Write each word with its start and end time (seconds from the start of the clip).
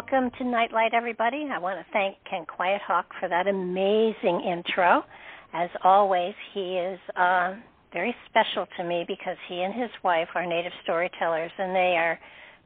Welcome 0.00 0.30
to 0.38 0.44
Nightlight, 0.44 0.94
everybody. 0.94 1.46
I 1.52 1.58
want 1.58 1.78
to 1.78 1.92
thank 1.92 2.16
Ken 2.28 2.46
Quiet 2.46 2.80
Hawk 2.86 3.04
for 3.20 3.28
that 3.28 3.46
amazing 3.46 4.40
intro. 4.40 5.04
As 5.52 5.68
always, 5.84 6.32
he 6.54 6.78
is 6.78 6.98
uh, 7.16 7.52
very 7.92 8.16
special 8.24 8.66
to 8.78 8.84
me 8.84 9.04
because 9.06 9.36
he 9.46 9.60
and 9.60 9.74
his 9.74 9.90
wife 10.02 10.28
are 10.34 10.46
native 10.46 10.72
storytellers, 10.84 11.50
and 11.58 11.76
they 11.76 11.98
are 11.98 12.18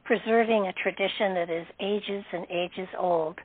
preserving 0.05 0.67
a 0.67 0.73
tradition 0.81 1.33
that 1.33 1.49
is 1.49 1.67
ages 1.81 2.23
and 2.31 2.47
ages 2.49 2.87
old. 2.97 3.37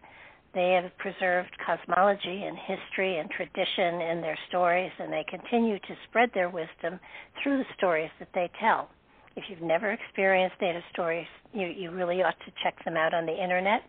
They 0.54 0.80
have 0.80 0.96
preserved 0.98 1.50
cosmology 1.66 2.44
and 2.44 2.56
history 2.56 3.18
and 3.18 3.28
tradition 3.28 4.00
in 4.02 4.20
their 4.20 4.38
stories, 4.48 4.92
and 5.00 5.12
they 5.12 5.24
continue 5.28 5.80
to 5.80 5.96
spread 6.08 6.30
their 6.32 6.48
wisdom 6.48 7.00
through 7.42 7.58
the 7.58 7.74
stories 7.76 8.10
that 8.20 8.28
they 8.34 8.48
tell. 8.60 8.88
If 9.36 9.44
you've 9.48 9.62
never 9.62 9.92
experienced 9.92 10.56
native 10.60 10.82
stories, 10.92 11.26
you, 11.52 11.66
you 11.66 11.90
really 11.90 12.22
ought 12.22 12.38
to 12.46 12.52
check 12.62 12.82
them 12.84 12.96
out 12.96 13.14
on 13.14 13.26
the 13.26 13.32
internet. 13.32 13.82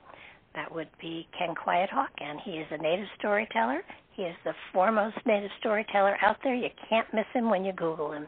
That 0.55 0.73
would 0.73 0.89
be 0.99 1.27
Ken 1.37 1.55
Quiet 1.55 1.89
Hawk, 1.89 2.11
and 2.19 2.39
he 2.43 2.51
is 2.51 2.67
a 2.71 2.77
native 2.77 3.07
storyteller. 3.17 3.81
He 4.13 4.23
is 4.23 4.35
the 4.43 4.53
foremost 4.73 5.17
native 5.25 5.51
storyteller 5.59 6.17
out 6.21 6.37
there. 6.43 6.53
You 6.53 6.69
can't 6.89 7.07
miss 7.13 7.25
him 7.33 7.49
when 7.49 7.63
you 7.63 7.71
Google 7.73 8.11
him. 8.11 8.27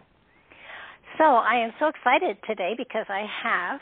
So 1.17 1.25
I 1.25 1.55
am 1.55 1.71
so 1.79 1.87
excited 1.87 2.37
today 2.47 2.73
because 2.77 3.05
I 3.09 3.25
have 3.43 3.79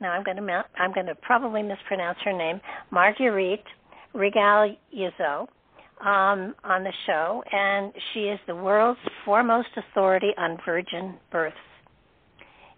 now 0.00 0.12
I'm 0.12 0.24
going 0.24 0.36
to 0.36 0.64
I'm 0.78 0.92
going 0.92 1.06
to 1.06 1.14
probably 1.14 1.62
mispronounce 1.62 2.18
her 2.24 2.32
name, 2.32 2.60
Marguerite 2.90 3.64
Regal 4.14 4.74
Yizo, 4.96 5.46
um, 6.00 6.54
on 6.64 6.82
the 6.82 6.92
show, 7.06 7.44
and 7.52 7.92
she 8.12 8.20
is 8.20 8.40
the 8.46 8.56
world's 8.56 9.00
foremost 9.24 9.68
authority 9.76 10.30
on 10.38 10.58
virgin 10.64 11.16
births. 11.30 11.56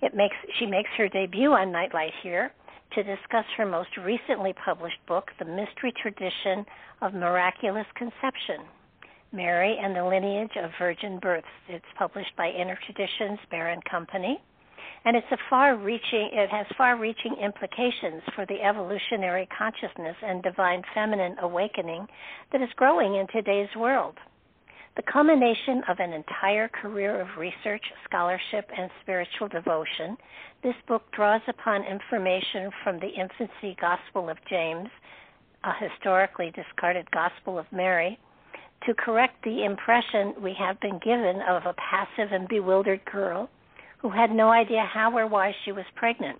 It 0.02 0.14
makes 0.14 0.36
she 0.58 0.66
makes 0.66 0.90
her 0.98 1.08
debut 1.08 1.52
on 1.52 1.70
Nightlight 1.70 2.12
here 2.22 2.52
to 2.94 3.02
discuss 3.02 3.44
her 3.56 3.64
most 3.64 3.96
recently 3.96 4.52
published 4.52 4.98
book, 5.06 5.30
The 5.38 5.44
Mystery 5.44 5.92
Tradition 6.02 6.66
of 7.00 7.14
Miraculous 7.14 7.86
Conception. 7.94 8.66
Mary 9.32 9.78
and 9.82 9.96
the 9.96 10.04
Lineage 10.04 10.56
of 10.62 10.70
Virgin 10.78 11.18
Births. 11.18 11.46
It's 11.68 11.84
published 11.96 12.36
by 12.36 12.50
Inner 12.50 12.78
Traditions 12.84 13.38
Bear 13.50 13.68
and 13.70 13.82
Company, 13.84 14.42
and 15.06 15.16
it's 15.16 15.26
a 15.30 15.38
far-reaching. 15.48 16.30
It 16.32 16.50
has 16.50 16.66
far-reaching 16.76 17.36
implications 17.42 18.22
for 18.34 18.44
the 18.44 18.60
evolutionary 18.60 19.48
consciousness 19.56 20.16
and 20.22 20.42
divine 20.42 20.82
feminine 20.94 21.36
awakening 21.40 22.06
that 22.50 22.60
is 22.60 22.68
growing 22.76 23.14
in 23.14 23.26
today's 23.28 23.74
world. 23.74 24.18
The 24.94 25.02
culmination 25.02 25.82
of 25.88 26.00
an 26.00 26.12
entire 26.12 26.68
career 26.68 27.18
of 27.18 27.38
research, 27.38 27.82
scholarship, 28.04 28.70
and 28.76 28.90
spiritual 29.00 29.48
devotion, 29.48 30.18
this 30.62 30.74
book 30.86 31.10
draws 31.12 31.40
upon 31.48 31.84
information 31.84 32.70
from 32.84 32.98
the 33.00 33.08
infancy 33.08 33.74
Gospel 33.80 34.28
of 34.28 34.36
James, 34.50 34.90
a 35.64 35.72
historically 35.72 36.50
discarded 36.50 37.10
Gospel 37.10 37.58
of 37.58 37.72
Mary, 37.72 38.18
to 38.86 38.92
correct 38.92 39.42
the 39.44 39.64
impression 39.64 40.34
we 40.42 40.52
have 40.58 40.78
been 40.80 40.98
given 40.98 41.40
of 41.48 41.64
a 41.64 41.74
passive 41.74 42.30
and 42.32 42.46
bewildered 42.46 43.02
girl 43.06 43.48
who 43.98 44.10
had 44.10 44.30
no 44.30 44.50
idea 44.50 44.84
how 44.84 45.16
or 45.16 45.26
why 45.26 45.54
she 45.64 45.72
was 45.72 45.86
pregnant. 45.94 46.38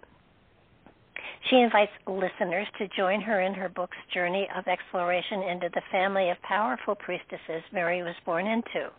She 1.49 1.57
invites 1.57 1.93
listeners 2.07 2.67
to 2.79 2.89
join 2.89 3.21
her 3.21 3.41
in 3.41 3.55
her 3.55 3.69
book's 3.69 3.97
journey 4.13 4.49
of 4.57 4.67
exploration 4.67 5.43
into 5.43 5.69
the 5.75 5.83
family 5.91 6.31
of 6.31 6.41
powerful 6.43 6.95
priestesses 6.95 7.63
Mary 7.73 8.03
was 8.03 8.15
born 8.25 8.47
into, 8.47 8.91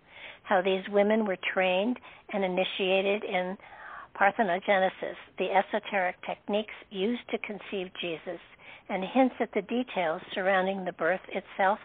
how 0.44 0.62
these 0.62 0.88
women 0.90 1.26
were 1.26 1.38
trained 1.54 2.00
and 2.34 2.44
initiated 2.44 3.24
in 3.24 3.58
parthenogenesis, 4.16 5.18
the 5.38 5.50
esoteric 5.52 6.16
techniques 6.26 6.74
used 6.92 7.28
to 7.30 7.38
conceive 7.40 7.92
Jesus, 8.00 8.40
and 8.90 9.04
hints 9.04 9.36
at 9.40 9.52
the 9.54 9.62
details 9.62 10.22
surrounding 10.34 10.86
the 10.86 10.92
birth 10.94 11.22
itself 11.30 11.80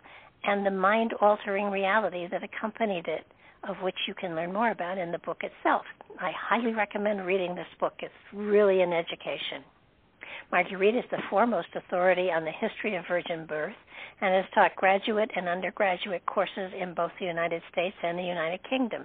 and 0.44 0.65
the 0.65 0.71
mind 0.71 1.12
altering 1.21 1.71
reality 1.71 2.27
that 2.31 2.43
accompanied 2.43 3.06
it, 3.06 3.27
of 3.69 3.77
which 3.82 3.97
you 4.06 4.15
can 4.15 4.37
learn 4.37 4.53
more 4.53 4.71
about 4.71 4.98
in 4.98 5.10
the 5.10 5.19
book 5.19 5.43
itself. 5.43 5.82
I 6.21 6.32
highly 6.32 6.72
recommend 6.72 7.25
reading 7.25 7.54
this 7.54 7.66
book, 7.81 7.94
it's 8.00 8.12
really 8.32 8.82
an 8.82 8.93
education. 8.93 9.65
Marguerite 10.50 10.97
is 10.97 11.04
the 11.10 11.22
foremost 11.28 11.69
authority 11.75 12.31
on 12.31 12.44
the 12.44 12.50
history 12.50 12.97
of 12.97 13.04
virgin 13.06 13.44
birth 13.44 13.76
and 14.20 14.34
has 14.34 14.47
taught 14.54 14.75
graduate 14.76 15.31
and 15.36 15.47
undergraduate 15.47 16.25
courses 16.25 16.72
in 16.81 16.94
both 16.94 17.12
the 17.20 17.26
United 17.26 17.62
States 17.70 17.97
and 18.03 18.19
the 18.19 18.22
United 18.22 18.60
Kingdom. 18.69 19.04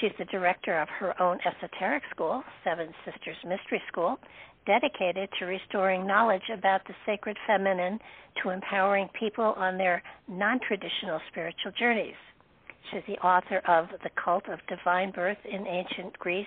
She's 0.00 0.12
the 0.18 0.24
director 0.26 0.80
of 0.80 0.88
her 0.88 1.20
own 1.22 1.38
esoteric 1.46 2.02
school, 2.10 2.42
Seven 2.64 2.92
Sisters 3.04 3.36
Mystery 3.44 3.80
School, 3.86 4.18
dedicated 4.66 5.28
to 5.38 5.44
restoring 5.44 6.06
knowledge 6.06 6.48
about 6.52 6.84
the 6.86 6.94
sacred 7.06 7.36
feminine 7.46 8.00
to 8.42 8.50
empowering 8.50 9.08
people 9.18 9.54
on 9.56 9.78
their 9.78 10.02
non 10.26 10.58
traditional 10.66 11.20
spiritual 11.30 11.70
journeys. 11.78 12.16
She's 12.90 13.02
the 13.06 13.18
author 13.24 13.58
of 13.68 13.88
The 14.02 14.10
Cult 14.22 14.48
of 14.48 14.58
Divine 14.66 15.12
Birth 15.12 15.38
in 15.44 15.66
Ancient 15.66 16.18
Greece 16.18 16.46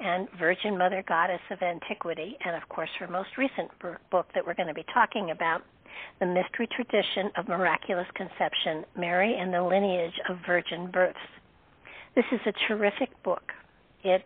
and 0.00 0.28
Virgin 0.38 0.76
Mother 0.76 1.04
Goddess 1.06 1.40
of 1.50 1.62
Antiquity, 1.62 2.36
and 2.44 2.56
of 2.56 2.68
course, 2.68 2.90
her 2.98 3.06
most 3.06 3.30
recent 3.38 3.70
book 4.10 4.26
that 4.34 4.46
we're 4.46 4.54
going 4.54 4.68
to 4.68 4.74
be 4.74 4.84
talking 4.92 5.30
about, 5.30 5.62
The 6.20 6.26
Mystery 6.26 6.68
Tradition 6.74 7.30
of 7.36 7.48
Miraculous 7.48 8.06
Conception 8.14 8.84
Mary 8.96 9.36
and 9.38 9.52
the 9.52 9.62
Lineage 9.62 10.18
of 10.28 10.38
Virgin 10.46 10.90
Births. 10.90 11.18
This 12.14 12.24
is 12.32 12.40
a 12.46 12.52
terrific 12.68 13.10
book. 13.22 13.52
It 14.02 14.22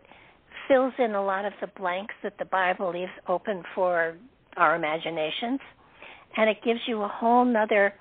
fills 0.67 0.93
in 0.99 1.15
a 1.15 1.23
lot 1.23 1.45
of 1.45 1.53
the 1.61 1.67
blanks 1.67 2.13
that 2.23 2.37
the 2.37 2.45
Bible 2.45 2.91
leaves 2.91 3.11
open 3.27 3.63
for 3.73 4.15
our 4.57 4.75
imaginations, 4.75 5.59
and 6.37 6.49
it 6.49 6.57
gives 6.63 6.81
you 6.87 7.01
a 7.01 7.07
whole 7.07 7.45
nother 7.45 7.93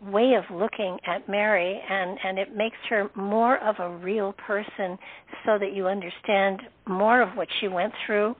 way 0.00 0.34
of 0.34 0.44
looking 0.54 0.98
at 1.06 1.28
Mary 1.28 1.80
and 1.88 2.18
and 2.22 2.38
it 2.38 2.54
makes 2.54 2.76
her 2.88 3.10
more 3.16 3.58
of 3.58 3.76
a 3.80 3.96
real 3.96 4.32
person 4.32 4.96
so 5.44 5.58
that 5.58 5.72
you 5.74 5.88
understand 5.88 6.62
more 6.86 7.20
of 7.20 7.30
what 7.36 7.48
she 7.60 7.68
went 7.68 7.92
through, 8.06 8.36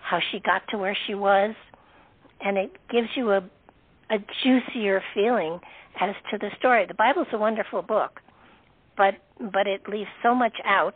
how 0.00 0.18
she 0.30 0.40
got 0.40 0.62
to 0.70 0.78
where 0.78 0.96
she 1.06 1.14
was, 1.14 1.54
and 2.40 2.58
it 2.58 2.72
gives 2.90 3.08
you 3.14 3.30
a 3.30 3.38
a 4.10 4.18
juicier 4.42 5.00
feeling 5.14 5.60
as 6.00 6.14
to 6.30 6.38
the 6.38 6.50
story. 6.58 6.84
The 6.86 6.94
Bible's 6.94 7.28
a 7.32 7.38
wonderful 7.38 7.82
book, 7.82 8.20
but 8.96 9.14
but 9.52 9.66
it 9.66 9.88
leaves 9.88 10.10
so 10.22 10.34
much 10.34 10.56
out 10.66 10.94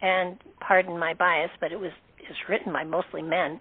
and 0.00 0.38
pardon 0.60 0.98
my 0.98 1.12
bias, 1.12 1.50
but 1.60 1.72
it 1.72 1.78
was 1.78 1.92
is 2.28 2.36
written 2.48 2.72
by 2.72 2.84
mostly 2.84 3.22
men. 3.22 3.60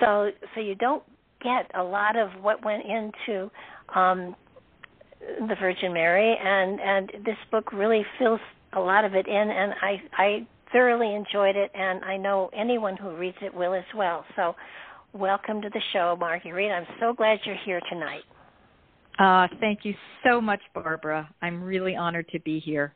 So 0.00 0.30
so 0.54 0.60
you 0.60 0.74
don't 0.74 1.04
get 1.42 1.70
a 1.78 1.82
lot 1.82 2.16
of 2.16 2.30
what 2.42 2.64
went 2.64 2.82
into 2.84 3.50
um, 3.94 4.34
the 5.40 5.54
Virgin 5.60 5.92
Mary, 5.92 6.36
and 6.42 6.80
and 6.80 7.24
this 7.24 7.36
book 7.50 7.72
really 7.72 8.04
fills 8.18 8.40
a 8.72 8.80
lot 8.80 9.04
of 9.04 9.14
it 9.14 9.26
in, 9.26 9.34
and 9.50 9.72
I 9.82 10.02
I 10.12 10.46
thoroughly 10.72 11.14
enjoyed 11.14 11.56
it, 11.56 11.70
and 11.74 12.04
I 12.04 12.16
know 12.16 12.50
anyone 12.56 12.96
who 12.96 13.16
reads 13.16 13.36
it 13.42 13.54
will 13.54 13.74
as 13.74 13.84
well. 13.96 14.24
So, 14.34 14.54
welcome 15.12 15.62
to 15.62 15.70
the 15.70 15.80
show, 15.92 16.16
Marguerite. 16.18 16.72
I'm 16.72 16.86
so 17.00 17.12
glad 17.12 17.38
you're 17.44 17.56
here 17.64 17.80
tonight. 17.90 18.22
Uh, 19.18 19.48
thank 19.60 19.80
you 19.84 19.94
so 20.24 20.40
much, 20.40 20.60
Barbara. 20.74 21.28
I'm 21.40 21.62
really 21.62 21.96
honored 21.96 22.28
to 22.28 22.40
be 22.40 22.60
here. 22.60 22.94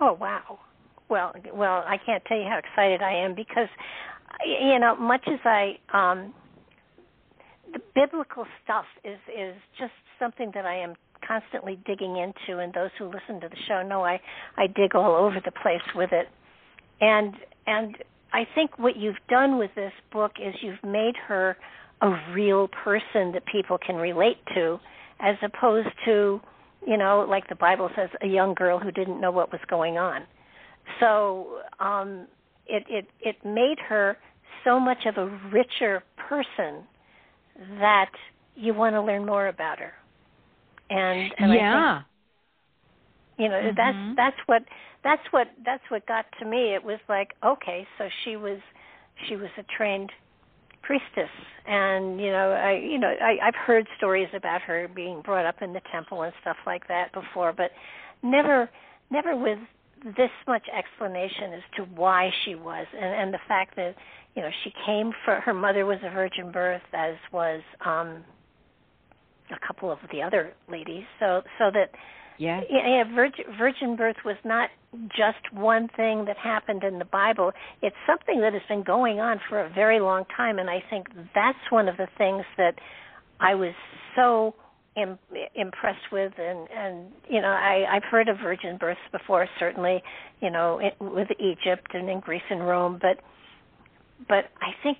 Oh 0.00 0.12
wow. 0.12 0.60
Well, 1.08 1.32
well, 1.54 1.84
I 1.86 1.96
can't 2.04 2.22
tell 2.26 2.36
you 2.36 2.44
how 2.44 2.58
excited 2.58 3.02
I 3.02 3.24
am 3.24 3.34
because, 3.34 3.68
you 4.46 4.78
know, 4.78 4.94
much 4.96 5.26
as 5.26 5.40
I, 5.44 5.78
um, 5.92 6.34
biblical 7.94 8.46
stuff 8.64 8.84
is 9.04 9.18
is 9.28 9.54
just 9.78 9.92
something 10.18 10.50
that 10.54 10.66
I 10.66 10.76
am 10.78 10.94
constantly 11.26 11.78
digging 11.86 12.16
into, 12.16 12.60
and 12.60 12.72
those 12.72 12.90
who 12.98 13.06
listen 13.06 13.40
to 13.40 13.48
the 13.48 13.56
show 13.66 13.82
know 13.82 14.04
I 14.04 14.20
I 14.56 14.66
dig 14.66 14.94
all 14.94 15.14
over 15.14 15.40
the 15.44 15.52
place 15.52 15.82
with 15.94 16.10
it, 16.12 16.28
and 17.00 17.34
and 17.66 17.96
I 18.32 18.46
think 18.54 18.78
what 18.78 18.96
you've 18.96 19.16
done 19.28 19.58
with 19.58 19.70
this 19.74 19.92
book 20.12 20.32
is 20.40 20.54
you've 20.62 20.82
made 20.84 21.14
her 21.26 21.56
a 22.00 22.10
real 22.32 22.68
person 22.68 23.32
that 23.32 23.42
people 23.50 23.78
can 23.78 23.96
relate 23.96 24.38
to, 24.54 24.78
as 25.20 25.36
opposed 25.42 25.88
to 26.04 26.40
you 26.86 26.96
know 26.96 27.26
like 27.28 27.48
the 27.48 27.56
Bible 27.56 27.90
says 27.96 28.10
a 28.22 28.26
young 28.26 28.54
girl 28.54 28.78
who 28.78 28.90
didn't 28.90 29.20
know 29.20 29.30
what 29.30 29.52
was 29.52 29.60
going 29.68 29.98
on. 29.98 30.22
So 31.00 31.60
um, 31.80 32.26
it 32.66 32.84
it 32.88 33.06
it 33.20 33.36
made 33.44 33.78
her 33.88 34.16
so 34.64 34.78
much 34.80 35.06
of 35.06 35.16
a 35.16 35.26
richer 35.52 36.02
person 36.28 36.84
that 37.78 38.10
you 38.54 38.74
want 38.74 38.94
to 38.94 39.02
learn 39.02 39.26
more 39.26 39.48
about 39.48 39.78
her 39.78 39.92
and, 40.90 41.32
and 41.38 41.52
yeah. 41.52 41.98
Think, 41.98 42.04
you 43.38 43.48
know 43.48 43.54
mm-hmm. 43.54 43.76
that's 43.76 44.16
that's 44.16 44.36
what 44.46 44.62
that's 45.04 45.22
what 45.30 45.48
that's 45.64 45.82
what 45.90 46.06
got 46.06 46.26
to 46.40 46.44
me. 46.46 46.74
It 46.74 46.82
was 46.82 46.98
like 47.08 47.34
okay, 47.44 47.86
so 47.96 48.08
she 48.24 48.36
was 48.36 48.58
she 49.28 49.36
was 49.36 49.48
a 49.58 49.64
trained 49.76 50.10
priestess, 50.82 51.30
and 51.66 52.20
you 52.20 52.30
know 52.30 52.50
I 52.50 52.72
you 52.72 52.98
know 52.98 53.08
I, 53.20 53.46
I've 53.46 53.54
heard 53.54 53.86
stories 53.96 54.28
about 54.34 54.62
her 54.62 54.88
being 54.94 55.22
brought 55.22 55.46
up 55.46 55.62
in 55.62 55.72
the 55.72 55.82
temple 55.92 56.22
and 56.22 56.32
stuff 56.40 56.56
like 56.66 56.88
that 56.88 57.12
before, 57.12 57.52
but 57.52 57.70
never 58.22 58.68
never 59.10 59.36
with 59.36 59.58
this 60.16 60.30
much 60.46 60.66
explanation 60.76 61.52
as 61.54 61.62
to 61.76 61.82
why 61.94 62.30
she 62.44 62.54
was 62.54 62.86
and 62.92 63.14
and 63.14 63.34
the 63.34 63.40
fact 63.46 63.76
that 63.76 63.94
you 64.34 64.42
know 64.42 64.50
she 64.64 64.72
came 64.86 65.12
for 65.24 65.40
her 65.40 65.54
mother 65.54 65.84
was 65.86 65.98
a 66.04 66.10
virgin 66.10 66.52
birth 66.52 66.82
as 66.92 67.16
was 67.32 67.62
um 67.84 68.24
a 69.50 69.66
couple 69.66 69.90
of 69.90 69.98
the 70.12 70.22
other 70.22 70.52
ladies. 70.70 71.04
So 71.20 71.42
so 71.58 71.70
that 71.72 71.90
yeah. 72.38 72.60
yeah 72.70 73.04
virgin, 73.14 73.44
virgin 73.58 73.96
birth 73.96 74.16
was 74.24 74.36
not 74.44 74.70
just 75.08 75.52
one 75.52 75.88
thing 75.96 76.24
that 76.26 76.36
happened 76.36 76.84
in 76.84 76.98
the 76.98 77.04
bible. 77.04 77.52
It's 77.82 77.96
something 78.06 78.40
that 78.40 78.52
has 78.52 78.62
been 78.68 78.82
going 78.84 79.20
on 79.20 79.40
for 79.48 79.60
a 79.60 79.68
very 79.70 80.00
long 80.00 80.24
time 80.36 80.58
and 80.58 80.70
i 80.70 80.82
think 80.88 81.08
that's 81.34 81.58
one 81.70 81.88
of 81.88 81.96
the 81.96 82.08
things 82.16 82.44
that 82.56 82.74
i 83.40 83.54
was 83.54 83.74
so 84.16 84.54
Im- 84.96 85.18
impressed 85.54 86.10
with 86.10 86.32
and 86.38 86.68
and 86.74 87.12
you 87.28 87.40
know 87.40 87.48
i 87.48 87.84
i've 87.90 88.04
heard 88.04 88.28
of 88.28 88.38
virgin 88.42 88.76
births 88.78 89.00
before 89.12 89.46
certainly 89.58 90.02
you 90.40 90.50
know 90.50 90.80
it, 90.80 90.94
with 91.00 91.28
egypt 91.38 91.88
and 91.92 92.08
in 92.08 92.20
greece 92.20 92.42
and 92.50 92.66
rome 92.66 92.98
but 93.00 93.22
but 94.26 94.46
i 94.60 94.70
think 94.82 94.98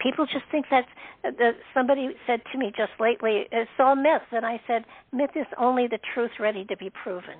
people 0.00 0.26
just 0.26 0.44
think 0.50 0.66
that's 0.70 0.88
that 1.22 1.54
somebody 1.74 2.10
said 2.26 2.40
to 2.52 2.58
me 2.58 2.72
just 2.76 2.92
lately 3.00 3.44
it's 3.50 3.70
all 3.78 3.96
myth 3.96 4.22
and 4.32 4.44
i 4.44 4.60
said 4.66 4.84
myth 5.12 5.30
is 5.34 5.46
only 5.58 5.86
the 5.86 5.98
truth 6.14 6.32
ready 6.40 6.64
to 6.64 6.76
be 6.76 6.90
proven. 7.02 7.36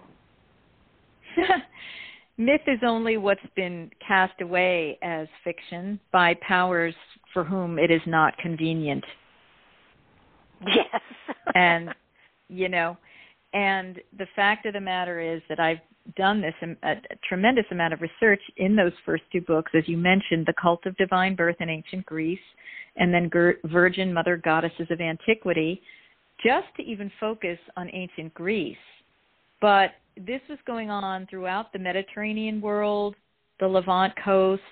Myth 2.38 2.62
is 2.66 2.80
only 2.82 3.18
what's 3.18 3.40
been 3.54 3.90
cast 4.06 4.40
away 4.40 4.98
as 5.02 5.28
fiction 5.44 6.00
by 6.12 6.34
powers 6.46 6.94
for 7.32 7.44
whom 7.44 7.78
it 7.78 7.90
is 7.90 8.00
not 8.06 8.36
convenient. 8.38 9.04
Yes. 10.66 11.00
And 11.54 11.90
you 12.48 12.68
know 12.68 12.96
and 13.52 14.00
the 14.18 14.26
fact 14.34 14.66
of 14.66 14.74
the 14.74 14.80
matter 14.80 15.20
is 15.20 15.42
that 15.48 15.58
i've 15.58 15.78
done 16.16 16.40
this 16.40 16.54
a, 16.62 16.90
a, 16.90 16.96
tremendous 17.28 17.64
amount 17.70 17.92
of 17.94 18.00
research 18.00 18.40
in 18.56 18.76
those 18.76 18.92
first 19.04 19.22
two 19.32 19.40
books, 19.42 19.72
as 19.74 19.86
you 19.86 19.96
mentioned, 19.96 20.46
the 20.46 20.54
cult 20.60 20.84
of 20.86 20.96
divine 20.96 21.34
birth 21.34 21.56
in 21.60 21.68
ancient 21.68 22.04
Greece, 22.06 22.38
and 22.96 23.12
then 23.12 23.30
Virgin 23.64 24.12
Mother 24.12 24.36
Goddesses 24.36 24.88
of 24.90 25.00
Antiquity, 25.00 25.80
just 26.44 26.66
to 26.76 26.82
even 26.82 27.10
focus 27.20 27.58
on 27.76 27.88
ancient 27.92 28.34
Greece. 28.34 28.76
But 29.60 29.92
this 30.16 30.40
was 30.48 30.58
going 30.66 30.90
on 30.90 31.26
throughout 31.28 31.72
the 31.72 31.78
Mediterranean 31.78 32.60
world, 32.60 33.14
the 33.60 33.68
Levant 33.68 34.12
coast, 34.22 34.62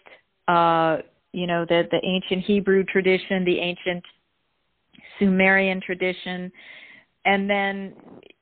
uh, 0.48 0.98
you 1.32 1.46
know, 1.46 1.64
the 1.68 1.84
the 1.90 2.00
ancient 2.04 2.44
Hebrew 2.44 2.84
tradition, 2.84 3.44
the 3.44 3.60
ancient 3.60 4.02
Sumerian 5.18 5.80
tradition, 5.80 6.50
and 7.24 7.48
then 7.48 7.94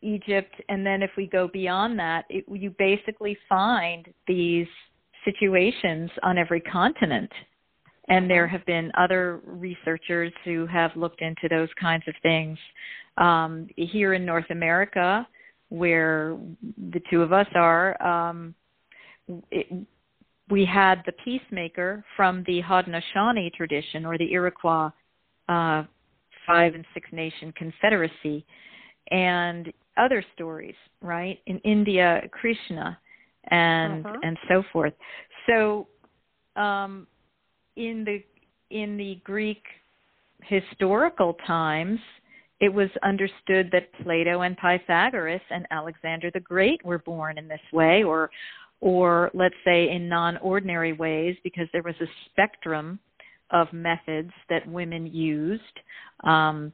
Egypt, 0.03 0.55
and 0.69 0.87
then 0.87 1.03
if 1.03 1.11
we 1.17 1.27
go 1.27 1.49
beyond 1.49 1.99
that, 1.99 2.25
it, 2.29 2.45
you 2.49 2.75
basically 2.79 3.37
find 3.49 4.07
these 4.27 4.69
situations 5.25 6.11
on 6.23 6.39
every 6.39 6.61
continent. 6.61 7.31
And 8.09 8.31
there 8.31 8.47
have 8.47 8.65
been 8.65 8.91
other 8.97 9.41
researchers 9.45 10.33
who 10.45 10.67
have 10.67 10.93
looked 10.97 11.21
into 11.21 11.49
those 11.51 11.69
kinds 11.81 12.05
of 12.07 12.15
things. 12.23 12.57
Um, 13.19 13.69
here 13.77 14.15
in 14.15 14.25
North 14.25 14.49
America, 14.51 15.27
where 15.69 16.39
the 16.93 17.01
two 17.11 17.21
of 17.21 17.33
us 17.33 17.49
are, 17.55 18.01
um, 18.01 18.55
it, 19.51 19.87
we 20.49 20.65
had 20.65 21.03
the 21.05 21.13
peacemaker 21.25 22.05
from 22.17 22.45
the 22.47 22.63
Haudenosaunee 22.63 23.53
tradition 23.53 24.07
or 24.07 24.17
the 24.17 24.33
Iroquois 24.33 24.91
uh, 25.49 25.83
five 26.47 26.75
and 26.75 26.85
six 26.95 27.09
nation 27.13 27.53
confederacy 27.53 28.47
and 29.11 29.73
other 29.97 30.25
stories, 30.35 30.75
right? 31.03 31.39
In 31.47 31.59
India, 31.61 32.23
Krishna, 32.31 32.99
and 33.51 34.07
uh-huh. 34.07 34.17
and 34.23 34.37
so 34.49 34.63
forth. 34.73 34.93
So, 35.47 35.89
um, 36.57 37.07
in 37.77 38.05
the 38.05 38.23
in 38.71 38.97
the 38.97 39.21
Greek 39.25 39.63
historical 40.43 41.35
times, 41.47 41.99
it 42.61 42.73
was 42.73 42.91
understood 43.03 43.71
that 43.73 43.93
Plato 44.03 44.43
and 44.43 44.57
Pythagoras 44.57 45.41
and 45.51 45.67
Alexander 45.71 46.31
the 46.33 46.41
Great 46.41 46.85
were 46.85 46.99
born 46.99 47.39
in 47.39 47.49
this 47.49 47.61
way, 47.73 48.03
or 48.03 48.31
or 48.81 49.31
let's 49.35 49.57
say 49.65 49.91
in 49.91 50.09
non-ordinary 50.09 50.93
ways, 50.93 51.37
because 51.43 51.67
there 51.73 51.83
was 51.83 51.97
a 52.01 52.07
spectrum 52.31 52.99
of 53.51 53.73
methods 53.73 54.31
that 54.51 54.67
women 54.69 55.07
used 55.07 55.63
um, 56.25 56.73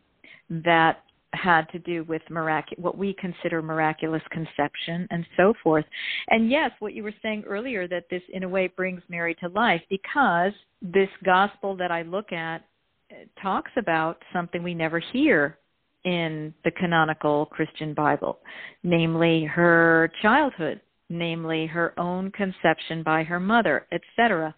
that 0.51 1.05
had 1.37 1.69
to 1.71 1.79
do 1.79 2.05
with 2.05 2.23
mirac- 2.31 2.75
what 2.77 2.97
we 2.97 3.15
consider 3.15 3.63
miraculous 3.63 4.23
conception 4.31 5.07
and 5.11 5.27
so 5.37 5.55
forth. 5.63 5.85
And 6.29 6.51
yes, 6.51 6.71
what 6.79 6.95
you 6.95 7.03
were 7.03 7.15
saying 7.23 7.45
earlier 7.47 7.87
that 7.89 8.05
this 8.11 8.23
in 8.33 8.43
a 8.43 8.49
way 8.49 8.69
brings 8.69 9.03
Mary 9.09 9.35
to 9.37 9.49
life 9.49 9.83
because 9.91 10.53
this 10.83 11.09
gospel 11.25 11.77
that 11.77 11.91
I 11.91 12.03
look 12.03 12.33
at 12.33 12.65
uh, 13.11 13.17
talks 13.43 13.73
about 13.77 14.23
something 14.33 14.63
we 14.63 14.75
never 14.75 14.99
hear 14.99 15.59
in 16.05 16.53
the 16.65 16.71
canonical 16.71 17.47
Christian 17.47 17.95
Bible, 17.95 18.39
namely 18.83 19.45
her 19.45 20.11
childhood, 20.21 20.81
namely 21.09 21.67
her 21.67 21.99
own 21.99 22.31
conception 22.33 23.03
by 23.03 23.23
her 23.25 23.41
mother, 23.41 23.87
etc., 23.93 24.55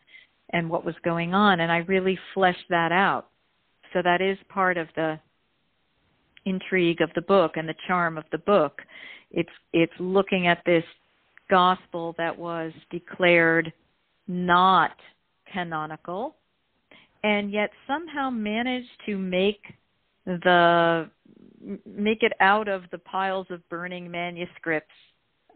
and 0.53 0.71
what 0.71 0.85
was 0.85 0.95
going 1.05 1.35
on. 1.35 1.61
And 1.61 1.73
I 1.73 1.79
really 1.79 2.19
fleshed 2.35 2.69
that 2.71 2.93
out. 2.93 3.29
So 3.93 4.01
that 4.03 4.21
is 4.21 4.39
part 4.49 4.77
of 4.77 4.89
the 4.95 5.19
intrigue 6.47 7.03
of 7.03 7.11
the 7.15 7.23
book 7.23 7.53
and 7.57 7.69
the 7.69 7.75
charm 7.87 8.17
of 8.17 8.25
the 8.33 8.39
book. 8.39 8.81
It's 9.31 9.51
it's 9.73 9.93
looking 9.99 10.47
at 10.47 10.63
this 10.65 10.85
gospel 11.51 12.15
that 12.19 12.37
was 12.37 12.73
declared 12.91 13.73
not 14.27 14.93
canonical 15.53 16.35
and 17.27 17.53
yet 17.53 17.71
somehow 17.87 18.31
managed 18.31 18.89
to 19.07 19.19
make 19.19 19.61
the 20.27 21.11
make 21.85 22.23
it 22.23 22.33
out 22.41 22.69
of 22.69 22.83
the 22.93 22.99
piles 22.99 23.47
of 23.51 23.69
burning 23.69 24.11
manuscripts 24.11 24.95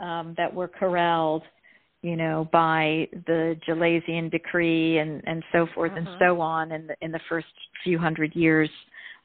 um, 0.00 0.34
that 0.36 0.52
were 0.52 0.66
corralled, 0.66 1.42
you 2.02 2.16
know, 2.16 2.48
by 2.52 3.06
the 3.26 3.56
Gelasian 3.68 4.30
decree 4.30 4.98
and 4.98 5.22
and 5.26 5.44
so 5.52 5.66
forth 5.74 5.92
uh-huh. 5.92 6.00
and 6.00 6.08
so 6.18 6.40
on 6.40 6.72
in 6.72 6.86
the 6.88 6.96
in 7.02 7.12
the 7.12 7.20
first 7.28 7.46
few 7.84 7.98
hundred 7.98 8.34
years 8.34 8.70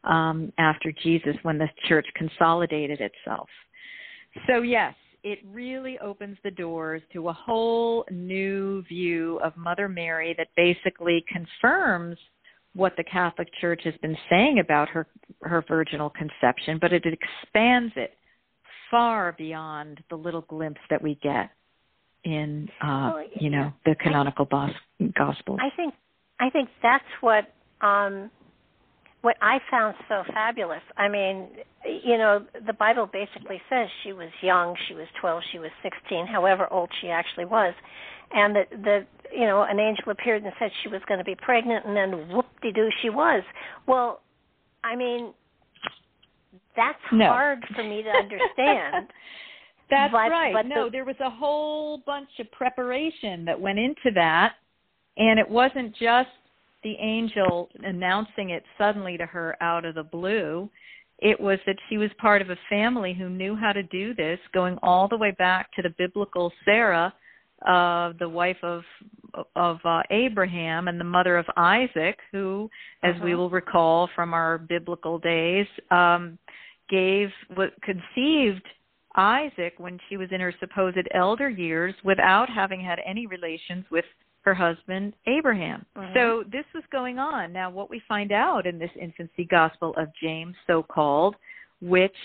um, 0.06 0.52
after 0.58 0.92
Jesus 1.04 1.36
when 1.44 1.58
the 1.58 1.68
church 1.88 2.06
consolidated 2.16 3.02
itself. 3.02 3.48
So, 4.48 4.62
yes, 4.62 4.94
it 5.24 5.40
really 5.52 5.98
opens 6.00 6.38
the 6.44 6.52
doors 6.52 7.02
to 7.14 7.30
a 7.30 7.34
whole 7.34 8.06
new 8.12 8.84
view 8.84 9.40
of 9.44 9.58
Mother 9.58 9.90
Mary 9.90 10.36
that 10.38 10.48
basically 10.56 11.26
confirms 11.28 12.18
what 12.76 12.94
the 12.98 13.04
Catholic 13.04 13.48
Church 13.60 13.82
has 13.86 13.94
been 14.02 14.18
saying 14.30 14.60
about 14.60 14.90
her 14.90 15.08
her 15.42 15.64
virginal 15.68 16.12
conception, 16.12 16.78
but 16.80 16.94
it 16.94 17.04
expands 17.06 17.94
it 17.96 18.18
far 18.92 19.34
beyond 19.38 20.04
the 20.10 20.16
little 20.16 20.42
glimpse 20.42 20.82
that 20.90 21.02
we 21.02 21.18
get 21.24 21.50
in 22.24 22.70
uh, 22.84 23.14
well, 23.16 23.24
you 23.40 23.50
know 23.50 23.74
the 23.86 23.96
canonical 23.96 24.48
I, 24.52 24.72
gospels. 25.18 25.60
I 25.62 25.76
think 25.76 25.94
I 26.40 26.50
think 26.50 26.70
that's 26.84 27.04
what 27.22 27.54
um, 27.82 28.30
what 29.26 29.38
I 29.42 29.58
found 29.72 29.96
so 30.08 30.22
fabulous. 30.36 30.84
I 30.98 31.08
mean, 31.10 31.48
you 31.84 32.16
know, 32.20 32.46
the 32.68 32.74
Bible 32.74 33.10
basically 33.12 33.60
says 33.72 33.88
she 34.04 34.14
was 34.14 34.30
young, 34.44 34.76
she 34.88 34.94
was 34.94 35.08
12, 35.20 35.42
she 35.52 35.58
was 35.58 35.72
16, 35.82 36.28
however 36.28 36.72
old 36.72 36.92
she 37.02 37.10
actually 37.10 37.46
was, 37.46 37.74
and 38.32 38.56
that 38.56 38.70
the 38.70 39.08
you 39.34 39.48
know 39.48 39.64
an 39.68 39.80
angel 39.80 40.12
appeared 40.12 40.44
and 40.44 40.54
said 40.60 40.70
she 40.84 40.90
was 40.90 41.02
going 41.08 41.18
to 41.18 41.24
be 41.24 41.34
pregnant, 41.34 41.88
and 41.88 41.98
then 41.98 42.30
whoop-de-doo 42.30 42.90
she 43.02 43.10
was. 43.10 43.42
Well, 43.88 44.22
I 44.84 44.96
mean, 44.96 45.34
that's 46.76 47.00
no. 47.12 47.26
hard 47.26 47.66
for 47.76 47.84
me 47.84 48.04
to 48.04 48.10
understand. 48.10 49.08
That's 49.88 50.12
but, 50.12 50.32
right. 50.32 50.52
But 50.52 50.66
no, 50.66 50.86
the, 50.86 50.92
there 50.92 51.06
was 51.06 51.16
a 51.20 51.30
whole 51.30 52.00
bunch 52.08 52.30
of 52.40 52.52
preparation 52.52 53.46
that 53.46 53.62
went 53.62 53.78
into 53.78 54.10
that, 54.16 54.54
and 55.16 55.40
it 55.40 55.48
wasn't 55.48 55.92
just 55.96 56.30
the 56.86 56.96
angel 57.02 57.68
announcing 57.84 58.52
it 58.52 58.64
suddenly 58.78 59.18
to 59.18 59.26
her 59.26 59.58
out 59.60 59.86
of 59.86 59.96
the 59.96 60.04
blue. 60.04 60.70
It 61.18 61.40
was 61.40 61.58
that 61.66 61.78
she 61.90 61.98
was 61.98 62.12
part 62.22 62.44
of 62.44 62.52
a 62.52 62.58
family 62.70 63.12
who 63.12 63.28
knew 63.28 63.56
how 63.56 63.74
to 63.74 63.82
do 63.82 64.14
this, 64.14 64.38
going 64.54 64.78
all 64.84 65.08
the 65.08 65.18
way 65.18 65.32
back 65.32 65.72
to 65.74 65.82
the 65.82 65.96
biblical 65.98 66.54
Sarah, 66.64 67.12
uh, 67.68 68.14
the 68.20 68.30
wife 68.30 68.58
of 68.62 68.84
of 69.56 69.80
uh, 69.84 70.02
Abraham 70.12 70.88
and 70.88 71.00
the 71.00 71.04
mother 71.06 71.38
of 71.38 71.46
Isaac, 71.58 72.20
who, 72.32 72.70
as 73.04 73.16
uh-huh. 73.16 73.26
we 73.26 73.36
will 73.36 73.50
recall 73.50 74.08
from 74.16 74.34
our 74.34 74.60
biblical 74.60 75.18
days, 75.18 75.66
um, 75.90 76.38
gave 76.88 77.30
what 77.56 77.74
conceived 77.82 78.66
Isaac 79.16 79.74
when 79.78 79.98
she 80.08 80.18
was 80.18 80.30
in 80.32 80.40
her 80.40 80.54
supposed 80.60 81.08
elder 81.16 81.50
years 81.50 81.96
without 82.04 82.48
having 82.48 82.80
had 82.80 83.00
any 83.06 83.26
relations 83.26 83.86
with 83.90 84.06
her 84.46 84.54
husband 84.54 85.14
Abraham. 85.28 85.86
Mm-hmm. 85.98 86.14
So 86.16 86.44
this 86.52 86.66
was 86.74 86.84
going 86.92 87.20
on. 87.20 87.52
Now, 87.52 87.70
what 87.70 87.90
we 87.90 88.02
find 88.08 88.32
out 88.32 88.66
in 88.66 88.80
this 88.80 88.92
infancy 89.00 89.46
gospel 89.50 89.94
of 89.98 90.08
James, 90.22 90.56
so 90.68 90.84
called, 90.84 91.36
which 91.82 92.16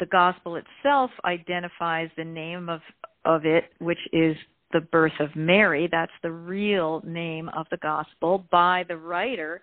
the 0.00 0.06
gospel 0.06 0.56
itself 0.56 1.10
identifies 1.24 2.10
the 2.16 2.24
name 2.24 2.68
of 2.68 2.80
of 3.24 3.44
it, 3.44 3.64
which 3.78 3.98
is 4.12 4.36
the 4.72 4.80
birth 4.80 5.12
of 5.20 5.34
Mary. 5.36 5.88
That's 5.90 6.12
the 6.22 6.32
real 6.32 7.02
name 7.04 7.50
of 7.50 7.66
the 7.70 7.76
gospel 7.78 8.46
by 8.50 8.84
the 8.88 8.96
writer 8.96 9.62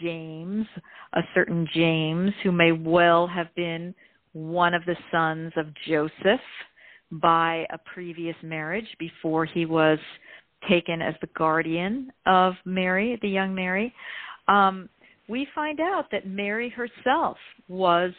James, 0.00 0.66
a 1.12 1.20
certain 1.34 1.68
James, 1.74 2.32
who 2.42 2.52
may 2.52 2.72
well 2.72 3.26
have 3.26 3.54
been 3.54 3.94
one 4.32 4.72
of 4.72 4.84
the 4.86 4.96
sons 5.10 5.52
of 5.56 5.66
Joseph 5.86 6.40
by 7.10 7.66
a 7.70 7.78
previous 7.92 8.36
marriage 8.42 8.86
before 8.98 9.44
he 9.44 9.66
was 9.66 9.98
taken 10.68 11.02
as 11.02 11.14
the 11.20 11.28
guardian 11.36 12.12
of 12.26 12.54
Mary, 12.64 13.18
the 13.22 13.28
young 13.28 13.54
Mary. 13.54 13.94
Um, 14.48 14.88
we 15.28 15.46
find 15.54 15.80
out 15.80 16.06
that 16.12 16.26
Mary 16.26 16.68
herself 16.68 17.36
was 17.68 18.12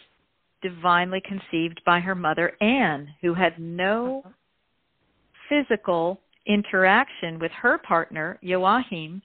divinely 0.61 1.21
conceived 1.25 1.81
by 1.85 1.99
her 1.99 2.15
mother 2.15 2.57
Anne, 2.61 3.07
who 3.21 3.33
had 3.33 3.59
no 3.59 4.23
physical 5.47 6.19
interaction 6.45 7.39
with 7.39 7.51
her 7.51 7.77
partner 7.77 8.37
Joachim 8.41 9.21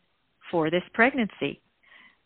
for 0.51 0.71
this 0.71 0.83
pregnancy 0.93 1.61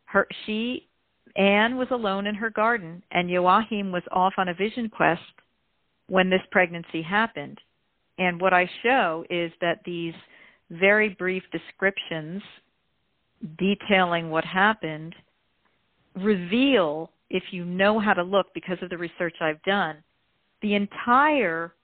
her 0.06 0.26
she 0.44 0.88
Anne 1.36 1.76
was 1.76 1.88
alone 1.90 2.26
in 2.26 2.34
her 2.34 2.48
garden 2.48 3.02
and 3.10 3.28
Joachim 3.28 3.92
was 3.92 4.02
off 4.10 4.32
on 4.38 4.48
a 4.48 4.54
vision 4.54 4.88
quest 4.88 5.20
when 6.08 6.30
this 6.30 6.40
pregnancy 6.50 7.02
happened. 7.02 7.58
And 8.18 8.40
what 8.40 8.54
I 8.54 8.70
show 8.82 9.24
is 9.28 9.52
that 9.60 9.80
these 9.84 10.14
very 10.70 11.10
brief 11.10 11.42
descriptions 11.52 12.42
detailing 13.58 14.30
what 14.30 14.44
happened 14.44 15.14
reveal, 16.14 17.10
if 17.30 17.42
you 17.50 17.64
know 17.64 18.00
how 18.00 18.12
to 18.12 18.22
look 18.22 18.46
because 18.54 18.78
of 18.82 18.90
the 18.90 18.98
research 18.98 19.36
I've 19.40 19.62
done, 19.62 20.02
the 20.62 20.74
entire 20.74 21.74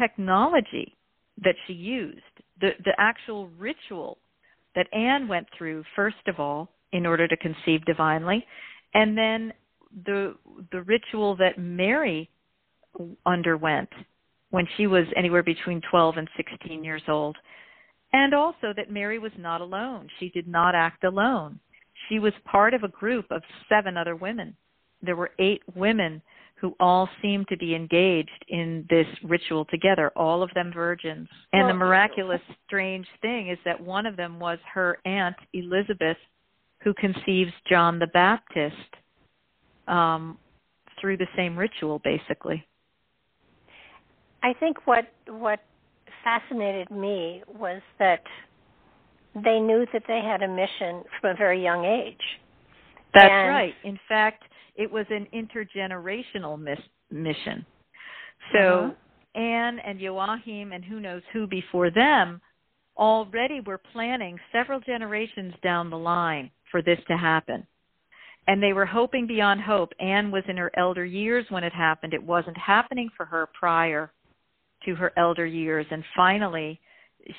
technology 0.00 0.96
that 1.42 1.56
she 1.66 1.72
used, 1.72 2.20
the, 2.60 2.70
the 2.84 2.92
actual 2.98 3.48
ritual 3.58 4.18
that 4.74 4.86
Anne 4.92 5.28
went 5.28 5.46
through, 5.56 5.84
first 5.96 6.16
of 6.26 6.38
all, 6.38 6.70
in 6.92 7.06
order 7.06 7.26
to 7.26 7.36
conceive 7.36 7.84
divinely, 7.84 8.44
and 8.94 9.18
then 9.18 9.52
the 10.06 10.34
the 10.72 10.82
ritual 10.82 11.36
that 11.36 11.58
Mary 11.58 12.28
underwent 13.26 13.88
when 14.54 14.68
she 14.76 14.86
was 14.86 15.04
anywhere 15.16 15.42
between 15.42 15.80
12 15.90 16.16
and 16.16 16.28
16 16.36 16.84
years 16.84 17.02
old. 17.08 17.36
And 18.12 18.32
also 18.32 18.72
that 18.76 18.88
Mary 18.88 19.18
was 19.18 19.32
not 19.36 19.60
alone. 19.60 20.06
She 20.20 20.28
did 20.28 20.46
not 20.46 20.76
act 20.76 21.02
alone. 21.02 21.58
She 22.08 22.20
was 22.20 22.32
part 22.44 22.72
of 22.72 22.84
a 22.84 22.88
group 22.88 23.26
of 23.32 23.42
seven 23.68 23.96
other 23.96 24.14
women. 24.14 24.56
There 25.02 25.16
were 25.16 25.32
eight 25.40 25.62
women 25.74 26.22
who 26.54 26.76
all 26.78 27.08
seemed 27.20 27.48
to 27.48 27.56
be 27.56 27.74
engaged 27.74 28.44
in 28.46 28.86
this 28.88 29.08
ritual 29.24 29.64
together, 29.64 30.12
all 30.14 30.40
of 30.40 30.50
them 30.54 30.72
virgins. 30.72 31.28
And 31.52 31.68
the 31.68 31.74
miraculous, 31.74 32.40
strange 32.64 33.08
thing 33.22 33.48
is 33.48 33.58
that 33.64 33.80
one 33.80 34.06
of 34.06 34.16
them 34.16 34.38
was 34.38 34.60
her 34.72 34.98
aunt, 35.04 35.34
Elizabeth, 35.52 36.16
who 36.84 36.94
conceives 36.94 37.52
John 37.68 37.98
the 37.98 38.06
Baptist 38.06 38.76
um, 39.88 40.38
through 41.00 41.16
the 41.16 41.26
same 41.36 41.58
ritual, 41.58 42.00
basically. 42.04 42.64
I 44.44 44.52
think 44.60 44.86
what 44.86 45.06
what 45.26 45.60
fascinated 46.22 46.90
me 46.90 47.42
was 47.48 47.80
that 47.98 48.22
they 49.34 49.58
knew 49.58 49.86
that 49.92 50.02
they 50.06 50.20
had 50.20 50.42
a 50.42 50.48
mission 50.48 51.02
from 51.18 51.30
a 51.30 51.34
very 51.34 51.62
young 51.62 51.86
age. 51.86 52.20
That's 53.14 53.30
and 53.30 53.48
right. 53.48 53.74
In 53.84 53.98
fact, 54.06 54.42
it 54.76 54.90
was 54.90 55.06
an 55.08 55.26
intergenerational 55.32 56.60
mis- 56.60 56.78
mission. 57.10 57.64
So 58.52 58.58
uh-huh. 58.58 59.40
Anne 59.40 59.78
and 59.78 59.98
Joachim 59.98 60.72
and 60.72 60.84
who 60.84 61.00
knows 61.00 61.22
who 61.32 61.46
before 61.46 61.90
them 61.90 62.40
already 62.98 63.60
were 63.60 63.80
planning 63.92 64.38
several 64.52 64.78
generations 64.78 65.54
down 65.62 65.88
the 65.88 65.96
line 65.98 66.50
for 66.70 66.82
this 66.82 66.98
to 67.08 67.16
happen. 67.16 67.66
And 68.46 68.62
they 68.62 68.74
were 68.74 68.84
hoping 68.84 69.26
beyond 69.26 69.62
hope. 69.62 69.92
Anne 70.00 70.30
was 70.30 70.44
in 70.48 70.58
her 70.58 70.70
elder 70.76 71.04
years 71.04 71.46
when 71.48 71.64
it 71.64 71.72
happened. 71.72 72.12
It 72.12 72.22
wasn't 72.22 72.58
happening 72.58 73.08
for 73.16 73.24
her 73.24 73.48
prior 73.58 74.12
to 74.84 74.94
her 74.94 75.12
elder 75.16 75.46
years. 75.46 75.86
And 75.90 76.04
finally, 76.16 76.80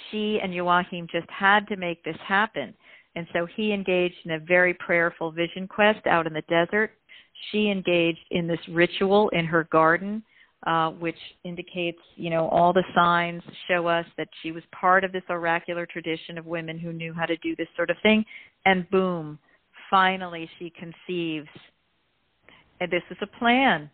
she 0.10 0.40
and 0.42 0.54
Joachim 0.54 1.08
just 1.12 1.30
had 1.30 1.68
to 1.68 1.76
make 1.78 2.04
this 2.04 2.18
happen. 2.26 2.74
And 3.16 3.28
so 3.34 3.48
he 3.56 3.72
engaged 3.72 4.16
in 4.26 4.32
a 4.32 4.40
very 4.40 4.74
prayerful 4.74 5.32
vision 5.32 5.68
quest 5.68 6.06
out 6.08 6.28
in 6.28 6.34
the 6.34 6.42
desert. 6.44 6.92
She 7.52 7.70
engaged 7.70 8.26
in 8.32 8.48
this 8.48 8.60
ritual 8.70 9.30
in 9.30 9.46
her 9.46 9.66
garden, 9.72 10.24
uh, 10.66 10.90
which 10.92 11.18
indicates, 11.44 12.00
you 12.16 12.30
know, 12.30 12.50
all 12.50 12.74
the 12.74 12.84
signs 12.94 13.42
show 13.68 13.88
us 13.88 14.06
that 14.18 14.28
she 14.42 14.52
was 14.52 14.64
part 14.72 15.04
of 15.04 15.12
this 15.12 15.24
oracular 15.30 15.86
tradition 15.86 16.38
of 16.38 16.46
women 16.46 16.80
who 16.80 16.92
knew 16.92 17.14
how 17.14 17.26
to 17.26 17.38
do 17.38 17.56
this 17.56 17.68
sort 17.76 17.90
of 17.90 17.98
thing 18.04 18.26
and 18.66 18.90
boom, 18.90 19.38
finally 19.90 20.50
she 20.58 20.72
conceives. 20.72 21.48
And 22.82 22.92
this 22.92 23.04
is 23.10 23.18
a 23.22 23.40
plan. 23.40 23.90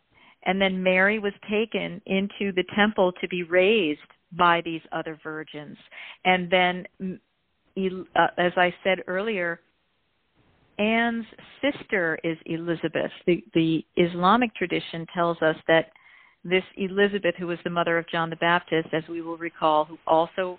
And 0.46 0.60
then 0.62 0.82
Mary 0.82 1.20
was 1.20 1.34
taken 1.50 2.02
into 2.06 2.52
the 2.56 2.64
temple 2.76 3.12
to 3.22 3.28
be 3.28 3.44
raised 3.44 4.00
by 4.38 4.62
these 4.64 4.82
other 4.92 5.20
virgins. 5.24 5.78
And 6.26 6.50
then, 6.50 6.86
uh, 7.00 8.28
as 8.38 8.54
I 8.58 8.74
said 8.84 9.00
earlier, 9.08 9.60
Anne's 10.80 11.26
sister 11.62 12.18
is 12.24 12.38
Elizabeth. 12.46 13.12
The, 13.28 13.44
the 13.54 13.86
Islamic 13.98 14.56
tradition 14.56 15.06
tells 15.14 15.38
us 15.42 15.56
that 15.68 15.92
this 16.44 16.64
Elizabeth, 16.76 17.36
who 17.38 17.48
was 17.48 17.60
the 17.64 17.70
mother 17.70 17.98
of 18.00 18.10
John 18.10 18.30
the 18.30 18.36
Baptist, 18.38 18.88
as 18.94 19.04
we 19.08 19.22
will 19.22 19.38
recall, 19.38 19.86
who 19.86 19.98
also 20.08 20.58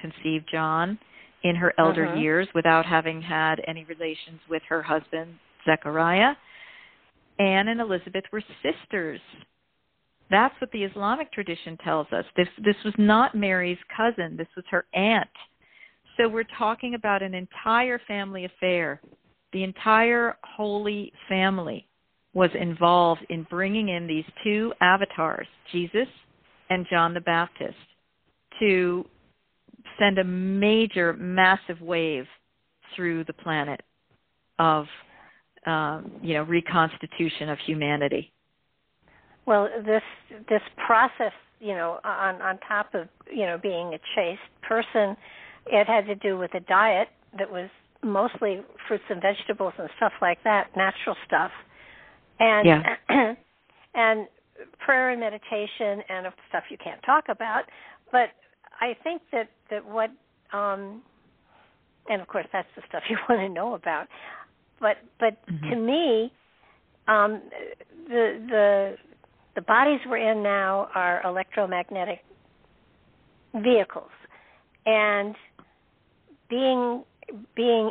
conceived 0.00 0.48
John, 0.50 0.98
in 1.44 1.56
her 1.56 1.72
elder 1.78 2.06
uh-huh. 2.06 2.20
years 2.20 2.48
without 2.54 2.86
having 2.86 3.20
had 3.20 3.60
any 3.66 3.84
relations 3.84 4.40
with 4.48 4.62
her 4.68 4.82
husband, 4.82 5.34
Zechariah. 5.64 6.34
Anne 7.38 7.68
and 7.68 7.80
Elizabeth 7.80 8.24
were 8.32 8.42
sisters. 8.62 9.20
That's 10.30 10.54
what 10.60 10.70
the 10.72 10.84
Islamic 10.84 11.32
tradition 11.32 11.76
tells 11.78 12.06
us. 12.12 12.24
This 12.36 12.48
this 12.64 12.76
was 12.84 12.94
not 12.98 13.34
Mary's 13.34 13.78
cousin, 13.94 14.36
this 14.36 14.48
was 14.56 14.64
her 14.70 14.86
aunt. 14.94 15.28
So 16.16 16.28
we're 16.28 16.44
talking 16.58 16.94
about 16.94 17.22
an 17.22 17.34
entire 17.34 18.00
family 18.06 18.44
affair. 18.44 19.00
The 19.52 19.64
entire 19.64 20.36
Holy 20.44 21.12
Family 21.28 21.86
was 22.34 22.50
involved 22.58 23.24
in 23.28 23.46
bringing 23.50 23.90
in 23.90 24.06
these 24.06 24.24
two 24.42 24.72
avatars, 24.80 25.46
Jesus 25.70 26.08
and 26.70 26.86
John 26.90 27.12
the 27.12 27.20
Baptist, 27.20 27.76
to 28.58 29.04
send 29.98 30.18
a 30.18 30.24
major, 30.24 31.12
massive 31.12 31.80
wave 31.80 32.26
through 32.96 33.24
the 33.24 33.32
planet 33.34 33.82
of 34.58 34.86
uh, 35.66 36.00
you 36.22 36.34
know 36.34 36.42
reconstitution 36.42 37.48
of 37.48 37.58
humanity. 37.64 38.32
Well, 39.46 39.68
this 39.84 40.02
this 40.48 40.62
process, 40.86 41.32
you 41.60 41.74
know, 41.74 41.98
on 42.04 42.40
on 42.42 42.58
top 42.66 42.94
of 42.94 43.08
you 43.30 43.46
know 43.46 43.58
being 43.60 43.94
a 43.94 43.98
chaste 44.14 44.40
person, 44.62 45.16
it 45.66 45.86
had 45.86 46.06
to 46.06 46.14
do 46.14 46.38
with 46.38 46.54
a 46.54 46.60
diet 46.60 47.08
that 47.38 47.50
was 47.50 47.68
mostly 48.02 48.60
fruits 48.88 49.04
and 49.08 49.22
vegetables 49.22 49.72
and 49.78 49.88
stuff 49.96 50.12
like 50.20 50.38
that, 50.44 50.68
natural 50.76 51.16
stuff, 51.26 51.50
and 52.40 52.66
yeah. 52.66 53.34
and 53.94 54.26
prayer 54.78 55.10
and 55.10 55.20
meditation 55.20 56.02
and 56.08 56.26
stuff 56.48 56.64
you 56.70 56.76
can't 56.82 57.02
talk 57.04 57.24
about. 57.28 57.64
But 58.10 58.30
I 58.80 58.96
think 59.02 59.22
that 59.32 59.48
that 59.70 59.84
what 59.86 60.10
um 60.52 61.02
and 62.08 62.20
of 62.20 62.28
course 62.28 62.46
that's 62.52 62.68
the 62.76 62.82
stuff 62.88 63.02
you 63.10 63.16
want 63.28 63.40
to 63.40 63.48
know 63.48 63.74
about. 63.74 64.06
But 64.82 64.98
but 65.18 65.38
mm-hmm. 65.46 65.70
to 65.70 65.76
me, 65.76 66.32
um 67.08 67.40
the 68.08 68.44
the 68.50 68.96
the 69.54 69.62
bodies 69.62 70.00
we're 70.06 70.30
in 70.30 70.42
now 70.42 70.88
are 70.94 71.22
electromagnetic 71.24 72.20
vehicles 73.54 74.10
and 74.86 75.34
being 76.48 77.04
being 77.54 77.90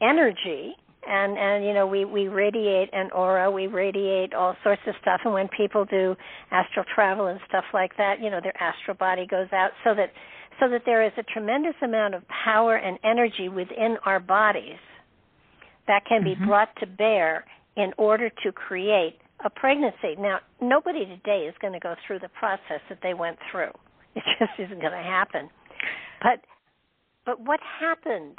energy 0.00 0.74
and 1.06 1.38
and 1.38 1.64
you 1.64 1.72
know 1.72 1.86
we 1.86 2.04
we 2.04 2.28
radiate 2.28 2.90
an 2.92 3.10
aura 3.12 3.50
we 3.50 3.66
radiate 3.66 4.34
all 4.34 4.54
sorts 4.62 4.82
of 4.86 4.94
stuff 5.00 5.20
and 5.24 5.32
when 5.32 5.48
people 5.56 5.84
do 5.84 6.14
astral 6.50 6.84
travel 6.94 7.26
and 7.26 7.40
stuff 7.48 7.64
like 7.72 7.96
that 7.96 8.20
you 8.20 8.30
know 8.30 8.40
their 8.42 8.56
astral 8.60 8.96
body 8.96 9.26
goes 9.26 9.48
out 9.52 9.70
so 9.84 9.94
that 9.94 10.12
so 10.60 10.68
that 10.68 10.82
there 10.84 11.04
is 11.04 11.12
a 11.16 11.22
tremendous 11.22 11.74
amount 11.82 12.14
of 12.14 12.22
power 12.44 12.76
and 12.76 12.98
energy 13.04 13.48
within 13.48 13.96
our 14.04 14.20
bodies 14.20 14.78
that 15.88 16.04
can 16.06 16.22
mm-hmm. 16.22 16.40
be 16.40 16.46
brought 16.46 16.68
to 16.76 16.86
bear 16.86 17.44
in 17.76 17.92
order 17.98 18.30
to 18.42 18.52
create 18.52 19.18
a 19.44 19.50
pregnancy 19.50 20.14
now 20.18 20.38
nobody 20.60 21.04
today 21.04 21.46
is 21.48 21.54
going 21.60 21.72
to 21.72 21.80
go 21.80 21.94
through 22.06 22.18
the 22.20 22.28
process 22.30 22.80
that 22.88 22.98
they 23.02 23.14
went 23.14 23.38
through 23.50 23.70
it 24.14 24.22
just 24.38 24.52
isn't 24.58 24.80
going 24.80 24.92
to 24.92 24.98
happen 25.02 25.48
but 26.22 26.40
but 27.24 27.40
what 27.40 27.60
happened 27.80 28.38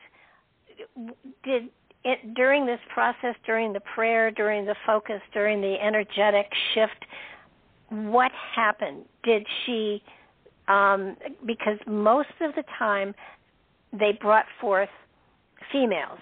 did 1.43 1.69
it 2.03 2.33
during 2.33 2.65
this 2.65 2.79
process, 2.93 3.35
during 3.45 3.73
the 3.73 3.81
prayer, 3.81 4.31
during 4.31 4.65
the 4.65 4.75
focus, 4.85 5.21
during 5.33 5.61
the 5.61 5.75
energetic 5.81 6.47
shift, 6.73 7.05
what 7.89 8.31
happened? 8.55 9.05
Did 9.23 9.45
she? 9.65 10.01
Um, 10.67 11.17
because 11.45 11.79
most 11.87 12.29
of 12.41 12.53
the 12.55 12.63
time, 12.77 13.15
they 13.91 14.17
brought 14.19 14.45
forth 14.61 14.89
females, 15.71 16.19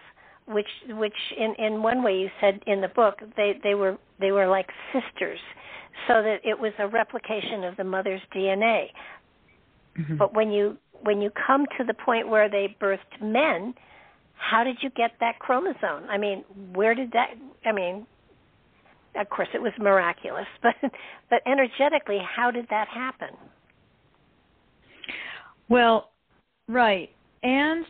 which 0.47 0.67
which 0.89 1.13
in 1.37 1.55
in 1.63 1.83
one 1.83 2.03
way 2.03 2.17
you 2.17 2.29
said 2.39 2.61
in 2.67 2.81
the 2.81 2.87
book 2.87 3.19
they 3.35 3.53
they 3.63 3.75
were 3.75 3.97
they 4.19 4.31
were 4.31 4.47
like 4.47 4.67
sisters, 4.93 5.39
so 6.07 6.21
that 6.21 6.37
it 6.43 6.59
was 6.59 6.73
a 6.79 6.87
replication 6.87 7.63
of 7.63 7.75
the 7.77 7.83
mother's 7.83 8.21
DNA. 8.33 8.87
Mm-hmm. 9.99 10.17
But 10.17 10.33
when 10.33 10.51
you 10.51 10.77
when 11.03 11.21
you 11.21 11.31
come 11.45 11.65
to 11.77 11.83
the 11.83 11.93
point 11.93 12.29
where 12.29 12.49
they 12.49 12.75
birthed 12.81 13.21
men, 13.21 13.73
how 14.35 14.63
did 14.63 14.77
you 14.81 14.89
get 14.91 15.11
that 15.19 15.39
chromosome? 15.39 16.09
I 16.09 16.17
mean, 16.17 16.43
where 16.73 16.95
did 16.95 17.11
that? 17.11 17.35
I 17.65 17.71
mean, 17.71 18.07
of 19.15 19.29
course, 19.29 19.49
it 19.53 19.61
was 19.61 19.73
miraculous, 19.79 20.47
but 20.63 20.75
but 21.29 21.41
energetically, 21.45 22.19
how 22.35 22.51
did 22.51 22.67
that 22.69 22.87
happen? 22.87 23.35
Well, 25.69 26.11
right. 26.67 27.09
Anne's 27.43 27.85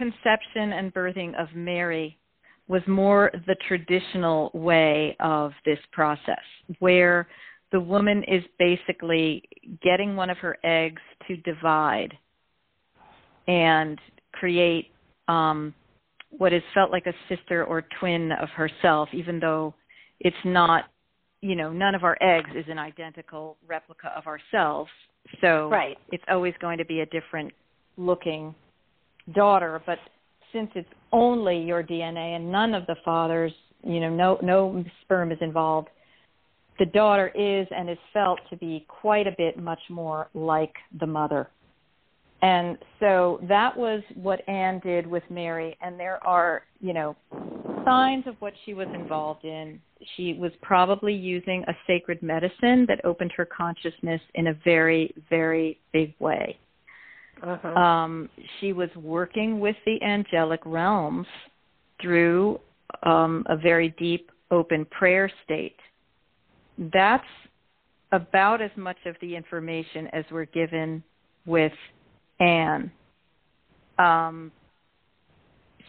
conception 0.00 0.72
and 0.72 0.94
birthing 0.94 1.38
of 1.38 1.48
Mary 1.54 2.16
was 2.68 2.80
more 2.86 3.30
the 3.46 3.56
traditional 3.68 4.50
way 4.54 5.14
of 5.20 5.52
this 5.66 5.78
process, 5.92 6.38
where 6.78 7.28
the 7.70 7.80
woman 7.80 8.24
is 8.26 8.42
basically 8.58 9.42
getting 9.82 10.16
one 10.16 10.30
of 10.30 10.38
her 10.38 10.56
eggs 10.64 11.02
to 11.28 11.36
divide 11.38 12.14
and 13.46 13.98
create 14.32 14.86
um, 15.28 15.74
what 16.30 16.52
is 16.54 16.62
felt 16.72 16.90
like 16.90 17.06
a 17.06 17.12
sister 17.28 17.64
or 17.64 17.84
twin 17.98 18.32
of 18.32 18.48
herself, 18.50 19.08
even 19.12 19.38
though 19.38 19.74
it's 20.20 20.36
not, 20.46 20.84
you 21.42 21.54
know, 21.54 21.70
none 21.72 21.94
of 21.94 22.04
our 22.04 22.16
eggs 22.22 22.50
is 22.56 22.64
an 22.68 22.78
identical 22.78 23.58
replica 23.68 24.10
of 24.16 24.26
ourselves. 24.26 24.90
So 25.42 25.68
right. 25.68 25.98
it's 26.10 26.24
always 26.28 26.54
going 26.58 26.78
to 26.78 26.86
be 26.86 27.00
a 27.00 27.06
different 27.06 27.52
looking 27.98 28.54
daughter. 29.34 29.80
But 29.86 29.98
since 30.52 30.70
it's 30.74 30.88
only 31.12 31.62
your 31.62 31.82
DNA 31.82 32.36
and 32.36 32.50
none 32.50 32.74
of 32.74 32.86
the 32.86 32.96
father's, 33.04 33.52
you 33.82 34.00
know, 34.00 34.10
no 34.10 34.38
no 34.42 34.84
sperm 35.02 35.32
is 35.32 35.38
involved, 35.40 35.88
the 36.78 36.86
daughter 36.86 37.28
is 37.34 37.66
and 37.70 37.88
is 37.90 37.98
felt 38.12 38.40
to 38.50 38.56
be 38.56 38.86
quite 38.88 39.26
a 39.26 39.34
bit 39.36 39.58
much 39.58 39.80
more 39.88 40.28
like 40.34 40.74
the 40.98 41.06
mother. 41.06 41.48
And 42.42 42.78
so 43.00 43.38
that 43.48 43.76
was 43.76 44.02
what 44.14 44.46
Anne 44.48 44.80
did 44.80 45.06
with 45.06 45.22
Mary. 45.28 45.76
And 45.82 46.00
there 46.00 46.24
are, 46.26 46.62
you 46.80 46.94
know, 46.94 47.14
signs 47.84 48.26
of 48.26 48.34
what 48.38 48.54
she 48.64 48.72
was 48.72 48.88
involved 48.94 49.44
in. 49.44 49.80
She 50.16 50.32
was 50.32 50.52
probably 50.62 51.12
using 51.12 51.64
a 51.68 51.72
sacred 51.86 52.22
medicine 52.22 52.86
that 52.88 53.04
opened 53.04 53.32
her 53.36 53.44
consciousness 53.44 54.22
in 54.34 54.46
a 54.46 54.54
very, 54.64 55.14
very 55.28 55.78
big 55.92 56.14
way. 56.18 56.58
Uh-huh. 57.42 57.68
Um, 57.68 58.28
she 58.60 58.72
was 58.72 58.90
working 58.96 59.60
with 59.60 59.76
the 59.86 60.02
angelic 60.02 60.60
realms 60.64 61.26
through 62.00 62.60
um, 63.02 63.44
a 63.48 63.56
very 63.56 63.94
deep, 63.98 64.30
open 64.50 64.84
prayer 64.86 65.30
state. 65.44 65.76
That's 66.92 67.24
about 68.12 68.60
as 68.60 68.70
much 68.76 68.96
of 69.06 69.16
the 69.20 69.36
information 69.36 70.08
as 70.12 70.24
we're 70.30 70.46
given 70.46 71.02
with 71.46 71.72
Anne. 72.40 72.90
Um, 73.98 74.50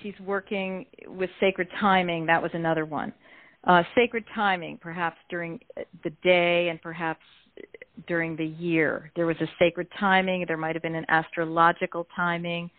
she's 0.01 0.13
working 0.25 0.85
with 1.07 1.29
sacred 1.39 1.67
timing. 1.79 2.25
That 2.25 2.41
was 2.41 2.51
another 2.53 2.85
one. 2.85 3.13
Uh, 3.63 3.83
sacred 3.95 4.25
timing, 4.33 4.77
perhaps 4.77 5.17
during 5.29 5.59
the 6.03 6.09
day 6.23 6.69
and 6.69 6.81
perhaps 6.81 7.21
during 8.07 8.35
the 8.35 8.45
year. 8.45 9.11
There 9.15 9.25
was 9.25 9.37
a 9.41 9.47
sacred 9.59 9.87
timing. 9.99 10.45
There 10.47 10.57
might 10.57 10.75
have 10.75 10.83
been 10.83 10.95
an 10.95 11.05
astrological 11.09 12.07
timing 12.15 12.69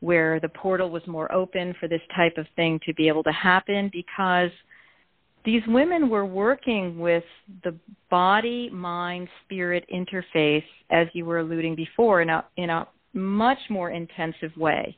where 0.00 0.40
the 0.40 0.48
portal 0.48 0.90
was 0.90 1.02
more 1.06 1.30
open 1.32 1.74
for 1.80 1.88
this 1.88 2.00
type 2.14 2.36
of 2.36 2.46
thing 2.56 2.78
to 2.86 2.92
be 2.94 3.08
able 3.08 3.22
to 3.22 3.32
happen 3.32 3.90
because 3.92 4.50
these 5.44 5.62
women 5.66 6.08
were 6.08 6.26
working 6.26 6.98
with 6.98 7.24
the 7.62 7.74
body 8.10 8.70
mind 8.70 9.28
spirit 9.44 9.84
interface 9.92 10.64
as 10.90 11.06
you 11.12 11.24
were 11.24 11.38
alluding 11.38 11.74
before 11.74 12.22
in 12.22 12.30
a 12.30 12.44
in 12.56 12.70
a 12.70 12.86
much 13.12 13.58
more 13.70 13.90
intensive 13.90 14.54
way 14.56 14.96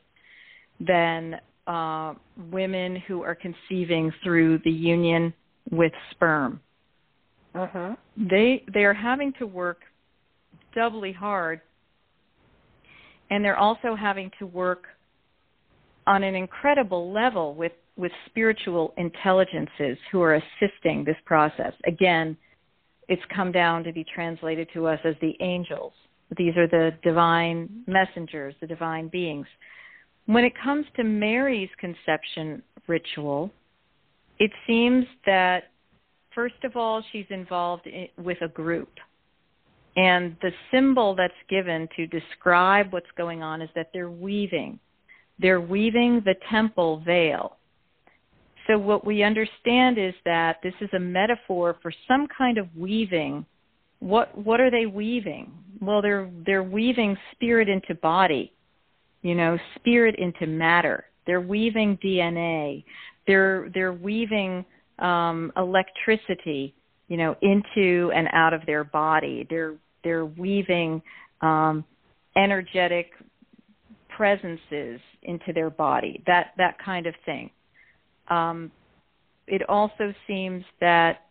than 0.79 1.35
uh, 1.67 2.13
women 2.51 2.95
who 3.07 3.21
are 3.23 3.35
conceiving 3.35 4.11
through 4.23 4.59
the 4.63 4.71
union 4.71 5.33
with 5.71 5.91
sperm. 6.11 6.59
Uh-huh. 7.55 7.95
They 8.17 8.63
they 8.73 8.83
are 8.83 8.93
having 8.93 9.33
to 9.39 9.47
work 9.47 9.79
doubly 10.75 11.11
hard, 11.11 11.61
and 13.29 13.43
they're 13.43 13.57
also 13.57 13.95
having 13.95 14.31
to 14.39 14.45
work 14.45 14.85
on 16.05 16.23
an 16.23 16.35
incredible 16.35 17.11
level 17.11 17.55
with 17.55 17.73
with 17.95 18.11
spiritual 18.27 18.93
intelligences 18.97 19.97
who 20.11 20.21
are 20.21 20.35
assisting 20.35 21.03
this 21.03 21.17
process. 21.25 21.73
Again, 21.85 22.37
it's 23.07 23.21
come 23.35 23.51
down 23.51 23.83
to 23.83 23.91
be 23.91 24.03
translated 24.03 24.67
to 24.73 24.85
us 24.85 24.99
as 25.03 25.15
the 25.21 25.35
angels 25.39 25.93
these 26.35 26.57
are 26.57 26.67
the 26.67 26.91
divine 27.03 27.83
messengers, 27.87 28.53
the 28.59 28.67
divine 28.67 29.07
beings. 29.07 29.47
When 30.25 30.43
it 30.43 30.53
comes 30.61 30.85
to 30.97 31.03
Mary's 31.03 31.69
conception 31.79 32.61
ritual, 32.87 33.51
it 34.39 34.51
seems 34.65 35.05
that, 35.25 35.71
first 36.37 36.63
of 36.63 36.75
all, 36.75 37.03
she's 37.11 37.25
involved 37.31 37.87
in, 37.87 38.07
with 38.23 38.37
a 38.43 38.47
group. 38.47 38.91
And 39.95 40.37
the 40.43 40.51
symbol 40.71 41.15
that's 41.15 41.33
given 41.49 41.89
to 41.95 42.05
describe 42.05 42.93
what's 42.93 43.09
going 43.17 43.41
on 43.41 43.63
is 43.63 43.69
that 43.73 43.89
they're 43.91 44.11
weaving. 44.11 44.79
They're 45.39 45.61
weaving 45.61 46.21
the 46.23 46.35
temple 46.51 47.01
veil. 47.03 47.57
So, 48.67 48.77
what 48.77 49.03
we 49.03 49.23
understand 49.23 49.97
is 49.97 50.13
that 50.25 50.57
this 50.61 50.75
is 50.81 50.89
a 50.93 50.99
metaphor 50.99 51.77
for 51.81 51.91
some 52.07 52.27
kind 52.37 52.59
of 52.59 52.67
weaving 52.77 53.43
what 53.99 54.37
what 54.37 54.59
are 54.59 54.69
they 54.69 54.85
weaving? 54.85 55.51
Well, 55.81 56.01
they're 56.01 56.29
they're 56.45 56.63
weaving 56.63 57.17
spirit 57.31 57.67
into 57.67 57.95
body, 57.95 58.53
you 59.21 59.35
know, 59.35 59.57
spirit 59.75 60.15
into 60.17 60.45
matter. 60.45 61.05
They're 61.25 61.41
weaving 61.41 61.97
DNA. 62.03 62.83
They're 63.25 63.69
they're 63.73 63.93
weaving 63.93 64.65
um, 64.99 65.51
electricity, 65.57 66.73
you 67.07 67.17
know, 67.17 67.35
into 67.41 68.11
and 68.15 68.27
out 68.33 68.53
of 68.53 68.65
their 68.65 68.83
body. 68.83 69.45
They're 69.49 69.75
they're 70.03 70.25
weaving 70.25 71.01
um, 71.41 71.83
energetic 72.35 73.11
presences 74.15 74.99
into 75.23 75.53
their 75.53 75.69
body. 75.69 76.23
That 76.25 76.53
that 76.57 76.77
kind 76.83 77.07
of 77.07 77.13
thing. 77.25 77.49
Um, 78.29 78.71
it 79.47 79.61
also 79.69 80.13
seems 80.27 80.63
that 80.81 81.21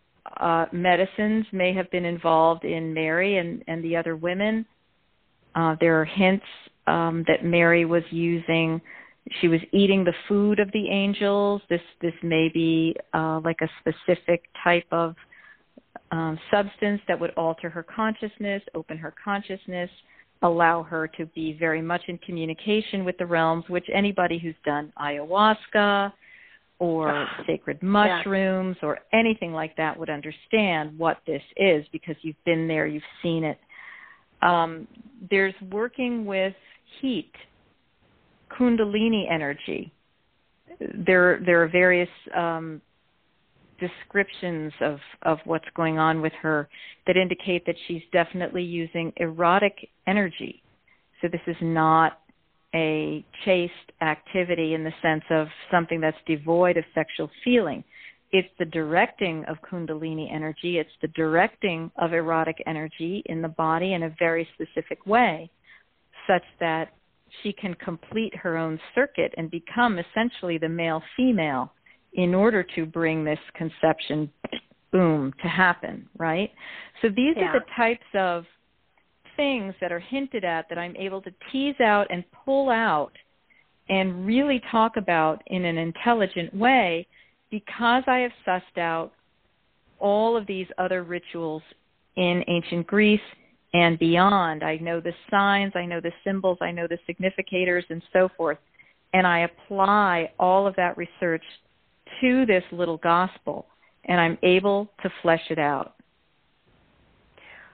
uh, 0.41 0.67
medicines 0.73 1.47
may 1.53 1.75
have 1.75 1.91
been 1.91 2.05
involved 2.05 2.65
in 2.65 2.93
Mary 2.93 3.39
and, 3.39 3.63
and 3.69 3.85
the 3.85 3.97
other 3.97 4.17
women. 4.17 4.67
Uh, 5.55 5.77
there 5.81 6.01
are 6.01 6.05
hints 6.05 6.45
um, 6.87 7.25
that 7.29 7.45
Mary 7.45 7.85
was 7.85 8.03
using. 8.11 8.81
She 9.41 9.49
was 9.49 9.61
eating 9.73 10.05
the 10.05 10.15
food 10.29 10.61
of 10.61 10.71
the 10.73 10.89
angels. 10.89 11.61
This 11.69 11.81
this 12.01 12.15
may 12.23 12.49
be 12.53 12.95
uh, 13.13 13.41
like 13.45 13.59
a 13.61 13.69
specific 13.81 14.45
type 14.63 14.87
of 14.93 15.15
um, 16.13 16.39
substance 16.51 17.01
that 17.09 17.19
would 17.19 17.31
alter 17.37 17.69
her 17.69 17.83
consciousness, 17.83 18.63
open 18.75 18.97
her 18.99 19.13
consciousness, 19.23 19.91
allow 20.43 20.83
her 20.85 21.09
to 21.09 21.27
be 21.27 21.57
very 21.59 21.83
much 21.83 22.03
in 22.07 22.19
communication 22.19 23.05
with 23.05 23.19
the 23.19 23.27
realms. 23.27 23.65
Which 23.69 23.87
anybody 23.93 24.39
who's 24.39 24.55
done 24.65 24.93
ayahuasca, 24.99 26.13
or 26.79 27.27
sacred 27.47 27.83
mushrooms 27.83 28.77
yeah. 28.83 28.89
or 28.89 28.99
anything 29.13 29.53
like 29.53 29.77
that 29.77 29.99
would 29.99 30.11
understand 30.11 30.97
what 30.99 31.19
this 31.27 31.43
is 31.57 31.85
because 31.93 32.17
you've 32.23 32.43
been 32.45 32.69
there, 32.69 32.87
you've 32.87 33.03
seen 33.23 33.45
it. 33.45 33.59
Um, 34.43 34.87
there's 35.31 35.55
working 35.71 36.27
with 36.27 36.55
heat, 37.01 37.33
kundalini 38.51 39.31
energy. 39.31 39.93
There, 40.81 41.41
there 41.45 41.63
are 41.63 41.69
various 41.69 42.09
um, 42.37 42.81
descriptions 43.81 44.73
of, 44.81 44.99
of 45.23 45.39
what's 45.45 45.65
going 45.75 45.99
on 45.99 46.21
with 46.21 46.33
her 46.43 46.69
that 47.07 47.17
indicate 47.17 47.65
that 47.67 47.77
she's 47.87 48.03
definitely 48.13 48.63
using 48.63 49.13
erotic 49.17 49.89
energy. 50.07 50.63
So 51.21 51.29
this 51.29 51.41
is 51.47 51.57
not 51.61 52.21
a 52.75 53.25
chaste 53.45 53.73
activity 54.03 54.75
in 54.75 54.85
the 54.85 54.93
sense 55.01 55.25
of 55.31 55.47
something 55.71 56.01
that's 56.01 56.17
devoid 56.27 56.77
of 56.77 56.85
sexual 56.95 57.31
feeling. 57.43 57.83
It's 58.33 58.49
the 58.59 58.65
directing 58.65 59.45
of 59.47 59.57
Kundalini 59.71 60.33
energy, 60.33 60.79
it's 60.79 60.91
the 61.01 61.09
directing 61.09 61.91
of 61.97 62.13
erotic 62.13 62.63
energy 62.67 63.23
in 63.27 63.41
the 63.41 63.49
body 63.49 63.95
in 63.95 64.03
a 64.03 64.15
very 64.19 64.47
specific 64.55 65.07
way, 65.07 65.49
such 66.27 66.43
that 66.61 66.93
she 67.43 67.53
can 67.53 67.75
complete 67.75 68.35
her 68.37 68.57
own 68.57 68.79
circuit 68.95 69.35
and 69.37 69.51
become 69.51 69.99
essentially 69.99 70.59
the 70.59 70.69
male 70.69 71.03
female 71.17 71.73
in 72.15 72.35
order 72.35 72.63
to 72.63 72.87
bring 72.87 73.25
this 73.25 73.39
conception 73.55 74.31
boom 74.93 75.33
to 75.43 75.49
happen, 75.49 76.09
right? 76.19 76.51
So 77.03 77.09
these 77.09 77.35
yeah. 77.37 77.45
are 77.45 77.61
the 77.61 77.67
types 77.77 78.07
of 78.15 78.45
things 79.37 79.75
that 79.81 79.93
are 79.93 80.01
hinted 80.01 80.45
at 80.45 80.69
that 80.69 80.79
I'm 80.79 80.97
able 80.97 81.21
to 81.23 81.31
tease 81.53 81.79
out 81.81 82.07
and 82.11 82.25
pull 82.45 82.71
out 82.71 83.13
and 83.89 84.27
really 84.27 84.63
talk 84.71 84.97
about 84.97 85.43
in 85.49 85.65
an 85.65 85.77
intelligent 85.77 86.55
way 86.55 87.07
because 87.51 88.03
I 88.07 88.19
have 88.19 88.33
sussed 88.47 88.81
out 88.81 89.13
all 89.99 90.37
of 90.37 90.47
these 90.47 90.67
other 90.79 91.03
rituals 91.05 91.63
in 92.17 92.43
ancient 92.49 92.87
Greece 92.87 93.21
and 93.77 93.99
beyond. 93.99 94.65
I 94.65 94.77
know 94.79 95.01
the 95.01 95.13
signs, 95.31 95.73
I 95.75 95.85
know 95.85 96.01
the 96.01 96.13
symbols, 96.25 96.57
I 96.63 96.71
know 96.71 96.87
the 96.89 96.99
significators, 97.07 97.83
and 97.91 98.03
so 98.11 98.31
forth. 98.35 98.57
And 99.13 99.27
I 99.27 99.41
apply 99.41 100.31
all 100.39 100.67
of 100.67 100.75
that 100.77 100.97
research 100.97 101.45
to 102.23 102.47
this 102.47 102.63
little 102.73 102.97
gospel, 102.97 103.67
and 104.07 104.19
I'm 104.19 104.39
able 104.43 104.89
to 105.03 105.11
flesh 105.21 105.43
it 105.51 105.59
out. 105.59 105.95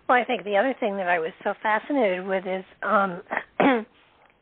Well, 0.08 0.20
I 0.20 0.24
think 0.24 0.42
the 0.42 0.56
other 0.56 0.74
thing 0.80 0.96
that 0.96 1.08
I 1.08 1.20
was 1.20 1.30
so 1.44 1.54
fascinated 1.62 2.26
with 2.26 2.44
is 2.46 2.64
um, 2.82 3.22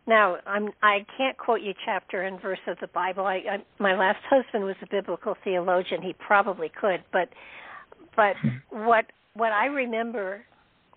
now 0.07 0.39
I'm 0.47 0.71
I 0.83 1.05
can't 1.19 1.37
quote 1.37 1.61
you 1.61 1.75
chapter 1.85 2.23
and 2.23 2.41
verse 2.41 2.59
of 2.69 2.79
the 2.81 2.89
Bible. 2.89 3.27
I, 3.27 3.35
I 3.37 3.57
my 3.79 3.95
last 3.95 4.21
husband 4.31 4.65
was 4.65 4.77
a 4.83 4.87
biblical 4.91 5.37
theologian. 5.45 6.01
He 6.01 6.15
probably 6.15 6.71
could, 6.81 7.05
but 7.13 7.29
but 8.17 8.35
what 8.71 9.05
what 9.35 9.53
I 9.53 9.67
remember, 9.67 10.43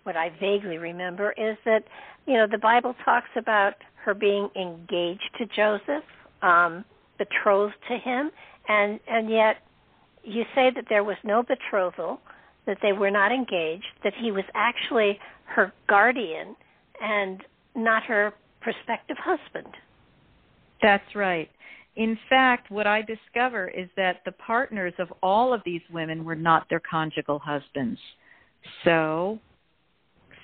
what 0.04 0.16
I 0.16 0.30
vaguely 0.40 0.78
remember 0.78 1.32
is 1.32 1.56
that 1.64 1.84
you 2.26 2.34
know 2.34 2.46
the 2.50 2.58
Bible 2.58 2.94
talks 3.04 3.28
about 3.36 3.74
her 4.04 4.14
being 4.14 4.48
engaged 4.56 5.30
to 5.38 5.46
Joseph, 5.46 6.04
um, 6.42 6.84
betrothed 7.18 7.74
to 7.88 7.98
him, 7.98 8.30
and 8.68 9.00
and 9.08 9.28
yet 9.28 9.56
you 10.22 10.44
say 10.54 10.70
that 10.74 10.84
there 10.88 11.04
was 11.04 11.16
no 11.24 11.42
betrothal 11.42 12.20
that 12.66 12.78
they 12.82 12.92
were 12.92 13.10
not 13.10 13.30
engaged, 13.30 13.84
that 14.02 14.14
he 14.18 14.30
was 14.30 14.44
actually 14.54 15.18
her 15.44 15.72
guardian 15.86 16.56
and 17.00 17.42
not 17.74 18.02
her 18.04 18.32
prospective 18.60 19.18
husband. 19.18 19.74
That's 20.80 21.14
right. 21.14 21.50
In 21.96 22.18
fact, 22.28 22.70
what 22.70 22.86
I 22.86 23.02
discover 23.02 23.68
is 23.68 23.88
that 23.96 24.22
the 24.24 24.32
partners 24.32 24.94
of 24.98 25.12
all 25.22 25.52
of 25.52 25.60
these 25.64 25.82
women 25.92 26.24
were 26.24 26.34
not 26.34 26.66
their 26.68 26.80
conjugal 26.80 27.38
husbands. 27.38 28.00
So, 28.84 29.38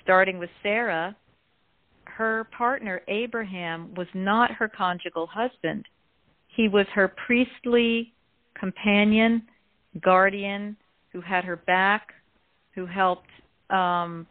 starting 0.03 0.39
with 0.39 0.49
Sarah, 0.63 1.15
her 2.05 2.45
partner 2.55 3.01
Abraham 3.07 3.93
was 3.95 4.07
not 4.13 4.51
her 4.51 4.67
conjugal 4.67 5.27
husband. 5.27 5.85
He 6.55 6.67
was 6.67 6.85
her 6.93 7.13
priestly 7.25 8.13
companion, 8.59 9.43
guardian, 10.01 10.75
who 11.11 11.21
had 11.21 11.43
her 11.43 11.57
back, 11.57 12.09
who 12.75 12.85
helped, 12.85 13.29
um, 13.69 14.27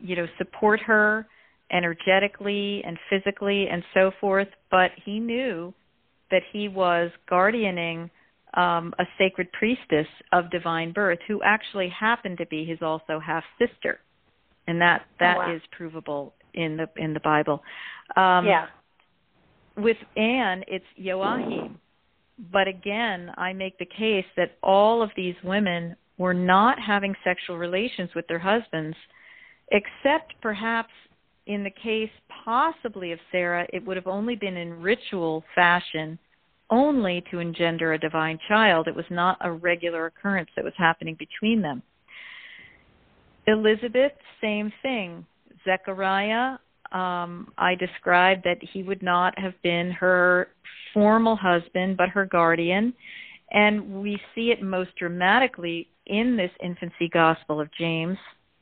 you 0.00 0.16
know, 0.16 0.26
support 0.38 0.80
her 0.80 1.26
energetically 1.72 2.82
and 2.84 2.98
physically 3.08 3.68
and 3.68 3.82
so 3.94 4.10
forth. 4.20 4.48
But 4.70 4.90
he 5.04 5.20
knew 5.20 5.72
that 6.30 6.42
he 6.52 6.68
was 6.68 7.10
guardianing 7.28 8.10
um, 8.54 8.92
a 8.98 9.04
sacred 9.18 9.50
priestess 9.52 10.06
of 10.32 10.50
divine 10.50 10.92
birth 10.92 11.18
who 11.28 11.40
actually 11.44 11.88
happened 11.88 12.38
to 12.38 12.46
be 12.46 12.64
his 12.64 12.78
also 12.82 13.20
half 13.20 13.44
sister, 13.58 14.00
and 14.70 14.80
that 14.80 15.02
that 15.18 15.36
oh, 15.36 15.40
wow. 15.40 15.54
is 15.54 15.62
provable 15.76 16.34
in 16.54 16.76
the 16.76 16.88
in 16.96 17.14
the 17.14 17.20
Bible. 17.20 17.62
Um, 18.16 18.46
yeah. 18.46 18.66
With 19.76 19.96
Anne, 20.16 20.64
it's 20.66 20.84
Joachim 20.96 21.78
but 22.52 22.68
again, 22.68 23.30
I 23.36 23.52
make 23.52 23.78
the 23.78 23.86
case 23.86 24.24
that 24.36 24.56
all 24.62 25.02
of 25.02 25.10
these 25.14 25.34
women 25.44 25.96
were 26.16 26.34
not 26.34 26.78
having 26.78 27.14
sexual 27.22 27.58
relations 27.58 28.10
with 28.14 28.26
their 28.28 28.38
husbands, 28.38 28.96
except 29.70 30.34
perhaps 30.40 30.92
in 31.46 31.64
the 31.64 31.70
case 31.70 32.10
possibly 32.44 33.12
of 33.12 33.18
Sarah, 33.30 33.66
it 33.72 33.84
would 33.84 33.96
have 33.96 34.06
only 34.06 34.36
been 34.36 34.56
in 34.56 34.80
ritual 34.80 35.44
fashion, 35.54 36.18
only 36.70 37.22
to 37.30 37.40
engender 37.40 37.92
a 37.92 37.98
divine 37.98 38.38
child. 38.48 38.88
It 38.88 38.94
was 38.94 39.06
not 39.10 39.38
a 39.40 39.52
regular 39.52 40.06
occurrence 40.06 40.50
that 40.56 40.64
was 40.64 40.74
happening 40.76 41.16
between 41.18 41.60
them. 41.60 41.82
Elizabeth, 43.50 44.12
same 44.40 44.72
thing. 44.82 45.26
Zechariah, 45.64 46.58
um, 46.92 47.52
I 47.58 47.74
described 47.74 48.42
that 48.44 48.58
he 48.72 48.82
would 48.82 49.02
not 49.02 49.38
have 49.38 49.54
been 49.62 49.90
her 49.92 50.48
formal 50.92 51.36
husband, 51.36 51.96
but 51.96 52.08
her 52.08 52.26
guardian. 52.26 52.94
And 53.50 54.02
we 54.02 54.18
see 54.34 54.50
it 54.50 54.62
most 54.62 54.90
dramatically 54.96 55.88
in 56.06 56.36
this 56.36 56.50
infancy 56.62 57.08
gospel 57.12 57.60
of 57.60 57.68
James, 57.78 58.18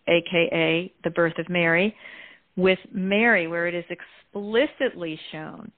aka 0.07 0.93
the 1.05 1.11
birth 1.11 1.39
of 1.39 1.49
Mary, 1.49 1.95
with 2.57 2.79
Mary, 2.93 3.47
where 3.47 3.67
it 3.67 3.75
is 3.75 3.85
explicitly 3.91 5.19
shown 5.31 5.71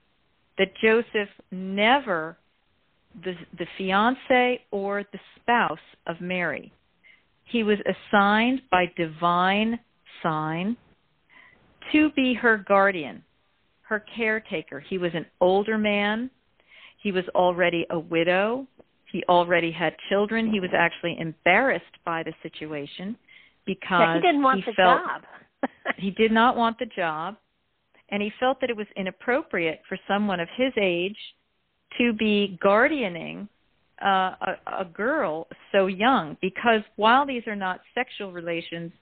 that 0.58 0.72
Joseph 0.82 1.28
never 1.50 2.36
the 3.24 3.34
the 3.58 3.66
fiance 3.76 4.62
or 4.70 5.04
the 5.12 5.18
spouse 5.36 5.78
of 6.06 6.20
Mary. 6.20 6.72
He 7.50 7.62
was 7.62 7.78
assigned 7.80 8.62
by 8.70 8.86
divine 8.96 9.78
sign 10.22 10.76
to 11.92 12.10
be 12.10 12.34
her 12.34 12.64
guardian, 12.68 13.24
her 13.82 14.04
caretaker. 14.16 14.80
He 14.80 14.98
was 14.98 15.10
an 15.14 15.26
older 15.40 15.76
man. 15.76 16.30
He 17.02 17.10
was 17.10 17.24
already 17.34 17.86
a 17.90 17.98
widow. 17.98 18.66
He 19.10 19.24
already 19.28 19.72
had 19.72 19.94
children. 20.08 20.52
He 20.52 20.60
was 20.60 20.70
actually 20.72 21.16
embarrassed 21.18 21.84
by 22.04 22.22
the 22.22 22.32
situation 22.42 23.16
because 23.66 24.00
yeah, 24.00 24.14
he 24.14 24.20
didn't 24.20 24.42
want 24.42 24.60
he 24.64 24.70
the 24.70 24.74
felt 24.74 25.00
job. 25.04 25.22
he 25.96 26.10
did 26.12 26.30
not 26.30 26.56
want 26.56 26.78
the 26.78 26.86
job, 26.86 27.36
and 28.10 28.22
he 28.22 28.32
felt 28.38 28.60
that 28.60 28.70
it 28.70 28.76
was 28.76 28.86
inappropriate 28.96 29.80
for 29.88 29.98
someone 30.06 30.38
of 30.38 30.48
his 30.56 30.72
age 30.80 31.16
to 31.98 32.12
be 32.12 32.58
guardianing 32.62 33.48
uh, 34.04 34.34
a, 34.40 34.56
a 34.80 34.84
girl 34.84 35.46
so 35.72 35.86
young 35.86 36.36
because 36.40 36.80
while 36.96 37.26
these 37.26 37.46
are 37.46 37.56
not 37.56 37.80
sexual 37.94 38.32
relations, 38.32 38.92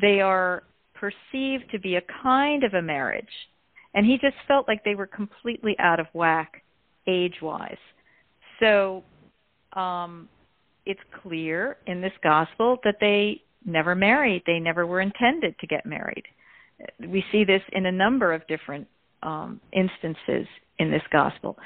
they 0.00 0.20
are 0.20 0.62
perceived 0.94 1.64
to 1.70 1.78
be 1.78 1.96
a 1.96 2.02
kind 2.22 2.64
of 2.64 2.74
a 2.74 2.82
marriage. 2.82 3.24
And 3.94 4.06
he 4.06 4.18
just 4.18 4.36
felt 4.46 4.68
like 4.68 4.84
they 4.84 4.94
were 4.94 5.06
completely 5.06 5.74
out 5.78 6.00
of 6.00 6.06
whack 6.12 6.62
age 7.06 7.36
wise. 7.40 7.76
So 8.60 9.02
um, 9.72 10.28
it's 10.84 11.00
clear 11.22 11.76
in 11.86 12.00
this 12.00 12.12
gospel 12.22 12.78
that 12.84 12.96
they 13.00 13.42
never 13.64 13.94
married, 13.94 14.42
they 14.46 14.60
never 14.60 14.86
were 14.86 15.00
intended 15.00 15.58
to 15.58 15.66
get 15.66 15.84
married. 15.86 16.24
We 17.00 17.24
see 17.32 17.44
this 17.44 17.62
in 17.72 17.86
a 17.86 17.92
number 17.92 18.32
of 18.32 18.46
different 18.46 18.86
um, 19.22 19.60
instances 19.72 20.46
in 20.78 20.90
this 20.90 21.02
gospel. 21.10 21.56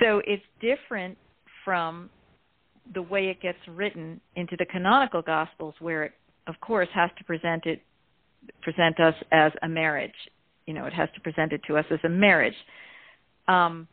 So 0.00 0.22
it's 0.26 0.42
different 0.60 1.18
from 1.64 2.08
the 2.94 3.02
way 3.02 3.28
it 3.28 3.40
gets 3.40 3.58
written 3.68 4.20
into 4.36 4.56
the 4.58 4.66
canonical 4.66 5.22
gospels 5.22 5.74
where 5.80 6.04
it 6.04 6.12
of 6.46 6.54
course 6.60 6.88
has 6.92 7.10
to 7.18 7.24
present 7.24 7.64
it 7.66 7.82
present 8.62 8.98
us 8.98 9.14
as 9.30 9.52
a 9.62 9.68
marriage. 9.68 10.10
You 10.66 10.74
know 10.74 10.86
it 10.86 10.92
has 10.92 11.08
to 11.14 11.20
present 11.20 11.52
it 11.52 11.60
to 11.68 11.76
us 11.76 11.86
as 11.90 12.00
a 12.04 12.08
marriage. 12.08 12.56
Um, 13.48 13.86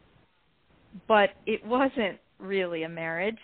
but 1.08 1.32
it 1.45 1.63
wasn't 1.65 2.17
really 2.39 2.84
a 2.84 2.89
marriage. 2.89 3.38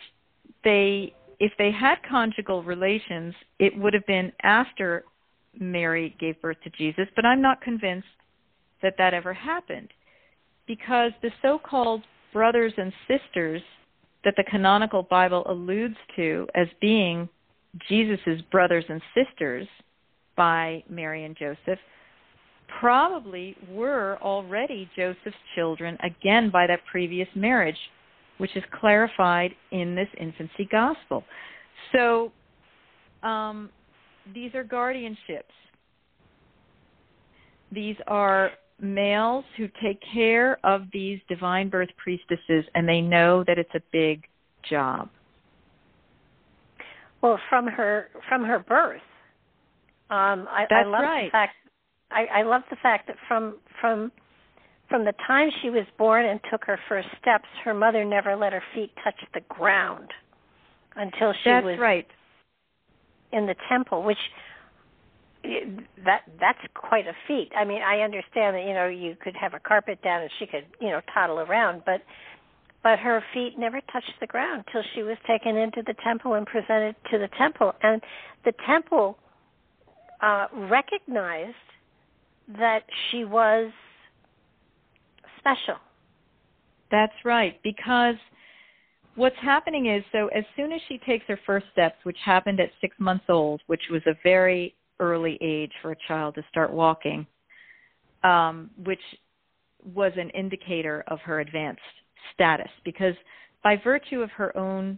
They 0.64 1.14
if 1.40 1.52
they 1.58 1.72
had 1.72 1.98
conjugal 2.10 2.64
relations 2.64 3.34
it 3.60 3.78
would 3.78 3.94
have 3.94 4.06
been 4.06 4.32
after 4.44 5.04
mary 5.60 6.16
gave 6.20 6.40
birth 6.42 6.58
to 6.64 6.70
jesus 6.72 7.08
but 7.16 7.26
i'm 7.26 7.42
not 7.42 7.62
convinced 7.62 8.08
that 8.82 8.96
that 8.98 9.14
ever 9.14 9.34
happened 9.34 9.90
because 10.68 11.12
the 11.22 11.32
so-called 11.42 12.02
brothers 12.34 12.74
and 12.78 12.92
sisters 13.08 13.62
that 14.26 14.34
the 14.36 14.44
canonical 14.44 15.04
bible 15.04 15.44
alludes 15.48 15.96
to 16.16 16.48
as 16.56 16.68
being 16.82 17.30
jesus' 17.88 18.42
brothers 18.52 18.84
and 18.90 19.02
sisters 19.16 19.68
by 20.36 20.84
mary 20.90 21.24
and 21.24 21.38
joseph 21.38 21.80
probably 22.80 23.56
were 23.70 24.18
already 24.22 24.90
Joseph's 24.96 25.36
children, 25.56 25.98
again 26.04 26.50
by 26.50 26.68
that 26.68 26.82
previous 26.90 27.28
marriage, 27.36 27.78
which 28.38 28.56
is 28.56 28.64
clarified 28.80 29.52
in 29.72 29.96
this 29.96 30.08
infancy 30.20 30.68
gospel. 30.72 31.24
So 31.92 32.32
um, 33.24 33.70
these 34.34 34.54
are 34.56 34.64
guardianships. 34.64 35.44
These 37.72 37.96
are 38.08 38.52
males 38.80 39.46
who 39.58 39.68
take 39.82 40.00
care 40.14 40.58
of 40.66 40.84
these 40.92 41.20
divine 41.28 41.70
birth 41.70 41.90
priestesses, 41.98 42.66
and 42.74 42.88
they 42.88 43.02
know 43.02 43.44
that 43.46 43.58
it's 43.58 43.74
a 43.74 43.82
big 43.92 44.24
job. 44.70 45.10
Well, 47.22 47.40
from 47.50 47.68
her 47.68 48.10
from 48.28 48.44
her 48.44 48.60
birth, 48.60 49.02
um, 50.10 50.48
I, 50.50 50.66
That's 50.70 50.86
I 50.86 50.90
love 50.90 51.02
right. 51.02 51.26
the 51.26 51.32
fact 51.32 51.56
I, 52.12 52.26
I 52.40 52.44
love 52.44 52.62
the 52.70 52.76
fact 52.78 53.08
that 53.08 53.16
from 53.28 53.58
from 53.82 54.12
from 54.90 55.06
the 55.06 55.14
time 55.26 55.50
she 55.62 55.70
was 55.70 55.86
born 55.98 56.26
and 56.26 56.40
took 56.52 56.64
her 56.66 56.80
first 56.88 57.08
steps, 57.20 57.48
her 57.64 57.74
mother 57.74 58.06
never 58.06 58.36
let 58.36 58.54
her 58.54 58.64
feet 58.74 58.92
touch 59.04 59.16
the 59.34 59.42
ground 59.50 60.10
until 60.96 61.34
she 61.44 61.50
That's 61.50 61.66
was 61.66 61.80
right. 61.80 62.08
in 63.32 63.48
the 63.48 63.56
temple, 63.68 64.04
which 64.04 64.20
that 66.06 66.22
that's 66.40 66.60
quite 66.74 67.08
a 67.08 67.14
feat. 67.28 67.52
I 67.56 67.66
mean, 67.66 67.82
I 67.82 68.02
understand 68.02 68.56
that 68.56 68.66
you 68.66 68.74
know 68.74 68.88
you 68.88 69.16
could 69.22 69.36
have 69.36 69.54
a 69.54 69.60
carpet 69.60 70.02
down 70.02 70.22
and 70.22 70.32
she 70.40 70.46
could 70.46 70.66
you 70.80 70.90
know 70.90 71.02
toddle 71.14 71.40
around, 71.40 71.84
but 71.86 72.02
but 72.84 73.00
her 73.00 73.24
feet 73.34 73.58
never 73.58 73.82
touched 73.92 74.14
the 74.20 74.28
ground 74.28 74.64
till 74.72 74.84
she 74.94 75.04
was 75.04 75.18
taken 75.28 75.58
into 75.58 75.82
the 75.86 75.96
temple 76.04 76.36
and 76.36 76.46
presented 76.46 76.96
to 77.12 77.18
the 77.18 77.30
temple, 77.38 77.74
and 77.82 78.02
the 78.44 78.54
temple 78.66 79.18
uh, 80.22 80.48
recognized 80.54 81.56
that 82.60 82.84
she 83.10 83.26
was 83.26 83.72
special. 85.40 85.80
That's 86.92 87.14
right. 87.24 87.60
Because 87.64 88.16
what's 89.16 89.36
happening 89.42 89.88
is 89.88 90.04
so 90.12 90.28
as 90.28 90.44
soon 90.56 90.72
as 90.72 90.82
she 90.88 91.00
takes 91.00 91.26
her 91.28 91.40
first 91.46 91.66
steps, 91.72 91.98
which 92.04 92.18
happened 92.24 92.60
at 92.60 92.70
six 92.82 92.96
months 93.00 93.26
old, 93.30 93.62
which 93.68 93.82
was 93.92 94.02
a 94.06 94.14
very 94.24 94.76
early 95.00 95.38
age 95.42 95.72
for 95.82 95.92
a 95.92 95.98
child 96.08 96.36
to 96.36 96.44
start 96.50 96.72
walking, 96.72 97.26
um, 98.24 98.70
which 98.84 99.00
was 99.94 100.12
an 100.18 100.30
indicator 100.32 101.04
of 101.08 101.20
her 101.22 101.40
advanced 101.40 101.82
status, 102.34 102.70
because 102.84 103.14
by 103.64 103.76
virtue 103.84 104.22
of 104.22 104.32
her 104.32 104.56
own 104.58 104.98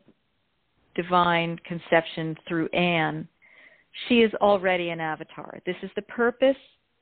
divine 0.96 1.60
conception 1.66 2.36
through 2.48 2.68
Anne, 2.70 3.28
she 4.08 4.22
is 4.22 4.32
already 4.36 4.90
an 4.90 5.00
avatar. 5.00 5.60
This 5.66 5.76
is 5.84 5.90
the 5.96 6.02
purpose 6.04 6.56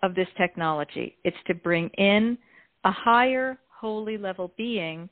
of 0.04 0.16
this 0.16 0.28
technology. 0.38 1.18
It's 1.24 1.38
to 1.48 1.54
bring 1.54 1.90
in 1.98 2.38
a 2.84 2.92
higher 2.92 3.58
holy 3.70 4.18
level 4.18 4.52
being 4.58 5.10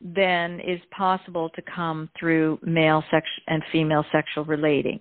than 0.00 0.60
is 0.60 0.80
possible 0.96 1.50
to 1.50 1.62
come 1.74 2.08
through 2.18 2.58
male 2.62 3.02
sex 3.10 3.26
and 3.48 3.62
female 3.72 4.04
sexual 4.12 4.44
relating. 4.44 5.00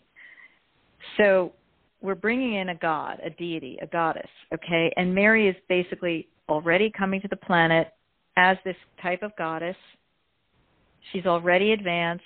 So 1.18 1.54
we're 2.02 2.16
bringing 2.16 2.56
in 2.56 2.70
a 2.70 2.76
god, 2.76 3.20
a 3.24 3.30
deity, 3.30 3.78
a 3.82 3.88
goddess, 3.88 4.30
okay? 4.54 4.94
And 4.98 5.14
Mary 5.14 5.48
is 5.48 5.56
basically 5.68 6.28
already 6.48 6.92
coming 6.98 7.22
to 7.22 7.28
the 7.28 7.36
planet 7.36 7.94
as 8.38 8.58
this 8.64 8.76
type 9.02 9.24
of 9.24 9.36
goddess. 9.38 9.76
She's 11.12 11.26
already 11.26 11.72
advanced. 11.72 12.24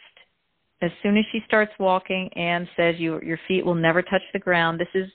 As 0.82 0.92
soon 1.04 1.16
as 1.18 1.26
she 1.32 1.40
starts 1.48 1.72
walking, 1.80 2.30
Anne 2.36 2.68
says, 2.76 3.00
"Your 3.00 3.24
your 3.24 3.40
feet 3.48 3.66
will 3.66 3.76
never 3.76 4.02
touch 4.02 4.24
the 4.34 4.40
ground." 4.40 4.80
This 4.80 4.94
is 4.94 5.12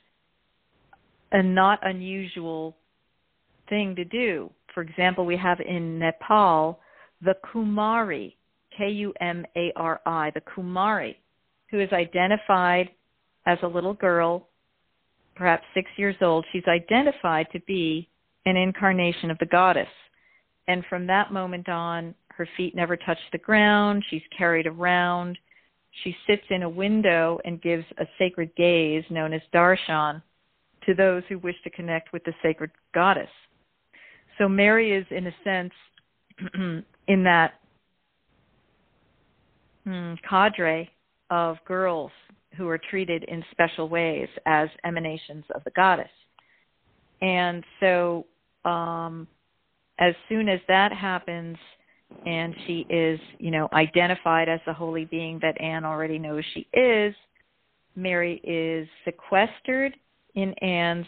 a 1.32 1.42
not 1.42 1.80
unusual 1.82 2.76
thing 3.68 3.96
to 3.96 4.04
do. 4.04 4.50
For 4.72 4.82
example, 4.82 5.26
we 5.26 5.36
have 5.36 5.60
in 5.60 5.98
Nepal 5.98 6.80
the 7.20 7.36
Kumari, 7.44 8.36
K 8.76 8.90
U 8.90 9.12
M 9.20 9.44
A 9.56 9.72
R 9.74 10.00
I, 10.06 10.30
the 10.30 10.40
Kumari, 10.42 11.16
who 11.70 11.80
is 11.80 11.92
identified 11.92 12.90
as 13.46 13.58
a 13.62 13.66
little 13.66 13.94
girl, 13.94 14.48
perhaps 15.36 15.64
six 15.74 15.88
years 15.96 16.16
old. 16.20 16.44
She's 16.52 16.66
identified 16.66 17.46
to 17.52 17.60
be 17.60 18.08
an 18.44 18.56
incarnation 18.56 19.30
of 19.30 19.38
the 19.38 19.46
goddess. 19.46 19.88
And 20.68 20.84
from 20.90 21.06
that 21.06 21.32
moment 21.32 21.68
on, 21.68 22.14
her 22.28 22.48
feet 22.56 22.74
never 22.74 22.96
touch 22.96 23.18
the 23.32 23.38
ground. 23.38 24.04
She's 24.10 24.22
carried 24.36 24.66
around. 24.66 25.38
She 26.04 26.14
sits 26.26 26.42
in 26.50 26.64
a 26.64 26.68
window 26.68 27.38
and 27.44 27.62
gives 27.62 27.84
a 27.98 28.04
sacred 28.18 28.50
gaze 28.56 29.04
known 29.10 29.32
as 29.32 29.40
darshan 29.54 30.22
to 30.84 30.94
those 30.94 31.22
who 31.28 31.38
wish 31.38 31.56
to 31.64 31.70
connect 31.70 32.12
with 32.12 32.24
the 32.24 32.34
sacred 32.42 32.70
goddess. 32.94 33.30
So 34.38 34.48
Mary 34.48 34.92
is, 34.92 35.06
in 35.10 35.26
a 35.26 35.34
sense, 35.42 35.72
in 37.08 37.24
that 37.24 37.54
hmm, 39.84 40.14
cadre 40.28 40.90
of 41.30 41.56
girls 41.66 42.12
who 42.56 42.68
are 42.68 42.78
treated 42.78 43.24
in 43.24 43.44
special 43.50 43.88
ways 43.88 44.28
as 44.46 44.68
emanations 44.84 45.44
of 45.54 45.64
the 45.64 45.70
goddess. 45.70 46.10
And 47.20 47.64
so, 47.80 48.26
um, 48.64 49.26
as 49.98 50.14
soon 50.28 50.48
as 50.48 50.60
that 50.68 50.92
happens, 50.92 51.56
and 52.24 52.54
she 52.66 52.86
is, 52.88 53.18
you 53.38 53.50
know, 53.50 53.68
identified 53.72 54.48
as 54.48 54.60
the 54.66 54.72
holy 54.72 55.06
being 55.06 55.38
that 55.40 55.60
Anne 55.60 55.84
already 55.84 56.18
knows 56.18 56.44
she 56.54 56.66
is, 56.72 57.14
Mary 57.96 58.40
is 58.44 58.86
sequestered 59.04 59.94
in 60.34 60.52
Anne's 60.54 61.06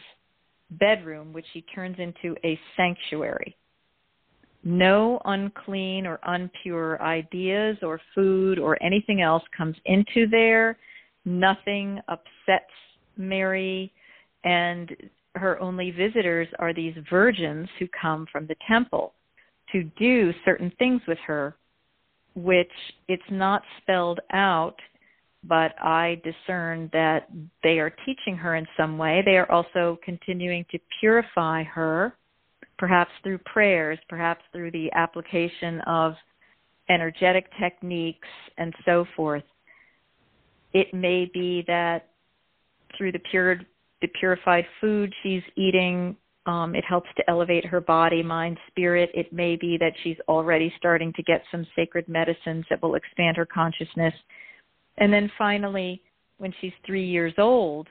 bedroom, 0.72 1.32
which 1.32 1.46
she 1.52 1.62
turns 1.62 1.96
into 1.98 2.34
a 2.44 2.58
sanctuary. 2.76 3.56
No 4.64 5.20
unclean 5.24 6.06
or 6.06 6.18
unpure 6.26 7.00
ideas 7.00 7.76
or 7.82 8.00
food 8.14 8.58
or 8.58 8.82
anything 8.82 9.20
else 9.20 9.42
comes 9.56 9.76
into 9.84 10.26
there. 10.28 10.76
Nothing 11.24 12.00
upsets 12.08 12.72
Mary, 13.16 13.92
and 14.44 14.94
her 15.34 15.60
only 15.60 15.90
visitors 15.90 16.48
are 16.58 16.72
these 16.72 16.94
virgins 17.10 17.68
who 17.78 17.86
come 18.00 18.26
from 18.30 18.46
the 18.46 18.56
temple 18.66 19.14
to 19.72 19.84
do 19.98 20.32
certain 20.44 20.72
things 20.78 21.02
with 21.06 21.18
her, 21.26 21.56
which 22.34 22.70
it's 23.08 23.22
not 23.30 23.62
spelled 23.82 24.20
out 24.32 24.76
but 25.44 25.74
I 25.80 26.20
discern 26.24 26.90
that 26.92 27.28
they 27.62 27.78
are 27.78 27.94
teaching 28.04 28.36
her 28.36 28.56
in 28.56 28.66
some 28.76 28.98
way. 28.98 29.22
They 29.24 29.36
are 29.36 29.50
also 29.50 29.98
continuing 30.04 30.64
to 30.70 30.78
purify 31.00 31.62
her, 31.64 32.14
perhaps 32.76 33.10
through 33.22 33.38
prayers, 33.38 33.98
perhaps 34.08 34.42
through 34.52 34.72
the 34.72 34.90
application 34.94 35.80
of 35.82 36.14
energetic 36.90 37.46
techniques 37.60 38.28
and 38.56 38.74
so 38.84 39.04
forth. 39.16 39.44
It 40.72 40.92
may 40.92 41.30
be 41.32 41.64
that 41.66 42.08
through 42.96 43.12
the 43.12 43.20
pure 43.30 43.60
the 44.00 44.08
purified 44.20 44.64
food 44.80 45.12
she's 45.22 45.42
eating, 45.56 46.16
um, 46.46 46.76
it 46.76 46.84
helps 46.88 47.08
to 47.16 47.28
elevate 47.28 47.66
her 47.66 47.80
body, 47.80 48.22
mind, 48.22 48.56
spirit. 48.68 49.10
It 49.12 49.32
may 49.32 49.56
be 49.56 49.76
that 49.78 49.92
she's 50.04 50.16
already 50.28 50.72
starting 50.78 51.12
to 51.14 51.22
get 51.24 51.42
some 51.50 51.66
sacred 51.74 52.08
medicines 52.08 52.64
that 52.70 52.80
will 52.80 52.94
expand 52.94 53.36
her 53.36 53.46
consciousness 53.46 54.14
and 54.98 55.12
then 55.12 55.30
finally, 55.38 56.02
when 56.38 56.52
she's 56.60 56.72
three 56.84 57.06
years 57.06 57.34
old, 57.38 57.88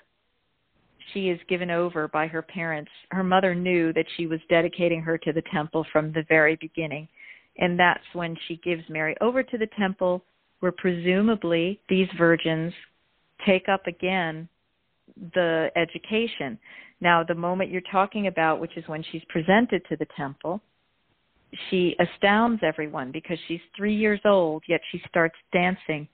she 1.14 1.30
is 1.30 1.40
given 1.48 1.72
over 1.72 2.08
by 2.10 2.28
her 2.28 2.42
parents. 2.42 2.92
Her 3.12 3.24
mother 3.24 3.56
knew 3.56 3.94
that 3.94 4.06
she 4.16 4.28
was 4.28 4.40
dedicating 4.50 5.02
her 5.02 5.18
to 5.20 5.32
the 5.32 5.44
temple 5.54 5.86
from 5.92 6.12
the 6.12 6.26
very 6.28 6.58
beginning. 6.58 7.08
And 7.58 7.80
that's 7.80 8.04
when 8.14 8.36
she 8.48 8.58
gives 8.58 8.84
Mary 8.90 9.16
over 9.22 9.42
to 9.42 9.58
the 9.58 9.70
temple, 9.80 10.24
where 10.60 10.72
presumably 10.72 11.80
these 11.90 12.08
virgins 12.18 12.74
take 13.46 13.70
up 13.70 13.86
again 13.88 14.48
the 15.34 15.70
education. 15.76 16.58
Now, 17.00 17.24
the 17.24 17.36
moment 17.36 17.72
you're 17.72 17.82
talking 17.92 18.28
about, 18.28 18.60
which 18.60 18.76
is 18.76 18.88
when 18.88 19.04
she's 19.12 19.22
presented 19.30 19.84
to 19.90 19.96
the 19.96 20.08
temple, 20.18 20.62
she 21.70 21.96
astounds 22.00 22.62
everyone 22.64 23.12
because 23.12 23.38
she's 23.48 23.62
three 23.76 23.96
years 23.96 24.20
old, 24.26 24.64
yet 24.68 24.82
she 24.92 25.02
starts 25.08 25.36
dancing. 25.54 26.08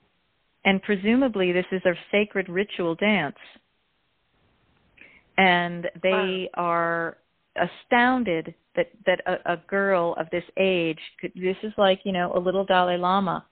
And 0.65 0.81
presumably, 0.81 1.51
this 1.51 1.65
is 1.71 1.81
a 1.85 1.93
sacred 2.11 2.49
ritual 2.49 2.95
dance. 2.95 3.35
And 5.37 5.89
they 6.01 6.49
wow. 6.55 6.63
are 6.63 7.17
astounded 7.55 8.53
that 8.75 8.89
that 9.05 9.21
a, 9.27 9.53
a 9.53 9.57
girl 9.67 10.15
of 10.17 10.27
this 10.31 10.43
age 10.57 10.99
could 11.21 11.31
this 11.35 11.55
is 11.61 11.71
like 11.77 11.99
you 12.03 12.11
know 12.11 12.33
a 12.35 12.39
little 12.39 12.65
dalai 12.65 12.97
lama 12.97 13.45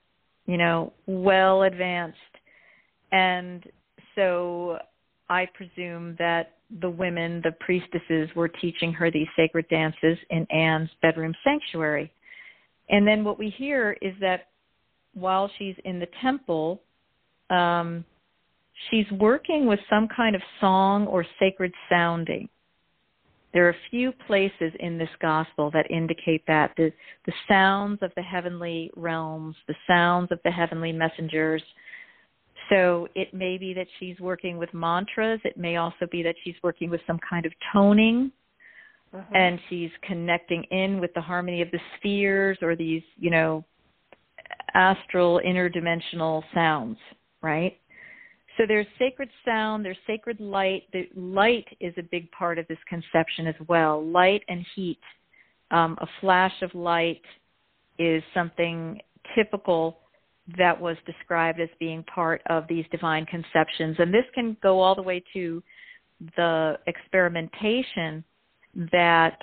you 0.46 0.56
know 0.56 0.92
well 1.06 1.62
advanced. 1.62 2.18
And 3.10 3.64
so 4.14 4.78
i 5.28 5.46
presume 5.54 6.16
that 6.18 6.56
the 6.80 6.90
women 6.90 7.40
the 7.44 7.52
priestesses 7.60 8.28
were 8.34 8.48
teaching 8.48 8.92
her 8.92 9.10
these 9.10 9.26
sacred 9.36 9.66
dances 9.68 10.18
in 10.30 10.46
anne's 10.50 10.90
bedroom 11.00 11.34
sanctuary. 11.44 12.12
And 12.90 13.06
then 13.06 13.24
what 13.24 13.38
we 13.38 13.50
hear 13.50 13.96
is 14.02 14.14
that 14.20 14.48
while 15.14 15.50
she's 15.58 15.76
in 15.84 15.98
the 15.98 16.08
temple 16.20 16.82
um 17.50 18.04
she's 18.90 19.10
working 19.12 19.66
with 19.66 19.80
some 19.88 20.08
kind 20.08 20.34
of 20.34 20.42
song 20.60 21.06
or 21.06 21.24
sacred 21.38 21.72
sounding 21.88 22.48
there 23.52 23.66
are 23.66 23.70
a 23.70 23.90
few 23.90 24.12
places 24.26 24.72
in 24.80 24.98
this 24.98 25.10
gospel 25.20 25.70
that 25.72 25.90
indicate 25.90 26.42
that 26.46 26.72
the, 26.76 26.92
the 27.26 27.32
sounds 27.48 27.98
of 28.02 28.10
the 28.16 28.22
heavenly 28.22 28.90
realms, 28.96 29.56
the 29.68 29.74
sounds 29.86 30.30
of 30.32 30.38
the 30.44 30.50
heavenly 30.50 30.92
messengers. 30.92 31.62
So 32.70 33.08
it 33.14 33.34
may 33.34 33.58
be 33.58 33.74
that 33.74 33.86
she's 33.98 34.18
working 34.20 34.56
with 34.56 34.72
mantras. 34.72 35.40
It 35.44 35.56
may 35.56 35.76
also 35.76 36.06
be 36.10 36.22
that 36.22 36.36
she's 36.42 36.54
working 36.62 36.88
with 36.88 37.00
some 37.06 37.18
kind 37.28 37.44
of 37.44 37.52
toning. 37.72 38.32
Uh-huh. 39.14 39.22
And 39.34 39.60
she's 39.68 39.90
connecting 40.04 40.64
in 40.70 40.98
with 40.98 41.12
the 41.12 41.20
harmony 41.20 41.60
of 41.60 41.70
the 41.70 41.80
spheres 41.98 42.56
or 42.62 42.74
these, 42.74 43.02
you 43.18 43.30
know, 43.30 43.62
astral 44.74 45.40
interdimensional 45.44 46.42
sounds, 46.54 46.96
right? 47.42 47.78
So 48.62 48.66
there's 48.68 48.86
sacred 48.96 49.28
sound, 49.44 49.84
there's 49.84 49.96
sacred 50.06 50.38
light. 50.38 50.84
The 50.92 51.08
light 51.16 51.66
is 51.80 51.92
a 51.98 52.02
big 52.02 52.30
part 52.30 52.60
of 52.60 52.68
this 52.68 52.78
conception 52.88 53.48
as 53.48 53.56
well. 53.66 54.06
Light 54.06 54.44
and 54.48 54.64
heat. 54.76 55.00
Um, 55.72 55.98
a 56.00 56.06
flash 56.20 56.52
of 56.62 56.72
light 56.72 57.22
is 57.98 58.22
something 58.32 59.00
typical 59.34 59.98
that 60.56 60.80
was 60.80 60.96
described 61.06 61.58
as 61.58 61.70
being 61.80 62.04
part 62.04 62.40
of 62.50 62.68
these 62.68 62.84
divine 62.92 63.26
conceptions. 63.26 63.96
And 63.98 64.14
this 64.14 64.26
can 64.32 64.56
go 64.62 64.78
all 64.78 64.94
the 64.94 65.02
way 65.02 65.24
to 65.32 65.60
the 66.36 66.78
experimentation 66.86 68.22
that 68.92 69.38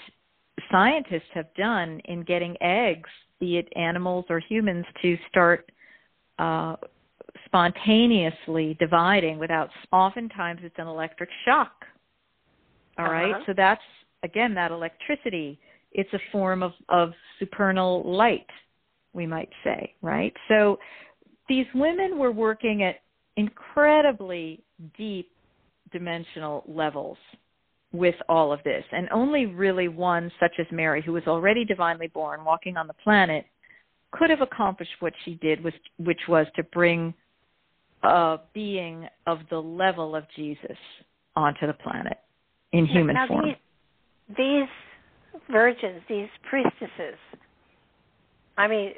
scientists 0.71 1.29
have 1.33 1.53
done 1.55 1.99
in 2.05 2.23
getting 2.23 2.55
eggs, 2.61 3.09
be 3.37 3.57
it 3.57 3.67
animals 3.75 4.23
or 4.29 4.39
humans, 4.39 4.85
to 5.01 5.17
start 5.29 5.69
uh, 6.37 6.77
spontaneously 7.45 8.75
dividing 8.79 9.39
without 9.39 9.69
oftentimes 9.91 10.61
it's 10.63 10.75
an 10.77 10.87
electric 10.87 11.29
shock. 11.45 11.73
All 12.97 13.05
uh-huh. 13.05 13.13
right, 13.13 13.35
so 13.45 13.53
that's 13.55 13.81
again 14.23 14.53
that 14.55 14.71
electricity. 14.71 15.59
It's 15.91 16.11
a 16.13 16.19
form 16.31 16.63
of 16.63 16.71
of 16.89 17.11
supernal 17.39 18.03
light 18.05 18.47
we 19.13 19.25
might 19.25 19.49
say 19.63 19.95
right? 20.01 20.33
So 20.47 20.77
these 21.47 21.65
women 21.73 22.17
were 22.19 22.31
working 22.31 22.83
at 22.83 22.97
incredibly 23.37 24.61
deep 24.97 25.31
dimensional 25.91 26.63
levels 26.67 27.17
with 27.91 28.15
all 28.27 28.53
of 28.53 28.61
this. 28.63 28.83
And 28.91 29.09
only 29.11 29.47
really 29.47 29.87
one 29.87 30.31
such 30.39 30.53
as 30.59 30.67
mary 30.71 31.01
who 31.01 31.13
was 31.13 31.23
already 31.27 31.65
divinely 31.65 32.07
born 32.07 32.45
walking 32.45 32.77
on 32.77 32.87
the 32.87 32.93
planet 32.93 33.45
could 34.11 34.29
have 34.29 34.41
accomplished 34.41 34.91
what 34.99 35.13
she 35.25 35.35
did 35.35 35.63
was 35.63 35.73
which 35.97 36.21
was 36.27 36.47
to 36.55 36.63
bring 36.63 37.13
a 38.03 38.37
being 38.53 39.07
of 39.27 39.39
the 39.49 39.57
level 39.57 40.15
of 40.15 40.23
Jesus 40.35 40.77
onto 41.35 41.67
the 41.67 41.73
planet 41.73 42.17
in 42.71 42.85
human 42.85 43.15
now, 43.15 43.27
form. 43.27 43.45
These, 43.45 44.37
these 44.37 45.41
virgins, 45.51 46.01
these 46.07 46.29
priestesses, 46.49 47.19
I 48.57 48.67
mean, 48.67 48.91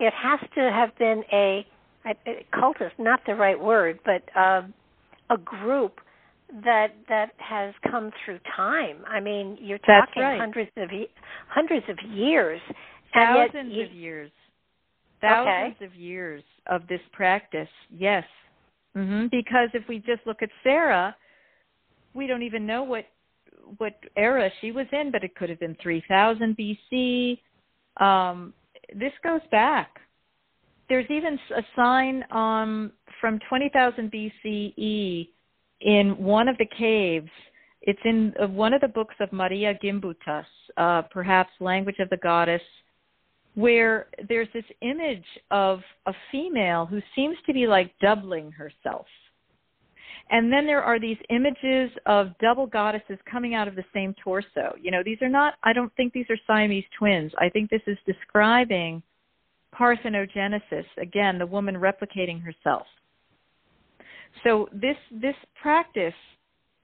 it 0.00 0.12
has 0.14 0.40
to 0.54 0.70
have 0.72 0.96
been 0.98 1.22
a, 1.32 1.66
a 2.06 2.46
cult 2.58 2.76
is 2.80 2.92
not 2.98 3.20
the 3.26 3.34
right 3.34 3.58
word, 3.58 3.98
but 4.04 4.22
uh, 4.38 4.62
a 5.30 5.36
group 5.38 6.00
that 6.64 6.88
that 7.08 7.32
has 7.36 7.74
come 7.90 8.10
through 8.24 8.38
time. 8.56 8.98
I 9.06 9.20
mean, 9.20 9.58
you're 9.60 9.78
talking 9.78 10.22
right. 10.22 10.40
hundreds 10.40 10.70
of 10.76 10.88
hundreds 11.48 11.84
of 11.88 11.98
years, 12.10 12.60
thousands 13.14 13.72
of 13.78 13.92
years, 13.94 14.30
thousands 15.20 15.76
okay. 15.76 15.84
of 15.84 15.94
years 15.94 16.42
of 16.66 16.86
this 16.88 17.00
practice. 17.12 17.68
Yes, 17.90 18.24
mm-hmm. 18.96 19.26
because 19.30 19.68
if 19.74 19.86
we 19.88 19.98
just 19.98 20.26
look 20.26 20.42
at 20.42 20.50
Sarah, 20.62 21.14
we 22.14 22.26
don't 22.26 22.42
even 22.42 22.66
know 22.66 22.82
what 22.82 23.06
what 23.76 23.94
era 24.16 24.50
she 24.60 24.72
was 24.72 24.86
in, 24.92 25.10
but 25.10 25.24
it 25.24 25.34
could 25.34 25.50
have 25.50 25.60
been 25.60 25.76
3000 25.82 26.56
BC. 26.56 27.38
Um, 27.98 28.54
this 28.94 29.12
goes 29.22 29.40
back. 29.50 30.00
There's 30.88 31.06
even 31.10 31.38
a 31.54 31.62
sign 31.76 32.24
um, 32.30 32.92
from 33.20 33.38
20,000 33.48 34.10
BCE 34.10 35.28
in 35.82 36.16
one 36.18 36.48
of 36.48 36.56
the 36.58 36.66
caves. 36.78 37.30
It's 37.82 38.00
in 38.04 38.32
uh, 38.42 38.46
one 38.48 38.72
of 38.72 38.80
the 38.80 38.88
books 38.88 39.14
of 39.20 39.32
Maria 39.32 39.74
Gimbutas, 39.82 40.44
uh, 40.76 41.02
perhaps 41.10 41.50
Language 41.60 41.96
of 42.00 42.08
the 42.08 42.16
Goddess, 42.16 42.62
where 43.58 44.06
there's 44.28 44.46
this 44.54 44.64
image 44.82 45.24
of 45.50 45.80
a 46.06 46.12
female 46.30 46.86
who 46.86 47.00
seems 47.16 47.36
to 47.44 47.52
be 47.52 47.66
like 47.66 47.92
doubling 48.00 48.52
herself. 48.52 49.06
And 50.30 50.52
then 50.52 50.64
there 50.64 50.80
are 50.80 51.00
these 51.00 51.16
images 51.28 51.90
of 52.06 52.28
double 52.40 52.68
goddesses 52.68 53.18
coming 53.28 53.56
out 53.56 53.66
of 53.66 53.74
the 53.74 53.84
same 53.92 54.14
torso. 54.22 54.76
You 54.80 54.92
know, 54.92 55.02
these 55.04 55.20
are 55.22 55.28
not, 55.28 55.54
I 55.64 55.72
don't 55.72 55.92
think 55.96 56.12
these 56.12 56.26
are 56.30 56.36
Siamese 56.46 56.84
twins. 56.96 57.32
I 57.36 57.48
think 57.48 57.68
this 57.68 57.82
is 57.88 57.98
describing 58.06 59.02
parthenogenesis, 59.76 60.84
again, 60.96 61.36
the 61.36 61.46
woman 61.46 61.74
replicating 61.74 62.40
herself. 62.40 62.86
So 64.44 64.68
this 64.72 64.96
this 65.10 65.34
practice 65.60 66.14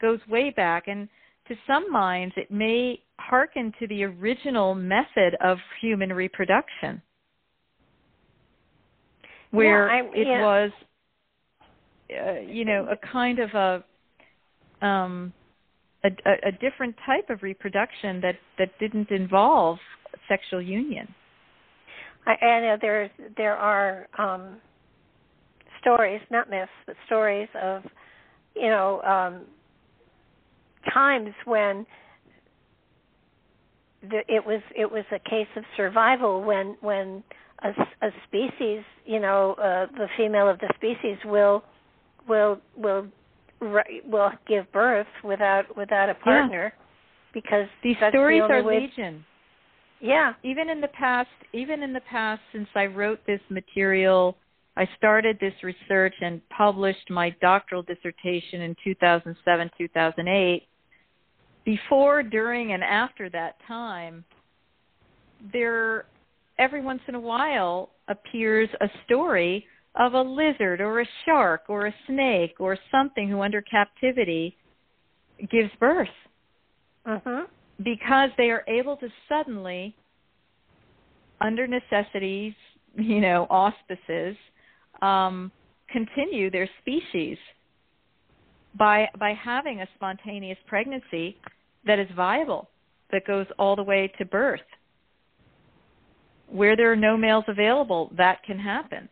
goes 0.01 0.19
way 0.29 0.51
back 0.51 0.89
and 0.89 1.09
to 1.49 1.55
some 1.67 1.91
minds, 1.91 2.35
it 2.37 2.51
may 2.51 3.01
hearken 3.19 3.73
to 3.79 3.87
the 3.87 4.05
original 4.05 4.75
method 4.75 5.37
of 5.43 5.59
human 5.81 6.13
reproduction, 6.13 7.03
where 9.51 9.89
yeah, 9.89 10.03
I, 10.03 10.19
it 10.19 10.27
yeah. 10.27 10.43
was, 10.43 10.71
uh, 12.11 12.41
you 12.41 12.65
know, 12.65 12.89
a 12.91 12.97
kind 13.13 13.39
of 13.39 13.51
a, 13.51 14.87
um, 14.87 15.33
a, 16.03 16.09
a, 16.09 16.49
a 16.49 16.53
different 16.53 16.97
type 17.07 17.31
of 17.31 17.43
reproduction 17.43 18.21
that 18.21 18.37
that 18.59 18.71
didn't 18.81 19.11
involve 19.11 19.79
sexual 20.29 20.63
union. 20.63 21.15
I, 22.27 22.45
I 22.45 22.61
know 22.61 22.77
there's 22.81 23.11
there 23.37 23.57
are 23.57 24.09
um, 24.19 24.57
stories, 25.81 26.21
not 26.31 26.49
myths, 26.49 26.71
but 26.87 26.97
stories 27.07 27.49
of, 27.63 27.83
you 28.57 28.71
know. 28.71 29.03
Um, 29.03 29.43
times 30.93 31.31
when 31.45 31.87
the, 34.03 34.21
it 34.29 34.45
was 34.45 34.61
it 34.77 34.91
was 34.91 35.05
a 35.13 35.19
case 35.29 35.49
of 35.57 35.65
survival 35.77 36.43
when 36.43 36.77
when 36.81 37.23
a, 37.63 37.69
a 38.07 38.11
species 38.27 38.83
you 39.05 39.21
know 39.21 39.55
uh, 39.55 39.87
the 39.97 40.07
female 40.17 40.49
of 40.49 40.59
the 40.59 40.73
species 40.77 41.17
will 41.25 41.63
will 42.29 42.59
will 42.77 43.07
will 43.61 44.31
give 44.47 44.71
birth 44.73 45.07
without 45.23 45.77
without 45.77 46.11
a 46.11 46.15
partner 46.15 46.73
yeah. 46.75 46.83
because 47.33 47.67
these 47.83 47.97
stories 48.11 48.43
the 48.47 48.55
are 48.55 48.63
way, 48.63 48.81
legion. 48.81 49.25
Yeah. 50.01 50.35
Even 50.43 50.69
in 50.69 50.81
the 50.81 50.89
past 50.89 51.29
even 51.53 51.83
in 51.83 51.93
the 51.93 52.03
past 52.11 52.43
since 52.53 52.69
i 52.75 52.87
wrote 52.87 53.21
this 53.27 53.41
material 53.49 54.37
I 54.77 54.89
started 54.97 55.39
this 55.41 55.55
research 55.63 56.15
and 56.21 56.41
published 56.49 57.09
my 57.09 57.31
doctoral 57.41 57.83
dissertation 57.83 58.61
in 58.63 58.77
2007 58.83 59.71
2008 59.79 60.67
before, 61.65 62.23
during, 62.23 62.73
and 62.73 62.83
after 62.83 63.31
that 63.31 63.57
time, 63.67 64.25
there 65.53 66.07
every 66.59 66.83
once 66.83 67.01
in 67.09 67.15
a 67.15 67.21
while 67.21 67.91
appears 68.09 68.69
a 68.81 68.87
story 69.05 69.67
of 69.97 70.15
a 70.15 70.21
lizard 70.21 70.81
or 70.81 71.01
a 71.01 71.07
shark 71.25 71.63
or 71.69 71.87
a 71.87 71.95
snake 72.07 72.57
or 72.59 72.77
something 72.91 73.29
who 73.29 73.41
under 73.41 73.63
captivity 73.63 74.57
gives 75.51 75.71
birth. 75.79 76.09
Uh-huh. 77.07 77.45
Because 77.83 78.31
they 78.37 78.51
are 78.51 78.65
able 78.69 78.97
to 78.99 79.09
suddenly, 79.29 79.95
under 81.41 81.67
necessities, 81.67 82.55
you 82.97 83.21
know, 83.21 83.47
auspices, 83.51 84.37
um, 85.03 85.51
continue 85.91 86.51
their 86.51 86.69
species 86.81 87.37
by 88.77 89.09
by 89.19 89.33
having 89.33 89.81
a 89.81 89.89
spontaneous 89.95 90.59
pregnancy 90.67 91.37
that 91.87 91.99
is 91.99 92.09
viable, 92.17 92.69
that 93.13 93.27
goes 93.27 93.47
all 93.59 93.77
the 93.77 93.83
way 93.83 94.13
to 94.19 94.25
birth. 94.25 94.61
where 96.49 96.77
there 96.77 96.93
are 96.93 96.97
no 96.97 97.17
males 97.17 97.45
available, 97.49 98.11
that 98.17 98.43
can 98.45 98.59
happen. 98.59 99.09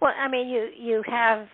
Well, 0.00 0.12
I 0.18 0.28
mean, 0.28 0.48
you 0.48 0.68
you 0.76 1.02
have 1.06 1.46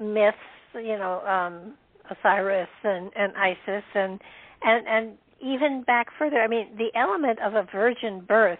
myths, 0.00 0.36
you 0.74 0.96
know, 0.98 1.20
um, 1.26 1.74
Osiris 2.10 2.68
and 2.84 3.10
and 3.16 3.32
Isis, 3.36 3.84
and 3.94 4.20
and 4.62 4.86
and 4.88 5.18
even 5.40 5.82
back 5.86 6.08
further. 6.18 6.40
I 6.40 6.48
mean, 6.48 6.76
the 6.78 6.96
element 6.98 7.38
of 7.40 7.54
a 7.54 7.66
virgin 7.72 8.24
birth 8.26 8.58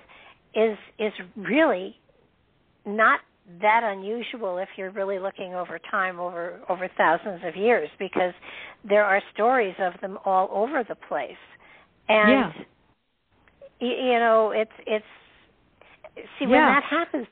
is 0.55 0.77
is 0.99 1.13
really 1.37 1.97
not 2.85 3.21
that 3.61 3.83
unusual 3.85 4.59
if 4.59 4.69
you're 4.77 4.91
really 4.91 5.19
looking 5.19 5.55
over 5.55 5.79
time 5.91 6.21
over 6.21 6.61
over 6.69 6.89
thousands 6.97 7.41
of 7.45 7.57
years 7.57 7.89
because 7.99 8.33
there 8.89 9.05
are 9.05 9.21
stories 9.35 9.75
of 9.81 9.93
them 10.01 10.17
all 10.25 10.49
over 10.53 10.85
the 10.89 10.95
place 10.95 11.33
and 12.09 12.31
yeah. 12.31 12.53
you, 13.81 14.13
you 14.13 14.19
know 14.19 14.53
it's 14.55 14.71
it's 14.87 15.05
see 16.39 16.47
when 16.47 16.51
yeah. 16.51 16.81
that 16.81 16.85
happens 16.89 17.27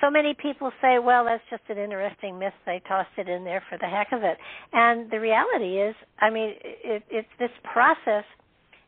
so 0.00 0.08
many 0.08 0.34
people 0.40 0.70
say 0.80 0.98
well 1.00 1.24
that's 1.24 1.42
just 1.50 1.62
an 1.68 1.78
interesting 1.78 2.38
myth 2.38 2.54
they 2.64 2.80
tossed 2.86 3.10
it 3.18 3.28
in 3.28 3.44
there 3.44 3.62
for 3.68 3.76
the 3.78 3.86
heck 3.86 4.12
of 4.12 4.22
it 4.22 4.38
and 4.72 5.10
the 5.10 5.18
reality 5.18 5.80
is 5.80 5.96
i 6.20 6.30
mean 6.30 6.54
it, 6.62 7.02
it's 7.10 7.28
this 7.40 7.50
process 7.64 8.24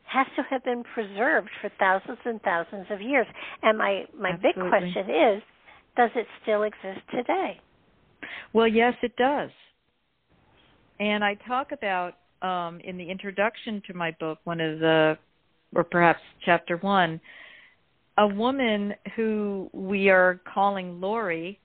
has 0.05 0.25
to 0.35 0.41
have 0.49 0.63
been 0.63 0.83
preserved 0.95 1.49
for 1.61 1.69
thousands 1.77 2.17
and 2.25 2.41
thousands 2.41 2.87
of 2.89 3.01
years 3.01 3.27
and 3.63 3.77
my 3.77 4.05
my 4.17 4.29
Absolutely. 4.29 4.61
big 4.61 4.69
question 4.69 5.09
is 5.09 5.43
does 5.99 6.11
it 6.15 6.27
still 6.41 6.63
exist 6.63 7.05
today? 7.11 7.59
Well, 8.53 8.69
yes, 8.69 8.93
it 9.01 9.13
does. 9.17 9.49
And 11.01 11.25
I 11.25 11.35
talk 11.45 11.73
about 11.73 12.13
um, 12.41 12.79
in 12.85 12.97
the 12.97 13.03
introduction 13.03 13.81
to 13.87 13.93
my 13.93 14.15
book, 14.17 14.39
one 14.45 14.61
of 14.61 14.79
the, 14.79 15.17
or 15.75 15.83
perhaps 15.83 16.21
chapter 16.45 16.77
one, 16.77 17.19
a 18.17 18.25
woman 18.25 18.93
who 19.17 19.69
we 19.73 20.09
are 20.09 20.39
calling 20.53 21.01
Lori, 21.01 21.59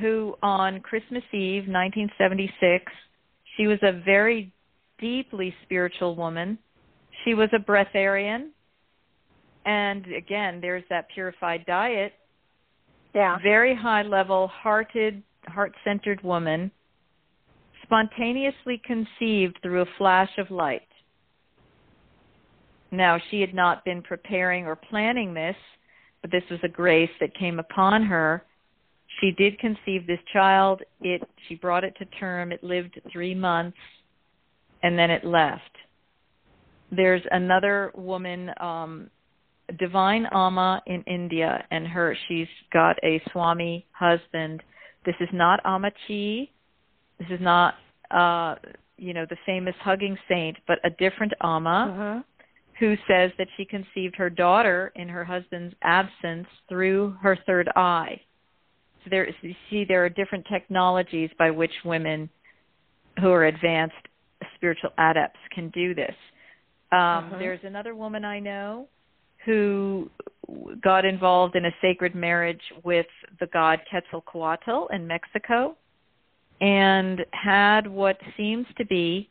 who 0.00 0.34
on 0.42 0.80
Christmas 0.80 1.22
Eve, 1.34 1.64
1976, 1.68 2.90
she 3.58 3.66
was 3.66 3.78
a 3.82 4.00
very 4.02 4.50
deeply 4.98 5.54
spiritual 5.64 6.16
woman. 6.16 6.56
She 7.26 7.34
was 7.34 7.50
a 7.52 7.58
breatharian. 7.58 8.48
And 9.66 10.06
again, 10.06 10.62
there's 10.62 10.84
that 10.88 11.08
purified 11.12 11.66
diet 11.66 12.14
yeah. 13.14 13.38
Very 13.42 13.74
high 13.74 14.02
level, 14.02 14.48
hearted, 14.48 15.22
heart 15.46 15.74
centered 15.84 16.22
woman, 16.22 16.70
spontaneously 17.82 18.80
conceived 18.84 19.58
through 19.62 19.82
a 19.82 19.86
flash 19.96 20.30
of 20.38 20.50
light. 20.50 20.82
Now, 22.90 23.18
she 23.30 23.40
had 23.40 23.54
not 23.54 23.84
been 23.84 24.02
preparing 24.02 24.66
or 24.66 24.76
planning 24.76 25.34
this, 25.34 25.56
but 26.22 26.30
this 26.30 26.42
was 26.50 26.60
a 26.62 26.68
grace 26.68 27.10
that 27.20 27.34
came 27.36 27.58
upon 27.58 28.02
her. 28.04 28.44
She 29.20 29.32
did 29.32 29.58
conceive 29.58 30.06
this 30.06 30.20
child. 30.32 30.82
It 31.00 31.22
she 31.48 31.56
brought 31.56 31.84
it 31.84 31.94
to 31.98 32.04
term. 32.18 32.52
It 32.52 32.62
lived 32.62 33.00
3 33.12 33.34
months 33.34 33.78
and 34.82 34.98
then 34.98 35.10
it 35.10 35.24
left. 35.24 35.62
There's 36.90 37.22
another 37.30 37.92
woman 37.94 38.50
um 38.60 39.10
divine 39.78 40.26
Amma 40.32 40.82
in 40.86 41.02
India, 41.02 41.64
and 41.70 41.86
her 41.86 42.16
she's 42.26 42.48
got 42.72 42.96
a 43.02 43.20
Swami 43.32 43.86
husband. 43.92 44.62
This 45.04 45.14
is 45.20 45.28
not 45.32 45.62
Ammachi. 45.64 46.50
This 47.18 47.28
is 47.30 47.40
not 47.40 47.74
uh, 48.10 48.56
you 48.96 49.12
know 49.12 49.26
the 49.28 49.36
famous 49.44 49.74
hugging 49.80 50.16
saint, 50.28 50.56
but 50.66 50.78
a 50.84 50.90
different 50.90 51.32
Amma 51.42 51.92
uh-huh. 51.92 52.22
who 52.78 52.94
says 53.08 53.30
that 53.38 53.48
she 53.56 53.64
conceived 53.64 54.16
her 54.16 54.30
daughter 54.30 54.92
in 54.96 55.08
her 55.08 55.24
husband's 55.24 55.74
absence 55.82 56.46
through 56.68 57.16
her 57.22 57.36
third 57.46 57.68
eye. 57.76 58.20
So 59.04 59.10
there, 59.10 59.28
you 59.42 59.54
see, 59.70 59.84
there 59.86 60.04
are 60.04 60.08
different 60.08 60.46
technologies 60.50 61.30
by 61.38 61.50
which 61.50 61.72
women 61.84 62.28
who 63.20 63.30
are 63.30 63.46
advanced 63.46 63.94
spiritual 64.54 64.90
adepts 64.98 65.38
can 65.54 65.70
do 65.70 65.94
this. 65.94 66.14
Um, 66.90 66.98
uh-huh. 66.98 67.38
There's 67.38 67.60
another 67.64 67.94
woman 67.94 68.24
I 68.24 68.40
know 68.40 68.88
who 69.44 70.10
got 70.82 71.04
involved 71.04 71.56
in 71.56 71.66
a 71.66 71.70
sacred 71.82 72.14
marriage 72.14 72.60
with 72.84 73.06
the 73.40 73.46
god 73.52 73.80
Quetzalcoatl 73.90 74.86
in 74.92 75.06
Mexico 75.06 75.76
and 76.60 77.24
had 77.32 77.86
what 77.86 78.18
seems 78.36 78.66
to 78.76 78.84
be 78.86 79.28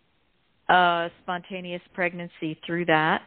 a 0.69 1.09
spontaneous 1.23 1.81
pregnancy 1.93 2.59
through 2.65 2.85
that. 2.85 3.23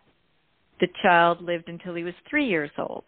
The 0.80 0.88
child 1.02 1.42
lived 1.42 1.68
until 1.68 1.94
he 1.94 2.04
was 2.04 2.14
three 2.28 2.46
years 2.46 2.70
old. 2.78 3.04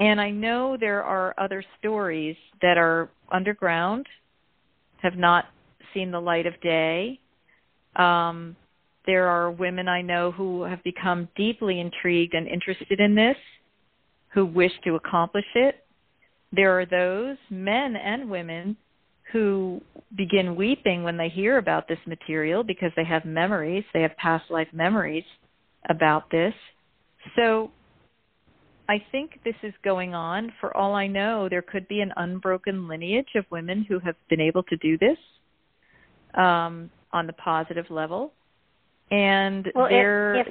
And 0.00 0.20
I 0.20 0.30
know 0.30 0.76
there 0.78 1.02
are 1.02 1.34
other 1.38 1.62
stories 1.78 2.36
that 2.62 2.78
are 2.78 3.10
underground, 3.32 4.06
have 5.02 5.16
not 5.16 5.46
seen 5.92 6.10
the 6.10 6.20
light 6.20 6.46
of 6.46 6.58
day. 6.60 7.18
Um, 7.96 8.56
there 9.08 9.26
are 9.26 9.50
women 9.50 9.88
I 9.88 10.02
know 10.02 10.30
who 10.30 10.64
have 10.64 10.84
become 10.84 11.28
deeply 11.34 11.80
intrigued 11.80 12.34
and 12.34 12.46
interested 12.46 13.00
in 13.00 13.14
this, 13.14 13.38
who 14.34 14.44
wish 14.44 14.72
to 14.84 14.96
accomplish 14.96 15.46
it. 15.54 15.82
There 16.52 16.78
are 16.78 16.84
those, 16.84 17.38
men 17.48 17.96
and 17.96 18.28
women, 18.28 18.76
who 19.32 19.80
begin 20.14 20.54
weeping 20.56 21.04
when 21.04 21.16
they 21.16 21.30
hear 21.30 21.56
about 21.56 21.88
this 21.88 21.98
material 22.06 22.62
because 22.62 22.92
they 22.96 23.04
have 23.04 23.24
memories, 23.24 23.82
they 23.94 24.02
have 24.02 24.14
past 24.18 24.50
life 24.50 24.68
memories 24.74 25.24
about 25.88 26.30
this. 26.30 26.52
So 27.34 27.70
I 28.90 29.02
think 29.10 29.40
this 29.42 29.56
is 29.62 29.72
going 29.82 30.14
on. 30.14 30.52
For 30.60 30.76
all 30.76 30.94
I 30.94 31.06
know, 31.06 31.48
there 31.48 31.62
could 31.62 31.88
be 31.88 32.02
an 32.02 32.12
unbroken 32.18 32.86
lineage 32.86 33.36
of 33.36 33.46
women 33.50 33.86
who 33.88 34.00
have 34.00 34.16
been 34.28 34.40
able 34.42 34.64
to 34.64 34.76
do 34.76 34.98
this 34.98 35.16
um, 36.34 36.90
on 37.10 37.26
the 37.26 37.32
positive 37.32 37.86
level 37.88 38.34
and 39.10 39.70
well, 39.74 39.88
there 39.88 40.40
if, 40.40 40.46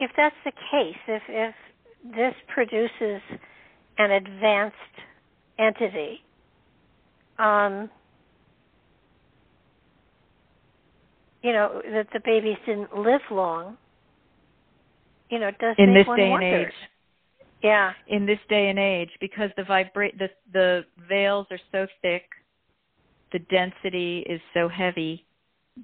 if 0.00 0.10
that's 0.16 0.36
the 0.44 0.52
case, 0.70 0.96
if 1.08 1.22
if 1.28 1.54
this 2.14 2.34
produces 2.52 3.22
an 3.98 4.10
advanced 4.10 4.76
entity, 5.58 6.20
um, 7.38 7.88
you 11.42 11.52
know 11.52 11.80
that 11.92 12.08
the 12.12 12.20
babies 12.24 12.56
didn't 12.66 12.96
live 12.96 13.22
long. 13.30 13.76
You 15.30 15.38
know, 15.38 15.48
it 15.48 15.58
does 15.58 15.74
in 15.78 15.94
this 15.94 16.06
one 16.06 16.18
day 16.18 16.28
wonder. 16.28 16.46
and 16.46 16.66
age. 16.66 16.74
Yeah. 17.62 17.92
In 18.08 18.26
this 18.26 18.40
day 18.48 18.68
and 18.68 18.78
age, 18.78 19.10
because 19.20 19.50
the 19.56 19.64
vibrate 19.64 20.18
the 20.18 20.28
the 20.52 20.84
veils 21.08 21.46
are 21.50 21.60
so 21.70 21.86
thick, 22.02 22.24
the 23.32 23.38
density 23.38 24.26
is 24.28 24.40
so 24.52 24.68
heavy 24.68 25.24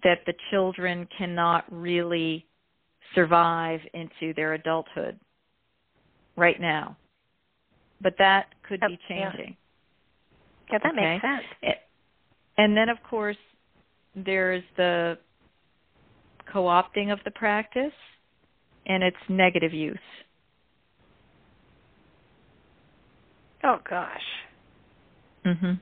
that 0.02 0.18
the 0.26 0.34
children 0.50 1.08
cannot 1.16 1.64
really 1.70 2.46
survive 3.14 3.80
into 3.94 4.34
their 4.34 4.54
adulthood 4.54 5.18
right 6.36 6.60
now. 6.60 6.96
But 8.00 8.14
that 8.18 8.46
could 8.68 8.80
be 8.80 8.98
changing. 9.08 9.56
Yeah, 10.70 10.72
yeah 10.72 10.78
that 10.82 10.92
okay? 10.92 11.12
makes 11.12 11.22
sense. 11.22 11.74
And 12.58 12.76
then, 12.76 12.88
of 12.88 12.98
course, 13.08 13.36
there's 14.14 14.64
the 14.76 15.18
co 16.52 16.64
opting 16.64 17.12
of 17.12 17.18
the 17.24 17.30
practice 17.30 17.92
and 18.86 19.02
its 19.02 19.16
negative 19.28 19.72
use. 19.72 19.98
Oh, 23.64 23.80
gosh. 23.88 24.22
Mhm. 25.44 25.80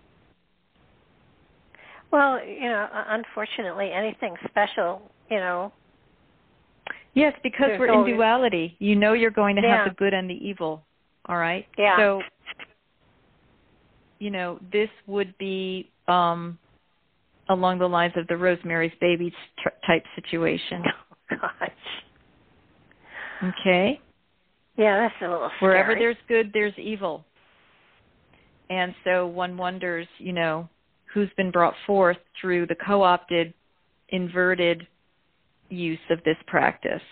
Well, 2.16 2.42
you 2.42 2.70
know, 2.70 2.88
unfortunately, 3.08 3.90
anything 3.92 4.36
special, 4.48 5.02
you 5.30 5.36
know. 5.36 5.70
Yes, 7.12 7.34
because 7.42 7.72
we're 7.78 7.90
always... 7.90 8.10
in 8.10 8.16
duality. 8.16 8.74
You 8.78 8.96
know 8.96 9.12
you're 9.12 9.30
going 9.30 9.54
to 9.56 9.62
yeah. 9.62 9.84
have 9.84 9.88
the 9.90 9.94
good 9.96 10.14
and 10.14 10.30
the 10.30 10.34
evil. 10.34 10.82
All 11.26 11.36
right? 11.36 11.66
Yeah. 11.76 11.98
So, 11.98 12.22
you 14.18 14.30
know, 14.30 14.58
this 14.72 14.88
would 15.06 15.36
be 15.36 15.90
um 16.08 16.58
along 17.50 17.80
the 17.80 17.86
lines 17.86 18.14
of 18.16 18.26
the 18.28 18.36
Rosemary's 18.38 18.96
Baby 18.98 19.30
type 19.86 20.04
situation. 20.14 20.82
Oh, 21.28 21.38
gosh. 21.40 21.70
Okay? 23.60 24.00
Yeah, 24.76 24.96
that's 24.96 25.14
a 25.20 25.24
little 25.24 25.50
scary. 25.56 25.72
Wherever 25.72 25.94
there's 25.96 26.16
good, 26.28 26.52
there's 26.54 26.72
evil. 26.78 27.24
And 28.70 28.94
so 29.02 29.26
one 29.26 29.56
wonders, 29.56 30.06
you 30.18 30.32
know, 30.32 30.68
who's 31.12 31.30
been 31.36 31.50
brought 31.50 31.74
forth 31.86 32.18
through 32.40 32.66
the 32.66 32.76
co 32.86 33.02
opted, 33.02 33.52
inverted 34.10 34.86
use 35.68 35.98
of 36.10 36.22
this 36.24 36.36
practice. 36.46 37.02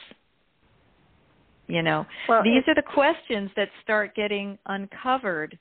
You 1.67 1.83
know, 1.83 2.07
well, 2.29 2.43
these 2.43 2.63
are 2.67 2.75
the 2.75 2.83
questions 2.83 3.51
that 3.57 3.69
start 3.83 4.15
getting 4.15 4.59
uncovered 4.67 5.59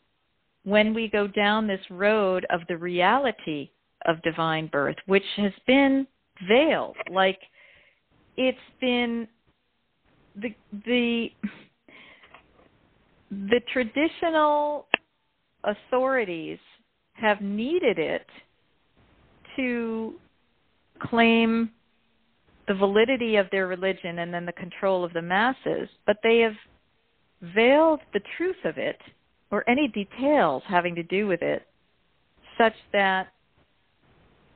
when 0.64 0.94
we 0.94 1.08
go 1.08 1.28
down 1.28 1.66
this 1.66 1.80
road 1.90 2.46
of 2.50 2.62
the 2.68 2.78
reality 2.78 3.70
of 4.06 4.22
divine 4.22 4.68
birth, 4.68 4.98
which 5.06 5.24
has 5.38 5.54
been 5.66 6.06
veiled. 6.48 6.98
Like 7.10 7.40
it's 8.36 8.58
been 8.82 9.28
the 10.36 10.54
the 10.86 11.28
the 13.32 13.62
traditional 13.72 14.88
authorities 15.64 16.60
have 17.24 17.40
needed 17.42 17.98
it 17.98 18.26
to 19.56 20.14
claim 21.00 21.72
the 22.68 22.74
validity 22.74 23.38
of 23.38 23.48
their 23.50 23.68
religion 23.68 24.20
and 24.20 24.34
then 24.34 24.46
the 24.46 24.52
control 24.52 25.06
of 25.06 25.14
the 25.14 25.22
masses, 25.22 25.88
but 26.06 26.18
they 26.22 26.40
have 26.40 26.54
veiled 27.56 28.02
the 28.14 28.20
truth 28.38 28.58
of 28.66 28.78
it 28.78 29.00
or 29.52 29.68
any 29.70 29.88
details 29.88 30.64
having 30.68 30.96
to 30.96 31.04
do 31.04 31.26
with 31.26 31.42
it 31.42 31.66
such 32.58 32.74
that 32.92 33.28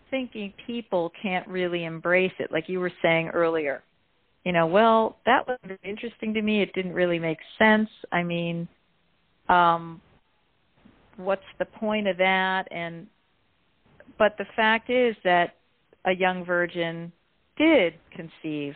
thinking 0.10 0.54
people 0.66 1.12
can't 1.22 1.48
really 1.48 1.86
embrace 1.86 2.32
it 2.40 2.52
like 2.52 2.68
you 2.68 2.80
were 2.80 2.92
saying 3.02 3.30
earlier. 3.30 3.82
You 4.44 4.54
know 4.54 4.68
well 4.68 5.18
that 5.26 5.48
was 5.48 5.58
interesting 5.84 6.34
to 6.34 6.42
me. 6.42 6.62
It 6.62 6.74
didn't 6.74 6.94
really 6.94 7.20
make 7.20 7.40
sense. 7.58 7.90
I 8.12 8.24
mean 8.24 8.68
um 9.50 10.02
what's 11.18 11.42
the 11.60 11.66
point 11.66 12.08
of 12.08 12.18
that? 12.18 12.68
And 12.72 13.08
but 14.18 14.36
the 14.38 14.46
fact 14.56 14.90
is 14.90 15.16
that 15.24 15.56
a 16.06 16.14
young 16.14 16.46
virgin 16.46 17.12
did 17.58 17.96
conceive 18.16 18.74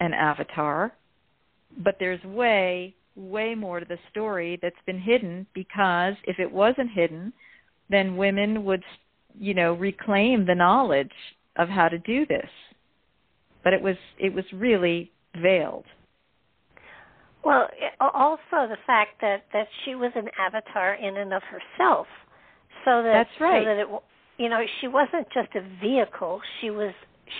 an 0.00 0.12
avatar 0.12 0.92
but 1.82 1.96
there's 1.98 2.22
way 2.24 2.94
way 3.16 3.54
more 3.54 3.80
to 3.80 3.86
the 3.86 3.98
story 4.10 4.58
that's 4.62 4.76
been 4.86 5.00
hidden 5.00 5.46
because 5.54 6.14
if 6.24 6.38
it 6.38 6.50
wasn't 6.50 6.90
hidden 6.94 7.32
then 7.90 8.16
women 8.16 8.64
would 8.64 8.82
you 9.38 9.54
know 9.54 9.72
reclaim 9.74 10.46
the 10.46 10.54
knowledge 10.54 11.12
of 11.56 11.68
how 11.68 11.88
to 11.88 11.98
do 11.98 12.24
this. 12.26 12.48
But 13.64 13.72
it 13.72 13.82
was 13.82 13.96
it 14.18 14.32
was 14.32 14.44
really 14.52 15.10
veiled 15.40 15.84
well 17.44 17.68
also 18.00 18.68
the 18.68 18.78
fact 18.86 19.20
that 19.20 19.44
that 19.52 19.66
she 19.84 19.94
was 19.94 20.12
an 20.14 20.28
avatar 20.38 20.94
in 20.94 21.16
and 21.16 21.32
of 21.32 21.42
herself 21.42 22.06
so 22.84 23.02
that 23.02 23.26
that's 23.26 23.40
right. 23.40 23.62
so 23.62 23.64
that 23.64 23.78
it 23.78 23.88
you 24.38 24.48
know 24.48 24.60
she 24.80 24.88
wasn't 24.88 25.26
just 25.32 25.48
a 25.54 25.62
vehicle 25.80 26.40
she 26.60 26.70
was 26.70 26.92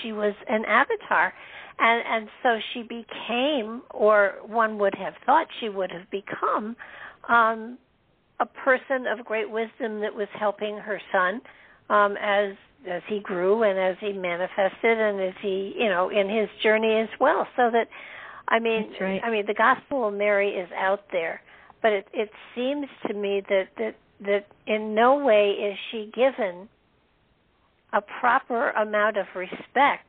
she 0.03 0.12
was 0.12 0.34
an 0.49 0.64
avatar. 0.66 1.32
And 1.78 2.03
and 2.07 2.28
so 2.42 2.59
she 2.74 2.82
became 2.82 3.82
or 3.90 4.34
one 4.46 4.78
would 4.78 4.94
have 4.96 5.14
thought 5.24 5.46
she 5.61 5.68
would 5.68 5.90
have 5.92 6.11
become 6.11 6.76
um 7.28 7.78
a 8.40 8.46
person 8.46 9.07
of 9.07 9.24
great 9.24 9.51
wisdom 9.51 10.01
that 10.01 10.14
was 10.14 10.28
helping 10.38 10.76
her 10.76 11.01
son 11.12 11.40
um 11.88 12.16
as 12.20 12.55
as 12.88 13.03
he 13.09 13.20
grew 13.20 13.62
and 13.64 13.78
as 13.78 13.96
he 14.01 14.12
manifested 14.12 14.99
and 14.99 15.20
as 15.20 15.34
he 15.40 15.74
you 15.78 15.88
know 15.88 16.09
in 16.11 16.28
his 16.28 16.49
journey 16.62 17.01
as 17.01 17.09
well. 17.20 17.46
So 17.57 17.70
that 17.70 17.88
i 18.49 18.59
mean 18.59 18.90
right. 19.01 19.20
i 19.24 19.30
mean 19.30 19.44
the 19.46 19.55
gospel 19.55 20.09
of 20.09 20.14
mary 20.14 20.51
is 20.51 20.68
out 20.76 21.05
there 21.12 21.40
but 21.82 21.92
it 21.92 22.07
it 22.12 22.30
seems 22.55 22.86
to 23.07 23.14
me 23.14 23.42
that 23.49 23.68
that 23.76 23.94
that 24.20 24.46
in 24.66 24.94
no 24.94 25.24
way 25.24 25.51
is 25.51 25.76
she 25.90 26.11
given 26.14 26.68
a 27.92 28.01
proper 28.20 28.70
amount 28.70 29.16
of 29.16 29.26
respect 29.34 30.05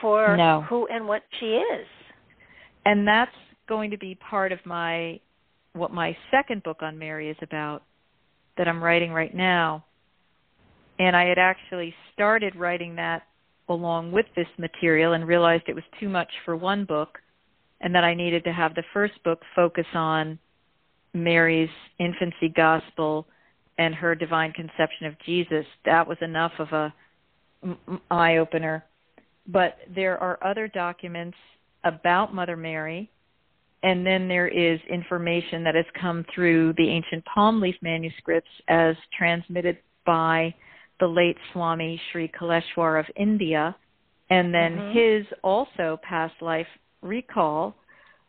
for 0.00 0.36
no. 0.36 0.64
who 0.68 0.86
and 0.88 1.06
what 1.06 1.22
she 1.40 1.46
is. 1.46 1.86
And 2.84 3.06
that's 3.06 3.30
going 3.68 3.90
to 3.90 3.98
be 3.98 4.16
part 4.16 4.52
of 4.52 4.58
my 4.64 5.20
what 5.72 5.92
my 5.92 6.16
second 6.30 6.62
book 6.62 6.78
on 6.82 6.98
Mary 6.98 7.30
is 7.30 7.36
about 7.42 7.82
that 8.56 8.68
I'm 8.68 8.82
writing 8.82 9.12
right 9.12 9.34
now. 9.34 9.84
And 10.98 11.16
I 11.16 11.24
had 11.24 11.38
actually 11.38 11.92
started 12.12 12.54
writing 12.54 12.96
that 12.96 13.22
along 13.68 14.12
with 14.12 14.26
this 14.36 14.46
material 14.58 15.14
and 15.14 15.26
realized 15.26 15.64
it 15.66 15.74
was 15.74 15.84
too 15.98 16.08
much 16.08 16.28
for 16.44 16.54
one 16.54 16.84
book 16.84 17.18
and 17.80 17.94
that 17.94 18.04
I 18.04 18.14
needed 18.14 18.44
to 18.44 18.52
have 18.52 18.74
the 18.74 18.84
first 18.92 19.22
book 19.24 19.40
focus 19.54 19.86
on 19.94 20.38
Mary's 21.12 21.70
infancy 21.98 22.48
gospel 22.54 23.26
and 23.78 23.94
her 23.94 24.14
divine 24.14 24.52
conception 24.52 25.06
of 25.06 25.14
Jesus. 25.26 25.66
That 25.84 26.06
was 26.06 26.18
enough 26.20 26.52
of 26.58 26.72
a 26.72 26.94
eye 28.10 28.36
opener 28.36 28.84
but 29.46 29.78
there 29.94 30.18
are 30.18 30.38
other 30.42 30.68
documents 30.68 31.36
about 31.84 32.34
Mother 32.34 32.56
Mary, 32.56 33.10
and 33.82 34.06
then 34.06 34.26
there 34.26 34.48
is 34.48 34.80
information 34.88 35.62
that 35.64 35.74
has 35.74 35.84
come 36.00 36.24
through 36.34 36.72
the 36.76 36.88
ancient 36.88 37.24
palm 37.26 37.60
leaf 37.60 37.76
manuscripts 37.82 38.50
as 38.68 38.96
transmitted 39.16 39.78
by 40.06 40.54
the 41.00 41.06
late 41.06 41.36
Swami 41.52 42.00
Sri 42.10 42.28
Kaleshwar 42.28 42.98
of 42.98 43.06
India, 43.16 43.76
and 44.30 44.54
then 44.54 44.76
mm-hmm. 44.76 44.98
his 44.98 45.26
also 45.42 46.00
past 46.02 46.34
life 46.40 46.66
recall 47.04 47.76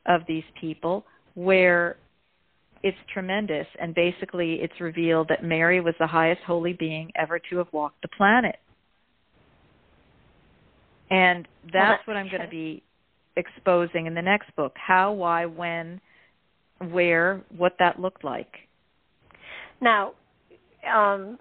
of 0.06 0.22
these 0.28 0.44
people, 0.60 1.06
where 1.34 1.98
it's 2.84 2.98
tremendous. 3.12 3.66
And 3.82 3.96
basically, 3.96 4.60
it's 4.62 4.80
revealed 4.80 5.30
that 5.30 5.44
Mary 5.44 5.82
was 5.82 5.96
the 6.00 6.06
highest 6.06 6.42
holy 6.46 6.74
being 6.74 7.12
ever 7.16 7.40
to 7.50 7.58
have 7.58 7.68
walked 7.72 8.02
the 8.04 8.10
planet. 8.10 8.58
And 11.10 11.48
that's 11.72 12.06
what 12.08 12.18
I'm 12.18 12.30
going 12.30 12.42
to 12.42 12.48
be 12.48 12.84
exposing 13.36 14.06
in 14.06 14.14
the 14.14 14.22
next 14.22 14.56
book 14.56 14.74
how, 14.76 15.14
why, 15.14 15.46
when, 15.46 16.00
where, 16.80 17.42
what 17.56 17.74
that 17.80 18.00
looked 18.00 18.24
like. 18.24 18.52
Now, 19.82 20.14
um, 20.92 21.38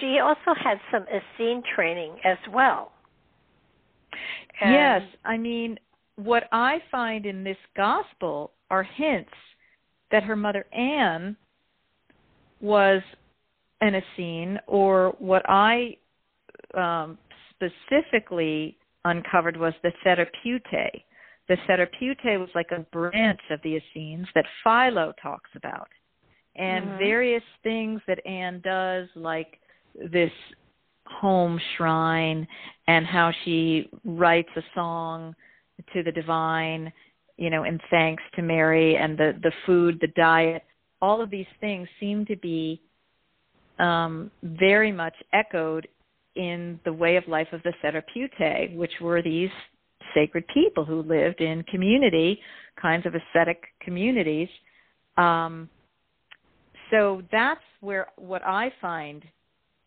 she 0.00 0.18
also 0.20 0.58
had 0.62 0.78
some 0.90 1.04
Essene 1.04 1.62
training 1.74 2.16
as 2.24 2.38
well. 2.52 2.92
And 4.60 4.72
yes, 4.72 5.02
I 5.24 5.36
mean, 5.36 5.78
what 6.16 6.44
I 6.52 6.78
find 6.90 7.26
in 7.26 7.44
this 7.44 7.58
gospel 7.76 8.52
are 8.70 8.82
hints 8.82 9.30
that 10.10 10.22
her 10.22 10.36
mother 10.36 10.64
Anne 10.72 11.36
was 12.60 13.02
an 13.80 13.94
Essene, 13.94 14.58
or 14.66 15.14
what 15.18 15.42
I 15.48 15.96
um, 16.74 17.18
specifically 17.50 18.76
uncovered 19.04 19.56
was 19.56 19.74
the 19.82 19.92
Therapeutae. 20.04 21.02
The 21.48 21.56
Therapeutae 21.68 22.40
was 22.40 22.48
like 22.54 22.70
a 22.72 22.80
branch 22.80 23.40
of 23.50 23.60
the 23.62 23.76
Essenes 23.76 24.26
that 24.34 24.46
Philo 24.64 25.12
talks 25.22 25.50
about. 25.54 25.88
And 26.56 26.86
mm-hmm. 26.86 26.98
various 26.98 27.42
things 27.62 28.00
that 28.08 28.24
Anne 28.26 28.60
does, 28.64 29.08
like 29.14 29.60
this 29.94 30.32
home 31.06 31.60
shrine 31.76 32.46
and 32.88 33.06
how 33.06 33.32
she 33.44 33.88
writes 34.04 34.48
a 34.56 34.62
song 34.74 35.34
to 35.92 36.02
the 36.02 36.12
divine, 36.12 36.92
you 37.36 37.50
know, 37.50 37.64
in 37.64 37.78
thanks 37.90 38.22
to 38.34 38.42
Mary 38.42 38.96
and 38.96 39.18
the, 39.18 39.32
the 39.42 39.52
food, 39.64 39.98
the 40.00 40.08
diet, 40.16 40.62
all 41.02 41.20
of 41.20 41.30
these 41.30 41.46
things 41.60 41.88
seem 42.00 42.24
to 42.26 42.36
be 42.36 42.80
um, 43.78 44.30
very 44.42 44.92
much 44.92 45.14
echoed 45.32 45.86
in 46.34 46.78
the 46.84 46.92
way 46.92 47.16
of 47.16 47.24
life 47.28 47.48
of 47.52 47.62
the 47.62 47.72
Therapeutae, 47.82 48.74
which 48.76 48.92
were 49.00 49.22
these 49.22 49.50
sacred 50.14 50.44
people 50.52 50.84
who 50.84 51.02
lived 51.02 51.40
in 51.40 51.62
community, 51.64 52.38
kinds 52.80 53.06
of 53.06 53.14
ascetic 53.14 53.62
communities. 53.82 54.48
Um, 55.16 55.68
so 56.90 57.22
that's 57.32 57.60
where 57.80 58.08
what 58.16 58.42
I 58.44 58.72
find 58.80 59.22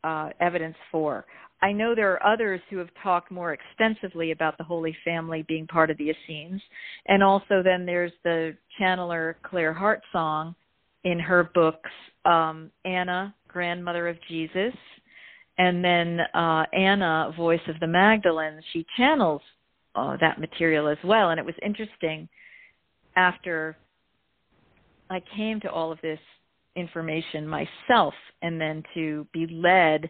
uh, 0.04 0.30
evidence 0.40 0.76
for. 0.92 1.26
I 1.62 1.74
know 1.74 1.94
there 1.94 2.14
are 2.14 2.34
others 2.34 2.62
who 2.70 2.78
have 2.78 2.90
talked 3.04 3.32
more 3.32 3.54
extensively 3.54 4.32
about 4.32 4.58
the 4.58 4.64
Holy 4.64 4.96
Family 5.04 5.44
being 5.48 5.68
part 5.68 5.90
of 5.90 5.98
the 5.98 6.10
Essenes, 6.10 6.62
and 7.08 7.22
also 7.22 7.62
then 7.62 7.86
there's 7.86 8.14
the 8.24 8.56
channeler 8.80 9.36
Claire 9.44 9.74
Hartsong 9.74 10.56
in 11.04 11.20
her 11.20 11.50
books 11.54 11.90
um, 12.26 12.72
Anna, 12.86 13.34
Grandmother 13.48 14.08
of 14.08 14.18
Jesus, 14.30 14.74
and 15.58 15.84
then 15.84 16.20
uh, 16.34 16.64
Anna, 16.74 17.34
voice 17.36 17.60
of 17.68 17.80
the 17.82 17.88
Magdalene, 17.88 18.62
she 18.72 18.86
channels 18.96 19.42
uh, 19.96 20.16
that 20.22 20.40
material 20.40 20.88
as 20.88 20.98
well. 21.04 21.32
And 21.32 21.40
it 21.40 21.46
was 21.46 21.56
interesting 21.62 22.30
after 23.16 23.76
I 25.10 25.22
came 25.36 25.60
to 25.62 25.72
all 25.72 25.92
of 25.92 26.00
this 26.02 26.20
information 26.80 27.48
myself, 27.48 28.14
and 28.42 28.60
then 28.60 28.84
to 28.94 29.28
be 29.34 29.48
led 29.48 30.10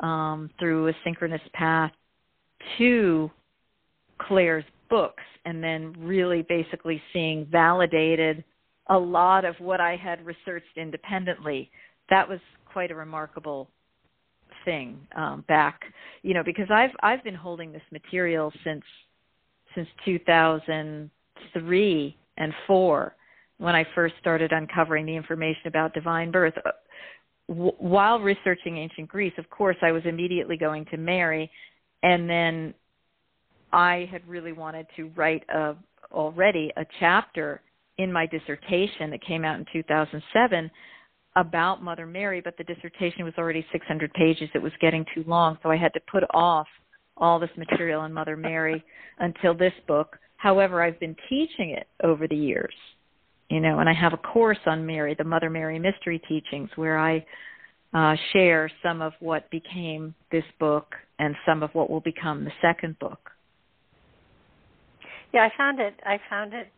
um, 0.00 0.50
through 0.58 0.88
a 0.88 0.92
synchronous 1.04 1.40
path 1.52 1.92
to 2.76 3.30
Claire's 4.18 4.64
books, 4.90 5.22
and 5.44 5.62
then 5.62 5.94
really 5.98 6.42
basically 6.42 7.00
seeing 7.12 7.46
validated 7.46 8.42
a 8.88 8.98
lot 8.98 9.44
of 9.44 9.54
what 9.58 9.80
I 9.80 9.96
had 9.96 10.24
researched 10.24 10.76
independently. 10.76 11.70
That 12.10 12.28
was 12.28 12.40
quite 12.72 12.90
a 12.90 12.94
remarkable 12.94 13.68
thing 14.64 14.98
um, 15.16 15.44
back, 15.48 15.80
you 16.22 16.34
know, 16.34 16.44
because 16.44 16.68
I've 16.70 16.92
I've 17.02 17.24
been 17.24 17.34
holding 17.34 17.72
this 17.72 17.82
material 17.92 18.52
since 18.64 18.84
since 19.74 19.88
2003 20.04 22.16
and 22.38 22.54
four 22.66 23.14
when 23.58 23.74
I 23.74 23.84
first 23.94 24.14
started 24.20 24.52
uncovering 24.52 25.06
the 25.06 25.16
information 25.16 25.66
about 25.66 25.94
divine 25.94 26.30
birth. 26.30 26.54
Uh, 26.64 26.70
while 27.46 28.20
researching 28.20 28.76
ancient 28.78 29.08
Greece, 29.08 29.32
of 29.38 29.48
course, 29.50 29.76
I 29.82 29.92
was 29.92 30.02
immediately 30.04 30.56
going 30.56 30.84
to 30.86 30.96
Mary, 30.96 31.50
and 32.02 32.28
then 32.28 32.74
I 33.72 34.08
had 34.10 34.26
really 34.28 34.52
wanted 34.52 34.86
to 34.96 35.10
write 35.16 35.44
a 35.48 35.74
already 36.12 36.72
a 36.76 36.86
chapter 37.00 37.60
in 37.98 38.12
my 38.12 38.26
dissertation 38.26 39.10
that 39.10 39.20
came 39.26 39.44
out 39.44 39.58
in 39.58 39.66
2007 39.72 40.70
about 41.36 41.82
Mother 41.82 42.06
Mary, 42.06 42.40
but 42.40 42.56
the 42.56 42.64
dissertation 42.64 43.24
was 43.24 43.34
already 43.36 43.64
600 43.72 44.12
pages. 44.14 44.48
It 44.54 44.62
was 44.62 44.72
getting 44.80 45.04
too 45.14 45.24
long, 45.26 45.58
so 45.62 45.70
I 45.70 45.76
had 45.76 45.92
to 45.94 46.00
put 46.10 46.24
off 46.32 46.66
all 47.16 47.38
this 47.38 47.50
material 47.56 48.00
on 48.00 48.12
Mother 48.12 48.36
Mary 48.36 48.84
until 49.18 49.54
this 49.54 49.72
book. 49.86 50.16
However, 50.36 50.82
I've 50.82 51.00
been 51.00 51.16
teaching 51.28 51.70
it 51.70 51.88
over 52.02 52.28
the 52.28 52.36
years, 52.36 52.74
you 53.50 53.60
know, 53.60 53.78
and 53.78 53.88
I 53.88 53.94
have 53.94 54.12
a 54.12 54.18
course 54.18 54.58
on 54.66 54.86
Mary, 54.86 55.14
the 55.16 55.24
Mother 55.24 55.50
Mary 55.50 55.78
Mystery 55.78 56.20
Teachings, 56.28 56.70
where 56.76 56.98
I 56.98 57.24
uh, 57.94 58.14
share 58.32 58.70
some 58.82 59.00
of 59.00 59.12
what 59.20 59.50
became 59.50 60.14
this 60.30 60.44
book 60.60 60.94
and 61.18 61.34
some 61.46 61.62
of 61.62 61.70
what 61.74 61.88
will 61.88 62.00
become 62.00 62.44
the 62.44 62.52
second 62.60 62.98
book. 62.98 63.30
Yeah, 65.32 65.40
I 65.46 65.56
found 65.56 65.80
it. 65.80 65.94
I 66.04 66.18
found 66.28 66.52
it. 66.54 66.68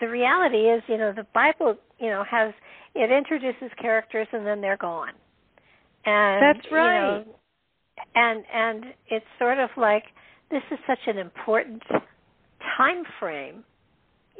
The 0.00 0.08
reality 0.08 0.68
is, 0.68 0.82
you 0.86 0.98
know, 0.98 1.12
the 1.14 1.26
Bible, 1.34 1.76
you 1.98 2.08
know, 2.08 2.24
has 2.30 2.52
it 2.94 3.10
introduces 3.10 3.70
characters 3.80 4.26
and 4.32 4.46
then 4.46 4.60
they're 4.60 4.76
gone. 4.76 5.12
And 6.04 6.42
that's 6.42 6.66
right. 6.72 7.18
You 7.18 7.24
know, 7.24 7.34
and 8.14 8.44
and 8.52 8.84
it's 9.08 9.26
sort 9.38 9.58
of 9.58 9.70
like 9.76 10.04
this 10.50 10.62
is 10.70 10.78
such 10.86 10.98
an 11.06 11.18
important 11.18 11.82
time 12.76 13.04
frame. 13.18 13.64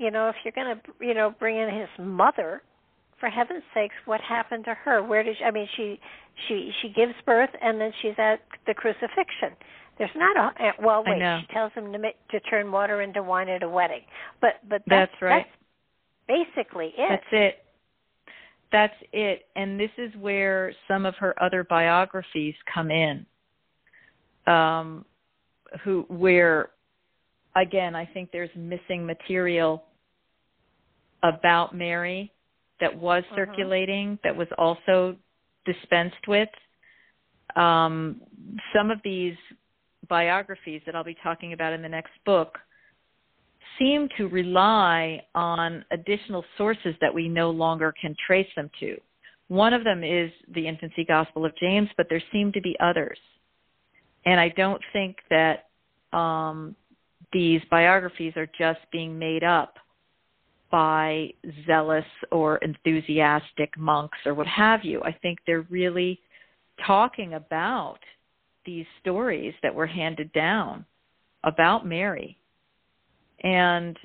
You 0.00 0.10
know, 0.10 0.30
if 0.30 0.36
you're 0.42 0.52
going 0.52 0.74
to, 0.76 1.06
you 1.06 1.12
know, 1.12 1.34
bring 1.38 1.56
in 1.56 1.68
his 1.68 1.88
mother, 1.98 2.62
for 3.20 3.28
heaven's 3.28 3.62
sakes, 3.74 3.94
what 4.06 4.20
happened 4.22 4.64
to 4.64 4.74
her? 4.74 5.02
Where 5.02 5.22
did 5.22 5.36
she, 5.38 5.44
I 5.44 5.50
mean 5.50 5.68
she 5.76 6.00
she 6.48 6.72
she 6.80 6.88
gives 6.88 7.12
birth 7.26 7.50
and 7.62 7.78
then 7.78 7.92
she's 8.00 8.14
at 8.16 8.40
the 8.66 8.72
crucifixion. 8.72 9.54
There's 9.98 10.10
not 10.16 10.36
a 10.36 10.62
eh, 10.62 10.72
well 10.82 11.04
wait. 11.06 11.20
She 11.40 11.52
tells 11.52 11.70
him 11.74 11.92
to 11.92 11.98
make, 11.98 12.16
to 12.30 12.40
turn 12.40 12.72
water 12.72 13.02
into 13.02 13.22
wine 13.22 13.50
at 13.50 13.62
a 13.62 13.68
wedding, 13.68 14.00
but 14.40 14.54
but 14.68 14.82
that's, 14.86 15.12
that's 15.12 15.22
right. 15.22 15.46
That's 16.26 16.46
basically 16.56 16.94
it. 16.96 17.08
That's 17.10 17.32
it. 17.32 17.54
That's 18.72 18.94
it. 19.12 19.46
And 19.54 19.78
this 19.78 19.90
is 19.98 20.10
where 20.18 20.72
some 20.88 21.04
of 21.04 21.14
her 21.16 21.40
other 21.42 21.62
biographies 21.62 22.54
come 22.72 22.90
in. 22.90 23.26
Um, 24.46 25.04
who 25.84 26.06
where 26.08 26.70
again 27.54 27.94
I 27.94 28.06
think 28.06 28.30
there's 28.32 28.50
missing 28.56 29.04
material 29.04 29.84
about 31.22 31.74
Mary 31.74 32.32
that 32.80 32.96
was 32.96 33.22
uh-huh. 33.26 33.36
circulating 33.36 34.18
that 34.24 34.34
was 34.34 34.48
also 34.58 35.16
dispensed 35.66 36.26
with. 36.26 36.48
Um, 37.56 38.20
some 38.74 38.90
of 38.90 38.98
these 39.04 39.34
biographies 40.08 40.82
that 40.86 40.94
I'll 40.94 41.04
be 41.04 41.16
talking 41.22 41.52
about 41.52 41.72
in 41.72 41.82
the 41.82 41.88
next 41.88 42.12
book 42.24 42.58
seem 43.78 44.08
to 44.18 44.28
rely 44.28 45.22
on 45.34 45.84
additional 45.90 46.44
sources 46.56 46.94
that 47.00 47.12
we 47.12 47.28
no 47.28 47.50
longer 47.50 47.94
can 48.00 48.14
trace 48.26 48.48
them 48.56 48.70
to. 48.80 48.96
One 49.48 49.72
of 49.72 49.84
them 49.84 50.04
is 50.04 50.30
the 50.54 50.66
infancy 50.66 51.04
gospel 51.04 51.44
of 51.44 51.52
James, 51.56 51.88
but 51.96 52.06
there 52.08 52.22
seem 52.30 52.52
to 52.52 52.60
be 52.60 52.76
others. 52.78 53.18
And 54.26 54.38
I 54.38 54.50
don't 54.50 54.82
think 54.92 55.16
that 55.30 55.68
um, 56.16 56.76
these 57.32 57.60
biographies 57.70 58.34
are 58.36 58.48
just 58.58 58.80
being 58.92 59.18
made 59.18 59.42
up 59.42 59.74
by 60.70 61.32
zealous 61.66 62.04
or 62.30 62.58
enthusiastic 62.58 63.76
monks 63.76 64.18
or 64.24 64.34
what 64.34 64.46
have 64.46 64.84
you. 64.84 65.02
I 65.02 65.12
think 65.12 65.38
they're 65.46 65.66
really 65.70 66.20
talking 66.86 67.34
about 67.34 67.98
these 68.64 68.86
stories 69.00 69.54
that 69.62 69.74
were 69.74 69.86
handed 69.86 70.32
down 70.32 70.84
about 71.44 71.86
Mary. 71.86 72.38
And 73.42 73.98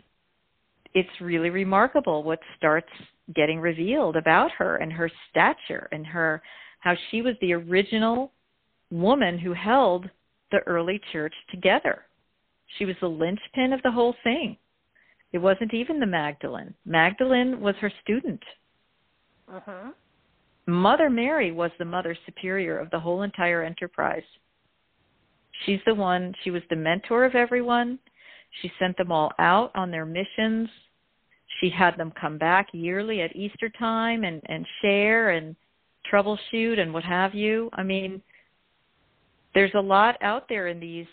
it's 0.93 1.09
really 1.21 1.49
remarkable 1.49 2.23
what 2.23 2.39
starts 2.57 2.89
getting 3.35 3.59
revealed 3.59 4.15
about 4.15 4.51
her 4.51 4.77
and 4.77 4.91
her 4.93 5.09
stature 5.29 5.87
and 5.91 6.05
her 6.05 6.41
how 6.79 6.95
she 7.09 7.21
was 7.21 7.35
the 7.41 7.53
original 7.53 8.31
woman 8.91 9.39
who 9.39 9.53
held 9.53 10.09
the 10.51 10.59
early 10.67 11.01
church 11.11 11.33
together. 11.49 12.05
She 12.77 12.85
was 12.85 12.95
the 13.01 13.07
linchpin 13.07 13.73
of 13.73 13.81
the 13.83 13.91
whole 13.91 14.15
thing. 14.23 14.57
It 15.35 15.41
wasn't 15.41 15.73
even 15.73 15.99
the 15.99 16.05
Magdalene. 16.05 16.73
Magdalene 16.85 17.59
was 17.59 17.75
her 17.81 17.91
student. 18.01 18.41
Uh-huh. 19.53 19.91
Mother 20.65 21.09
Mary 21.09 21.51
was 21.51 21.71
the 21.77 21.83
mother 21.83 22.17
superior 22.25 22.79
of 22.79 22.89
the 22.89 23.01
whole 23.01 23.23
entire 23.23 23.61
enterprise. 23.61 24.23
She's 25.65 25.81
the 25.85 25.93
one, 25.93 26.33
she 26.41 26.51
was 26.51 26.61
the 26.69 26.77
mentor 26.77 27.25
of 27.25 27.35
everyone. 27.35 27.99
She 28.61 28.71
sent 28.79 28.95
them 28.95 29.11
all 29.11 29.33
out 29.37 29.71
on 29.75 29.91
their 29.91 30.05
missions. 30.05 30.69
She 31.59 31.69
had 31.69 31.97
them 31.97 32.13
come 32.17 32.37
back 32.37 32.69
yearly 32.71 33.19
at 33.19 33.35
Easter 33.35 33.69
time 33.77 34.23
and, 34.23 34.41
and 34.45 34.65
share 34.81 35.31
and 35.31 35.53
troubleshoot 36.09 36.79
and 36.79 36.93
what 36.93 37.03
have 37.03 37.35
you. 37.35 37.69
I 37.73 37.83
mean, 37.83 38.21
there's 39.53 39.73
a 39.75 39.81
lot 39.81 40.15
out 40.21 40.47
there 40.47 40.69
in 40.69 40.79
these 40.79 41.07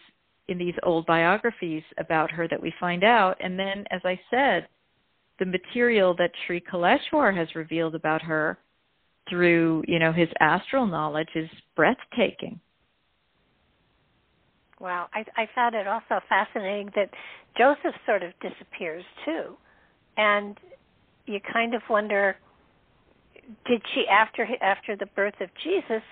in 0.48 0.58
these 0.58 0.74
old 0.82 1.06
biographies 1.06 1.82
about 1.98 2.30
her 2.30 2.48
that 2.48 2.60
we 2.60 2.72
find 2.80 3.04
out. 3.04 3.36
And 3.40 3.58
then, 3.58 3.84
as 3.90 4.00
I 4.04 4.18
said, 4.30 4.68
the 5.38 5.46
material 5.46 6.14
that 6.18 6.30
Sri 6.46 6.60
Kaleshwar 6.60 7.36
has 7.36 7.54
revealed 7.54 7.94
about 7.94 8.22
her 8.22 8.58
through, 9.28 9.84
you 9.86 9.98
know, 9.98 10.12
his 10.12 10.28
astral 10.40 10.86
knowledge 10.86 11.28
is 11.34 11.48
breathtaking. 11.76 12.60
Wow, 14.80 15.08
I, 15.14 15.24
I 15.36 15.48
found 15.54 15.76
it 15.76 15.86
also 15.86 16.20
fascinating 16.28 16.90
that 16.96 17.08
Joseph 17.56 17.94
sort 18.04 18.24
of 18.24 18.32
disappears 18.40 19.04
too, 19.24 19.56
and 20.16 20.58
you 21.26 21.38
kind 21.52 21.74
of 21.74 21.82
wonder, 21.88 22.36
did 23.66 23.80
she 23.94 24.04
after 24.10 24.46
after 24.60 24.96
the 24.96 25.06
birth 25.14 25.40
of 25.40 25.48
Jesus? 25.62 26.02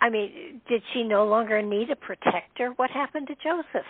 I 0.00 0.10
mean, 0.10 0.60
did 0.68 0.82
she 0.92 1.02
no 1.02 1.24
longer 1.24 1.60
need 1.60 1.90
a 1.90 1.96
protector? 1.96 2.72
What 2.76 2.90
happened 2.90 3.26
to 3.28 3.34
Joseph? 3.34 3.86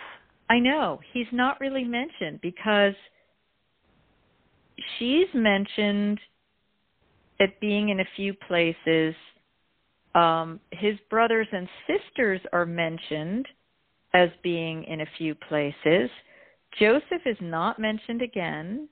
I 0.49 0.59
know. 0.59 0.99
He's 1.13 1.27
not 1.31 1.59
really 1.59 1.83
mentioned 1.83 2.41
because 2.41 2.93
she's 4.97 5.27
mentioned 5.33 6.19
at 7.39 7.59
being 7.59 7.89
in 7.89 7.99
a 7.99 8.05
few 8.15 8.33
places. 8.33 9.13
Um, 10.15 10.59
his 10.71 10.95
brothers 11.09 11.47
and 11.51 11.67
sisters 11.87 12.41
are 12.51 12.65
mentioned 12.65 13.45
as 14.13 14.29
being 14.41 14.83
in 14.85 15.01
a 15.01 15.05
few 15.17 15.35
places. 15.35 16.09
Joseph 16.79 17.21
is 17.25 17.37
not 17.39 17.79
mentioned 17.79 18.21
again. 18.21 18.89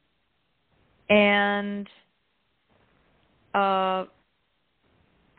And 1.09 1.87
uh, 3.55 3.57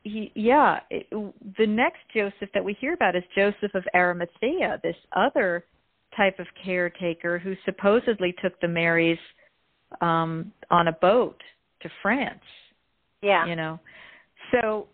he, 0.09 0.33
yeah, 0.35 0.81
it, 0.91 1.07
the 1.11 1.67
next 1.67 2.01
Joseph 2.15 2.49
that 2.55 2.65
we 2.65 2.77
hear 2.81 2.95
about 2.95 3.17
is 3.17 3.23
Joseph 3.35 3.75
of 3.75 3.85
Arimathea, 3.95 4.81
this 4.83 4.97
other 5.15 5.65
type 6.17 6.39
of 6.39 6.47
caretaker 6.65 7.39
who 7.39 7.55
supposedly 7.65 8.35
took 8.43 8.59
the 8.61 8.69
Marys 8.69 9.19
um, 10.01 10.53
on 10.71 10.89
a 10.89 10.93
boat 10.93 11.41
to 11.83 11.89
France. 12.03 12.41
Yeah. 13.23 13.47
You 13.47 13.57
know. 13.57 13.81
So 14.53 14.89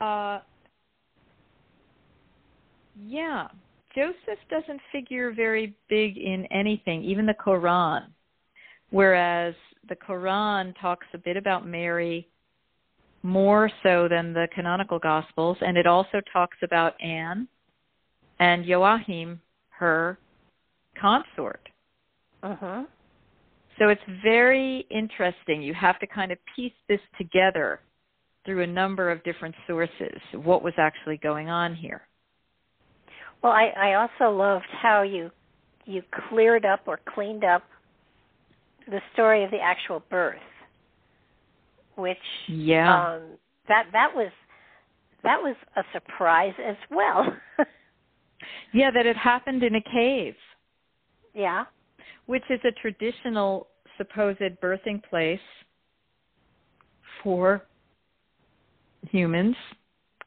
uh 0.00 0.40
yeah, 2.98 3.48
Joseph 3.94 4.38
doesn't 4.50 4.80
figure 4.90 5.32
very 5.32 5.74
big 5.88 6.16
in 6.18 6.46
anything, 6.50 7.02
even 7.04 7.26
the 7.26 7.34
Quran. 7.34 8.06
Whereas 8.90 9.54
the 9.88 9.96
Quran 9.96 10.74
talks 10.80 11.06
a 11.14 11.18
bit 11.18 11.36
about 11.36 11.66
Mary 11.66 12.28
more 13.22 13.70
so 13.82 14.08
than 14.08 14.32
the 14.32 14.48
canonical 14.54 14.98
Gospels, 14.98 15.56
and 15.60 15.76
it 15.76 15.86
also 15.86 16.20
talks 16.32 16.56
about 16.62 17.00
Anne 17.00 17.46
and 18.38 18.64
Joachim, 18.64 19.40
her 19.70 20.18
consort. 21.00 21.68
Uh-huh. 22.42 22.84
So 23.78 23.88
it's 23.88 24.02
very 24.22 24.86
interesting. 24.90 25.62
You 25.62 25.74
have 25.74 25.98
to 26.00 26.06
kind 26.06 26.32
of 26.32 26.38
piece 26.54 26.72
this 26.88 27.00
together 27.16 27.80
through 28.44 28.62
a 28.62 28.66
number 28.66 29.10
of 29.10 29.22
different 29.24 29.54
sources, 29.66 30.18
what 30.32 30.62
was 30.62 30.74
actually 30.76 31.16
going 31.18 31.48
on 31.48 31.74
here. 31.74 32.02
Well, 33.42 33.52
I, 33.52 33.72
I 33.76 33.94
also 33.94 34.36
loved 34.36 34.66
how 34.82 35.02
you 35.02 35.30
you 35.84 36.02
cleared 36.28 36.64
up 36.64 36.82
or 36.86 37.00
cleaned 37.12 37.42
up 37.42 37.64
the 38.86 39.00
story 39.14 39.42
of 39.42 39.50
the 39.50 39.58
actual 39.58 40.02
birth 40.10 40.36
which 41.96 42.16
yeah 42.48 43.14
um, 43.14 43.22
that 43.68 43.86
that 43.92 44.14
was 44.14 44.30
that 45.22 45.40
was 45.40 45.54
a 45.76 45.82
surprise 45.92 46.54
as 46.64 46.76
well. 46.90 47.26
yeah, 48.74 48.90
that 48.90 49.06
it 49.06 49.16
happened 49.16 49.62
in 49.62 49.76
a 49.76 49.80
cave. 49.80 50.34
Yeah, 51.34 51.64
which 52.26 52.42
is 52.50 52.60
a 52.64 52.72
traditional 52.72 53.68
supposed 53.96 54.40
birthing 54.60 55.02
place 55.08 55.40
for 57.22 57.62
humans 59.10 59.56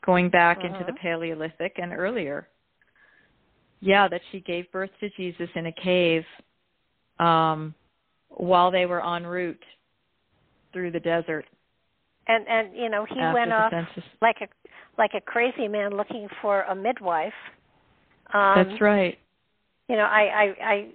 going 0.06 0.30
back 0.30 0.60
uh-huh. 0.60 0.68
into 0.68 0.80
the 0.80 0.92
uh-huh. 0.92 1.02
Paleolithic 1.02 1.74
and 1.78 1.92
earlier. 1.92 2.48
Yeah, 3.82 4.08
that 4.08 4.22
she 4.32 4.40
gave 4.40 4.72
birth 4.72 4.90
to 5.02 5.10
Jesus 5.18 5.50
in 5.56 5.68
a 5.68 5.72
cave. 5.74 6.24
Um, 7.20 7.76
while 8.30 8.72
they 8.72 8.86
were 8.86 9.06
en 9.06 9.26
route 9.26 9.64
through 10.74 10.92
the 10.92 11.00
desert. 11.00 11.46
And 12.28 12.48
and 12.48 12.76
you 12.76 12.90
know 12.90 13.06
he 13.06 13.20
after 13.20 13.34
went 13.34 13.54
off 13.54 13.72
census. 13.72 14.04
like 14.22 14.38
a 14.42 14.48
like 14.98 15.12
a 15.16 15.22
crazy 15.22 15.68
man 15.68 15.96
looking 15.96 16.28
for 16.42 16.62
a 16.64 16.76
midwife. 16.76 17.34
Um, 18.34 18.54
That's 18.56 18.82
right. 18.82 19.18
You 19.88 19.96
know 19.96 20.04
I 20.04 20.22
I 20.22 20.64
I 20.64 20.88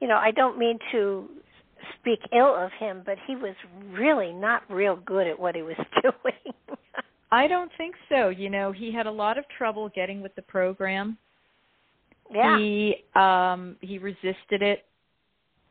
you 0.00 0.08
know 0.08 0.16
I 0.16 0.30
don't 0.30 0.58
mean 0.58 0.78
to 0.92 1.28
speak 1.98 2.20
ill 2.32 2.54
of 2.54 2.70
him, 2.78 3.02
but 3.04 3.16
he 3.26 3.36
was 3.36 3.54
really 3.92 4.32
not 4.32 4.62
real 4.70 4.96
good 4.96 5.26
at 5.26 5.38
what 5.38 5.54
he 5.56 5.62
was 5.62 5.76
doing. 6.02 6.54
I 7.32 7.46
don't 7.46 7.70
think 7.76 7.94
so. 8.08 8.28
You 8.28 8.50
know, 8.50 8.72
he 8.72 8.92
had 8.92 9.06
a 9.06 9.10
lot 9.10 9.38
of 9.38 9.44
trouble 9.56 9.88
getting 9.94 10.20
with 10.20 10.34
the 10.34 10.42
program. 10.42 11.16
yeah. 12.32 12.58
He 12.58 12.96
um 13.14 13.76
he 13.80 13.98
resisted 13.98 14.62
it. 14.62 14.84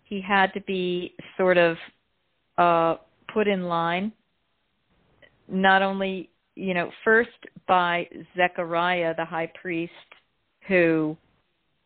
He 0.04 0.22
had 0.22 0.54
to 0.54 0.62
be 0.62 1.14
sort 1.38 1.58
of 1.58 1.78
uh 2.58 2.96
put 3.34 3.48
in 3.48 3.64
line 3.64 4.12
not 5.52 5.82
only, 5.82 6.30
you 6.56 6.74
know, 6.74 6.92
first 7.04 7.30
by 7.68 8.08
Zechariah 8.36 9.14
the 9.16 9.26
high 9.26 9.52
priest 9.62 9.92
who 10.68 11.18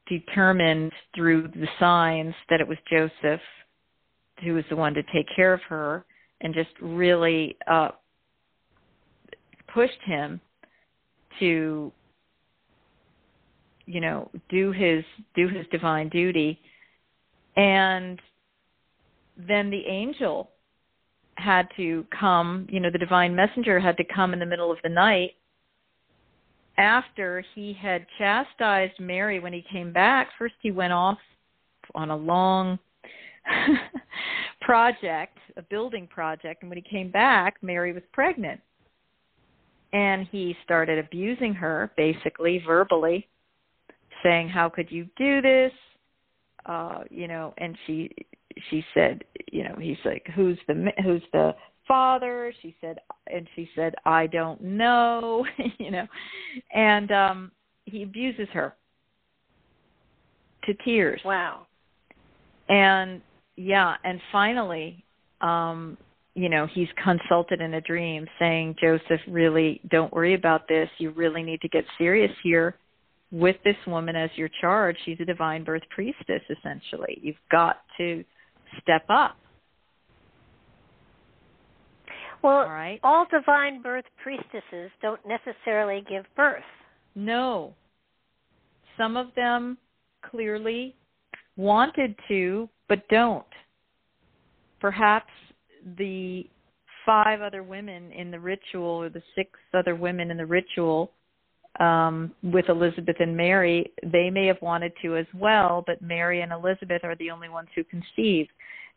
determined 0.08 0.92
through 1.16 1.48
the 1.48 1.68
signs 1.80 2.36
that 2.50 2.60
it 2.60 2.68
was 2.68 2.78
Joseph 2.90 3.42
who 4.44 4.54
was 4.54 4.66
the 4.70 4.76
one 4.76 4.94
to 4.94 5.04
take 5.04 5.28
care 5.36 5.54
of 5.54 5.62
her 5.70 6.06
and 6.42 6.54
just 6.54 6.70
really 6.82 7.56
uh 7.68 7.90
pushed 9.74 10.02
him 10.06 10.40
to 11.40 11.92
you 13.86 14.02
know 14.02 14.30
do 14.50 14.72
his 14.72 15.04
do 15.36 15.48
his 15.48 15.66
divine 15.72 16.10
duty. 16.10 16.60
And 17.56 18.20
then 19.38 19.70
the 19.70 19.86
angel 19.88 20.50
had 21.36 21.68
to 21.76 22.06
come 22.18 22.68
you 22.70 22.80
know 22.80 22.90
the 22.92 22.98
divine 22.98 23.36
messenger 23.36 23.80
had 23.80 23.98
to 23.98 24.04
come 24.04 24.34
in 24.34 24.40
the 24.40 24.46
middle 24.46 24.72
of 24.72 24.78
the 24.84 24.90
night 24.90 25.32
after 26.78 27.44
he 27.54 27.74
had 27.80 28.06
chastised 28.18 29.00
mary 29.00 29.40
when 29.40 29.54
he 29.54 29.64
came 29.72 29.94
back. 29.94 30.30
First 30.40 30.56
he 30.62 30.72
went 30.72 30.94
off 30.94 31.20
on 31.94 32.10
a 32.10 32.16
long 32.16 32.80
project 34.62 35.38
a 35.58 35.62
building 35.64 36.08
project 36.08 36.62
and 36.62 36.70
when 36.70 36.78
he 36.78 36.90
came 36.90 37.12
back 37.12 37.56
mary 37.62 37.94
was 37.94 38.04
pregnant. 38.12 38.60
And 39.92 40.28
he 40.32 40.56
started 40.64 40.98
abusing 40.98 41.54
her 41.54 41.92
basically 41.96 42.64
verbally 42.66 43.28
saying 44.24 44.50
how 44.50 44.70
could 44.70 44.92
you 44.92 45.08
do 45.18 45.42
this? 45.42 45.72
Uh 46.66 47.04
you 47.10 47.28
know 47.28 47.54
and 47.58 47.78
she 47.86 48.10
she 48.70 48.84
said 48.94 49.24
you 49.52 49.64
know 49.64 49.76
he's 49.80 49.98
like 50.06 50.26
who's 50.36 50.58
the 50.68 50.92
who's 51.04 51.24
the 51.32 51.56
father? 51.88 52.54
She 52.62 52.76
said 52.80 52.98
and 53.28 53.48
she 53.56 53.70
said 53.76 53.94
i 54.06 54.26
don't 54.28 54.62
know 54.62 55.46
you 55.80 55.92
know. 55.92 56.08
And 56.74 57.12
um 57.12 57.52
he 57.86 58.04
abuses 58.04 58.48
her 58.54 58.74
to 60.64 60.74
tears. 60.86 61.22
Wow. 61.26 61.68
and 62.70 63.22
yeah 63.58 63.96
and 64.04 64.20
finally 64.32 65.04
um 65.42 65.98
you 66.36 66.50
know 66.50 66.68
he's 66.74 66.88
consulted 67.04 67.62
in 67.62 67.76
a 67.76 67.82
dream 67.82 68.26
saying 68.40 68.76
joseph 68.82 69.20
really 69.28 69.82
don't 69.90 70.14
worry 70.14 70.34
about 70.36 70.68
this. 70.68 70.90
You 70.98 71.12
really 71.12 71.44
need 71.44 71.62
to 71.62 71.70
get 71.70 71.84
serious 71.98 72.32
here 72.44 72.76
with 73.32 73.56
this 73.66 73.76
woman 73.88 74.16
as 74.16 74.30
your 74.36 74.50
charge. 74.62 74.96
She's 75.06 75.18
a 75.20 75.26
divine 75.26 75.64
birth 75.64 75.82
priestess 75.90 76.42
essentially. 76.50 77.20
You've 77.22 77.36
got 77.52 77.82
to 77.98 78.24
step 78.82 79.06
up. 79.10 79.38
Well, 82.42 82.58
all 82.58 82.70
right. 82.70 83.00
all 83.04 83.26
divine 83.32 83.82
birth 83.82 84.04
priestesses 84.22 84.92
don't 85.02 85.22
necessarily 85.26 86.04
give 86.10 86.26
birth. 86.36 86.64
no. 87.16 87.74
Some 88.96 89.18
of 89.18 89.34
them 89.36 89.80
clearly 90.30 90.96
wanted 91.56 92.16
to 92.28 92.70
but 92.88 93.08
don't. 93.10 93.44
Perhaps 94.80 95.32
the 95.98 96.44
five 97.04 97.42
other 97.42 97.64
women 97.64 98.12
in 98.12 98.30
the 98.30 98.40
ritual 98.40 98.86
or 98.86 99.10
the 99.10 99.24
six 99.36 99.50
other 99.74 99.96
women 99.96 100.30
in 100.30 100.38
the 100.38 100.46
ritual 100.46 101.12
um, 101.80 102.32
with 102.44 102.70
Elizabeth 102.70 103.16
and 103.20 103.36
Mary, 103.36 103.92
they 104.04 104.30
may 104.30 104.46
have 104.48 104.62
wanted 104.62 104.94
to 105.02 105.18
as 105.18 105.26
well, 105.34 105.84
but 105.86 106.02
Mary 106.02 106.42
and 106.42 106.52
Elizabeth 106.52 107.04
are 107.04 107.16
the 107.16 107.32
only 107.32 107.50
ones 107.50 107.70
who 107.76 107.84
conceive. 107.84 108.48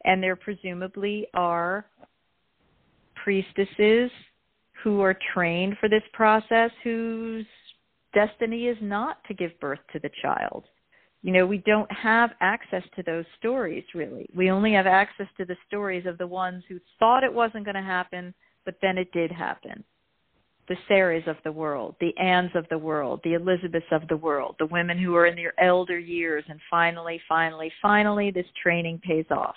And 0.05 0.23
there 0.23 0.37
presumably 0.37 1.27
are 1.35 1.87
priestesses 3.23 4.11
who 4.85 5.01
are 5.01 5.19
trained 5.35 5.77
for 5.81 5.89
this 5.89 6.03
process 6.13 6.71
whose 6.85 7.47
destiny 8.15 8.67
is 8.67 8.77
not 8.81 9.19
to 9.27 9.35
give 9.35 9.59
birth 9.59 9.81
to 9.93 9.99
the 9.99 10.11
child. 10.23 10.65
You 11.23 11.33
know, 11.33 11.47
we 11.47 11.59
don't 11.67 11.91
have 11.91 12.31
access 12.41 12.83
to 12.95 13.03
those 13.03 13.25
stories 13.39 13.85
really. 13.95 14.29
We 14.35 14.51
only 14.51 14.75
have 14.75 14.87
access 14.87 15.27
to 15.39 15.45
the 15.45 15.57
stories 15.67 16.07
of 16.07 16.19
the 16.19 16.27
ones 16.27 16.63
who 16.69 16.79
thought 16.99 17.25
it 17.25 17.33
wasn't 17.33 17.65
going 17.65 17.75
to 17.75 17.83
happen, 17.83 18.33
but 18.65 18.77
then 18.81 18.97
it 18.97 19.11
did 19.13 19.33
happen. 19.33 19.83
The 20.69 20.77
Sarahs 20.89 21.27
of 21.29 21.37
the 21.45 21.53
world, 21.53 21.95
the 22.01 22.17
Anns 22.19 22.51
of 22.55 22.67
the 22.71 22.79
world, 22.79 23.21
the 23.23 23.35
Elizabeths 23.35 23.87
of 23.93 24.09
the 24.09 24.17
world, 24.17 24.57
the 24.59 24.67
women 24.67 24.99
who 24.99 25.15
are 25.15 25.27
in 25.27 25.37
their 25.37 25.59
elder 25.61 25.99
years, 25.99 26.45
and 26.49 26.59
finally, 26.69 27.21
finally, 27.29 27.71
finally, 27.81 28.33
this 28.33 28.47
training 28.61 29.01
pays 29.05 29.27
off. 29.31 29.55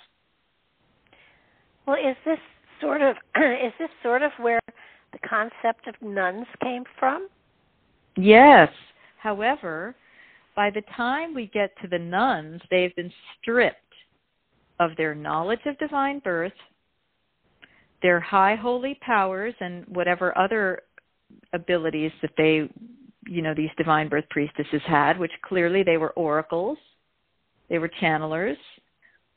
Well, 1.86 1.96
is 1.96 2.16
this 2.24 2.38
sort 2.80 3.02
of 3.02 3.16
is 3.36 3.72
this 3.78 3.88
sort 4.02 4.22
of 4.22 4.30
where 4.38 4.60
the 5.12 5.18
concept 5.28 5.88
of 5.88 5.94
nuns 6.00 6.46
came 6.62 6.84
from? 6.98 7.28
Yes. 8.16 8.68
However, 9.18 9.94
by 10.54 10.70
the 10.70 10.82
time 10.96 11.34
we 11.34 11.46
get 11.46 11.72
to 11.82 11.88
the 11.88 11.98
nuns, 11.98 12.60
they've 12.70 12.94
been 12.96 13.12
stripped 13.40 13.76
of 14.78 14.90
their 14.96 15.14
knowledge 15.14 15.60
of 15.66 15.78
divine 15.78 16.20
birth, 16.20 16.52
their 18.02 18.20
high 18.20 18.56
holy 18.56 18.98
powers, 19.02 19.54
and 19.60 19.84
whatever 19.88 20.36
other 20.36 20.82
abilities 21.52 22.12
that 22.22 22.30
they, 22.36 22.68
you 23.26 23.42
know, 23.42 23.54
these 23.54 23.70
divine 23.76 24.08
birth 24.08 24.28
priestesses 24.30 24.82
had, 24.86 25.18
which 25.18 25.32
clearly 25.42 25.82
they 25.82 25.96
were 25.96 26.10
oracles, 26.10 26.78
they 27.68 27.78
were 27.78 27.88
channelers, 28.00 28.58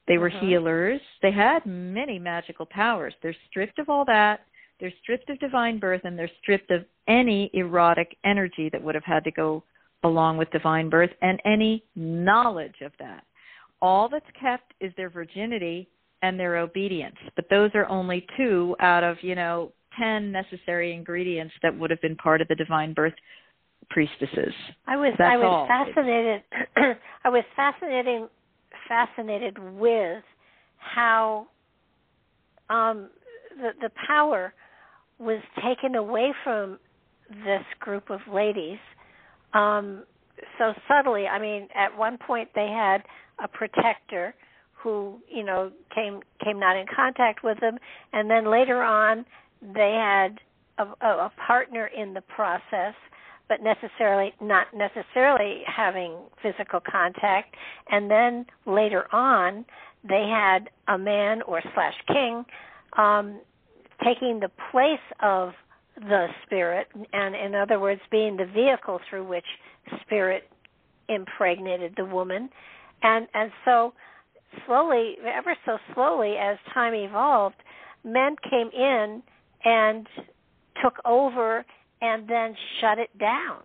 they 0.07 0.17
were 0.17 0.29
Mhm. 0.29 0.39
healers, 0.39 1.01
they 1.21 1.31
had 1.31 1.65
many 1.65 2.19
magical 2.19 2.65
powers. 2.65 3.15
They're 3.21 3.35
stripped 3.47 3.79
of 3.79 3.89
all 3.89 4.05
that. 4.05 4.41
They're 4.79 4.91
stripped 5.01 5.29
of 5.29 5.39
divine 5.39 5.77
birth 5.77 6.01
and 6.03 6.17
they're 6.17 6.31
stripped 6.41 6.71
of 6.71 6.85
any 7.07 7.49
erotic 7.53 8.17
energy 8.23 8.69
that 8.69 8.81
would 8.81 8.95
have 8.95 9.05
had 9.05 9.23
to 9.23 9.31
go 9.31 9.63
along 10.03 10.37
with 10.37 10.51
divine 10.51 10.89
birth 10.89 11.11
and 11.21 11.41
any 11.45 11.83
knowledge 11.95 12.81
of 12.81 12.91
that. 12.97 13.23
All 13.81 14.09
that's 14.09 14.29
kept 14.31 14.73
is 14.81 14.93
their 14.95 15.09
virginity 15.09 15.87
and 16.21 16.39
their 16.39 16.57
obedience. 16.57 17.17
But 17.35 17.49
those 17.49 17.71
are 17.75 17.87
only 17.87 18.25
two 18.35 18.75
out 18.79 19.03
of, 19.03 19.21
you 19.21 19.35
know, 19.35 19.71
10 19.99 20.31
necessary 20.31 20.93
ingredients 20.93 21.53
that 21.61 21.77
would 21.77 21.89
have 21.89 22.01
been 22.01 22.15
part 22.15 22.41
of 22.41 22.47
the 22.47 22.55
divine 22.55 22.93
birth 22.93 23.13
priestesses. 23.89 24.53
I 24.87 24.95
was 24.95 25.13
That's 25.17 25.33
I 25.33 25.37
was 25.37 25.45
all. 25.45 25.67
fascinated 25.67 26.43
I 27.23 27.29
was 27.29 27.43
fascinating 27.55 28.27
fascinated 28.87 29.57
with 29.59 30.23
how 30.77 31.47
um 32.69 33.09
the 33.57 33.71
the 33.81 33.89
power 34.07 34.53
was 35.19 35.41
taken 35.63 35.95
away 35.95 36.33
from 36.43 36.79
this 37.45 37.63
group 37.79 38.09
of 38.09 38.19
ladies 38.33 38.79
um 39.53 40.03
so 40.57 40.73
subtly 40.87 41.27
i 41.27 41.39
mean 41.39 41.67
at 41.75 41.95
one 41.97 42.17
point 42.17 42.49
they 42.55 42.67
had 42.67 43.03
a 43.43 43.47
protector 43.47 44.35
who 44.73 45.17
you 45.33 45.43
know 45.43 45.71
came 45.95 46.19
came 46.43 46.59
not 46.59 46.75
in 46.75 46.85
contact 46.93 47.43
with 47.43 47.59
them 47.61 47.77
and 48.11 48.29
then 48.29 48.49
later 48.51 48.83
on 48.83 49.25
they 49.73 49.97
had 49.99 50.39
a, 50.77 51.05
a, 51.05 51.31
partner 51.47 51.87
in 51.87 52.13
the 52.13 52.21
process 52.21 52.93
but 53.49 53.59
necessarily 53.61 54.33
not 54.41 54.67
necessarily 54.73 55.61
having 55.67 56.15
physical 56.41 56.79
contact. 56.79 57.55
And 57.89 58.09
then 58.09 58.45
later 58.65 59.13
on 59.13 59.65
they 60.07 60.29
had 60.29 60.69
a 60.87 60.97
man 60.97 61.41
or 61.43 61.61
slash 61.73 61.93
king 62.07 62.45
um 62.97 63.39
taking 64.03 64.39
the 64.39 64.49
place 64.71 64.99
of 65.21 65.53
the 65.95 66.27
spirit 66.45 66.87
and 67.13 67.35
in 67.35 67.53
other 67.55 67.79
words 67.79 68.01
being 68.11 68.35
the 68.35 68.45
vehicle 68.45 68.99
through 69.09 69.25
which 69.27 69.45
spirit 70.01 70.49
impregnated 71.07 71.93
the 71.95 72.05
woman. 72.05 72.49
And 73.01 73.27
and 73.33 73.51
so 73.65 73.93
slowly 74.65 75.15
ever 75.25 75.55
so 75.65 75.77
slowly 75.93 76.35
as 76.37 76.57
time 76.73 76.93
evolved 76.93 77.55
men 78.03 78.35
came 78.49 78.69
in 78.73 79.21
and 79.65 80.07
took 80.83 80.95
over 81.05 81.65
and 82.01 82.27
then 82.27 82.55
shut 82.81 82.99
it 82.99 83.17
down 83.17 83.63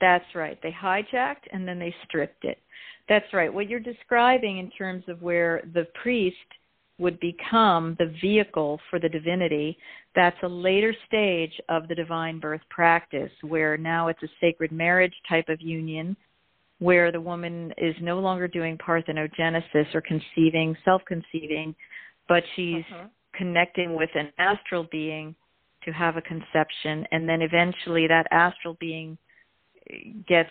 That's 0.00 0.24
right. 0.34 0.58
They 0.62 0.70
hijacked 0.72 1.46
and 1.52 1.66
then 1.66 1.78
they 1.78 1.94
stripped 2.06 2.44
it. 2.44 2.58
That's 3.08 3.32
right. 3.32 3.52
What 3.52 3.68
you're 3.68 3.80
describing 3.80 4.58
in 4.58 4.70
terms 4.70 5.04
of 5.08 5.22
where 5.22 5.62
the 5.74 5.86
priest 6.02 6.36
would 6.98 7.18
become 7.20 7.96
the 7.98 8.14
vehicle 8.20 8.80
for 8.90 8.98
the 8.98 9.08
divinity. 9.08 9.78
That's 10.14 10.36
a 10.42 10.48
later 10.48 10.94
stage 11.06 11.52
of 11.68 11.88
the 11.88 11.94
divine 11.94 12.40
birth 12.40 12.60
practice 12.70 13.30
where 13.42 13.76
now 13.76 14.08
it's 14.08 14.22
a 14.22 14.28
sacred 14.40 14.72
marriage 14.72 15.14
type 15.28 15.48
of 15.48 15.60
union 15.60 16.16
where 16.80 17.10
the 17.10 17.20
woman 17.20 17.72
is 17.78 17.94
no 18.00 18.20
longer 18.20 18.46
doing 18.46 18.78
parthenogenesis 18.78 19.94
or 19.94 20.00
conceiving, 20.00 20.76
self 20.84 21.02
conceiving, 21.06 21.74
but 22.28 22.42
she's 22.54 22.84
uh-huh. 22.92 23.06
Connecting 23.38 23.94
with 23.94 24.10
an 24.14 24.30
astral 24.38 24.86
being 24.90 25.34
to 25.84 25.92
have 25.92 26.16
a 26.16 26.22
conception. 26.22 27.06
And 27.12 27.28
then 27.28 27.40
eventually 27.40 28.06
that 28.08 28.26
astral 28.30 28.76
being 28.80 29.16
gets 30.26 30.50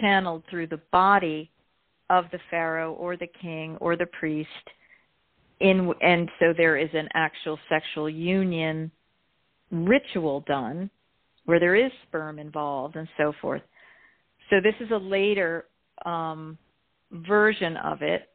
channeled 0.00 0.42
through 0.50 0.66
the 0.66 0.80
body 0.90 1.50
of 2.10 2.24
the 2.32 2.38
pharaoh 2.50 2.92
or 2.94 3.16
the 3.16 3.28
king 3.40 3.76
or 3.80 3.96
the 3.96 4.06
priest 4.06 4.48
in 5.60 5.92
and 6.00 6.28
so 6.40 6.52
there 6.56 6.76
is 6.76 6.90
an 6.92 7.08
actual 7.14 7.58
sexual 7.68 8.10
union 8.10 8.90
ritual 9.70 10.40
done 10.46 10.90
where 11.44 11.60
there 11.60 11.76
is 11.76 11.92
sperm 12.06 12.38
involved 12.38 12.96
and 12.96 13.08
so 13.16 13.32
forth 13.40 13.62
so 14.50 14.56
this 14.62 14.74
is 14.80 14.90
a 14.90 14.96
later 14.96 15.66
um, 16.04 16.58
version 17.12 17.76
of 17.78 18.02
it 18.02 18.28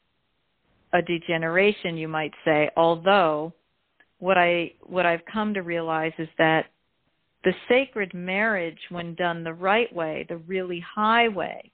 a 0.94 1.02
degeneration 1.02 1.98
you 1.98 2.08
might 2.08 2.34
say 2.46 2.70
although 2.76 3.54
what 4.20 4.38
i 4.38 4.72
what 4.84 5.06
i've 5.06 5.26
come 5.32 5.54
to 5.54 5.62
realize 5.62 6.14
is 6.18 6.30
that 6.38 6.66
the 7.44 7.54
sacred 7.68 8.14
marriage 8.14 8.80
when 8.90 9.16
done 9.16 9.44
the 9.44 9.54
right 9.54 9.94
way 9.94 10.26
the 10.30 10.38
really 10.38 10.84
high 10.96 11.28
way 11.28 11.72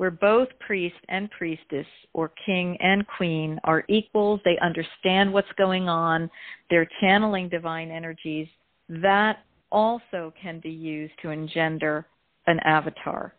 where 0.00 0.10
both 0.10 0.48
priest 0.60 0.96
and 1.10 1.30
priestess 1.30 1.84
or 2.14 2.32
king 2.46 2.74
and 2.80 3.06
queen 3.18 3.60
are 3.64 3.84
equals, 3.86 4.40
they 4.46 4.56
understand 4.62 5.30
what's 5.30 5.52
going 5.58 5.90
on, 5.90 6.30
they're 6.70 6.88
channeling 7.02 7.50
divine 7.50 7.90
energies, 7.90 8.48
that 8.88 9.40
also 9.70 10.32
can 10.40 10.58
be 10.60 10.70
used 10.70 11.12
to 11.20 11.28
engender 11.28 12.06
an 12.46 12.58
avatar, 12.60 13.34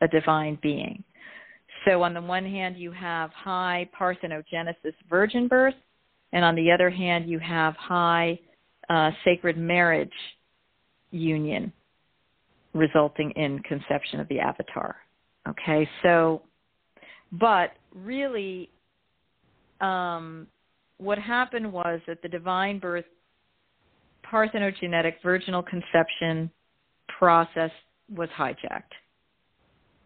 a 0.00 0.08
divine 0.08 0.58
being. 0.62 1.04
So, 1.86 2.02
on 2.02 2.14
the 2.14 2.20
one 2.20 2.44
hand, 2.44 2.76
you 2.76 2.90
have 2.92 3.30
high 3.30 3.88
parthenogenesis 3.98 4.94
virgin 5.08 5.46
birth, 5.46 5.74
and 6.32 6.44
on 6.44 6.56
the 6.56 6.70
other 6.72 6.90
hand, 6.90 7.28
you 7.28 7.38
have 7.38 7.74
high 7.76 8.38
uh, 8.88 9.10
sacred 9.24 9.56
marriage 9.56 10.10
union 11.10 11.72
resulting 12.74 13.30
in 13.36 13.60
conception 13.60 14.20
of 14.20 14.28
the 14.28 14.40
avatar. 14.40 14.96
Okay, 15.48 15.88
so, 16.02 16.42
but 17.32 17.70
really, 17.94 18.68
um, 19.80 20.48
what 20.98 21.18
happened 21.18 21.72
was 21.72 22.00
that 22.08 22.20
the 22.22 22.28
divine 22.28 22.80
birth 22.80 23.04
parthenogenetic 24.30 25.14
virginal 25.22 25.62
conception 25.62 26.50
process 27.16 27.70
was 28.12 28.28
hijacked 28.36 28.92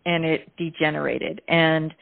and 0.07 0.25
it 0.25 0.51
degenerated. 0.57 1.41
And 1.49 1.95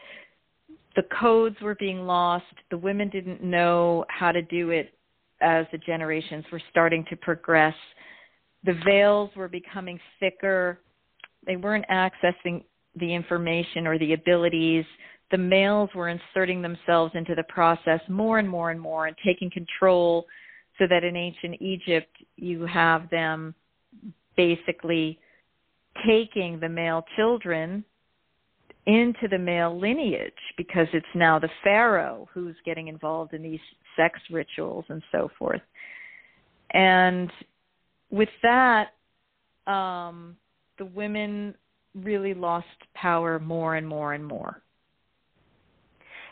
the 0.97 1.03
codes 1.21 1.57
were 1.63 1.75
being 1.77 2.07
lost. 2.07 2.45
The 2.71 2.79
women 2.79 3.09
didn't 3.09 3.43
know 3.43 4.05
how 4.09 4.33
to 4.33 4.43
do 4.43 4.71
it 4.71 4.93
as 5.41 5.67
the 5.71 5.79
generations 5.79 6.45
were 6.51 6.63
starting 6.71 7.05
to 7.11 7.17
progress. 7.17 7.75
The 8.65 8.75
veils 8.85 9.31
were 9.37 9.49
becoming 9.49 10.01
thicker. 10.19 10.81
They 11.47 11.57
weren't 11.57 11.87
accessing 11.89 12.65
the 12.97 13.15
information 13.15 13.87
or 13.87 13.99
the 13.99 14.15
abilities. 14.15 14.85
The 15.31 15.39
males 15.39 15.91
were 15.95 16.09
inserting 16.09 16.63
themselves 16.63 17.13
into 17.15 17.35
the 17.35 17.45
process 17.45 18.01
more 18.09 18.39
and 18.39 18.49
more 18.49 18.71
and 18.71 18.81
more 18.81 19.07
and 19.07 19.17
taking 19.25 19.51
control 19.51 20.27
so 20.79 20.87
that 20.89 21.05
in 21.05 21.17
ancient 21.17 21.61
Egypt 21.61 22.17
you 22.37 22.67
have 22.67 23.09
them 23.11 23.55
basically 24.37 25.19
taking 26.07 26.61
the 26.61 26.69
male 26.69 27.05
children 27.17 27.85
into 28.87 29.29
the 29.31 29.39
male 29.39 29.79
lineage 29.79 30.33
because 30.57 30.87
it's 30.95 31.07
now 31.15 31.39
the 31.39 31.51
pharaoh 31.63 32.27
who's 32.33 32.57
getting 32.65 32.89
involved 32.89 33.35
in 33.35 33.43
these 33.43 33.61
sex 33.97 34.19
rituals 34.31 34.85
and 34.89 35.03
so 35.13 35.31
forth. 35.39 35.61
And 36.71 37.31
with 38.11 38.31
that, 38.43 38.89
um, 39.67 40.37
the 40.79 40.87
women 40.87 41.55
really 41.95 42.33
lost 42.33 42.67
power 42.95 43.39
more 43.39 43.77
and 43.77 43.87
more 43.87 44.15
and 44.15 44.25
more. 44.25 44.63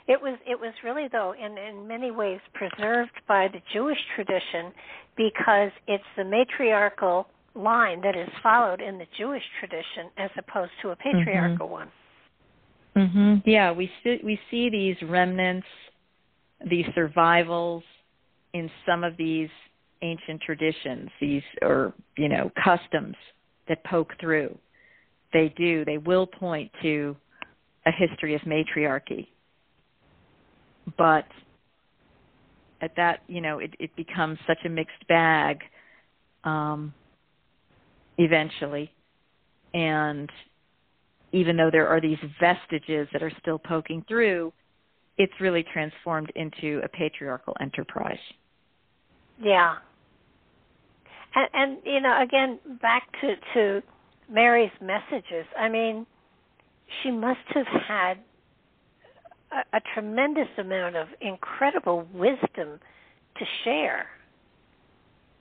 It 0.08 0.20
was 0.22 0.38
it 0.46 0.58
was 0.58 0.72
really 0.84 1.08
though 1.10 1.34
in 1.34 1.58
in 1.58 1.86
many 1.86 2.12
ways 2.12 2.38
preserved 2.54 3.10
by 3.26 3.48
the 3.48 3.60
Jewish 3.72 3.98
tradition 4.14 4.72
because 5.16 5.72
it's 5.88 6.04
the 6.16 6.24
matriarchal 6.24 7.26
line 7.56 8.00
that 8.02 8.16
is 8.16 8.28
followed 8.42 8.80
in 8.80 8.98
the 8.98 9.06
Jewish 9.16 9.42
tradition 9.60 10.10
as 10.16 10.30
opposed 10.38 10.72
to 10.82 10.90
a 10.90 10.96
mm-hmm. 10.96 11.18
patriarchal 11.18 11.66
mm-hmm. 11.66 11.72
one. 11.72 11.88
Mhm. 12.96 13.42
Yeah, 13.44 13.72
we 13.72 13.90
see 14.02 14.20
we 14.24 14.40
see 14.50 14.70
these 14.70 14.96
remnants, 15.02 15.66
these 16.68 16.86
survivals 16.94 17.82
in 18.54 18.70
some 18.86 19.04
of 19.04 19.16
these 19.18 19.50
ancient 20.00 20.40
traditions, 20.40 21.10
these 21.20 21.42
or 21.60 21.92
you 22.16 22.28
know 22.28 22.50
customs 22.64 23.16
that 23.68 23.84
poke 23.84 24.12
through 24.18 24.56
they 25.32 25.52
do, 25.56 25.84
they 25.84 25.98
will 25.98 26.26
point 26.26 26.70
to 26.82 27.16
a 27.84 27.90
history 27.90 28.34
of 28.34 28.40
matriarchy. 28.46 29.28
But 30.96 31.26
at 32.80 32.94
that, 32.96 33.20
you 33.26 33.40
know, 33.40 33.58
it, 33.58 33.74
it 33.78 33.94
becomes 33.96 34.38
such 34.46 34.58
a 34.64 34.68
mixed 34.68 35.06
bag 35.08 35.58
um, 36.44 36.94
eventually. 38.18 38.92
And 39.74 40.30
even 41.32 41.56
though 41.56 41.70
there 41.70 41.88
are 41.88 42.00
these 42.00 42.18
vestiges 42.40 43.08
that 43.12 43.22
are 43.22 43.32
still 43.40 43.58
poking 43.58 44.04
through, 44.08 44.52
it's 45.18 45.32
really 45.40 45.64
transformed 45.72 46.30
into 46.34 46.80
a 46.84 46.88
patriarchal 46.88 47.56
enterprise. 47.60 48.18
Yeah. 49.40 49.76
And, 51.34 51.48
and 51.52 51.78
you 51.84 52.00
know, 52.00 52.22
again, 52.22 52.58
back 52.80 53.02
to, 53.20 53.34
to 53.54 53.82
Mary's 54.30 54.70
messages. 54.80 55.46
I 55.58 55.68
mean, 55.68 56.06
she 57.02 57.10
must 57.10 57.40
have 57.48 57.66
had 57.66 58.18
a, 59.52 59.76
a 59.76 59.80
tremendous 59.94 60.48
amount 60.58 60.96
of 60.96 61.08
incredible 61.20 62.06
wisdom 62.12 62.80
to 63.38 63.44
share. 63.64 64.06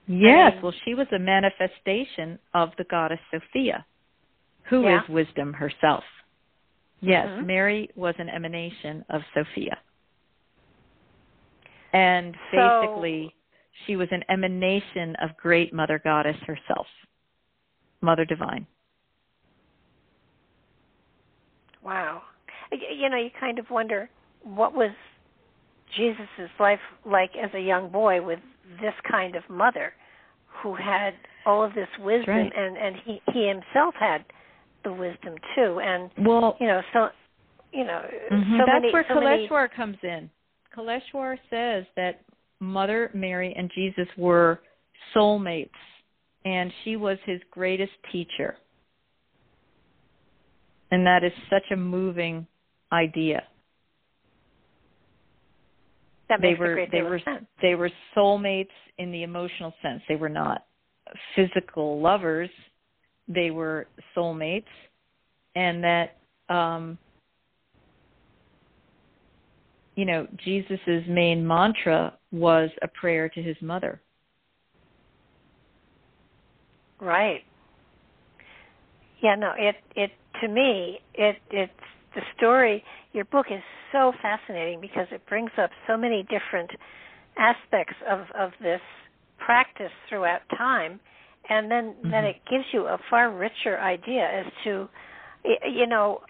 Yes, 0.08 0.51
I 0.51 0.56
mean, 0.56 0.64
well, 0.64 0.74
she 0.86 0.93
was 0.93 1.08
a 1.16 1.20
manifestation 1.20 2.38
of 2.53 2.70
the 2.78 2.84
goddess 2.86 3.20
Sophia, 3.32 3.86
who 4.70 4.84
yeah. 4.84 5.01
is 5.01 5.10
wisdom 5.10 5.53
herself. 5.53 6.03
Yes, 7.01 7.28
mm-hmm. 7.28 7.47
Mary 7.47 7.89
was 7.95 8.16
an 8.20 8.30
emanation 8.30 9.03
of 9.10 9.22
Sophia. 9.34 9.78
And 11.93 12.36
basically, 12.51 13.28
so, 13.28 13.34
she 13.86 13.95
was 13.95 14.08
an 14.12 14.24
emanation 14.30 15.16
of 15.22 15.36
great 15.38 15.74
Mother 15.74 15.99
Goddess 16.03 16.38
herself, 16.45 16.88
Mother 18.01 18.26
Divine. 18.26 18.68
Wow. 21.84 22.24
You 22.72 23.10
know, 23.10 23.18
you 23.18 23.30
kind 23.39 23.60
of 23.60 23.70
wonder 23.70 24.10
what 24.43 24.74
was 24.74 24.91
Jesus's 25.95 26.49
life 26.60 26.80
like 27.06 27.32
as 27.41 27.51
a 27.53 27.60
young 27.60 27.89
boy 27.89 28.22
with 28.22 28.39
this 28.82 28.93
kind 29.09 29.36
of 29.36 29.43
mother 29.49 29.93
who 30.61 30.76
had 30.76 31.13
all 31.45 31.63
of 31.63 31.74
this 31.74 31.88
wisdom 31.99 32.36
right. 32.36 32.51
and 32.55 32.78
and 32.78 32.95
he 33.05 33.22
he 33.34 33.47
himself 33.47 33.93
had 33.99 34.24
the 34.84 34.91
wisdom 34.91 35.36
too 35.55 35.80
and 35.82 36.09
well 36.26 36.57
you 36.59 36.68
know 36.68 36.82
so 36.93 37.07
you 37.72 37.84
know 37.84 38.01
mm-hmm. 38.32 38.57
so 38.57 38.63
that's 38.66 38.82
many, 38.82 38.93
where 38.93 39.05
Sri 39.07 39.16
Kaleshwar 39.16 39.68
many... 39.68 39.76
comes 39.76 39.97
in. 40.03 40.30
Kaleshwar 40.76 41.38
says 41.49 41.86
that 41.95 42.22
Mother 42.59 43.11
Mary 43.13 43.53
and 43.57 43.72
Jesus 43.74 44.07
were 44.18 44.59
soulmates 45.16 45.70
and 46.43 46.72
she 46.84 46.95
was 46.95 47.18
his 47.26 47.39
greatest 47.51 47.93
teacher 48.11 48.57
and 50.91 51.05
that 51.05 51.24
is 51.24 51.32
such 51.49 51.72
a 51.72 51.76
moving 51.76 52.47
idea. 52.91 53.43
That 56.30 56.42
they 56.42 56.56
were 56.56 56.86
they 56.92 57.02
were 57.02 57.20
sense. 57.24 57.46
they 57.62 57.76
were 57.76 57.92
soulmates 58.16 58.70
in 58.98 59.12
the 59.12 59.24
emotional 59.24 59.74
sense. 59.82 60.02
They 60.10 60.16
were 60.16 60.30
not 60.30 60.66
physical 61.36 62.02
lovers. 62.02 62.50
They 63.28 63.52
were 63.52 63.88
soulmates, 64.16 64.64
and 65.56 65.84
that 65.84 66.18
um, 66.50 66.98
you 69.96 70.06
know 70.06 70.28
Jesus's 70.44 71.04
main 71.08 71.46
mantra 71.46 72.14
was 72.32 72.70
a 72.82 72.88
prayer 72.88 73.30
to 73.30 73.42
his 73.42 73.58
mother. 73.62 74.02
Right. 77.00 77.44
Yeah, 79.22 79.36
no, 79.36 79.54
it 79.58 79.76
it 79.96 80.12
to 80.42 80.48
me, 80.48 81.00
it 81.14 81.38
it's 81.52 81.72
the 82.16 82.22
story. 82.38 82.84
Your 83.13 83.26
book 83.26 83.47
is 83.51 83.61
so 83.91 84.13
fascinating 84.22 84.82
because 84.82 85.07
it 85.11 85.26
brings 85.28 85.51
up 85.61 85.70
so 85.88 85.97
many 85.97 86.24
different 86.24 86.72
aspects 87.38 87.95
of 88.09 88.22
of 88.38 88.51
this 88.61 88.82
practice 89.38 89.91
throughout 90.09 90.41
time 90.57 90.99
and 91.49 91.70
then 91.70 91.93
mm-hmm. 91.93 92.11
then 92.11 92.24
it 92.24 92.38
gives 92.49 92.63
you 92.72 92.86
a 92.86 92.97
far 93.09 93.30
richer 93.30 93.78
idea 93.80 94.24
as 94.24 94.45
to 94.63 94.88
you 95.43 95.86
know 95.86 96.22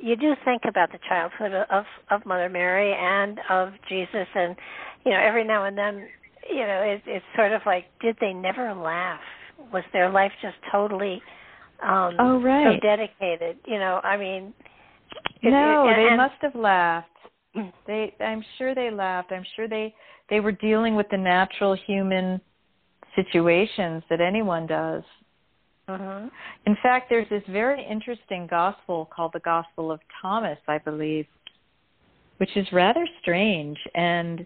you 0.00 0.16
do 0.16 0.34
think 0.44 0.62
about 0.68 0.92
the 0.92 0.98
childhood 1.08 1.52
of 1.70 1.84
of 2.10 2.24
Mother 2.26 2.48
Mary 2.48 2.94
and 2.94 3.38
of 3.50 3.70
Jesus, 3.88 4.28
and 4.34 4.56
you 5.04 5.12
know 5.12 5.20
every 5.20 5.44
now 5.44 5.64
and 5.64 5.76
then, 5.76 6.08
you 6.48 6.60
know 6.66 6.82
it, 6.82 7.02
it's 7.06 7.24
sort 7.36 7.52
of 7.52 7.62
like, 7.66 7.84
did 8.00 8.16
they 8.20 8.32
never 8.32 8.74
laugh? 8.74 9.20
Was 9.72 9.84
their 9.92 10.10
life 10.10 10.32
just 10.40 10.56
totally 10.70 11.20
um 11.82 12.14
oh, 12.18 12.40
right. 12.40 12.80
so 12.80 12.86
dedicated? 12.86 13.58
You 13.66 13.78
know, 13.78 14.00
I 14.02 14.16
mean, 14.16 14.54
no, 15.42 15.88
it, 15.88 15.96
they 15.96 16.16
must 16.16 16.34
have 16.40 16.54
laughed. 16.54 17.08
They, 17.86 18.14
I'm 18.20 18.44
sure 18.56 18.74
they 18.74 18.90
laughed. 18.90 19.32
I'm 19.32 19.44
sure 19.56 19.68
they 19.68 19.94
they 20.30 20.40
were 20.40 20.52
dealing 20.52 20.94
with 20.94 21.06
the 21.10 21.16
natural 21.16 21.74
human 21.86 22.40
situations 23.16 24.02
that 24.10 24.20
anyone 24.20 24.66
does. 24.66 25.02
Mm-hmm. 25.88 26.28
In 26.66 26.76
fact, 26.82 27.06
there's 27.08 27.28
this 27.30 27.42
very 27.48 27.84
interesting 27.84 28.46
gospel 28.48 29.08
called 29.14 29.32
the 29.32 29.40
Gospel 29.40 29.90
of 29.90 30.00
Thomas, 30.20 30.58
I 30.68 30.78
believe, 30.78 31.26
which 32.36 32.54
is 32.56 32.66
rather 32.72 33.06
strange 33.22 33.78
and 33.94 34.44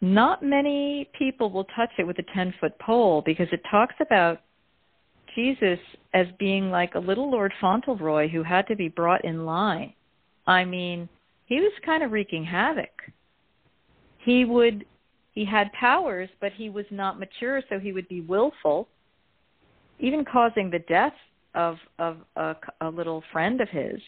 not 0.00 0.42
many 0.42 1.08
people 1.16 1.50
will 1.50 1.66
touch 1.76 1.90
it 1.98 2.06
with 2.06 2.18
a 2.18 2.24
10 2.34 2.54
foot 2.58 2.76
pole 2.80 3.22
because 3.24 3.46
it 3.52 3.60
talks 3.70 3.94
about 4.00 4.40
Jesus 5.34 5.78
as 6.14 6.26
being 6.38 6.70
like 6.70 6.94
a 6.94 6.98
little 6.98 7.30
Lord 7.30 7.52
Fauntleroy 7.60 8.28
who 8.28 8.42
had 8.42 8.66
to 8.68 8.76
be 8.76 8.88
brought 8.88 9.24
in 9.24 9.46
line. 9.46 9.94
I 10.46 10.64
mean, 10.64 11.08
he 11.46 11.60
was 11.60 11.72
kind 11.84 12.02
of 12.02 12.12
wreaking 12.12 12.44
havoc. 12.44 12.90
He 14.18 14.44
would 14.44 14.84
he 15.32 15.46
had 15.46 15.72
powers, 15.72 16.28
but 16.40 16.52
he 16.52 16.68
was 16.68 16.84
not 16.90 17.18
mature, 17.18 17.62
so 17.68 17.78
he 17.78 17.92
would 17.92 18.08
be 18.08 18.20
willful 18.20 18.88
even 19.98 20.24
causing 20.24 20.68
the 20.70 20.80
death 20.80 21.14
of 21.54 21.76
of 21.98 22.18
a, 22.36 22.56
a 22.80 22.88
little 22.88 23.22
friend 23.32 23.60
of 23.60 23.68
his. 23.68 24.00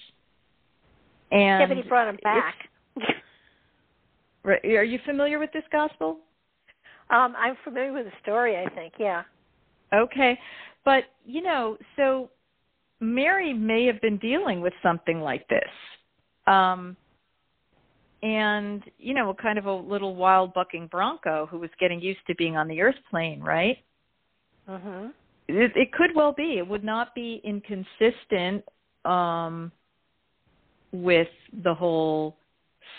And 1.30 1.60
yeah, 1.60 1.66
but 1.66 1.76
he 1.76 1.82
brought 1.82 2.08
him 2.08 2.18
back. 2.22 2.54
are 4.44 4.84
you 4.84 4.98
familiar 5.06 5.38
with 5.38 5.52
this 5.52 5.64
gospel? 5.72 6.18
Um, 7.10 7.34
I'm 7.38 7.56
familiar 7.64 7.92
with 7.92 8.06
the 8.06 8.12
story. 8.22 8.56
I 8.56 8.68
think, 8.74 8.94
yeah. 8.98 9.22
Okay, 9.92 10.38
but 10.84 11.04
you 11.24 11.42
know, 11.42 11.76
so 11.96 12.30
Mary 13.00 13.52
may 13.52 13.86
have 13.86 14.00
been 14.00 14.18
dealing 14.18 14.60
with 14.60 14.72
something 14.82 15.20
like 15.20 15.46
this. 15.48 15.70
Um, 16.46 16.96
and 18.22 18.82
you 18.98 19.14
know, 19.14 19.34
kind 19.34 19.58
of 19.58 19.66
a 19.66 19.72
little 19.72 20.14
wild 20.14 20.54
bucking 20.54 20.88
bronco 20.88 21.46
who 21.46 21.58
was 21.58 21.70
getting 21.78 22.00
used 22.00 22.20
to 22.26 22.34
being 22.36 22.56
on 22.56 22.68
the 22.68 22.80
earth 22.80 22.96
plane, 23.10 23.40
right? 23.40 23.78
Mhm 24.68 25.12
it, 25.48 25.72
it 25.76 25.92
could 25.92 26.10
well 26.14 26.32
be. 26.32 26.58
It 26.58 26.66
would 26.66 26.84
not 26.84 27.14
be 27.14 27.40
inconsistent 27.44 28.64
um, 29.04 29.70
with 30.92 31.28
the 31.62 31.74
whole 31.74 32.36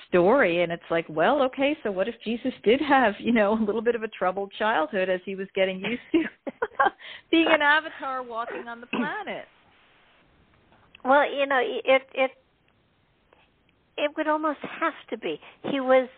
story. 0.08 0.64
And 0.64 0.72
it's 0.72 0.84
like, 0.90 1.06
well, 1.10 1.42
okay, 1.44 1.78
so 1.84 1.92
what 1.92 2.08
if 2.08 2.16
Jesus 2.24 2.54
did 2.64 2.82
have, 2.82 3.14
you 3.20 3.32
know, 3.32 3.54
a 3.54 3.64
little 3.64 3.82
bit 3.82 3.96
of 3.96 4.04
a 4.04 4.08
troubled 4.08 4.52
childhood 4.58 5.10
as 5.10 5.20
he 5.26 5.36
was 5.36 5.48
getting 5.56 5.80
used 5.80 6.02
to 6.12 6.24
being 7.32 7.48
an 7.50 7.62
avatar 7.62 8.24
walking 8.24 8.68
on 8.68 8.82
the 8.82 8.88
planet? 8.88 9.46
Well, 11.04 11.32
you 11.32 11.46
know, 11.46 11.62
it 11.62 12.02
it 12.14 12.32
it 13.98 14.12
would 14.18 14.28
almost 14.28 14.60
have 14.80 14.94
to 15.12 15.18
be. 15.18 15.40
He 15.72 15.80
was 15.80 16.10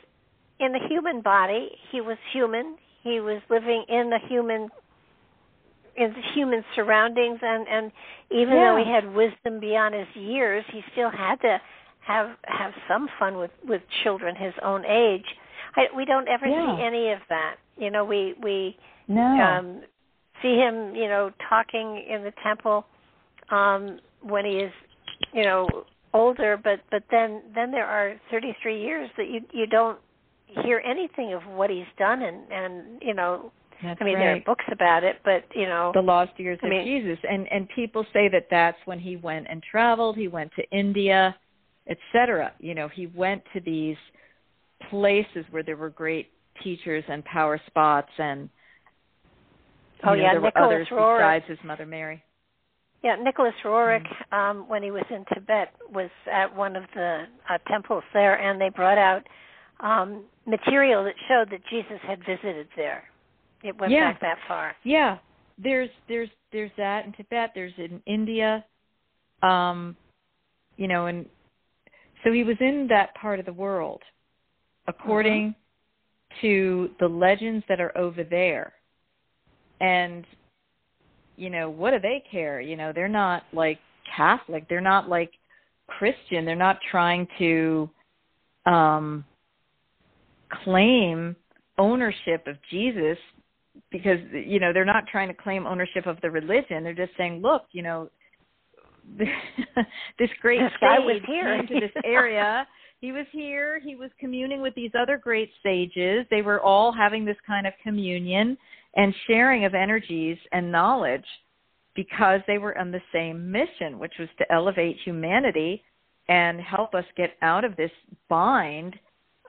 in 0.59 0.71
the 0.71 0.79
human 0.87 1.21
body. 1.21 1.69
He 1.91 2.01
was 2.01 2.17
human. 2.33 2.77
He 3.03 3.19
was 3.19 3.41
living 3.49 3.83
in 3.89 4.09
the 4.09 4.19
human 4.27 4.69
in 5.97 6.13
the 6.13 6.21
human 6.33 6.63
surroundings 6.75 7.39
and 7.41 7.67
and 7.67 7.91
even 8.31 8.53
yeah. 8.53 8.71
though 8.71 8.83
he 8.83 8.89
had 8.89 9.15
wisdom 9.15 9.59
beyond 9.59 9.95
his 9.95 10.07
years 10.13 10.63
he 10.71 10.81
still 10.91 11.09
had 11.09 11.35
to 11.41 11.57
have 12.07 12.29
have 12.45 12.71
some 12.87 13.07
fun 13.19 13.37
with 13.37 13.51
with 13.67 13.81
children 14.03 14.35
his 14.35 14.53
own 14.63 14.85
age 14.85 15.25
I, 15.75 15.85
we 15.95 16.05
don't 16.05 16.27
ever 16.27 16.47
yeah. 16.47 16.77
see 16.77 16.83
any 16.83 17.11
of 17.11 17.19
that 17.29 17.55
you 17.77 17.91
know 17.91 18.05
we 18.05 18.33
we 18.41 18.77
no. 19.07 19.21
um 19.21 19.81
see 20.41 20.55
him 20.55 20.95
you 20.95 21.07
know 21.07 21.31
talking 21.49 22.03
in 22.09 22.23
the 22.23 22.33
temple 22.43 22.85
um 23.49 23.99
when 24.21 24.45
he 24.45 24.53
is 24.53 24.71
you 25.33 25.43
know 25.43 25.67
older 26.13 26.57
but 26.61 26.79
but 26.89 27.03
then 27.11 27.41
then 27.53 27.71
there 27.71 27.85
are 27.85 28.15
33 28.31 28.81
years 28.81 29.09
that 29.17 29.27
you 29.27 29.41
you 29.51 29.67
don't 29.67 29.99
hear 30.63 30.81
anything 30.85 31.33
of 31.33 31.41
what 31.43 31.69
he's 31.69 31.91
done 31.97 32.21
and 32.21 32.51
and 32.51 33.01
you 33.01 33.13
know 33.13 33.51
that's 33.83 34.01
I 34.01 34.05
mean, 34.05 34.15
right. 34.15 34.21
there 34.21 34.35
are 34.37 34.39
books 34.41 34.65
about 34.71 35.03
it, 35.03 35.17
but 35.23 35.43
you 35.53 35.67
know, 35.67 35.91
the 35.93 36.01
lost 36.01 36.31
years 36.37 36.57
I 36.63 36.65
of 36.65 36.71
mean, 36.71 36.85
Jesus, 36.85 37.19
and 37.29 37.47
and 37.51 37.69
people 37.69 38.03
say 38.11 38.27
that 38.29 38.47
that's 38.49 38.77
when 38.85 38.99
he 38.99 39.17
went 39.17 39.45
and 39.47 39.61
traveled. 39.61 40.17
He 40.17 40.27
went 40.27 40.51
to 40.55 40.67
India, 40.71 41.35
etc. 41.89 42.53
You 42.59 42.75
know, 42.75 42.87
he 42.87 43.07
went 43.07 43.43
to 43.53 43.59
these 43.59 43.97
places 44.89 45.45
where 45.51 45.63
there 45.63 45.77
were 45.77 45.89
great 45.89 46.29
teachers 46.63 47.03
and 47.07 47.23
power 47.25 47.59
spots, 47.67 48.09
and 48.17 48.49
oh 50.03 50.13
know, 50.13 50.21
yeah, 50.21 50.33
there 50.33 50.41
Nicholas 50.41 50.53
were 50.55 50.65
others 50.65 50.87
Roerich. 50.91 51.19
besides 51.19 51.45
his 51.47 51.59
mother 51.65 51.85
Mary. 51.85 52.23
Yeah, 53.03 53.15
Nicholas 53.21 53.53
Roerich, 53.63 54.01
mm-hmm. 54.01 54.35
um, 54.35 54.67
when 54.67 54.81
he 54.81 54.91
was 54.91 55.03
in 55.09 55.23
Tibet, 55.33 55.73
was 55.89 56.09
at 56.31 56.55
one 56.55 56.75
of 56.75 56.83
the 56.95 57.25
uh, 57.49 57.57
temples 57.69 58.03
there, 58.13 58.35
and 58.35 58.59
they 58.59 58.69
brought 58.69 58.97
out 58.97 59.23
um, 59.79 60.23
material 60.45 61.03
that 61.03 61.13
showed 61.27 61.51
that 61.51 61.61
Jesus 61.69 61.99
had 62.07 62.19
visited 62.19 62.67
there. 62.75 63.03
It 63.63 63.79
went 63.79 63.91
yeah. 63.91 64.11
back 64.11 64.21
that 64.21 64.37
far. 64.47 64.75
Yeah, 64.83 65.17
there's 65.57 65.89
there's 66.07 66.29
there's 66.51 66.71
that 66.77 67.05
in 67.05 67.13
Tibet. 67.13 67.51
There's 67.53 67.73
in 67.77 68.01
India, 68.05 68.65
um, 69.43 69.95
you 70.77 70.87
know, 70.87 71.07
and 71.07 71.25
so 72.27 72.33
he 72.33 72.43
was 72.43 72.57
in 72.59 72.87
that 72.89 73.15
part 73.15 73.39
of 73.39 73.45
the 73.45 73.53
world, 73.53 74.01
according 74.87 75.51
mm-hmm. 75.51 76.41
to 76.41 76.89
the 76.99 77.07
legends 77.07 77.63
that 77.69 77.79
are 77.79 77.97
over 77.97 78.21
there. 78.21 78.73
And 79.79 80.25
you 81.37 81.49
know, 81.49 81.69
what 81.69 81.91
do 81.91 81.99
they 81.99 82.21
care? 82.29 82.59
You 82.59 82.75
know, 82.75 82.91
they're 82.93 83.07
not 83.07 83.43
like 83.53 83.79
Catholic. 84.13 84.67
They're 84.67 84.81
not 84.81 85.07
like 85.07 85.31
Christian. 85.87 86.43
They're 86.43 86.55
not 86.55 86.79
trying 86.91 87.29
to 87.39 87.89
um 88.65 89.23
claim 90.65 91.33
ownership 91.77 92.45
of 92.45 92.57
Jesus 92.69 93.17
because 93.89 94.19
you 94.33 94.59
know 94.59 94.73
they're 94.73 94.83
not 94.83 95.05
trying 95.09 95.29
to 95.29 95.33
claim 95.33 95.65
ownership 95.65 96.07
of 96.07 96.19
the 96.21 96.29
religion 96.29 96.83
they're 96.83 96.93
just 96.93 97.15
saying 97.15 97.41
look 97.41 97.63
you 97.71 97.83
know 97.83 98.09
this 100.19 100.29
great 100.41 100.59
guy 100.81 100.99
was 100.99 101.21
here. 101.25 101.57
came 101.57 101.67
to 101.67 101.79
this 101.79 102.03
area. 102.03 102.67
He 102.99 103.11
was 103.11 103.27
here. 103.31 103.79
He 103.79 103.95
was 103.95 104.09
communing 104.19 104.59
with 104.59 104.73
these 104.73 104.89
other 104.99 105.19
great 105.19 105.51
sages 105.61 106.25
they 106.31 106.41
were 106.41 106.59
all 106.59 106.91
having 106.91 107.25
this 107.25 107.37
kind 107.45 107.67
of 107.67 107.73
communion 107.83 108.57
and 108.95 109.13
sharing 109.27 109.65
of 109.65 109.75
energies 109.75 110.39
and 110.51 110.71
knowledge 110.71 111.25
because 111.95 112.41
they 112.47 112.57
were 112.57 112.75
on 112.75 112.91
the 112.91 113.01
same 113.13 113.51
mission 113.51 113.99
which 113.99 114.13
was 114.17 114.29
to 114.39 114.51
elevate 114.51 114.97
humanity 115.05 115.83
and 116.27 116.59
help 116.59 116.95
us 116.95 117.05
get 117.15 117.35
out 117.43 117.63
of 117.63 117.75
this 117.75 117.91
bind 118.29 118.95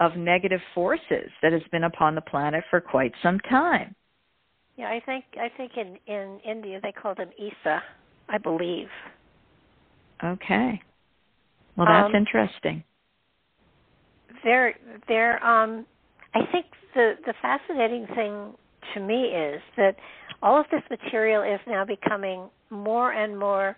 of 0.01 0.17
negative 0.17 0.61
forces 0.75 1.31
that 1.43 1.53
has 1.53 1.63
been 1.73 1.85
upon 1.85 2.15
the 2.15 2.21
planet 2.21 2.63
for 2.71 2.81
quite 2.81 3.13
some 3.23 3.41
time. 3.41 3.95
Yeah, 4.77 4.91
I 4.91 5.01
think 5.05 5.25
I 5.41 5.49
think 5.57 5.73
in 5.77 5.99
in 6.07 6.39
India 6.49 6.81
they 6.83 6.93
called 6.93 7.19
him 7.19 7.31
Isa, 7.37 7.83
I 8.29 8.39
believe. 8.39 8.89
Okay. 10.23 10.81
Well, 11.77 11.87
that's 11.87 12.07
um, 12.07 12.15
interesting. 12.15 12.83
There, 14.45 14.75
there. 15.07 15.45
Um, 15.45 15.87
I 16.35 16.41
think 16.53 16.67
the 16.95 17.15
the 17.25 17.35
fascinating 17.41 18.07
thing 18.15 18.53
to 18.95 19.01
me 19.01 19.27
is 19.27 19.61
that 19.77 19.97
all 20.43 20.59
of 20.59 20.67
this 20.71 20.83
material 20.91 21.43
is 21.43 21.61
now 21.67 21.85
becoming 21.85 22.49
more 22.71 23.13
and 23.13 23.39
more 23.39 23.77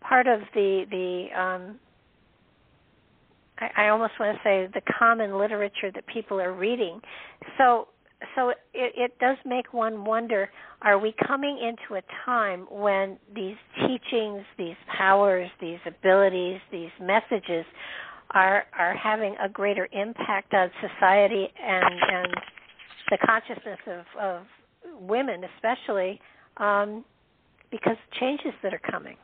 part 0.00 0.26
of 0.26 0.40
the 0.54 0.84
the 0.90 1.40
um, 1.40 1.78
I, 3.58 3.86
I 3.86 3.88
almost 3.88 4.12
want 4.20 4.36
to 4.36 4.42
say 4.42 4.68
the 4.72 4.82
common 4.98 5.38
literature 5.38 5.90
that 5.94 6.06
people 6.06 6.40
are 6.40 6.52
reading. 6.52 7.00
So 7.56 7.88
so 8.34 8.50
it, 8.50 8.56
it 8.74 9.18
does 9.20 9.36
make 9.44 9.72
one 9.72 10.04
wonder 10.04 10.50
are 10.82 10.98
we 10.98 11.14
coming 11.26 11.58
into 11.58 11.98
a 11.98 12.02
time 12.24 12.66
when 12.70 13.18
these 13.34 13.56
teachings 13.76 14.44
these 14.56 14.76
powers 14.96 15.48
these 15.60 15.78
abilities 15.86 16.60
these 16.72 16.90
messages 17.00 17.64
are 18.30 18.64
are 18.76 18.94
having 18.96 19.34
a 19.42 19.48
greater 19.48 19.88
impact 19.92 20.52
on 20.52 20.70
society 20.80 21.48
and 21.62 21.84
and 21.84 22.34
the 23.10 23.18
consciousness 23.24 23.78
of 23.86 24.04
of 24.20 24.42
women 25.00 25.42
especially 25.56 26.20
um 26.58 27.04
because 27.70 27.96
changes 28.18 28.52
that 28.62 28.72
are 28.72 28.80
coming? 28.90 29.16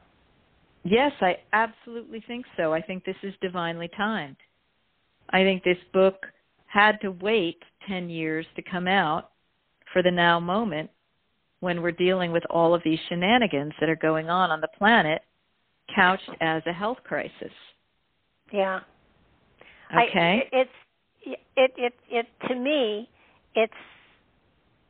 Yes 0.85 1.13
i 1.21 1.37
absolutely 1.53 2.23
think 2.27 2.47
so. 2.57 2.73
I 2.73 2.81
think 2.81 3.05
this 3.05 3.17
is 3.23 3.35
divinely 3.41 3.91
timed. 3.97 4.37
I 5.31 5.43
think 5.43 5.65
this 5.65 5.79
book 5.93 6.27
had 6.75 7.01
to 7.01 7.13
wait 7.13 7.63
10 7.89 8.11
years 8.11 8.45
to 8.57 8.63
come 8.63 8.89
out 8.89 9.31
for 9.93 10.03
the 10.03 10.11
now 10.11 10.41
moment 10.41 10.91
when 11.61 11.81
we're 11.81 11.93
dealing 11.93 12.33
with 12.33 12.43
all 12.51 12.75
of 12.75 12.83
these 12.85 12.99
shenanigans 13.09 13.73
that 13.79 13.89
are 13.89 13.97
going 13.97 14.29
on 14.29 14.51
on 14.51 14.61
the 14.61 14.69
planet 14.77 15.23
couched 15.95 16.29
as 16.41 16.63
a 16.67 16.73
health 16.73 16.99
crisis. 17.05 17.53
Yeah. 18.53 18.81
Okay. 19.93 20.43
I, 20.53 20.57
it's 20.57 20.71
it 21.57 21.73
it 21.77 21.95
it 22.11 22.27
to 22.49 22.57
me 22.57 23.09
it's 23.55 23.73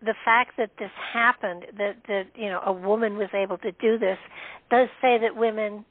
the 0.00 0.14
fact 0.24 0.52
that 0.56 0.70
this 0.78 0.90
happened 1.12 1.66
that 1.76 1.96
that 2.08 2.24
you 2.34 2.48
know 2.48 2.62
a 2.64 2.72
woman 2.72 3.18
was 3.18 3.28
able 3.34 3.58
to 3.58 3.72
do 3.72 3.98
this 3.98 4.18
does 4.70 4.88
say 5.02 5.18
that 5.18 5.36
women 5.36 5.84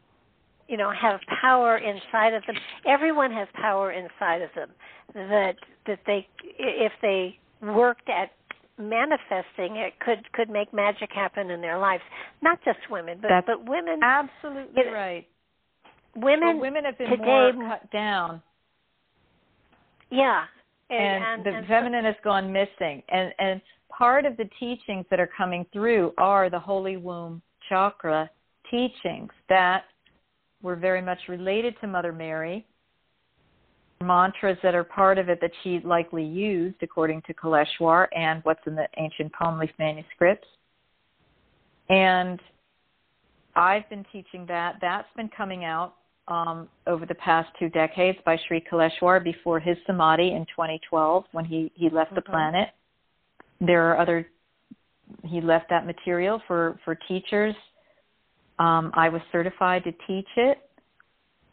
you 0.68 0.78
know 0.78 0.92
have 0.92 1.20
power 1.42 1.78
inside 1.78 2.34
of 2.34 2.44
them. 2.48 2.56
Everyone 2.88 3.32
has 3.32 3.48
power 3.54 3.92
inside 3.92 4.42
of 4.42 4.50
them 4.56 4.70
that 5.14 5.56
that 5.88 6.00
they 6.06 6.28
if 6.58 6.92
they 7.02 7.38
worked 7.62 8.10
at 8.10 8.32
manifesting 8.78 9.78
it 9.78 9.94
could 10.00 10.32
could 10.34 10.50
make 10.50 10.74
magic 10.74 11.10
happen 11.14 11.52
in 11.52 11.62
their 11.62 11.78
lives. 11.78 12.04
Not 12.42 12.60
just 12.66 12.80
women 12.90 13.20
but 13.22 13.30
That's 13.30 13.48
but 13.48 13.70
women 13.70 14.00
absolutely 14.02 14.82
it, 14.82 14.92
right. 14.92 15.28
Women 16.16 16.58
well, 16.58 16.60
women 16.60 16.86
have 16.86 16.98
been 16.98 17.10
today 17.10 17.24
more 17.26 17.70
cut 17.70 17.92
down. 17.92 18.42
Yeah. 20.10 20.44
And, 20.90 21.24
and, 21.24 21.46
the 21.46 21.58
and 21.58 21.68
feminine 21.68 22.06
has 22.06 22.16
gone 22.24 22.52
missing. 22.52 23.02
And 23.10 23.34
and 23.40 23.62
part 23.90 24.26
of 24.26 24.38
the 24.38 24.46
teachings 24.60 25.06
that 25.10 25.20
are 25.20 25.30
coming 25.36 25.66
through 25.74 26.14
are 26.18 26.50
the 26.50 26.60
holy 26.60 26.98
womb 26.98 27.42
chakra 27.70 28.30
teachings 28.70 29.32
that 29.50 29.86
were 30.64 30.76
very 30.76 31.02
much 31.02 31.20
related 31.28 31.76
to 31.82 31.88
mother 31.88 32.12
mary 32.12 32.66
mantras 34.04 34.58
that 34.62 34.76
are 34.76 34.84
part 34.84 35.18
of 35.18 35.30
it 35.30 35.40
that 35.42 35.52
she 35.64 35.80
likely 35.84 36.24
used, 36.24 36.76
according 36.82 37.22
to 37.24 37.34
Kaleshwar, 37.34 38.08
and 38.16 38.42
what's 38.44 38.60
in 38.68 38.76
the 38.76 38.88
ancient 38.98 39.32
palm 39.34 39.60
leaf 39.60 39.72
manuscripts. 39.80 40.48
And 41.90 42.40
I've 43.56 43.90
been 43.90 44.06
teaching 44.12 44.46
that. 44.48 44.76
That's 44.82 45.08
been 45.16 45.30
coming 45.36 45.64
out 45.64 45.96
um, 46.28 46.70
over 46.88 47.06
the 47.06 47.16
past 47.16 47.50
two 47.60 47.70
decades 47.70 48.18
by 48.26 48.38
Sri 48.48 48.64
Kaleshwar 48.72 49.24
before 49.24 49.60
his 49.60 49.78
samadhi 49.86 50.34
in 50.34 50.46
2012 50.46 51.26
when 51.32 51.46
he, 51.46 51.72
he 51.76 51.90
left 51.90 52.10
mm-hmm. 52.10 52.16
the 52.16 52.22
planet. 52.22 52.70
There 53.60 53.92
are 53.92 54.00
other, 54.00 54.28
he 55.26 55.42
left 55.42 55.70
that 55.70 55.86
material 55.86 56.42
for, 56.48 56.80
for 56.86 56.96
teachers. 57.08 57.56
Um, 58.64 58.92
I 58.94 59.10
was 59.10 59.22
certified 59.32 59.84
to 59.84 59.92
teach 60.08 60.28
it. 60.38 60.58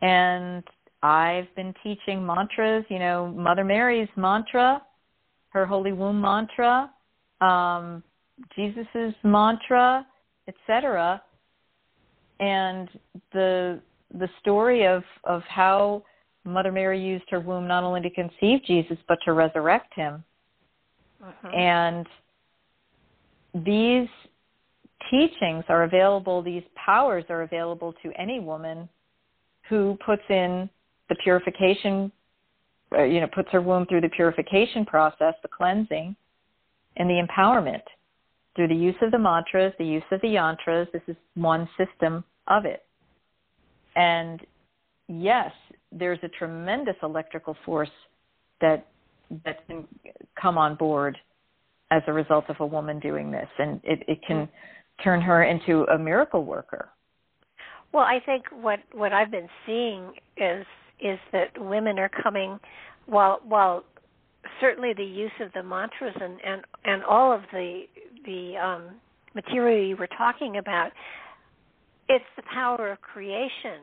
And 0.01 0.63
I've 1.03 1.53
been 1.57 1.75
teaching 1.83 2.25
mantras, 2.25 2.85
you 2.89 3.01
know, 3.01 3.27
Mother 3.37 3.65
Mary's 3.65 4.09
mantra, 4.17 4.81
her 5.49 5.67
holy 5.67 5.93
womb 5.93 6.21
mantra, 6.21 6.91
um, 7.41 8.05
Jesus's 8.55 9.15
mantra, 9.25 10.07
etc. 10.47 11.21
And 12.39 12.89
the 13.33 13.81
the 14.15 14.29
story 14.41 14.87
of 14.87 15.03
of 15.25 15.43
how 15.49 16.05
Mother 16.45 16.73
Mary 16.73 17.03
used 17.03 17.25
her 17.31 17.41
womb 17.41 17.67
not 17.67 17.83
only 17.83 18.03
to 18.03 18.11
conceive 18.11 18.61
Jesus 18.67 18.99
but 19.09 19.19
to 19.25 19.33
resurrect 19.33 19.93
him. 19.95 20.23
Uh-huh. 21.23 21.49
And 21.49 22.07
these 23.55 24.09
teachings 25.11 25.65
are 25.69 25.85
available, 25.85 26.43
these 26.43 26.63
powers 26.75 27.25
are 27.29 27.43
available 27.43 27.95
to 28.03 28.13
any 28.19 28.41
woman 28.41 28.89
who 29.69 29.97
puts 30.05 30.23
in 30.29 30.69
the 31.09 31.15
purification, 31.23 32.11
uh, 32.97 33.05
you 33.05 33.21
know, 33.21 33.29
puts 33.35 33.49
her 33.53 33.61
womb 33.61 33.87
through 33.87 34.01
the 34.01 34.09
purification 34.09 34.85
process, 34.85 35.35
the 35.43 35.49
cleansing, 35.49 36.15
and 36.97 37.09
the 37.09 37.25
empowerment 37.25 37.83
through 38.57 38.69
the 38.69 38.75
use 38.75 38.97
of 39.01 39.11
the 39.11 39.19
mantras, 39.19 39.73
the 39.79 39.85
use 39.85 40.03
of 40.11 40.21
the 40.21 40.29
yantras. 40.29 40.91
This 40.93 41.03
is 41.07 41.17
one 41.35 41.69
system 41.79 42.25
of 42.49 42.65
it. 42.65 42.85
And 43.97 44.41
yes, 45.09 45.53
there's 45.93 46.19
a 46.23 46.29
tremendous 46.29 46.97
electrical 47.03 47.57
force 47.65 47.91
that 48.61 48.87
that 49.45 49.65
can 49.69 49.87
come 50.41 50.59
on 50.59 50.75
board 50.75 51.17
as 51.93 52.03
a 52.09 52.13
result 52.13 52.45
of 52.49 52.57
a 52.61 52.67
woman 52.67 52.99
doing 52.99 53.31
this, 53.31 53.49
and 53.59 53.81
it, 53.85 54.03
it 54.09 54.19
can 54.27 54.49
turn 55.03 55.21
her 55.21 55.43
into 55.43 55.85
a 55.85 55.99
miracle 55.99 56.45
worker. 56.45 56.89
Well, 57.93 58.05
I 58.05 58.21
think 58.25 58.45
what 58.53 58.81
what 58.93 59.13
I've 59.13 59.31
been 59.31 59.49
seeing 59.67 60.13
is 60.37 60.67
is 61.01 61.19
that 61.33 61.59
women 61.59 61.99
are 61.99 62.11
coming 62.23 62.59
while 63.07 63.41
while 63.45 63.85
certainly 64.61 64.93
the 64.97 65.05
use 65.05 65.33
of 65.41 65.53
the 65.53 65.63
mantras 65.63 66.15
and 66.21 66.39
and 66.45 66.63
and 66.85 67.05
all 67.05 67.33
of 67.33 67.43
the 67.53 67.83
the 68.25 68.55
um 68.57 68.97
material 69.35 69.87
you 69.87 69.97
were 69.97 70.09
talking 70.19 70.57
about 70.57 70.91
it's 72.09 72.25
the 72.37 72.43
power 72.53 72.91
of 72.91 73.01
creation 73.01 73.81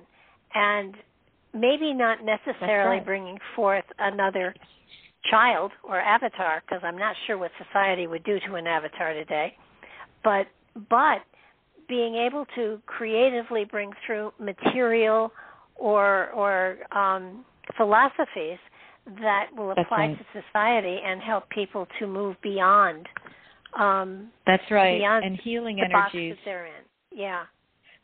and 0.54 0.96
maybe 1.54 1.94
not 1.94 2.20
necessarily 2.24 2.98
right. 2.98 3.06
bringing 3.06 3.38
forth 3.56 3.86
another 4.00 4.54
child 5.32 5.72
or 5.84 6.00
avatar 6.00 6.62
because 6.66 6.82
I'm 6.84 6.98
not 6.98 7.16
sure 7.26 7.38
what 7.38 7.52
society 7.66 8.08
would 8.08 8.24
do 8.24 8.38
to 8.48 8.56
an 8.56 8.68
avatar 8.68 9.14
today 9.14 9.56
but 10.24 10.48
but 10.90 11.22
being 11.88 12.16
able 12.16 12.46
to 12.56 12.82
creatively 12.86 13.66
bring 13.66 13.92
through 14.06 14.34
material 14.40 15.32
or 15.76 16.30
or 16.32 16.78
um, 16.98 17.46
philosophies 17.76 18.60
that 19.22 19.48
will 19.56 19.72
apply 19.72 19.98
right. 19.98 20.18
to 20.18 20.42
society 20.42 20.98
and 21.06 21.22
help 21.22 21.50
people 21.50 21.88
to 22.00 22.08
move 22.08 22.36
beyond. 22.42 23.08
Um, 23.80 24.30
That's 24.46 24.64
right, 24.70 25.00
beyond 25.00 25.26
and 25.26 25.40
healing 25.44 25.78
the 25.78 25.84
energies. 25.84 26.34
Box 26.34 26.40
that 26.46 26.50
they're 26.50 26.66
in. 26.66 26.84
Yeah. 27.12 27.44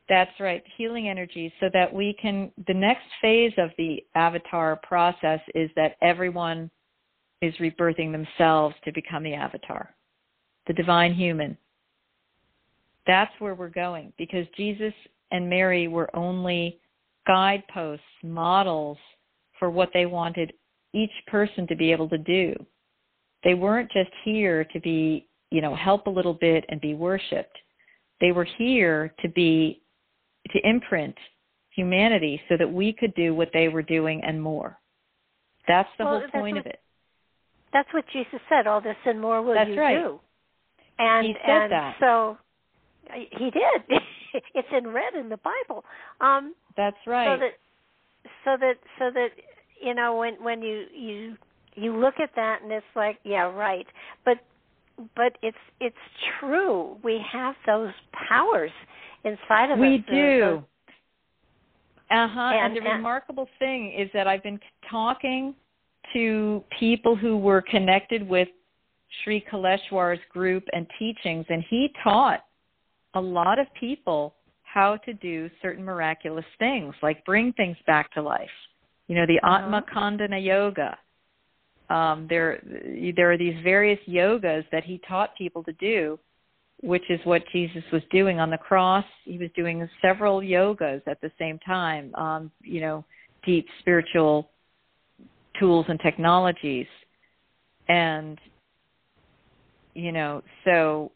That's 0.10 0.32
right, 0.40 0.62
healing 0.78 1.08
energies, 1.08 1.52
so 1.60 1.68
that 1.74 1.94
we 1.94 2.16
can. 2.22 2.52
The 2.68 2.74
next 2.74 3.06
phase 3.22 3.54
of 3.58 3.70
the 3.78 4.04
avatar 4.16 4.80
process 4.84 5.40
is 5.56 5.70
that 5.76 5.96
everyone 6.02 6.70
is 7.42 7.54
rebirthing 7.56 8.12
themselves 8.12 8.76
to 8.84 8.92
become 8.92 9.24
the 9.24 9.34
avatar, 9.34 9.94
the 10.68 10.74
divine 10.74 11.14
human. 11.14 11.58
That's 13.06 13.32
where 13.40 13.56
we're 13.56 13.70
going 13.70 14.14
because 14.18 14.46
Jesus 14.56 14.94
and 15.32 15.50
Mary 15.50 15.88
were 15.88 16.16
only 16.16 16.80
guideposts, 17.28 18.04
models 18.24 18.98
for 19.60 19.70
what 19.70 19.90
they 19.94 20.06
wanted 20.06 20.54
each 20.94 21.12
person 21.28 21.68
to 21.68 21.76
be 21.76 21.92
able 21.92 22.08
to 22.10 22.18
do. 22.18 22.54
They 23.44 23.56
weren't 23.56 23.92
just 23.92 24.12
here 24.24 24.64
to 24.66 24.80
be, 24.80 25.28
you 25.52 25.62
know, 25.62 25.76
help 25.76 26.08
a 26.08 26.10
little 26.10 26.34
bit 26.34 26.64
and 26.70 26.80
be 26.80 26.94
worshiped. 26.94 27.58
They 28.22 28.32
were 28.32 28.48
here 28.58 29.14
to 29.22 29.30
be, 29.30 29.82
to 30.52 30.60
imprint 30.68 31.16
humanity 31.76 32.40
so 32.48 32.56
that 32.58 32.72
we 32.72 32.94
could 32.94 33.14
do 33.16 33.34
what 33.34 33.50
they 33.54 33.68
were 33.68 33.82
doing 33.82 34.22
and 34.24 34.42
more. 34.42 34.80
That's 35.68 35.90
the 35.98 36.06
well, 36.06 36.20
whole 36.20 36.42
point 36.42 36.58
what, 36.58 36.66
of 36.66 36.66
it. 36.68 36.80
That's 37.74 37.90
what 37.94 38.06
Jesus 38.14 38.40
said. 38.50 38.68
All 38.68 38.82
this 38.82 38.96
and 39.06 39.20
more 39.20 39.42
will 39.42 39.56
that's 39.56 39.70
you 39.70 39.80
right. 39.80 39.98
do. 39.98 40.20
And 41.00 41.26
he 41.26 41.34
said 41.46 41.64
and 41.64 41.72
that. 41.72 41.96
so 42.00 42.38
he 43.12 43.52
did. 43.52 44.00
it's 44.54 44.68
in 44.76 44.88
red 44.88 45.14
in 45.20 45.30
the 45.30 45.38
Bible. 45.38 45.84
Um, 46.22 46.54
That's 46.76 46.98
right. 47.06 47.36
So 47.36 47.40
that 47.40 47.52
so 48.46 48.58
that 48.60 48.76
so 49.00 49.12
that 49.14 49.30
you 49.82 49.94
know 49.94 50.18
when 50.18 50.36
when 50.44 50.62
you 50.62 50.86
you 50.96 51.38
you 51.76 51.96
look 51.96 52.16
at 52.22 52.30
that 52.36 52.62
and 52.62 52.72
it's 52.72 52.86
like 52.96 53.20
yeah 53.24 53.52
right 53.52 53.88
but 54.26 54.38
but 55.16 55.38
it's 55.42 55.58
it's 55.80 55.96
true 56.40 56.98
we 57.04 57.20
have 57.32 57.56
those 57.66 57.92
powers 58.30 58.72
inside 59.24 59.72
of 59.72 59.80
we 59.80 59.96
us 59.96 60.04
we 60.10 60.16
do 60.16 60.64
uh-huh 62.12 62.40
and, 62.40 62.66
and 62.66 62.76
the 62.76 62.90
and, 62.90 62.98
remarkable 62.98 63.48
thing 63.60 63.94
is 63.98 64.10
that 64.14 64.28
i've 64.28 64.44
been 64.44 64.60
talking 64.90 65.56
to 66.14 66.64
people 66.80 67.16
who 67.16 67.38
were 67.38 67.62
connected 67.62 68.28
with 68.28 68.48
Sri 69.24 69.44
Kaleshwar's 69.52 70.20
group 70.32 70.64
and 70.74 70.86
teachings 71.00 71.46
and 71.50 71.64
he 71.70 71.90
taught 72.04 72.44
a 73.14 73.22
lot 73.22 73.60
of 73.60 73.68
people 73.80 74.36
how 74.64 74.98
to 74.98 75.14
do 75.14 75.50
certain 75.62 75.84
miraculous 75.84 76.46
things, 76.58 76.96
like 77.04 77.24
bring 77.26 77.54
things 77.54 77.78
back 77.86 78.12
to 78.14 78.22
life. 78.22 78.50
You 79.08 79.16
know, 79.16 79.26
the 79.28 79.40
uh-huh. 79.44 79.66
Atma 79.66 79.84
Khandana 79.94 80.44
Yoga. 80.44 80.98
Um, 81.90 82.26
there, 82.30 82.60
there 83.16 83.32
are 83.32 83.38
these 83.38 83.56
various 83.64 84.00
yogas 84.08 84.64
that 84.72 84.84
he 84.84 85.00
taught 85.08 85.38
people 85.38 85.64
to 85.66 85.74
do, 85.74 86.18
which 86.82 87.04
is 87.10 87.20
what 87.24 87.44
Jesus 87.52 87.84
was 87.92 88.02
doing 88.10 88.40
on 88.40 88.50
the 88.50 88.58
cross. 88.58 89.06
He 89.26 89.38
was 89.38 89.50
doing 89.56 89.88
several 90.02 90.40
yogas 90.40 91.02
at 91.08 91.22
the 91.22 91.32
same 91.38 91.60
time. 91.60 92.14
Um, 92.16 92.52
you 92.62 92.82
know, 92.82 93.06
deep 93.46 93.68
spiritual 93.80 94.50
tools 95.60 95.86
and 95.88 96.00
technologies, 96.00 96.88
and 97.90 98.40
you 99.94 100.12
know, 100.12 100.42
so 100.66 101.12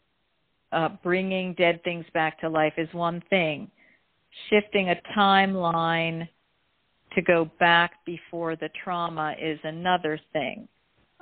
uh, 0.72 0.90
bringing 1.02 1.54
dead 1.54 1.82
things 1.84 2.04
back 2.12 2.40
to 2.40 2.48
life 2.48 2.74
is 2.76 2.88
one 2.92 3.22
thing. 3.30 3.70
Shifting 4.50 4.90
a 4.90 4.96
timeline 5.16 6.28
to 7.14 7.22
go 7.22 7.50
back 7.58 7.92
before 8.04 8.56
the 8.56 8.68
trauma 8.84 9.34
is 9.40 9.58
another 9.64 10.20
thing. 10.32 10.68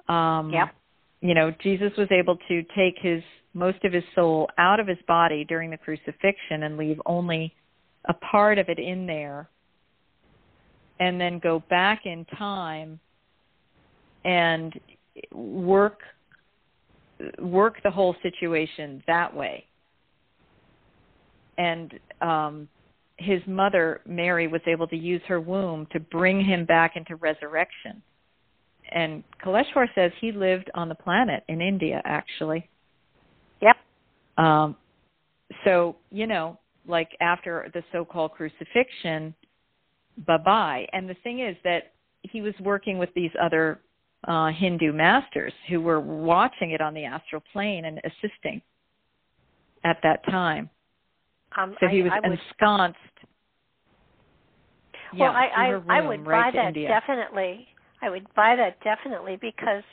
Um, 0.09 0.51
Yep. 0.53 0.75
You 1.23 1.35
know, 1.35 1.51
Jesus 1.63 1.93
was 1.97 2.09
able 2.11 2.37
to 2.49 2.63
take 2.77 2.97
his 3.01 3.23
most 3.55 3.83
of 3.85 3.93
his 3.93 4.05
soul 4.15 4.51
out 4.59 4.81
of 4.81 4.87
his 4.87 4.99
body 5.09 5.45
during 5.45 5.71
the 5.71 5.79
crucifixion 5.79 6.65
and 6.65 6.77
leave 6.77 7.01
only 7.07 7.55
a 8.07 8.13
part 8.13 8.59
of 8.59 8.69
it 8.69 8.79
in 8.79 9.07
there, 9.07 9.49
and 11.01 11.19
then 11.19 11.39
go 11.39 11.63
back 11.71 12.03
in 12.05 12.25
time 12.39 13.01
and 14.25 14.79
work 15.33 16.01
work 17.41 17.83
the 17.83 17.91
whole 17.91 18.15
situation 18.23 19.03
that 19.07 19.35
way. 19.35 19.65
And 21.59 21.95
um, 22.21 22.69
his 23.17 23.41
mother, 23.47 24.01
Mary, 24.07 24.47
was 24.47 24.61
able 24.67 24.87
to 24.89 24.97
use 24.97 25.23
her 25.27 25.41
womb 25.41 25.87
to 25.93 26.01
bring 26.01 26.45
him 26.45 26.65
back 26.65 26.97
into 26.97 27.17
resurrection. 27.17 28.03
And 28.93 29.25
Kaleshwar 29.45 29.87
says 29.95 30.13
he 30.21 30.33
lived 30.33 30.71
on 30.75 30.89
the 30.89 30.95
planet 30.95 31.43
in 31.49 31.61
India, 31.61 32.03
actually. 32.05 32.69
Yep. 33.61 33.77
Um, 34.45 34.77
so, 35.65 35.97
you 36.11 36.27
know, 36.27 36.59
like 36.87 37.09
after 37.21 37.71
the 37.75 37.83
so 37.91 38.05
called 38.05 38.33
crucifixion, 38.33 39.35
bye 40.27 40.37
bye. 40.39 40.87
And 40.93 41.09
the 41.09 41.17
thing 41.25 41.41
is 41.41 41.57
that 41.65 41.93
he 42.23 42.43
was 42.43 42.55
working 42.61 42.99
with 42.99 43.11
these 43.15 43.31
other 43.43 43.81
uh, 44.27 44.49
Hindu 44.53 44.93
masters 44.93 45.53
who 45.69 45.81
were 45.81 46.01
watching 46.01 46.73
it 46.73 46.81
on 46.81 46.95
the 46.95 47.05
astral 47.05 47.43
plane 47.53 47.85
and 47.85 48.01
assisting 48.05 48.61
at 49.85 49.99
that 50.03 50.25
time. 50.27 50.69
Um, 51.57 51.77
So 51.81 51.87
he 51.89 52.03
was 52.03 52.13
I 52.13 52.21
would- 52.21 52.39
ensconced. 52.39 52.99
Well, 55.13 55.33
yeah, 55.33 55.39
I 55.39 55.47
I, 55.69 55.99
I 55.99 56.01
would 56.07 56.27
right 56.27 56.53
buy 56.53 56.59
that 56.61 56.69
India. 56.69 56.89
definitely. 56.89 57.69
I 58.03 58.11
would 58.11 58.27
buy 58.35 58.57
that 58.57 58.79
definitely 58.83 59.37
because 59.41 59.85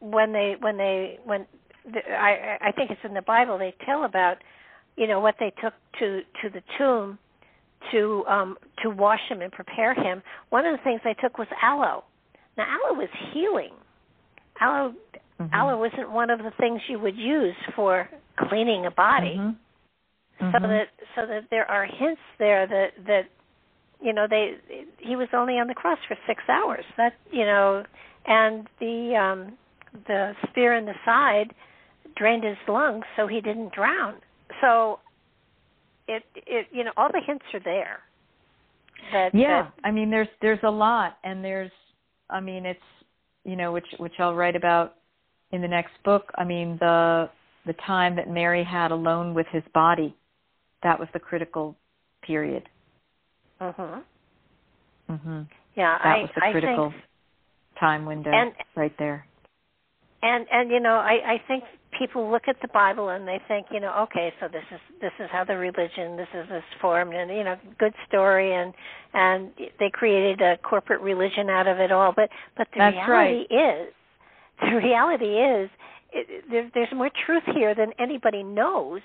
when 0.00 0.32
they 0.32 0.56
when 0.60 0.76
they 0.76 1.18
when 1.24 1.46
the, 1.92 2.00
I 2.12 2.58
I 2.60 2.72
think 2.72 2.90
it's 2.90 3.00
in 3.04 3.14
the 3.14 3.22
Bible 3.22 3.56
they 3.58 3.74
tell 3.86 4.04
about 4.04 4.36
you 4.96 5.06
know 5.06 5.20
what 5.20 5.36
they 5.40 5.52
took 5.62 5.72
to 6.00 6.20
to 6.42 6.50
the 6.50 6.62
tomb 6.76 7.18
to 7.90 8.24
um 8.28 8.58
to 8.82 8.90
wash 8.90 9.20
him 9.28 9.40
and 9.40 9.50
prepare 9.50 9.94
him. 9.94 10.22
One 10.50 10.66
of 10.66 10.76
the 10.76 10.84
things 10.84 11.00
they 11.02 11.14
took 11.14 11.38
was 11.38 11.48
aloe. 11.62 12.04
Now 12.58 12.66
aloe 12.66 12.98
was 12.98 13.08
healing. 13.32 13.72
Aloe 14.60 14.94
Mhm. 15.40 15.50
aloe 15.54 15.84
isn't 15.84 16.10
one 16.10 16.30
of 16.30 16.40
the 16.40 16.50
things 16.58 16.80
you 16.88 16.98
would 16.98 17.16
use 17.16 17.54
for 17.76 18.08
cleaning 18.36 18.86
a 18.86 18.90
body 18.90 19.36
Mhm. 19.38 19.56
so 20.40 20.58
Mhm. 20.58 20.68
that 20.68 20.88
so 21.14 21.26
that 21.26 21.48
there 21.50 21.70
are 21.70 21.84
hints 21.84 22.20
there 22.38 22.66
that 22.66 22.92
that 23.04 23.26
you 24.00 24.12
know 24.12 24.26
they 24.26 24.58
he 24.98 25.14
was 25.16 25.28
only 25.32 25.58
on 25.58 25.68
the 25.68 25.74
cross 25.74 25.98
for 26.06 26.16
six 26.26 26.42
hours 26.48 26.84
that 26.96 27.14
you 27.30 27.44
know 27.44 27.84
and 28.26 28.68
the 28.80 29.16
um 29.16 29.56
the 30.06 30.34
spear 30.48 30.74
in 30.74 30.84
the 30.84 30.94
side 31.04 31.54
drained 32.16 32.44
his 32.44 32.58
lungs 32.66 33.04
so 33.16 33.26
he 33.26 33.40
didn't 33.40 33.72
drown 33.72 34.20
so 34.60 34.98
it 36.08 36.24
it 36.34 36.66
you 36.72 36.82
know 36.82 36.92
all 36.96 37.10
the 37.12 37.20
hints 37.20 37.44
are 37.54 37.60
there 37.60 38.00
that 39.12 39.34
yeah 39.34 39.62
that, 39.62 39.72
i 39.84 39.90
mean 39.90 40.10
there's 40.10 40.28
there's 40.40 40.62
a 40.64 40.70
lot 40.70 41.18
and 41.22 41.44
there's 41.44 41.72
i 42.30 42.40
mean 42.40 42.66
it's 42.66 42.80
you 43.44 43.56
know 43.56 43.72
which 43.72 43.86
which 43.98 44.12
i'll 44.18 44.34
write 44.34 44.56
about 44.56 44.94
in 45.50 45.62
the 45.62 45.68
next 45.68 45.92
book. 46.04 46.30
I 46.36 46.44
mean 46.44 46.76
the 46.78 47.30
the 47.66 47.72
time 47.86 48.16
that 48.16 48.28
mary 48.28 48.64
had 48.64 48.90
alone 48.90 49.34
with 49.34 49.46
his 49.50 49.62
body 49.72 50.14
that 50.82 50.98
was 50.98 51.08
the 51.12 51.18
critical 51.18 51.74
period. 52.22 52.68
Mhm 53.60 54.02
hmm 55.08 55.40
yeah 55.74 55.96
that 56.04 56.06
i 56.16 56.18
was 56.22 56.30
the 56.36 56.44
i 56.44 56.52
critical 56.52 56.90
think 56.90 57.02
time 57.80 58.04
window 58.04 58.30
And- 58.30 58.52
right 58.76 58.92
there. 58.98 59.26
and 60.22 60.46
and 60.52 60.70
you 60.70 60.80
know 60.80 60.94
i 60.96 61.34
i 61.34 61.42
think 61.48 61.64
people 61.98 62.30
look 62.30 62.44
at 62.46 62.56
the 62.62 62.68
bible 62.68 63.08
and 63.10 63.26
they 63.26 63.40
think 63.48 63.66
you 63.70 63.80
know 63.80 63.92
okay 63.98 64.32
so 64.40 64.48
this 64.48 64.64
is 64.72 64.80
this 65.00 65.12
is 65.18 65.28
how 65.32 65.44
the 65.44 65.56
religion 65.56 66.16
this 66.16 66.28
is 66.34 66.48
this 66.48 66.62
formed 66.80 67.12
and 67.12 67.30
you 67.30 67.44
know 67.44 67.56
good 67.78 67.92
story 68.08 68.54
and 68.54 68.72
and 69.14 69.50
they 69.78 69.90
created 69.90 70.40
a 70.40 70.56
corporate 70.58 71.00
religion 71.00 71.48
out 71.48 71.66
of 71.66 71.78
it 71.78 71.92
all. 71.92 72.12
But 72.14 72.30
but 72.56 72.68
the 72.72 72.78
That's 72.78 72.96
reality 73.08 73.54
is 73.54 73.92
the 74.60 74.76
reality 74.76 75.24
is 75.26 75.70
it, 76.12 76.44
there, 76.50 76.70
there's 76.74 76.92
more 76.94 77.10
truth 77.26 77.42
here 77.54 77.74
than 77.74 77.92
anybody 77.98 78.42
knows 78.42 79.00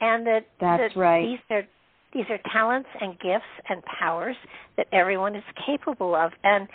and 0.00 0.26
that 0.26 0.46
That's 0.60 0.94
that 0.94 1.00
right. 1.00 1.26
these 1.26 1.38
are 1.50 1.62
these 2.12 2.24
are 2.28 2.38
talents 2.52 2.88
and 3.00 3.18
gifts 3.20 3.44
and 3.68 3.82
powers 3.84 4.36
that 4.76 4.86
everyone 4.92 5.36
is 5.36 5.44
capable 5.64 6.14
of. 6.14 6.32
And 6.42 6.68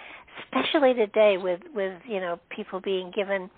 especially 0.44 0.94
today 0.94 1.38
with 1.38 1.62
with 1.74 1.94
you 2.06 2.20
know 2.20 2.40
people 2.50 2.82
being 2.82 3.12
given 3.16 3.50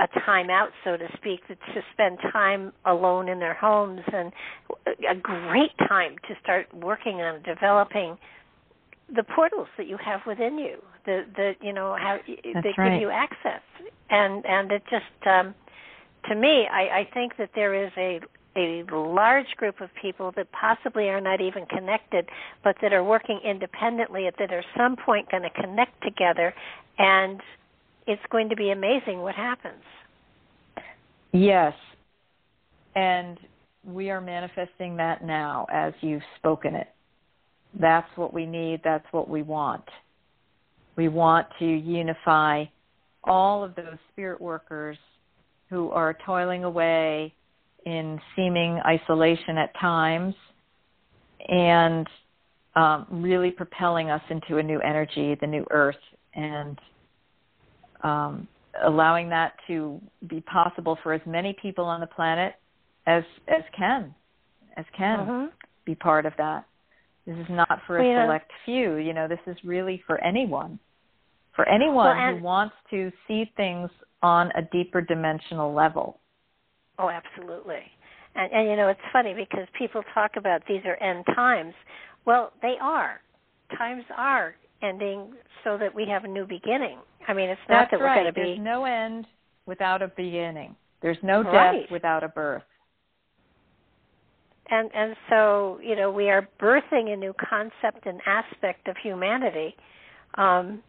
a 0.00 0.06
time 0.20 0.50
out 0.50 0.70
so 0.84 0.96
to 0.96 1.08
speak 1.16 1.46
to 1.48 1.56
spend 1.92 2.18
time 2.32 2.72
alone 2.84 3.28
in 3.28 3.38
their 3.38 3.54
homes 3.54 4.00
and 4.12 4.32
a 5.08 5.14
great 5.14 5.76
time 5.88 6.16
to 6.28 6.34
start 6.42 6.72
working 6.72 7.20
on 7.20 7.42
developing 7.42 8.16
the 9.14 9.22
portals 9.22 9.68
that 9.76 9.86
you 9.88 9.96
have 9.96 10.20
within 10.26 10.58
you 10.58 10.76
the 11.04 11.24
the 11.36 11.54
you 11.60 11.72
know 11.72 11.96
how 11.98 12.18
That's 12.26 12.64
that 12.64 12.78
right. 12.78 12.92
give 12.92 13.02
you 13.02 13.10
access 13.10 13.62
and 14.10 14.44
and 14.46 14.70
it 14.70 14.82
just 14.90 15.26
um 15.26 15.54
to 16.28 16.34
me 16.34 16.68
i 16.70 17.00
i 17.00 17.08
think 17.12 17.36
that 17.38 17.50
there 17.54 17.74
is 17.74 17.90
a 17.96 18.20
a 18.56 18.84
large 18.90 19.54
group 19.56 19.80
of 19.80 19.88
people 20.00 20.32
that 20.36 20.50
possibly 20.52 21.08
are 21.08 21.20
not 21.20 21.40
even 21.40 21.64
connected, 21.66 22.28
but 22.64 22.76
that 22.82 22.92
are 22.92 23.04
working 23.04 23.38
independently, 23.44 24.28
that 24.36 24.52
are 24.52 24.58
at 24.60 24.64
some 24.76 24.96
point 24.96 25.30
going 25.30 25.44
to 25.44 25.50
connect 25.50 26.02
together, 26.02 26.52
and 26.98 27.40
it's 28.08 28.22
going 28.30 28.48
to 28.48 28.56
be 28.56 28.70
amazing 28.70 29.20
what 29.20 29.34
happens. 29.34 29.82
Yes. 31.32 31.74
And 32.96 33.38
we 33.84 34.10
are 34.10 34.20
manifesting 34.20 34.96
that 34.96 35.22
now 35.22 35.66
as 35.70 35.92
you've 36.00 36.22
spoken 36.38 36.74
it. 36.74 36.88
That's 37.78 38.08
what 38.16 38.32
we 38.32 38.46
need. 38.46 38.80
That's 38.82 39.04
what 39.12 39.28
we 39.28 39.42
want. 39.42 39.84
We 40.96 41.08
want 41.08 41.46
to 41.58 41.66
unify 41.66 42.64
all 43.24 43.62
of 43.62 43.74
those 43.76 43.98
spirit 44.12 44.40
workers 44.40 44.96
who 45.68 45.90
are 45.90 46.16
toiling 46.24 46.64
away 46.64 47.32
in 47.84 48.18
seeming 48.34 48.80
isolation 48.86 49.58
at 49.58 49.78
times 49.78 50.34
and 51.46 52.06
um, 52.74 53.06
really 53.10 53.50
propelling 53.50 54.10
us 54.10 54.22
into 54.30 54.58
a 54.58 54.62
new 54.62 54.80
energy, 54.80 55.36
the 55.40 55.46
new 55.46 55.66
earth, 55.70 55.96
and 56.34 56.78
um, 58.02 58.46
allowing 58.84 59.28
that 59.30 59.54
to 59.66 60.00
be 60.28 60.40
possible 60.42 60.98
for 61.02 61.12
as 61.12 61.20
many 61.26 61.56
people 61.60 61.84
on 61.84 62.00
the 62.00 62.06
planet 62.06 62.54
as 63.06 63.24
as 63.48 63.62
can 63.76 64.14
as 64.76 64.84
can 64.96 65.26
Mhm. 65.26 65.52
be 65.84 65.94
part 65.94 66.24
of 66.26 66.36
that. 66.36 66.64
This 67.26 67.36
is 67.36 67.48
not 67.48 67.82
for 67.86 67.98
a 67.98 68.06
yeah. 68.06 68.24
select 68.24 68.50
few. 68.64 68.94
You 68.96 69.12
know, 69.12 69.26
this 69.26 69.40
is 69.46 69.56
really 69.64 69.98
for 70.06 70.18
anyone. 70.22 70.78
For 71.52 71.68
anyone 71.68 72.16
Well, 72.16 72.28
and- 72.28 72.38
who 72.38 72.44
wants 72.44 72.76
to 72.90 73.10
see 73.26 73.46
things 73.56 73.90
on 74.22 74.52
a 74.54 74.62
deeper 74.62 75.00
dimensional 75.00 75.72
level. 75.72 76.20
Oh, 76.98 77.08
absolutely. 77.08 77.92
And 78.34 78.52
and 78.52 78.68
you 78.68 78.76
know 78.76 78.88
it's 78.88 79.00
funny 79.12 79.34
because 79.34 79.68
people 79.70 80.02
talk 80.14 80.36
about 80.36 80.64
these 80.66 80.84
are 80.86 80.96
end 80.96 81.26
times. 81.26 81.74
Well, 82.24 82.52
they 82.62 82.78
are. 82.78 83.20
Times 83.76 84.04
are 84.16 84.54
ending 84.82 85.32
so 85.64 85.76
that 85.78 85.94
we 85.94 86.06
have 86.06 86.24
a 86.24 86.28
new 86.28 86.46
beginning. 86.46 86.98
I 87.26 87.34
mean, 87.34 87.48
it's 87.50 87.60
not 87.68 87.80
That's 87.80 87.90
that 87.92 88.00
we're 88.00 88.06
right. 88.06 88.22
going 88.22 88.26
to 88.26 88.32
be 88.32 88.40
There's 88.40 88.58
no 88.60 88.84
end 88.84 89.26
without 89.66 90.02
a 90.02 90.08
beginning. 90.08 90.76
There's 91.02 91.18
no 91.22 91.42
death 91.42 91.54
Right. 91.54 91.90
without 91.90 92.24
a 92.24 92.28
birth. 92.28 92.62
and 94.70 94.90
and 94.94 95.16
so 95.30 95.78
you 95.82 95.96
know 95.96 96.10
we 96.10 96.30
are 96.30 96.48
birthing 96.60 97.12
a 97.12 97.16
new 97.16 97.34
concept 97.48 98.06
and 98.06 98.20
aspect 98.26 98.86
of 98.88 98.96
humanity 99.02 99.74
um 100.36 100.82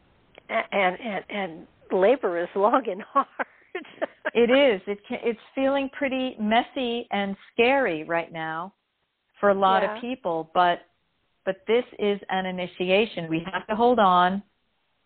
and 0.50 0.98
and 1.00 1.24
and 1.30 1.68
labor 1.92 2.38
is 2.42 2.50
long 2.56 2.84
and 2.90 3.02
hard 3.02 3.28
It 4.34 4.50
is. 4.52 4.82
It 4.88 5.00
can, 5.08 5.20
it's 5.24 5.40
feeling 5.56 5.90
pretty 5.90 6.36
messy 6.40 7.08
and 7.12 7.36
scary 7.54 8.04
right 8.04 8.32
now 8.32 8.74
for 9.40 9.50
a 9.50 9.54
lot 9.54 9.84
Yeah. 9.84 9.96
of 9.96 10.02
people, 10.02 10.52
but 10.54 10.80
but 11.50 11.64
this 11.66 11.86
is 11.98 12.20
an 12.30 12.46
initiation. 12.46 13.28
We 13.28 13.44
have 13.52 13.66
to 13.66 13.76
hold 13.76 13.98
on. 13.98 14.44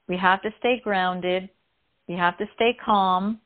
We 0.09 0.17
have 0.17 0.41
to 0.41 0.49
stay 0.59 0.81
grounded. 0.83 1.47
We 2.09 2.15
have 2.15 2.37
to 2.37 2.45
stay 2.55 2.75
calm. 2.83 3.39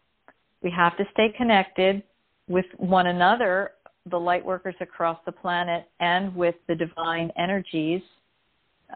We 0.63 0.71
have 0.71 0.97
to 0.97 1.03
stay 1.11 1.27
connected 1.37 2.01
with 2.49 2.65
one 2.77 3.05
another, 3.05 3.73
the 4.09 4.17
light 4.17 4.43
workers 4.43 4.73
across 4.81 5.19
the 5.27 5.31
planet, 5.31 5.87
and 5.99 6.35
with 6.35 6.55
the 6.67 6.73
divine 6.73 7.31
energies 7.37 8.01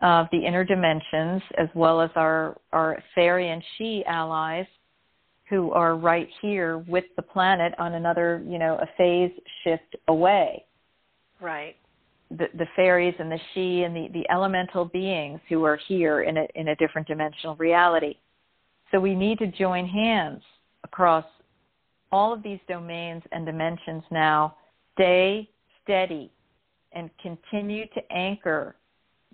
of 0.01 0.25
the 0.31 0.43
inner 0.47 0.63
dimensions, 0.63 1.43
as 1.59 1.69
well 1.75 2.01
as 2.01 2.09
our, 2.15 2.57
our 2.73 3.03
fairy 3.13 3.49
and 3.49 3.61
sidhe 3.79 4.03
allies 4.07 4.65
who 5.47 5.69
are 5.73 5.95
right 5.95 6.29
here 6.41 6.79
with 6.79 7.05
the 7.17 7.21
planet 7.21 7.75
on 7.77 7.93
another, 7.93 8.43
you 8.47 8.57
know, 8.57 8.79
a 8.81 8.87
phase 8.97 9.31
shift 9.63 9.95
away. 10.07 10.65
right 11.39 11.75
The, 12.37 12.47
the 12.57 12.67
fairies 12.75 13.15
and 13.19 13.31
the 13.31 13.39
sidhe 13.53 13.85
and 13.85 13.95
the, 13.95 14.07
the 14.13 14.29
elemental 14.31 14.85
beings 14.85 15.41
who 15.49 15.65
are 15.65 15.77
here 15.87 16.21
in 16.21 16.37
a, 16.37 16.47
in 16.55 16.69
a 16.69 16.75
different 16.77 17.07
dimensional 17.07 17.55
reality. 17.57 18.15
So 18.91 18.99
we 18.99 19.15
need 19.15 19.37
to 19.39 19.47
join 19.47 19.85
hands 19.85 20.41
across 20.83 21.25
all 22.11 22.33
of 22.33 22.43
these 22.43 22.59
domains 22.67 23.23
and 23.31 23.45
dimensions 23.45 24.03
now. 24.11 24.55
Stay 24.93 25.49
steady 25.83 26.31
and 26.93 27.09
continue 27.21 27.85
to 27.93 28.11
anchor 28.11 28.75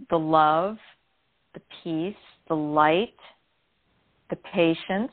the 0.10 0.18
love, 0.18 0.78
the 1.54 1.62
peace, 1.84 2.16
the 2.48 2.56
light, 2.56 3.16
the 4.30 4.36
patience. 4.38 5.12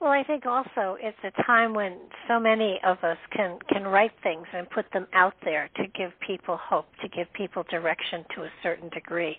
Well, 0.00 0.10
I 0.10 0.22
think 0.24 0.44
also 0.44 0.96
it's 1.00 1.16
a 1.24 1.42
time 1.44 1.72
when 1.72 1.98
so 2.28 2.38
many 2.38 2.78
of 2.84 2.98
us 3.02 3.16
can 3.34 3.58
can 3.68 3.84
write 3.84 4.12
things 4.22 4.46
and 4.52 4.68
put 4.68 4.86
them 4.92 5.06
out 5.14 5.34
there 5.44 5.70
to 5.76 5.86
give 5.88 6.10
people 6.26 6.58
hope, 6.62 6.86
to 7.02 7.08
give 7.08 7.32
people 7.32 7.64
direction 7.70 8.24
to 8.34 8.42
a 8.42 8.50
certain 8.62 8.90
degree. 8.90 9.36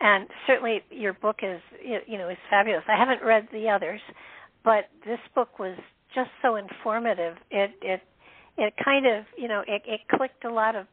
And 0.00 0.28
certainly 0.46 0.82
your 0.90 1.12
book 1.14 1.40
is 1.42 1.60
you 1.82 2.18
know 2.18 2.28
is 2.28 2.38
fabulous. 2.48 2.84
I 2.88 2.96
haven't 2.96 3.24
read 3.26 3.48
the 3.52 3.68
others, 3.68 4.00
but 4.64 4.84
this 5.04 5.18
book 5.34 5.58
was 5.58 5.76
just 6.14 6.30
so 6.40 6.56
informative. 6.56 7.36
It 7.50 7.72
it 7.82 8.00
it 8.56 8.74
kind 8.84 9.06
of 9.06 9.24
you 9.36 9.48
know 9.48 9.62
it, 9.66 9.82
it 9.86 10.00
clicked 10.16 10.44
a 10.44 10.52
lot 10.52 10.76
of 10.76 10.86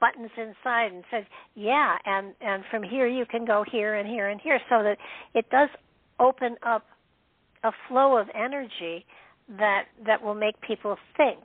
buttons 0.00 0.30
inside 0.36 0.92
and 0.92 1.04
said 1.10 1.26
yeah 1.54 1.96
and 2.04 2.34
and 2.40 2.64
from 2.70 2.82
here 2.82 3.06
you 3.06 3.24
can 3.26 3.44
go 3.44 3.64
here 3.70 3.94
and 3.94 4.08
here 4.08 4.28
and 4.28 4.40
here 4.40 4.58
so 4.68 4.82
that 4.82 4.98
it 5.34 5.48
does 5.50 5.68
open 6.18 6.56
up 6.64 6.84
a 7.64 7.70
flow 7.88 8.16
of 8.16 8.26
energy 8.34 9.04
that 9.58 9.84
that 10.06 10.22
will 10.22 10.34
make 10.34 10.60
people 10.60 10.96
think 11.16 11.40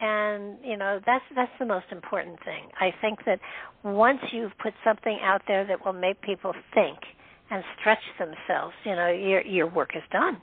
and 0.00 0.56
you 0.64 0.76
know 0.76 1.00
that's 1.04 1.24
that's 1.34 1.52
the 1.58 1.66
most 1.66 1.86
important 1.90 2.38
thing 2.44 2.68
i 2.80 2.90
think 3.00 3.18
that 3.26 3.38
once 3.82 4.20
you've 4.32 4.56
put 4.62 4.72
something 4.84 5.18
out 5.22 5.42
there 5.46 5.66
that 5.66 5.84
will 5.84 5.92
make 5.92 6.20
people 6.22 6.52
think 6.74 6.98
and 7.50 7.62
stretch 7.80 8.02
themselves 8.18 8.74
you 8.84 8.94
know 8.94 9.08
your 9.10 9.44
your 9.44 9.66
work 9.66 9.90
is 9.96 10.02
done 10.10 10.40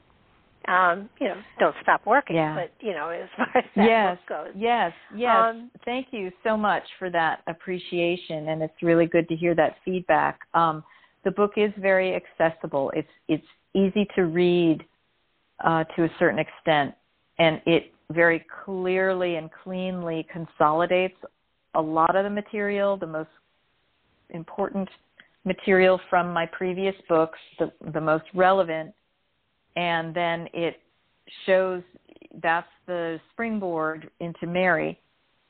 um, 0.68 1.10
you 1.22 1.28
know, 1.30 1.36
don't 1.60 1.76
stop 1.82 2.06
working. 2.06 2.36
Yeah. 2.36 2.56
But 2.56 2.86
you 2.86 2.94
know, 2.94 3.10
as 3.10 3.30
far 3.38 3.58
as 3.58 3.64
that 3.76 3.86
yes, 3.86 4.18
goes, 4.28 4.48
yes, 4.56 4.92
yes. 5.16 5.36
Um, 5.36 5.72
Thank 5.86 6.08
you 6.12 6.30
so 6.44 6.58
much 6.58 6.84
for 7.00 7.10
that 7.10 7.42
appreciation, 7.48 8.50
and 8.50 8.62
it's 8.62 8.74
really 8.82 9.06
good 9.06 9.30
to 9.30 9.36
hear 9.36 9.56
that 9.56 9.76
feedback. 9.86 10.40
Um, 10.54 10.84
the 11.24 11.32
book 11.32 11.54
is 11.56 11.72
very 11.78 12.16
accessible. 12.16 12.92
It's 12.96 13.08
it's 13.30 13.46
easy 13.74 14.08
to 14.16 14.24
read 14.24 14.84
uh, 15.64 15.84
to 15.96 16.04
a 16.04 16.10
certain 16.20 16.40
extent, 16.40 16.94
and 17.40 17.62
it 17.66 17.92
very 18.12 18.46
clearly 18.66 19.36
and 19.36 19.50
cleanly 19.64 20.26
consolidates 20.32 21.18
a 21.76 21.82
lot 21.82 22.16
of 22.16 22.24
the 22.24 22.30
material, 22.30 22.98
the 22.98 23.08
most 23.08 23.30
important 24.30 24.88
material 25.46 26.00
from 26.10 26.34
my 26.34 26.46
previous 26.46 26.96
books, 27.08 27.40
the, 27.60 27.72
the 27.94 28.02
most 28.02 28.26
relevant 28.34 28.94
and 29.78 30.14
then 30.14 30.48
it 30.54 30.82
shows 31.46 31.84
that's 32.42 32.68
the 32.88 33.20
springboard 33.32 34.10
into 34.20 34.46
Mary 34.48 35.00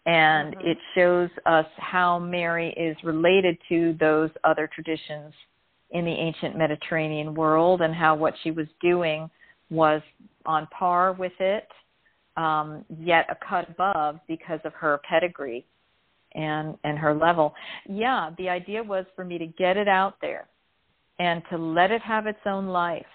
and 0.06 0.54
mm-hmm. 0.54 0.68
it 0.68 0.78
shows 0.94 1.30
us 1.46 1.66
how 1.78 2.20
Mary 2.20 2.74
is 2.78 2.96
related 3.04 3.58
to 3.70 3.96
those 4.00 4.30
other 4.44 4.70
traditions 4.74 5.34
in 5.92 6.04
the 6.06 6.12
ancient 6.12 6.58
Mediterranean 6.58 7.34
world 7.34 7.82
and 7.82 7.96
how 7.96 8.16
what 8.16 8.34
she 8.44 8.52
was 8.52 8.68
doing 8.82 9.30
was 9.70 10.02
on 10.46 10.68
par 10.68 11.14
with 11.14 11.34
it, 11.40 11.68
um, 12.38 12.86
yet 13.00 13.26
a 13.30 13.36
cut 13.48 13.70
above 13.70 14.20
because 14.28 14.60
of 14.64 14.74
her 14.74 15.00
pedigree 15.10 15.66
and 16.34 16.78
and 16.84 16.98
her 16.98 17.14
level. 17.14 17.54
Yeah, 17.90 18.32
the 18.38 18.50
idea 18.50 18.84
was 18.84 19.06
for 19.16 19.26
me 19.26 19.38
to 19.38 19.48
get 19.48 19.78
it 19.78 19.88
out 19.88 20.16
there 20.22 20.48
and 21.20 21.42
to 21.50 21.58
let 21.58 21.92
it 21.92 22.02
have 22.02 22.28
its 22.28 22.40
own 22.46 22.68
life 22.68 23.06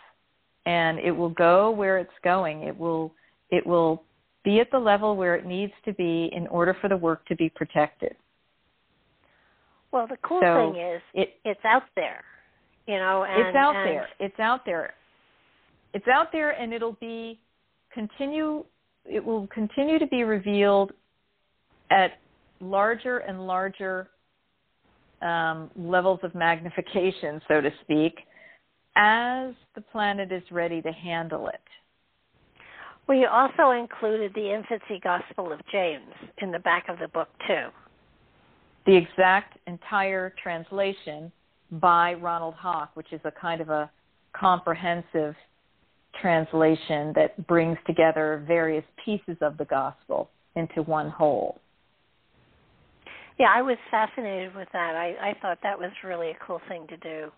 and 0.66 0.99
it 0.99 1.11
will 1.11 1.31
go 1.31 1.70
where 1.70 1.99
it's 1.99 2.11
going. 2.23 2.62
It 2.62 2.77
will 2.77 3.12
it 3.51 3.66
will 3.66 4.03
be 4.45 4.61
at 4.61 4.70
the 4.70 4.79
level 4.79 5.16
where 5.16 5.37
it 5.37 5.47
needs 5.47 5.73
to 5.85 5.93
be 5.95 6.31
in 6.35 6.47
order 6.49 6.77
for 6.81 6.89
the 6.89 6.97
work 6.97 7.24
to 7.27 7.37
be 7.37 7.49
protected. 7.49 8.16
Well, 9.93 10.07
the 10.07 10.16
cool 10.23 10.41
so 10.43 10.73
thing 10.73 10.83
is 10.83 11.03
it, 11.15 11.35
it's 11.45 11.65
out 11.65 11.83
there, 11.95 12.24
you 12.87 12.97
know. 12.97 13.24
And, 13.29 13.47
it's 13.47 13.57
out 13.57 13.77
and 13.77 13.87
there. 13.89 14.09
It's 14.19 14.41
out 14.41 14.65
there. 14.65 14.95
It's 15.94 16.09
out 16.09 16.32
there, 16.32 16.51
and 16.51 16.73
it'll 16.73 16.97
be 17.01 17.40
continue. 17.93 18.64
It 19.05 19.24
will 19.24 19.47
continue 19.48 19.98
to 19.98 20.06
be 20.06 20.23
revealed 20.23 20.93
at 21.90 22.19
larger 22.60 23.19
and 23.19 23.47
larger 23.47 24.09
um, 25.20 25.70
levels 25.77 26.20
of 26.23 26.35
magnification, 26.35 27.40
so 27.48 27.60
to 27.60 27.70
speak, 27.82 28.14
as 28.97 29.55
the 29.74 29.81
planet 29.93 30.32
is 30.32 30.43
ready 30.51 30.82
to 30.82 30.93
handle 30.93 31.48
it. 31.48 31.60
We 33.09 33.27
also 33.27 33.70
included 33.70 34.32
the 34.35 34.55
infancy 34.55 35.01
gospel 35.02 35.52
of 35.52 35.60
James 35.70 36.14
in 36.39 36.51
the 36.51 36.59
back 36.60 36.89
of 36.89 36.98
the 36.98 37.09
book, 37.09 37.28
too. 37.47 37.66
The 38.86 38.97
exact 38.97 39.59
entire 39.66 40.35
translation 40.43 41.31
by 41.73 42.14
Ronald 42.14 42.55
Hock, 42.55 42.90
which 42.94 43.12
is 43.12 43.20
a 43.24 43.31
kind 43.31 43.60
of 43.60 43.70
a 43.70 43.90
comprehensive 44.32 45.35
translation 46.20 47.12
that 47.14 47.47
brings 47.47 47.78
together 47.86 48.44
various 48.47 48.84
pieces 49.05 49.36
of 49.40 49.56
the 49.56 49.64
gospel 49.64 50.30
into 50.56 50.82
one 50.82 51.10
whole. 51.10 51.59
Yeah, 53.39 53.52
I 53.55 53.62
was 53.62 53.78
fascinated 53.90 54.55
with 54.55 54.68
that. 54.72 54.94
I, 54.94 55.30
I 55.30 55.36
thought 55.40 55.59
that 55.62 55.78
was 55.78 55.90
really 56.05 56.30
a 56.30 56.36
cool 56.47 56.60
thing 56.68 56.86
to 56.89 56.97
do. 56.98 57.30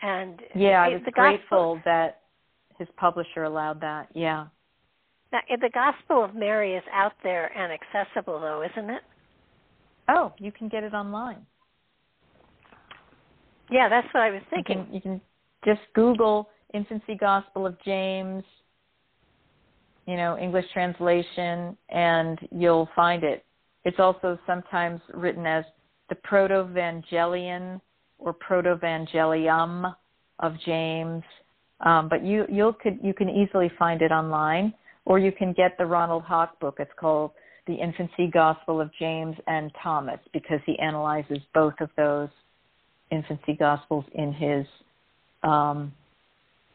And 0.00 0.40
yeah, 0.54 0.82
I 0.82 0.88
was 0.90 1.02
grateful 1.12 1.74
gospel, 1.74 1.80
that 1.84 2.20
his 2.78 2.88
publisher 2.96 3.44
allowed 3.44 3.80
that. 3.80 4.08
Yeah. 4.14 4.46
Now, 5.32 5.40
eh, 5.50 5.56
the 5.60 5.70
Gospel 5.70 6.24
of 6.24 6.34
Mary 6.34 6.74
is 6.74 6.84
out 6.92 7.12
there 7.22 7.46
and 7.56 7.72
accessible, 7.72 8.40
though, 8.40 8.62
isn't 8.62 8.90
it? 8.90 9.02
Oh, 10.08 10.32
you 10.38 10.52
can 10.52 10.68
get 10.68 10.84
it 10.84 10.94
online. 10.94 11.44
Yeah, 13.70 13.88
that's 13.88 14.06
what 14.14 14.22
I 14.22 14.30
was 14.30 14.40
thinking. 14.48 14.78
You 14.78 14.84
can, 14.84 14.94
you 14.94 15.00
can 15.00 15.20
just 15.64 15.80
Google 15.94 16.48
Infancy 16.74 17.14
Gospel 17.14 17.66
of 17.66 17.76
James, 17.84 18.44
you 20.06 20.16
know, 20.16 20.38
English 20.38 20.66
translation, 20.72 21.76
and 21.90 22.38
you'll 22.50 22.88
find 22.94 23.24
it. 23.24 23.44
It's 23.84 23.98
also 23.98 24.38
sometimes 24.46 25.00
written 25.14 25.46
as 25.46 25.64
the 26.08 26.16
Protoevangelion 26.16 27.80
or 28.18 28.34
Protoevangelium 28.34 29.94
of 30.40 30.54
James. 30.64 31.22
Um, 31.80 32.08
but 32.08 32.24
you 32.24 32.44
you'll 32.50 32.72
could 32.72 32.98
you 33.02 33.14
can 33.14 33.28
easily 33.28 33.70
find 33.78 34.02
it 34.02 34.10
online, 34.10 34.74
or 35.04 35.18
you 35.18 35.30
can 35.30 35.52
get 35.52 35.76
the 35.78 35.86
Ronald 35.86 36.24
Hock 36.24 36.58
book. 36.58 36.76
It's 36.80 36.90
called 36.98 37.30
The 37.66 37.74
Infancy 37.74 38.28
Gospel 38.32 38.80
of 38.80 38.90
James 38.98 39.36
and 39.46 39.70
Thomas 39.82 40.18
because 40.32 40.60
he 40.66 40.78
analyzes 40.78 41.38
both 41.54 41.74
of 41.80 41.90
those 41.96 42.28
infancy 43.10 43.54
gospels 43.54 44.04
in 44.12 44.32
his 44.32 44.66
um, 45.42 45.92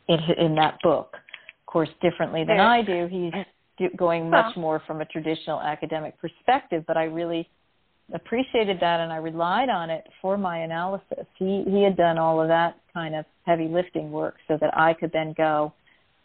in 0.07 0.19
in 0.37 0.55
that 0.55 0.77
book. 0.83 1.13
Of 1.13 1.65
course, 1.65 1.89
differently 2.01 2.43
than 2.43 2.59
I 2.59 2.81
do. 2.81 3.07
He's 3.09 3.89
going 3.97 4.29
much 4.29 4.55
more 4.55 4.81
from 4.85 5.01
a 5.01 5.05
traditional 5.05 5.59
academic 5.59 6.19
perspective, 6.19 6.83
but 6.87 6.97
I 6.97 7.05
really 7.05 7.49
appreciated 8.13 8.77
that 8.79 8.99
and 8.99 9.11
I 9.11 9.17
relied 9.17 9.69
on 9.69 9.89
it 9.89 10.05
for 10.21 10.37
my 10.37 10.59
analysis. 10.59 11.25
He 11.37 11.63
he 11.67 11.83
had 11.83 11.97
done 11.97 12.17
all 12.17 12.41
of 12.41 12.47
that 12.47 12.77
kind 12.93 13.15
of 13.15 13.25
heavy 13.45 13.67
lifting 13.67 14.11
work 14.11 14.35
so 14.47 14.57
that 14.61 14.77
I 14.77 14.93
could 14.93 15.11
then 15.11 15.33
go 15.35 15.73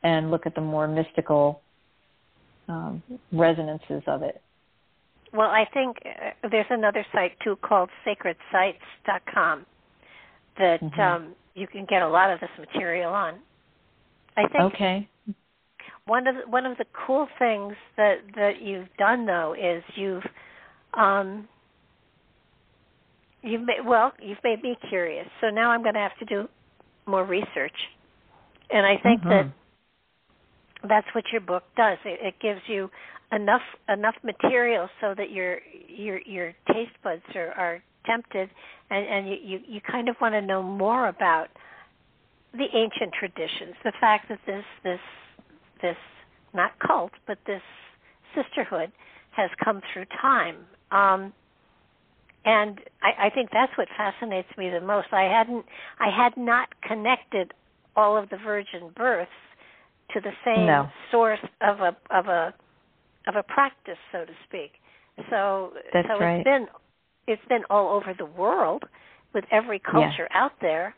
and 0.03 0.31
look 0.31 0.47
at 0.47 0.55
the 0.55 0.61
more 0.61 0.87
mystical 0.87 1.61
um, 2.69 3.03
resonances 3.33 4.03
of 4.07 4.23
it. 4.23 4.41
Well, 5.33 5.49
I 5.49 5.67
think 5.73 5.97
uh, 6.05 6.49
there's 6.51 6.67
another 6.71 7.05
site 7.13 7.33
too 7.43 7.57
called 7.57 7.91
sacredsites.com 8.07 9.67
that 10.59 10.81
mm-hmm. 10.81 11.01
um, 11.01 11.35
you 11.55 11.67
can 11.67 11.87
get 11.87 12.03
a 12.03 12.09
lot 12.09 12.31
of 12.31 12.41
this 12.41 12.51
material 12.59 13.13
on. 13.13 13.39
I 14.39 14.49
think 14.49 14.75
okay. 14.75 15.09
One 16.07 16.27
of 16.27 16.37
one 16.49 16.65
of 16.65 16.79
the 16.79 16.87
cool 17.07 17.29
things 17.39 17.75
that 17.97 18.17
that 18.37 18.63
you've 18.63 18.89
done 18.99 19.27
though 19.27 19.55
is 19.55 19.83
you've 19.97 20.25
um, 20.95 21.49
You've 23.43 23.63
made, 23.63 23.87
well, 23.87 24.13
you've 24.21 24.39
made 24.43 24.63
me 24.63 24.77
curious. 24.89 25.27
So 25.41 25.49
now 25.49 25.71
I'm 25.71 25.83
going 25.83 25.95
to 25.95 26.01
have 26.01 26.17
to 26.19 26.25
do 26.25 26.49
more 27.07 27.25
research. 27.25 27.73
And 28.71 28.85
I 28.85 28.97
think 29.03 29.21
mm-hmm. 29.21 29.29
that 29.31 30.89
that's 30.89 31.07
what 31.15 31.25
your 31.33 31.41
book 31.41 31.63
does. 31.77 31.99
It, 32.05 32.19
it 32.23 32.35
gives 32.43 32.61
you 32.67 32.91
enough 33.33 33.63
enough 33.89 34.15
material 34.25 34.89
so 35.01 35.15
that 35.17 35.31
your 35.31 35.61
your 35.89 36.21
your 36.27 36.53
taste 36.69 36.93
buds 37.03 37.23
are, 37.35 37.53
are 37.53 37.83
tempted, 38.07 38.51
and, 38.91 39.07
and 39.07 39.29
you, 39.29 39.37
you 39.43 39.59
you 39.67 39.81
kind 39.81 40.09
of 40.09 40.17
want 40.21 40.35
to 40.35 40.43
know 40.43 40.63
more 40.63 41.09
about 41.09 41.49
the 42.53 42.67
ancient 42.75 43.13
traditions. 43.19 43.75
The 43.85 43.93
fact 44.01 44.29
that 44.29 44.41
this 44.47 44.65
this 44.85 45.01
this 45.83 45.97
not 46.55 46.73
cult 46.79 47.13
but 47.27 47.39
this 47.47 47.63
sisterhood 48.35 48.91
has 49.33 49.51
come 49.63 49.81
through 49.93 50.05
time. 50.21 50.57
Um, 50.91 51.33
and 52.45 52.81
I, 53.03 53.27
I 53.27 53.31
think 53.31 53.51
that's 53.53 53.73
what 53.77 53.89
fascinates 53.97 54.49
me 54.57 54.71
the 54.71 54.81
most. 54.81 55.09
I 55.13 55.25
hadn't, 55.25 55.67
I 56.01 56.09
had 56.11 56.37
not 56.37 56.69
connected 56.83 57.53
all 57.97 58.17
of 58.17 58.31
the 58.31 58.37
virgin 58.37 58.91
births 58.97 59.31
to 60.15 60.21
the 60.21 60.31
same 60.45 60.67
no. 60.67 60.89
source 61.11 61.41
of 61.61 61.81
a 61.81 61.97
of 62.11 62.27
a 62.27 62.55
of 63.27 63.37
a 63.37 63.43
practice, 63.43 63.99
so 64.11 64.25
to 64.25 64.33
speak. 64.49 64.73
So 65.31 65.73
That's 65.93 66.09
so 66.09 66.19
right. 66.19 66.37
it's 66.37 66.45
been 66.45 66.67
it's 67.27 67.43
been 67.49 67.63
all 67.69 67.95
over 67.95 68.15
the 68.17 68.25
world 68.25 68.85
with 69.35 69.45
every 69.51 69.79
culture 69.79 70.29
yeah. 70.31 70.43
out 70.45 70.53
there, 70.61 70.95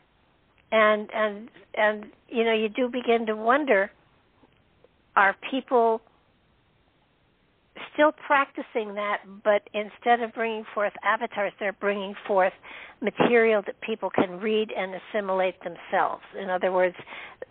and 0.71 1.09
and 1.13 1.49
and 1.75 2.05
you 2.29 2.43
know 2.43 2.53
you 2.53 2.69
do 2.69 2.87
begin 2.89 3.25
to 3.27 3.35
wonder: 3.35 3.91
Are 5.15 5.35
people 5.49 6.01
still 7.93 8.11
practicing 8.11 8.95
that, 8.95 9.19
but 9.43 9.61
instead 9.73 10.21
of 10.21 10.33
bringing 10.33 10.65
forth 10.73 10.93
avatars, 11.03 11.51
they're 11.59 11.73
bringing 11.73 12.13
forth 12.27 12.53
material 13.01 13.61
that 13.65 13.79
people 13.81 14.09
can 14.09 14.39
read 14.39 14.69
and 14.75 14.93
assimilate 14.95 15.55
themselves. 15.63 16.23
In 16.39 16.49
other 16.49 16.71
words, 16.71 16.95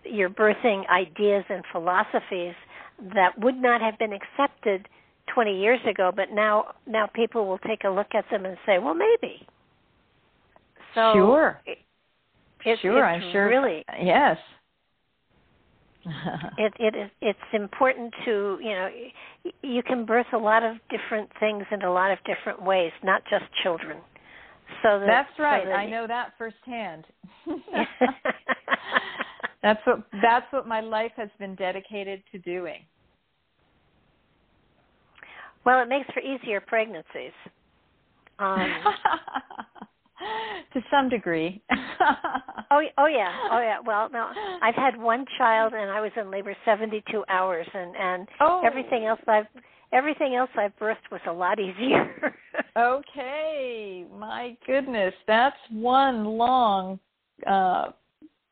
you're 0.05 0.31
birthing 0.31 0.83
ideas 0.89 1.45
and 1.49 1.65
philosophies 1.73 2.55
that 3.15 3.39
would 3.39 3.57
not 3.57 3.81
have 3.81 3.99
been 3.99 4.13
accepted 4.13 4.89
20 5.35 5.59
years 5.59 5.81
ago, 5.89 6.11
but 6.15 6.27
now 6.33 6.75
now 6.87 7.09
people 7.15 7.47
will 7.47 7.59
take 7.59 7.85
a 7.85 7.91
look 7.91 8.15
at 8.15 8.25
them 8.31 8.45
and 8.45 8.57
say, 8.67 8.79
well, 8.79 8.95
maybe. 8.95 9.47
So 10.95 11.13
sure. 11.15 11.61
It, 12.65 12.79
sure, 12.81 13.05
I'm 13.05 13.33
sure. 13.33 13.49
Really, 13.49 13.85
yes. 14.03 14.39
it 16.59 16.73
it 16.79 16.97
is 16.97 17.11
it's 17.21 17.39
important 17.53 18.13
to 18.25 18.59
you 18.63 18.71
know 18.71 18.89
you 19.63 19.83
can 19.83 20.07
birth 20.07 20.27
a 20.33 20.39
lot 20.39 20.63
of 20.63 20.77
different 20.89 21.29
things 21.39 21.65
in 21.71 21.83
a 21.83 21.93
lot 21.93 22.11
of 22.11 22.19
different 22.25 22.63
ways, 22.63 22.91
not 23.03 23.23
just 23.29 23.45
children. 23.63 23.99
So 24.83 25.01
that, 25.01 25.07
that's 25.07 25.39
right. 25.39 25.65
So 25.65 25.69
that 25.69 25.75
I 25.75 25.91
know 25.91 26.07
that 26.07 26.33
firsthand. 26.39 27.05
that's 29.63 29.87
what 29.87 30.07
that's 30.23 30.51
what 30.53 30.67
my 30.67 30.81
life 30.81 31.13
has 31.17 31.29
been 31.39 31.55
dedicated 31.55 32.23
to 32.33 32.39
doing. 32.39 32.81
Well, 35.65 35.83
it 35.83 35.89
makes 35.89 36.09
for 36.15 36.21
easier 36.21 36.61
pregnancies. 36.61 37.33
Um, 38.39 38.71
to 40.73 40.81
some 40.91 41.09
degree. 41.09 41.63
oh, 42.71 42.83
oh 42.99 43.07
yeah, 43.07 43.33
oh 43.51 43.61
yeah. 43.61 43.79
Well, 43.85 44.09
no, 44.11 44.31
I've 44.63 44.75
had 44.75 44.97
one 44.97 45.25
child, 45.39 45.73
and 45.75 45.91
I 45.91 46.01
was 46.01 46.13
in 46.17 46.31
labor 46.31 46.57
seventy-two 46.65 47.25
hours, 47.29 47.67
and 47.73 47.95
and 47.97 48.29
oh. 48.41 48.63
everything 48.65 49.07
else 49.07 49.21
I've 49.27 49.47
everything 49.93 50.35
else 50.35 50.51
I've 50.57 50.77
birthed 50.79 51.11
was 51.11 51.21
a 51.27 51.33
lot 51.33 51.59
easier. 51.61 52.35
okay, 52.77 54.05
my 54.17 54.57
goodness, 54.67 55.15
that's 55.27 55.57
one 55.71 56.25
long 56.25 56.99
uh 57.47 57.93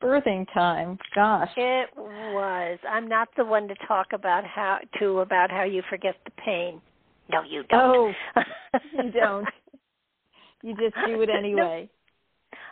birthing 0.01 0.45
time. 0.53 0.97
Gosh. 1.13 1.49
It 1.57 1.89
was. 1.95 2.79
I'm 2.89 3.07
not 3.07 3.29
the 3.37 3.45
one 3.45 3.67
to 3.67 3.75
talk 3.87 4.07
about 4.13 4.45
how 4.45 4.79
to 4.99 5.19
about 5.19 5.51
how 5.51 5.63
you 5.63 5.81
forget 5.89 6.15
the 6.25 6.31
pain. 6.43 6.81
No, 7.31 7.43
you 7.47 7.63
don't. 7.69 8.15
Oh, 8.35 8.41
you 9.03 9.11
don't. 9.11 9.47
You 10.61 10.75
just 10.75 10.95
do 11.07 11.21
it 11.21 11.29
anyway. 11.37 11.89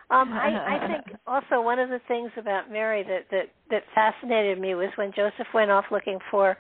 Um, 0.10 0.32
I, 0.34 0.78
I 0.78 0.88
think 1.06 1.18
also 1.28 1.62
one 1.62 1.80
of 1.80 1.90
the 1.90 2.00
things 2.08 2.32
about 2.38 2.72
Mary 2.72 3.04
that, 3.04 3.26
that 3.32 3.50
that 3.70 3.84
fascinated 3.94 4.60
me 4.60 4.76
was 4.76 4.90
when 4.96 5.12
Joseph 5.16 5.48
went 5.54 5.72
off 5.72 5.86
looking 5.92 6.20
for 6.32 6.58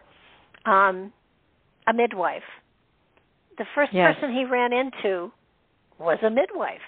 um, 0.66 1.12
a 1.88 1.94
midwife. 1.94 2.44
The 3.58 3.66
first 3.74 3.94
yes. 3.94 4.16
person 4.16 4.36
he 4.36 4.45
ran 4.45 4.72
into 4.74 5.32
was 5.99 6.20
a 6.24 6.30
midwife. 6.30 6.80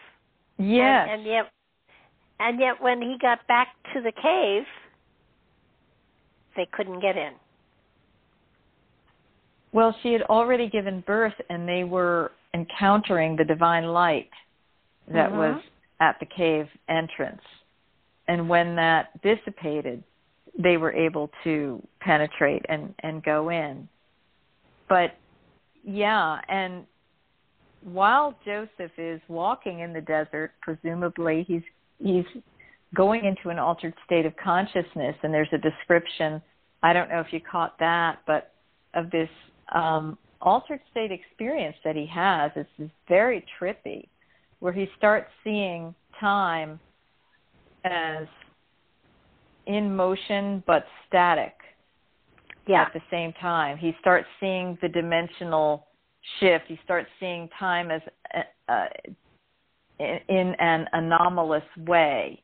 Yes. 0.58 1.08
And, 1.10 1.22
and 1.22 1.26
yet, 1.26 1.52
and 2.40 2.60
yet, 2.60 2.82
when 2.82 3.02
he 3.02 3.16
got 3.20 3.46
back 3.48 3.70
to 3.94 4.02
the 4.02 4.12
cave, 4.12 4.66
they 6.56 6.68
couldn't 6.72 7.00
get 7.00 7.18
in. 7.18 7.32
Well, 9.72 9.96
she 10.02 10.14
had 10.14 10.24
already 10.24 10.70
given 10.70 11.02
birth, 11.06 11.34
and 11.50 11.68
they 11.68 11.84
were 11.84 12.32
encountering 12.54 13.36
the 13.36 13.44
divine 13.44 13.86
light 13.86 14.30
that 15.08 15.30
mm-hmm. 15.30 15.38
was 15.38 15.62
at 16.00 16.20
the 16.20 16.26
cave 16.26 16.68
entrance. 16.88 17.42
And 18.28 18.50
when 18.50 18.76
that 18.76 19.22
dissipated, 19.22 20.04
they 20.58 20.78
were 20.78 20.92
able 20.92 21.30
to 21.44 21.82
penetrate 22.00 22.66
and, 22.70 22.94
and 23.04 23.24
go 23.24 23.50
in. 23.50 23.88
But 24.88 25.16
yeah, 25.84 26.40
and 26.48 26.86
while 27.84 28.36
Joseph 28.44 28.92
is 28.98 29.22
walking 29.28 29.80
in 29.80 29.94
the 29.94 30.02
desert, 30.02 30.52
presumably 30.62 31.46
he's 31.48 31.62
he's 32.00 32.26
going 32.96 33.24
into 33.26 33.50
an 33.50 33.60
altered 33.60 33.94
state 34.06 34.26
of 34.26 34.34
consciousness 34.38 35.16
and 35.22 35.34
there's 35.34 35.50
a 35.54 35.58
description, 35.58 36.42
I 36.82 36.94
don't 36.94 37.10
know 37.10 37.20
if 37.20 37.28
you 37.32 37.40
caught 37.40 37.78
that, 37.80 38.20
but 38.26 38.54
of 38.94 39.12
this 39.12 39.30
um 39.74 40.18
altered 40.42 40.80
state 40.92 41.12
experience 41.12 41.76
that 41.84 41.96
he 41.96 42.06
has. 42.06 42.52
is 42.56 42.90
very 43.08 43.46
trippy, 43.60 44.08
where 44.60 44.74
he 44.74 44.88
starts 44.98 45.30
seeing 45.44 45.94
time 46.20 46.80
as 47.84 48.28
in 49.68 49.96
motion 49.96 50.64
but 50.66 50.86
static 51.08 51.54
yeah. 52.68 52.84
at 52.84 52.94
the 52.94 53.02
same 53.12 53.34
time. 53.34 53.78
He 53.78 53.96
starts 54.00 54.28
seeing 54.40 54.78
the 54.82 54.90
dimensional 54.90 55.88
shift. 56.40 56.66
He 56.68 56.80
starts 56.84 57.10
seeing 57.20 57.50
time 57.60 57.92
as 57.92 58.02
uh, 58.68 58.86
in 60.00 60.56
an 60.60 60.86
anomalous 60.94 61.64
way. 61.86 62.42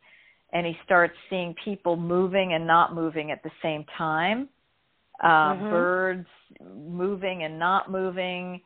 And 0.54 0.66
he 0.66 0.78
starts 0.86 1.14
seeing 1.30 1.54
people 1.64 1.98
moving 1.98 2.54
and 2.54 2.66
not 2.66 2.96
moving 2.96 3.32
at 3.32 3.44
the 3.44 3.52
same 3.62 3.86
time. 3.98 4.48
Uh, 5.24 5.28
mm-hmm. 5.28 5.70
Birds 5.70 6.28
moving 6.76 7.44
and 7.44 7.58
not 7.58 7.92
moving, 7.92 8.62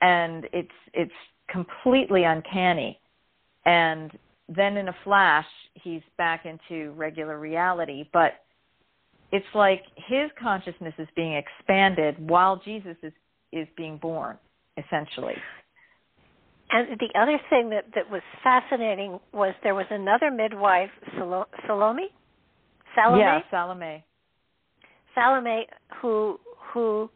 and 0.00 0.48
it's 0.52 0.68
it's 0.94 1.12
completely 1.50 2.24
uncanny. 2.24 2.98
And 3.64 4.10
then 4.48 4.76
in 4.76 4.88
a 4.88 4.96
flash, 5.04 5.46
he's 5.74 6.02
back 6.18 6.46
into 6.46 6.92
regular 6.92 7.38
reality. 7.38 8.08
But 8.12 8.32
it's 9.30 9.46
like 9.54 9.82
his 9.96 10.30
consciousness 10.40 10.94
is 10.98 11.08
being 11.16 11.34
expanded 11.34 12.16
while 12.28 12.60
Jesus 12.64 12.96
is 13.02 13.12
is 13.52 13.68
being 13.76 13.98
born, 13.98 14.38
essentially. 14.76 15.34
And 16.70 16.98
the 16.98 17.20
other 17.20 17.38
thing 17.50 17.68
that 17.70 17.84
that 17.94 18.10
was 18.10 18.22
fascinating 18.42 19.20
was 19.32 19.54
there 19.62 19.74
was 19.74 19.86
another 19.90 20.30
midwife, 20.30 20.90
Salome. 21.18 22.08
Salome. 22.94 23.20
Yeah, 23.20 23.40
Salome. 23.50 24.04
Salome, 25.14 25.66
who 26.00 26.38
who 26.72 27.10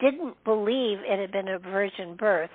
didn't 0.00 0.36
believe 0.44 0.98
it 1.02 1.18
had 1.18 1.32
been 1.32 1.48
a 1.48 1.58
virgin 1.58 2.16
birth. 2.16 2.50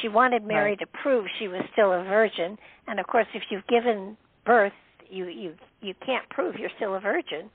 She 0.00 0.08
wanted 0.08 0.44
Mary 0.44 0.70
right. 0.70 0.78
to 0.80 0.86
prove 1.02 1.26
she 1.38 1.48
was 1.48 1.62
still 1.72 1.92
a 1.92 2.02
virgin, 2.04 2.56
and 2.86 2.98
of 2.98 3.06
course, 3.06 3.26
if 3.34 3.42
you've 3.50 3.66
given 3.66 4.16
birth, 4.44 4.72
you 5.08 5.26
you 5.26 5.54
you 5.80 5.94
can't 6.04 6.28
prove 6.30 6.56
you're 6.58 6.70
still 6.76 6.94
a 6.94 7.00
virgin. 7.00 7.50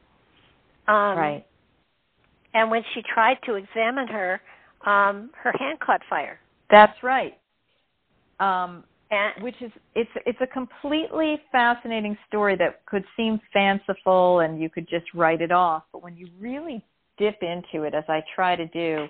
Um, 0.87 1.17
right. 1.17 1.45
And 2.53 2.71
when 2.71 2.83
she 2.93 3.01
tried 3.13 3.37
to 3.45 3.55
examine 3.55 4.07
her, 4.07 4.41
um, 4.85 5.29
her 5.35 5.53
hand 5.59 5.79
caught 5.79 6.01
fire. 6.09 6.39
That's 6.71 7.03
right. 7.03 7.37
Um, 8.39 8.83
and, 9.11 9.43
which 9.43 9.55
is 9.61 9.71
it's 9.95 10.09
it's 10.25 10.39
a 10.41 10.47
completely 10.47 11.39
fascinating 11.51 12.17
story 12.27 12.55
that 12.57 12.85
could 12.85 13.03
seem 13.17 13.39
fanciful 13.51 14.41
and 14.41 14.61
you 14.61 14.69
could 14.69 14.87
just 14.87 15.05
write 15.13 15.41
it 15.41 15.51
off, 15.51 15.83
but 15.91 16.03
when 16.03 16.15
you 16.15 16.27
really 16.39 16.83
dip 17.17 17.37
into 17.41 17.85
it, 17.85 17.93
as 17.93 18.03
I 18.07 18.21
try 18.35 18.55
to 18.55 18.67
do, 18.67 19.07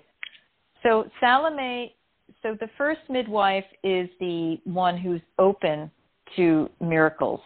so 0.84 1.09
Salome, 1.19 1.95
so 2.41 2.55
the 2.59 2.69
first 2.77 3.01
midwife 3.09 3.65
is 3.84 4.09
the 4.19 4.59
one 4.63 4.97
who's 4.97 5.21
open 5.38 5.91
to 6.35 6.69
miracles, 6.80 7.41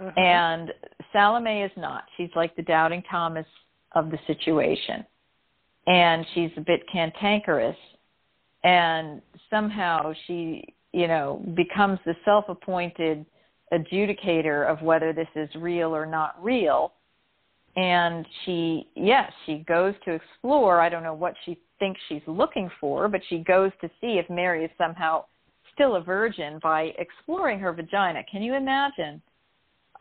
mm-hmm. 0.00 0.18
and 0.18 0.72
Salome 1.12 1.62
is 1.62 1.72
not. 1.76 2.04
She's 2.16 2.30
like 2.34 2.54
the 2.56 2.62
doubting 2.62 3.02
Thomas 3.08 3.46
of 3.92 4.10
the 4.10 4.18
situation, 4.26 5.04
and 5.86 6.26
she's 6.34 6.50
a 6.56 6.62
bit 6.62 6.80
cantankerous, 6.92 7.76
and 8.64 9.22
somehow 9.48 10.12
she 10.26 10.74
you 10.92 11.06
know, 11.06 11.44
becomes 11.54 11.98
the 12.04 12.14
self 12.24 12.46
appointed 12.48 13.24
adjudicator 13.72 14.68
of 14.68 14.82
whether 14.82 15.12
this 15.12 15.28
is 15.36 15.48
real 15.56 15.94
or 15.94 16.06
not 16.06 16.42
real. 16.42 16.92
And 17.76 18.26
she, 18.44 18.88
yes, 18.96 19.32
she 19.46 19.64
goes 19.68 19.94
to 20.04 20.12
explore. 20.12 20.80
I 20.80 20.88
don't 20.88 21.04
know 21.04 21.14
what 21.14 21.34
she 21.44 21.58
thinks 21.78 22.00
she's 22.08 22.22
looking 22.26 22.68
for, 22.80 23.08
but 23.08 23.20
she 23.28 23.38
goes 23.38 23.70
to 23.80 23.88
see 24.00 24.18
if 24.18 24.28
Mary 24.28 24.64
is 24.64 24.70
somehow 24.76 25.24
still 25.72 25.94
a 25.94 26.00
virgin 26.00 26.58
by 26.62 26.92
exploring 26.98 27.60
her 27.60 27.72
vagina. 27.72 28.22
Can 28.30 28.42
you 28.42 28.54
imagine? 28.54 29.22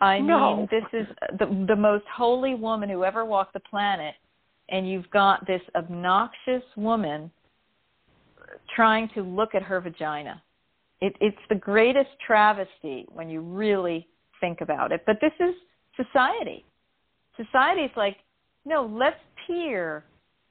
I 0.01 0.19
no. 0.19 0.57
mean, 0.57 0.67
this 0.71 0.83
is 0.93 1.07
the 1.37 1.65
the 1.67 1.75
most 1.75 2.05
holy 2.13 2.55
woman 2.55 2.89
who 2.89 3.03
ever 3.03 3.25
walked 3.25 3.53
the 3.53 3.59
planet, 3.59 4.15
and 4.69 4.89
you've 4.89 5.09
got 5.11 5.45
this 5.45 5.61
obnoxious 5.75 6.63
woman 6.75 7.29
trying 8.75 9.09
to 9.13 9.21
look 9.21 9.53
at 9.53 9.61
her 9.61 9.79
vagina 9.79 10.41
it, 11.01 11.15
it's 11.21 11.38
the 11.49 11.55
greatest 11.55 12.09
travesty 12.26 13.05
when 13.11 13.30
you 13.30 13.41
really 13.41 14.07
think 14.39 14.61
about 14.61 14.91
it. 14.91 15.03
But 15.05 15.17
this 15.21 15.31
is 15.39 15.55
society. 15.95 16.65
society's 17.38 17.95
like, 17.95 18.17
no, 18.65 18.85
let's 18.85 19.19
peer 19.47 20.03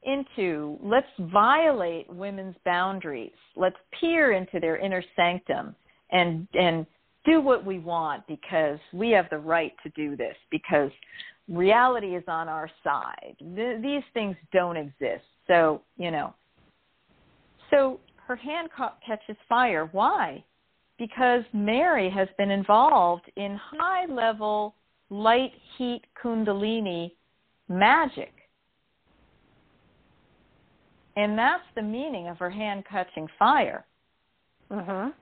into, 0.02 0.78
let's 0.82 1.06
violate 1.32 2.08
women's 2.12 2.56
boundaries. 2.64 3.32
Let's 3.56 3.76
peer 4.00 4.32
into 4.32 4.60
their 4.60 4.76
inner 4.76 5.02
sanctum 5.16 5.74
and 6.10 6.48
and 6.54 6.86
do 7.24 7.40
what 7.42 7.64
we 7.66 7.78
want 7.78 8.26
because 8.26 8.78
we 8.92 9.10
have 9.10 9.26
the 9.30 9.38
right 9.38 9.72
to 9.82 9.90
do 9.90 10.16
this 10.16 10.36
because 10.50 10.90
reality 11.48 12.16
is 12.16 12.24
on 12.28 12.48
our 12.48 12.70
side. 12.82 13.36
Th- 13.38 13.82
these 13.82 14.02
things 14.14 14.36
don't 14.52 14.76
exist. 14.76 15.24
So, 15.46 15.82
you 15.96 16.10
know. 16.10 16.34
So 17.70 18.00
her 18.28 18.36
hand 18.36 18.68
ca- 18.76 18.94
catches 19.04 19.36
fire. 19.48 19.88
Why? 19.92 20.44
Because 20.98 21.42
Mary 21.54 22.10
has 22.10 22.28
been 22.36 22.50
involved 22.50 23.24
in 23.36 23.56
high 23.56 24.04
level 24.04 24.74
light 25.08 25.52
heat 25.76 26.02
kundalini 26.22 27.12
magic. 27.68 28.34
And 31.16 31.38
that's 31.38 31.64
the 31.74 31.82
meaning 31.82 32.28
of 32.28 32.38
her 32.38 32.50
hand 32.50 32.84
catching 32.88 33.26
fire. 33.38 33.86
Mhm. 34.70 35.14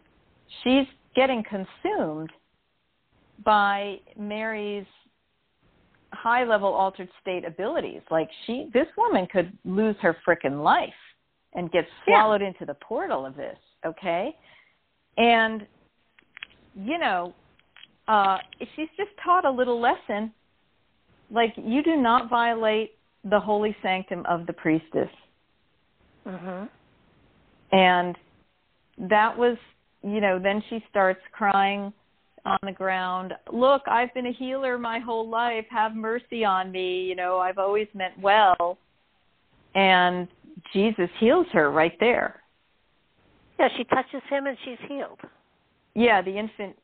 She's 0.63 0.89
getting 1.15 1.45
consumed 1.45 2.33
by 3.45 4.01
Mary's 4.17 4.87
high 6.13 6.45
level 6.45 6.73
altered 6.75 7.09
state 7.21 7.45
abilities. 7.45 8.03
Like 8.11 8.31
she 8.45 8.69
this 8.73 8.89
woman 8.97 9.27
could 9.29 9.57
lose 9.65 9.97
her 9.99 10.15
frickin' 10.27 10.65
life 10.65 11.06
and 11.55 11.71
get 11.73 11.85
swallowed 12.05 12.41
yeah. 12.41 12.49
into 12.49 12.65
the 12.65 12.75
portal 12.75 13.25
of 13.25 13.37
this, 13.37 13.59
okay? 13.85 14.37
And 15.17 15.67
you 16.75 16.99
know, 16.99 17.35
uh 18.09 18.39
she's 18.75 18.89
just 18.97 19.11
taught 19.25 19.45
a 19.45 19.51
little 19.51 19.81
lesson 19.81 20.33
like 21.31 21.55
you 21.57 21.83
do 21.83 21.97
not 21.97 22.31
violate 22.31 22.93
the 23.25 23.41
holy 23.41 23.75
sanctum 23.83 24.25
of 24.27 24.47
the 24.47 24.53
priestess. 24.53 25.11
Mhm. 26.27 26.69
And 27.73 28.17
that 28.99 29.37
was, 29.37 29.59
you 30.03 30.21
know, 30.21 30.39
then 30.39 30.63
she 30.69 30.85
starts 30.91 31.21
crying 31.33 31.93
on 32.45 32.59
the 32.63 32.73
ground, 32.73 33.37
"Look, 33.51 33.83
I've 33.89 34.15
been 34.15 34.27
a 34.27 34.33
healer 34.33 34.79
my 34.79 35.01
whole 35.01 35.29
life. 35.29 35.67
Have 35.69 35.95
mercy 35.97 36.45
on 36.45 36.71
me. 36.71 37.03
You 37.03 37.17
know, 37.17 37.39
I've 37.39 37.59
always 37.59 37.89
meant 37.95 38.19
well." 38.19 38.79
And 39.75 40.29
Jesus 40.73 41.09
heals 41.19 41.47
her 41.53 41.71
right 41.71 41.97
there. 42.01 42.43
Yeah, 43.59 43.69
she 43.77 43.85
touches 43.85 44.23
him 44.29 44.47
and 44.47 44.57
she's 44.65 44.79
healed. 44.89 45.19
Yeah, 45.95 46.21
the 46.23 46.37
infant 46.37 46.77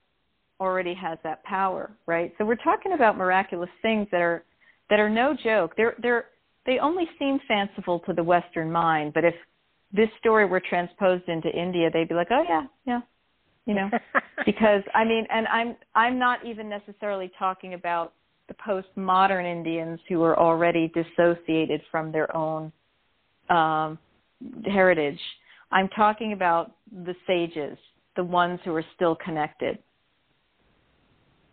already 0.61 0.95
has 0.95 1.19
that 1.25 1.43
power, 1.45 1.91
right? 2.07 2.33
So 2.39 2.45
we're 2.45 2.57
talking 2.57 2.93
about 2.93 3.17
miraculous 3.17 3.71
things 3.83 4.07
that 4.11 4.21
are 4.21 4.45
that 4.89 5.01
are 5.01 5.11
no 5.11 5.37
joke. 5.43 5.75
They're 5.77 5.95
they're 6.01 6.27
they 6.65 6.79
only 6.79 7.05
seem 7.19 7.41
fanciful 7.49 8.01
to 8.01 8.13
the 8.13 8.23
Western 8.23 8.71
mind, 8.71 9.13
but 9.15 9.25
if 9.25 9.35
this 9.93 10.09
story 10.19 10.47
were 10.47 10.61
transposed 10.61 11.29
into 11.29 11.51
India, 11.51 11.91
they'd 11.93 12.09
be 12.09 12.15
like, 12.15 12.29
"Oh 12.31 12.45
yeah, 12.49 12.63
yeah," 12.87 13.01
you 13.67 13.75
know, 13.75 13.91
because 14.47 14.83
I 14.95 15.05
mean, 15.05 15.27
and 15.31 15.47
I'm 15.49 15.77
I'm 15.95 16.19
not 16.19 16.45
even 16.47 16.69
necessarily 16.69 17.31
talking 17.39 17.75
about 17.75 18.15
the 18.49 18.55
postmodern 18.55 19.45
Indians 19.45 20.01
who 20.09 20.23
are 20.23 20.39
already 20.39 20.93
dissociated 20.95 21.81
from 21.91 22.13
their 22.13 22.35
own 22.37 22.73
um, 23.49 23.99
heritage. 24.67 25.21
I'm 25.71 25.89
talking 25.89 26.33
about 26.33 26.73
the 27.05 27.15
sages, 27.27 27.79
the 28.17 28.25
ones 28.25 28.61
who 28.65 28.75
are 28.75 28.85
still 28.95 29.17
connected. 29.17 29.79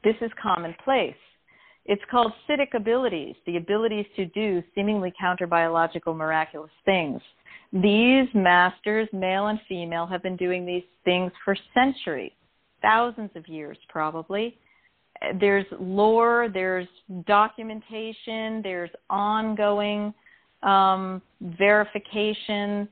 This 0.03 0.15
is 0.21 0.31
commonplace. 0.41 1.15
It's 1.85 2.01
called 2.11 2.31
siddhic 2.47 2.75
abilities, 2.75 3.35
the 3.45 3.57
abilities 3.57 4.05
to 4.15 4.25
do 4.27 4.61
seemingly 4.75 5.11
counterbiological 5.21 6.15
miraculous 6.15 6.71
things. 6.85 7.21
These 7.73 8.27
masters, 8.33 9.07
male 9.13 9.47
and 9.47 9.59
female, 9.67 10.05
have 10.05 10.21
been 10.21 10.35
doing 10.35 10.65
these 10.65 10.83
things 11.05 11.31
for 11.43 11.55
centuries, 11.73 12.31
thousands 12.81 13.31
of 13.35 13.47
years 13.47 13.77
probably. 13.87 14.57
There's 15.39 15.65
lore, 15.79 16.49
there's 16.53 16.87
documentation, 17.25 18.61
there's 18.61 18.89
ongoing 19.09 20.13
um, 20.63 21.21
verification 21.41 22.87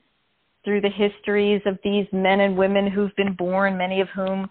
through 0.64 0.82
the 0.82 0.90
histories 0.90 1.62
of 1.66 1.78
these 1.84 2.06
men 2.12 2.42
and 2.42 2.58
women 2.58 2.90
who've 2.90 3.16
been 3.16 3.34
born, 3.34 3.78
many 3.78 4.02
of 4.02 4.08
whom 4.10 4.50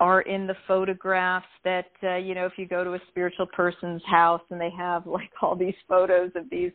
are 0.00 0.22
in 0.22 0.46
the 0.46 0.56
photographs 0.66 1.46
that 1.62 1.90
uh, 2.02 2.16
you 2.16 2.34
know 2.34 2.46
if 2.46 2.52
you 2.56 2.66
go 2.66 2.82
to 2.82 2.94
a 2.94 2.98
spiritual 3.08 3.46
person's 3.46 4.02
house 4.10 4.40
and 4.50 4.60
they 4.60 4.70
have 4.76 5.06
like 5.06 5.30
all 5.40 5.54
these 5.54 5.74
photos 5.88 6.30
of 6.34 6.44
these 6.50 6.72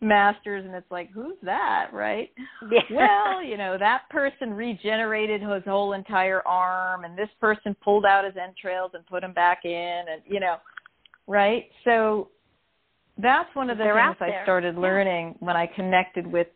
masters 0.00 0.64
and 0.64 0.74
it's 0.74 0.90
like 0.90 1.10
who's 1.12 1.36
that? 1.42 1.90
Right? 1.92 2.30
Yeah. 2.70 2.80
well 2.92 3.44
you 3.44 3.56
know 3.56 3.76
that 3.78 4.02
person 4.10 4.54
regenerated 4.54 5.40
his 5.40 5.64
whole 5.64 5.92
entire 5.92 6.46
arm 6.46 7.04
and 7.04 7.18
this 7.18 7.28
person 7.40 7.74
pulled 7.82 8.04
out 8.04 8.24
his 8.24 8.34
entrails 8.36 8.92
and 8.94 9.04
put 9.06 9.22
them 9.22 9.32
back 9.32 9.64
in 9.64 10.04
and 10.08 10.22
you 10.26 10.40
know 10.40 10.56
right? 11.26 11.66
So 11.84 12.28
that's 13.22 13.54
one 13.54 13.70
of 13.70 13.78
the 13.78 13.84
They're 13.84 14.14
things 14.18 14.32
I 14.34 14.42
started 14.42 14.76
learning 14.76 15.28
yeah. 15.28 15.46
when 15.46 15.56
I 15.56 15.66
connected 15.66 16.26
with 16.26 16.48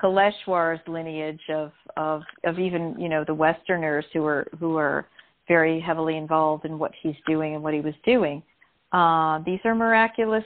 Kaleshwar's 0.00 0.80
lineage 0.86 1.40
of 1.50 1.72
of 1.96 2.22
of 2.44 2.58
even 2.58 2.96
you 2.98 3.08
know 3.08 3.24
the 3.24 3.34
Westerners 3.34 4.04
who 4.12 4.24
are 4.24 4.46
who 4.58 4.76
are 4.76 5.06
very 5.48 5.80
heavily 5.80 6.16
involved 6.16 6.64
in 6.64 6.78
what 6.78 6.92
he's 7.02 7.16
doing 7.26 7.54
and 7.54 7.62
what 7.62 7.74
he 7.74 7.80
was 7.80 7.94
doing. 8.04 8.42
Uh, 8.92 9.40
these 9.44 9.60
are 9.64 9.74
miraculous 9.74 10.44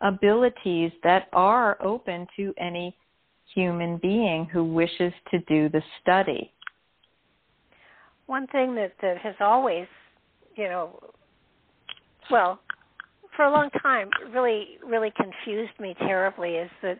abilities 0.00 0.92
that 1.02 1.28
are 1.32 1.80
open 1.82 2.26
to 2.36 2.52
any 2.58 2.96
human 3.54 3.98
being 3.98 4.46
who 4.46 4.64
wishes 4.64 5.12
to 5.30 5.38
do 5.40 5.68
the 5.68 5.82
study. 6.02 6.52
One 8.26 8.46
thing 8.48 8.74
that, 8.74 8.92
that 9.02 9.18
has 9.18 9.34
always, 9.40 9.86
you 10.56 10.64
know, 10.64 10.98
well, 12.30 12.60
for 13.36 13.44
a 13.44 13.50
long 13.50 13.70
time, 13.82 14.08
really, 14.32 14.78
really 14.86 15.12
confused 15.16 15.78
me 15.80 15.94
terribly 15.98 16.56
is 16.56 16.70
that 16.82 16.98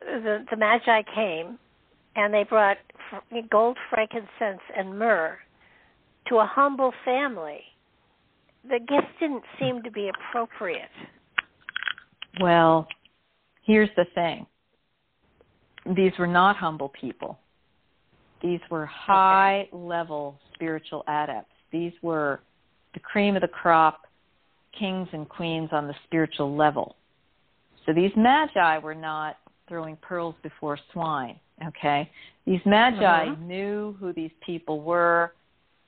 the 0.00 0.44
the 0.50 0.56
Magi 0.56 1.02
came 1.14 1.58
and 2.16 2.32
they 2.32 2.44
brought 2.44 2.78
gold, 3.50 3.76
frankincense, 3.90 4.62
and 4.76 4.98
myrrh 4.98 5.38
to 6.28 6.36
a 6.36 6.46
humble 6.46 6.92
family. 7.04 7.60
The 8.68 8.80
gift 8.80 9.06
didn't 9.20 9.44
seem 9.60 9.82
to 9.82 9.90
be 9.90 10.10
appropriate. 10.10 10.90
Well, 12.40 12.88
here's 13.64 13.90
the 13.96 14.06
thing 14.14 14.46
these 15.94 16.12
were 16.18 16.26
not 16.26 16.56
humble 16.56 16.90
people, 17.00 17.38
these 18.42 18.60
were 18.70 18.86
high 18.86 19.68
level 19.72 20.38
spiritual 20.54 21.04
adepts. 21.06 21.52
These 21.70 21.92
were 22.02 22.40
the 22.94 23.00
cream 23.00 23.36
of 23.36 23.42
the 23.42 23.48
crop, 23.48 24.05
kings 24.78 25.08
and 25.12 25.28
queens 25.28 25.70
on 25.72 25.86
the 25.86 25.94
spiritual 26.04 26.54
level. 26.56 26.96
So 27.84 27.92
these 27.92 28.12
magi 28.16 28.78
were 28.78 28.94
not 28.94 29.36
throwing 29.68 29.96
pearls 29.96 30.34
before 30.42 30.78
swine, 30.92 31.38
okay? 31.68 32.10
These 32.46 32.60
magi 32.64 33.26
mm-hmm. 33.26 33.46
knew 33.46 33.96
who 34.00 34.12
these 34.12 34.32
people 34.44 34.80
were 34.80 35.32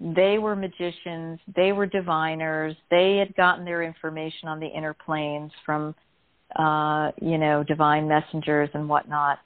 they 0.01 0.39
were 0.39 0.55
magicians, 0.55 1.41
they 1.57 1.73
were 1.73 1.87
diviners, 1.87 2.77
they 2.91 3.17
had 3.17 3.35
gotten 3.35 3.65
their 3.65 3.83
information 3.83 4.49
on 4.49 4.61
the 4.61 4.67
inner 4.67 4.95
planes 4.95 5.51
from, 5.67 5.95
uh, 6.57 7.11
you 7.21 7.37
know, 7.37 7.65
divine 7.65 8.07
messengers 8.07 8.71
and 8.75 8.89
whatnot. 8.89 9.41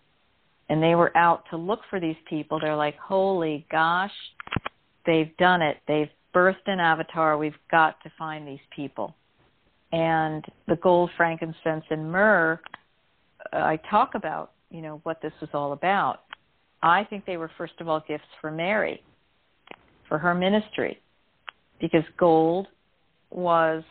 And 0.69 0.82
they 0.82 0.94
were 0.94 1.16
out 1.16 1.44
to 1.51 1.56
look 1.56 1.81
for 1.89 2.01
these 2.01 2.16
people. 2.28 2.60
They're 2.60 2.77
like, 2.77 2.98
holy 2.98 3.66
gosh, 3.70 4.12
they've 5.06 5.35
done 5.39 5.62
it. 5.62 5.78
They've 5.89 6.10
birthed 6.35 6.66
an 6.66 6.81
avatar. 6.81 7.39
We've 7.39 7.52
got 7.70 8.02
to 8.02 8.12
find 8.19 8.47
these 8.47 8.60
people. 8.74 9.14
And 9.93 10.44
the 10.69 10.77
gold, 10.77 11.10
frankincense, 11.16 11.85
and 11.90 12.10
myrrh, 12.10 12.59
uh, 13.52 13.56
I 13.56 13.78
talk 13.90 14.14
about, 14.14 14.52
you 14.70 14.81
know, 14.81 15.01
what 15.02 15.20
this 15.20 15.32
was 15.40 15.51
all 15.52 15.73
about. 15.73 16.23
I 16.82 17.05
think 17.05 17.27
they 17.27 17.36
were, 17.36 17.51
first 17.59 17.74
of 17.78 17.89
all, 17.89 18.02
gifts 18.09 18.24
for 18.40 18.51
Mary 18.51 19.02
for 20.09 20.19
her 20.19 20.35
ministry 20.35 21.01
because 21.81 22.05
gold 22.19 22.66
was 23.31 23.82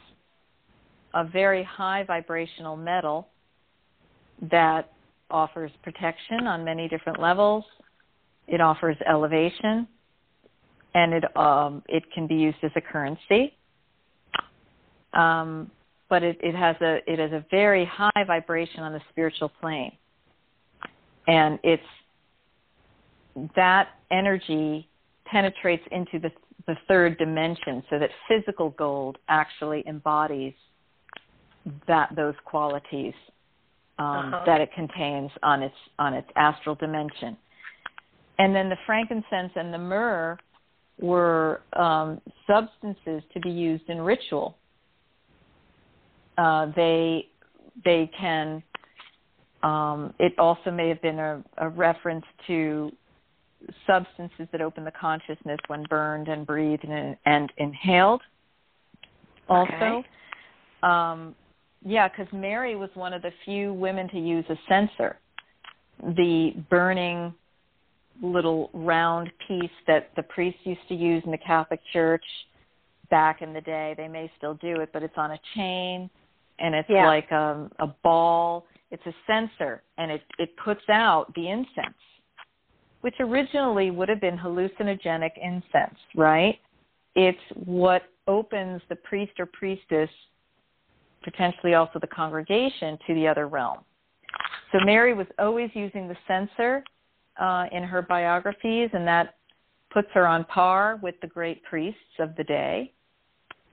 a 1.13 1.23
very 1.23 1.63
high 1.63 2.03
vibrational 2.03 2.75
metal 2.75 3.27
that 4.49 4.91
offers 5.29 5.71
protection 5.83 6.47
on 6.47 6.63
many 6.63 6.87
different 6.87 7.19
levels. 7.19 7.63
It 8.47 8.61
offers 8.61 8.97
elevation, 9.09 9.87
and 10.93 11.13
it 11.13 11.37
um, 11.37 11.83
it 11.87 12.03
can 12.13 12.27
be 12.27 12.35
used 12.35 12.57
as 12.63 12.71
a 12.75 12.81
currency. 12.81 13.55
Um, 15.13 15.69
but 16.11 16.23
it, 16.23 16.37
it 16.43 16.53
has 16.53 16.75
a 16.81 16.97
it 17.07 17.17
has 17.19 17.31
a 17.31 17.43
very 17.49 17.85
high 17.85 18.23
vibration 18.27 18.81
on 18.81 18.91
the 18.91 18.99
spiritual 19.09 19.49
plane, 19.61 19.93
and 21.25 21.57
it's 21.63 21.81
that 23.55 23.87
energy 24.11 24.89
penetrates 25.25 25.83
into 25.89 26.19
the, 26.19 26.29
the 26.67 26.75
third 26.89 27.17
dimension 27.17 27.81
so 27.89 27.97
that 27.97 28.09
physical 28.27 28.71
gold 28.71 29.17
actually 29.29 29.85
embodies 29.87 30.53
that 31.87 32.09
those 32.13 32.35
qualities 32.43 33.13
um, 33.97 34.05
uh-huh. 34.07 34.43
that 34.45 34.59
it 34.59 34.69
contains 34.75 35.31
on 35.43 35.63
its 35.63 35.75
on 35.97 36.13
its 36.13 36.27
astral 36.35 36.75
dimension. 36.75 37.37
And 38.37 38.53
then 38.53 38.67
the 38.67 38.77
frankincense 38.85 39.53
and 39.55 39.73
the 39.73 39.77
myrrh 39.77 40.37
were 40.99 41.61
um, 41.73 42.19
substances 42.45 43.23
to 43.33 43.39
be 43.39 43.49
used 43.49 43.87
in 43.87 44.01
ritual. 44.01 44.57
Uh, 46.37 46.67
they 46.75 47.27
they 47.83 48.09
can. 48.19 48.63
Um, 49.63 50.13
it 50.19 50.33
also 50.39 50.71
may 50.71 50.89
have 50.89 51.01
been 51.03 51.19
a, 51.19 51.43
a, 51.57 51.69
reference 51.69 52.25
to 52.47 52.91
substances 53.85 54.47
that 54.51 54.59
open 54.59 54.83
the 54.83 54.91
consciousness 54.91 55.59
when 55.67 55.83
burned 55.83 56.29
and 56.29 56.47
breathed 56.47 56.83
and, 56.83 57.15
and 57.27 57.51
inhaled. 57.57 58.21
Also, 59.47 59.71
okay. 59.71 60.03
um, 60.81 61.35
yeah, 61.85 62.07
because 62.07 62.31
Mary 62.33 62.75
was 62.75 62.89
one 62.95 63.13
of 63.13 63.21
the 63.21 63.31
few 63.45 63.71
women 63.73 64.09
to 64.09 64.19
use 64.19 64.45
a 64.49 64.55
censer, 64.67 65.17
the 66.01 66.53
burning 66.71 67.31
little 68.21 68.71
round 68.73 69.29
piece 69.47 69.69
that 69.85 70.09
the 70.15 70.23
priests 70.23 70.59
used 70.63 70.87
to 70.87 70.95
use 70.95 71.21
in 71.25 71.31
the 71.31 71.37
Catholic 71.37 71.81
Church 71.93 72.23
back 73.11 73.43
in 73.43 73.53
the 73.53 73.61
day. 73.61 73.93
They 73.95 74.07
may 74.07 74.31
still 74.37 74.55
do 74.55 74.79
it, 74.79 74.89
but 74.91 75.03
it's 75.03 75.17
on 75.17 75.31
a 75.31 75.39
chain 75.55 76.09
and 76.61 76.75
it's 76.75 76.89
yeah. 76.89 77.07
like 77.07 77.29
a, 77.31 77.69
a 77.79 77.87
ball. 78.03 78.65
It's 78.91 79.05
a 79.05 79.13
censer, 79.25 79.81
and 79.97 80.11
it, 80.11 80.21
it 80.37 80.49
puts 80.63 80.81
out 80.89 81.33
the 81.35 81.49
incense, 81.49 81.95
which 83.01 83.15
originally 83.19 83.89
would 83.89 84.09
have 84.09 84.19
been 84.19 84.37
hallucinogenic 84.37 85.31
incense, 85.41 85.97
right? 86.15 86.59
It's 87.15 87.39
what 87.55 88.03
opens 88.27 88.81
the 88.89 88.97
priest 88.97 89.33
or 89.39 89.45
priestess 89.45 90.09
potentially 91.23 91.73
also 91.73 91.99
the 91.99 92.07
congregation 92.07 92.97
to 93.07 93.13
the 93.13 93.27
other 93.27 93.47
realm. 93.47 93.79
So 94.71 94.79
Mary 94.85 95.13
was 95.13 95.27
always 95.37 95.69
using 95.73 96.07
the 96.07 96.17
censer 96.27 96.83
uh, 97.39 97.65
in 97.71 97.83
her 97.83 98.01
biographies, 98.01 98.89
and 98.93 99.05
that 99.07 99.35
puts 99.91 100.07
her 100.13 100.25
on 100.25 100.45
par 100.45 100.99
with 101.01 101.15
the 101.21 101.27
great 101.27 101.63
priests 101.63 101.99
of 102.19 102.35
the 102.37 102.43
day. 102.43 102.91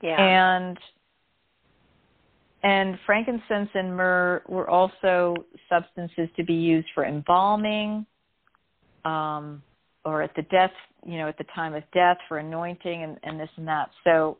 Yeah. 0.02 0.20
And 0.20 0.78
and 2.62 2.98
frankincense 3.06 3.70
and 3.74 3.96
myrrh 3.96 4.42
were 4.48 4.68
also 4.68 5.34
substances 5.68 6.28
to 6.36 6.44
be 6.44 6.54
used 6.54 6.88
for 6.94 7.04
embalming, 7.04 8.04
um, 9.04 9.62
or 10.04 10.22
at 10.22 10.34
the 10.34 10.42
death, 10.42 10.72
you 11.06 11.18
know, 11.18 11.28
at 11.28 11.38
the 11.38 11.44
time 11.54 11.74
of 11.74 11.82
death 11.92 12.16
for 12.28 12.38
anointing 12.38 13.02
and, 13.02 13.18
and 13.22 13.38
this 13.38 13.50
and 13.56 13.68
that. 13.68 13.90
So 14.04 14.38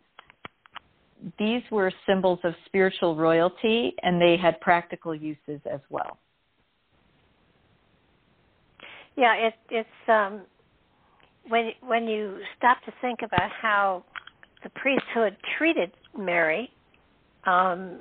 these 1.39 1.63
were 1.71 1.93
symbols 2.07 2.39
of 2.45 2.55
spiritual 2.67 3.17
royalty 3.17 3.95
and 4.03 4.21
they 4.21 4.37
had 4.41 4.61
practical 4.61 5.15
uses 5.15 5.61
as 5.71 5.81
well. 5.91 6.19
Yeah, 9.17 9.35
it, 9.35 9.55
it's 9.71 9.89
um, 10.09 10.43
when 11.49 11.71
when 11.83 12.07
you 12.07 12.39
stop 12.57 12.79
to 12.85 12.93
think 13.01 13.21
about 13.25 13.51
how 13.51 14.05
the 14.63 14.71
priesthood 14.71 15.37
treated 15.57 15.91
Mary. 16.17 16.71
Um, 17.49 18.01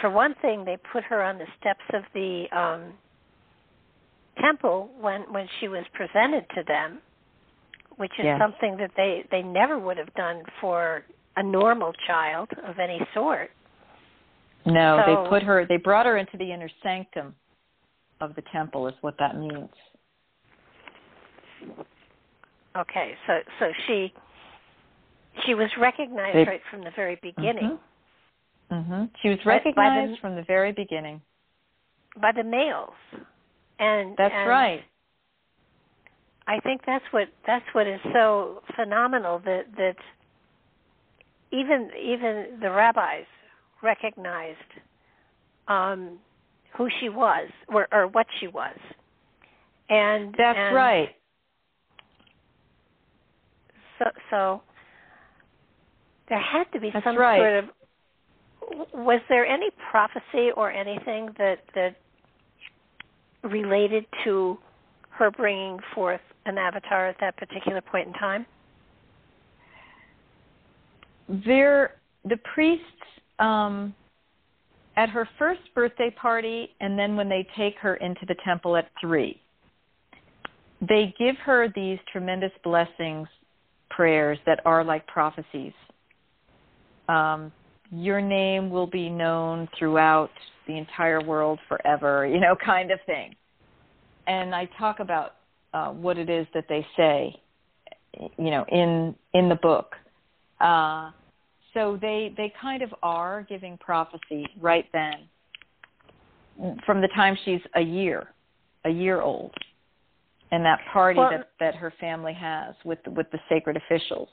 for 0.00 0.10
one 0.10 0.34
thing, 0.40 0.64
they 0.64 0.76
put 0.92 1.02
her 1.04 1.22
on 1.22 1.38
the 1.38 1.46
steps 1.60 1.82
of 1.92 2.02
the 2.14 2.44
um, 2.56 2.92
temple 4.40 4.90
when 5.00 5.22
when 5.32 5.46
she 5.58 5.68
was 5.68 5.84
presented 5.92 6.44
to 6.54 6.62
them, 6.66 7.00
which 7.96 8.12
is 8.18 8.24
yes. 8.24 8.40
something 8.40 8.76
that 8.76 8.90
they 8.96 9.24
they 9.30 9.42
never 9.42 9.78
would 9.78 9.96
have 9.96 10.12
done 10.14 10.42
for 10.60 11.02
a 11.36 11.42
normal 11.42 11.92
child 12.06 12.48
of 12.66 12.78
any 12.78 13.00
sort. 13.14 13.50
No, 14.66 15.02
so, 15.04 15.24
they 15.24 15.28
put 15.28 15.42
her 15.42 15.66
they 15.66 15.76
brought 15.76 16.06
her 16.06 16.16
into 16.16 16.36
the 16.36 16.52
inner 16.52 16.70
sanctum 16.82 17.34
of 18.20 18.34
the 18.36 18.42
temple 18.52 18.86
is 18.88 18.94
what 19.00 19.16
that 19.18 19.36
means. 19.36 19.70
Okay, 22.76 23.14
so 23.26 23.40
so 23.58 23.66
she 23.86 24.12
she 25.46 25.54
was 25.54 25.70
recognized 25.80 26.36
they, 26.36 26.44
right 26.44 26.60
from 26.70 26.84
the 26.84 26.92
very 26.94 27.18
beginning. 27.22 27.64
Mm-hmm. 27.64 27.87
Mm-hmm. 28.70 29.04
She 29.22 29.28
was 29.28 29.38
recognized 29.44 30.12
the, 30.12 30.16
from 30.20 30.36
the 30.36 30.42
very 30.42 30.72
beginning 30.72 31.20
by 32.20 32.32
the 32.32 32.44
males, 32.44 32.94
and 33.78 34.14
that's 34.16 34.34
and 34.34 34.48
right. 34.48 34.80
I 36.46 36.60
think 36.60 36.82
that's 36.86 37.04
what 37.10 37.28
that's 37.46 37.64
what 37.72 37.86
is 37.86 38.00
so 38.12 38.62
phenomenal 38.74 39.40
that 39.44 39.64
that 39.76 39.96
even 41.52 41.90
even 42.02 42.58
the 42.60 42.70
rabbis 42.70 43.26
recognized 43.82 44.58
um, 45.68 46.18
who 46.76 46.88
she 47.00 47.08
was 47.08 47.48
or, 47.68 47.86
or 47.92 48.06
what 48.08 48.26
she 48.40 48.48
was. 48.48 48.76
And 49.88 50.34
that's 50.36 50.58
and 50.58 50.74
right. 50.74 51.08
So 53.98 54.04
so 54.30 54.62
there 56.28 56.40
had 56.40 56.64
to 56.72 56.80
be 56.80 56.90
that's 56.92 57.04
some 57.04 57.16
right. 57.16 57.38
sort 57.38 57.64
of 57.64 57.64
was 58.94 59.20
there 59.28 59.46
any 59.46 59.70
prophecy 59.90 60.50
or 60.56 60.70
anything 60.70 61.30
that 61.38 61.58
that 61.74 61.96
related 63.42 64.04
to 64.24 64.58
her 65.10 65.30
bringing 65.30 65.78
forth 65.94 66.20
an 66.46 66.58
avatar 66.58 67.08
at 67.08 67.16
that 67.20 67.36
particular 67.36 67.80
point 67.80 68.08
in 68.08 68.12
time? 68.14 68.46
there 71.28 71.94
the 72.24 72.38
priests 72.54 72.84
um, 73.38 73.94
at 74.96 75.08
her 75.08 75.28
first 75.38 75.60
birthday 75.74 76.10
party 76.10 76.70
and 76.80 76.98
then 76.98 77.16
when 77.16 77.28
they 77.28 77.46
take 77.56 77.76
her 77.78 77.96
into 77.96 78.24
the 78.26 78.34
temple 78.44 78.76
at 78.76 78.90
three 79.00 79.40
they 80.80 81.14
give 81.18 81.36
her 81.44 81.68
these 81.74 81.98
tremendous 82.10 82.52
blessings 82.64 83.28
prayers 83.90 84.38
that 84.46 84.60
are 84.64 84.84
like 84.84 85.06
prophecies 85.06 85.72
um, 87.08 87.52
your 87.90 88.20
name 88.20 88.70
will 88.70 88.86
be 88.86 89.08
known 89.08 89.68
throughout 89.78 90.30
the 90.66 90.76
entire 90.76 91.22
world 91.22 91.58
forever 91.68 92.26
you 92.32 92.40
know 92.40 92.56
kind 92.64 92.90
of 92.90 92.98
thing 93.06 93.34
and 94.26 94.54
i 94.54 94.68
talk 94.78 95.00
about 95.00 95.34
uh, 95.74 95.90
what 95.90 96.16
it 96.16 96.30
is 96.30 96.46
that 96.54 96.64
they 96.68 96.86
say 96.96 97.34
you 98.38 98.50
know 98.50 98.64
in 98.70 99.14
in 99.34 99.48
the 99.48 99.56
book 99.56 99.94
uh, 100.60 101.10
so 101.74 101.98
they 102.00 102.32
they 102.36 102.52
kind 102.60 102.82
of 102.82 102.92
are 103.02 103.46
giving 103.48 103.78
prophecy 103.78 104.46
right 104.60 104.86
then, 104.92 106.78
from 106.84 107.00
the 107.00 107.08
time 107.14 107.36
she's 107.44 107.60
a 107.76 107.80
year, 107.80 108.28
a 108.84 108.90
year 108.90 109.20
old, 109.20 109.52
and 110.50 110.64
that 110.64 110.80
party 110.92 111.18
well, 111.18 111.30
that 111.30 111.50
that 111.60 111.74
her 111.76 111.92
family 112.00 112.32
has 112.32 112.74
with 112.84 112.98
with 113.06 113.30
the 113.30 113.38
sacred 113.48 113.76
officials. 113.76 114.28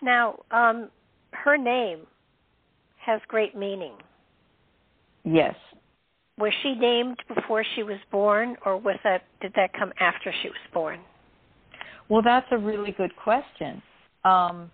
Now, 0.00 0.38
um, 0.50 0.88
her 1.32 1.56
name 1.56 2.00
has 3.04 3.20
great 3.28 3.56
meaning. 3.56 3.94
Yes. 5.24 5.54
Was 6.38 6.52
she 6.62 6.74
named 6.74 7.16
before 7.34 7.64
she 7.74 7.82
was 7.82 7.98
born, 8.10 8.56
or 8.64 8.76
was 8.76 8.96
that 9.04 9.22
did 9.40 9.52
that 9.56 9.72
come 9.72 9.92
after 9.98 10.32
she 10.42 10.48
was 10.48 10.58
born? 10.72 11.00
Well, 12.08 12.22
that's 12.22 12.46
a 12.52 12.58
really 12.58 12.92
good 12.92 13.14
question. 13.16 13.82
Um, 14.24 14.70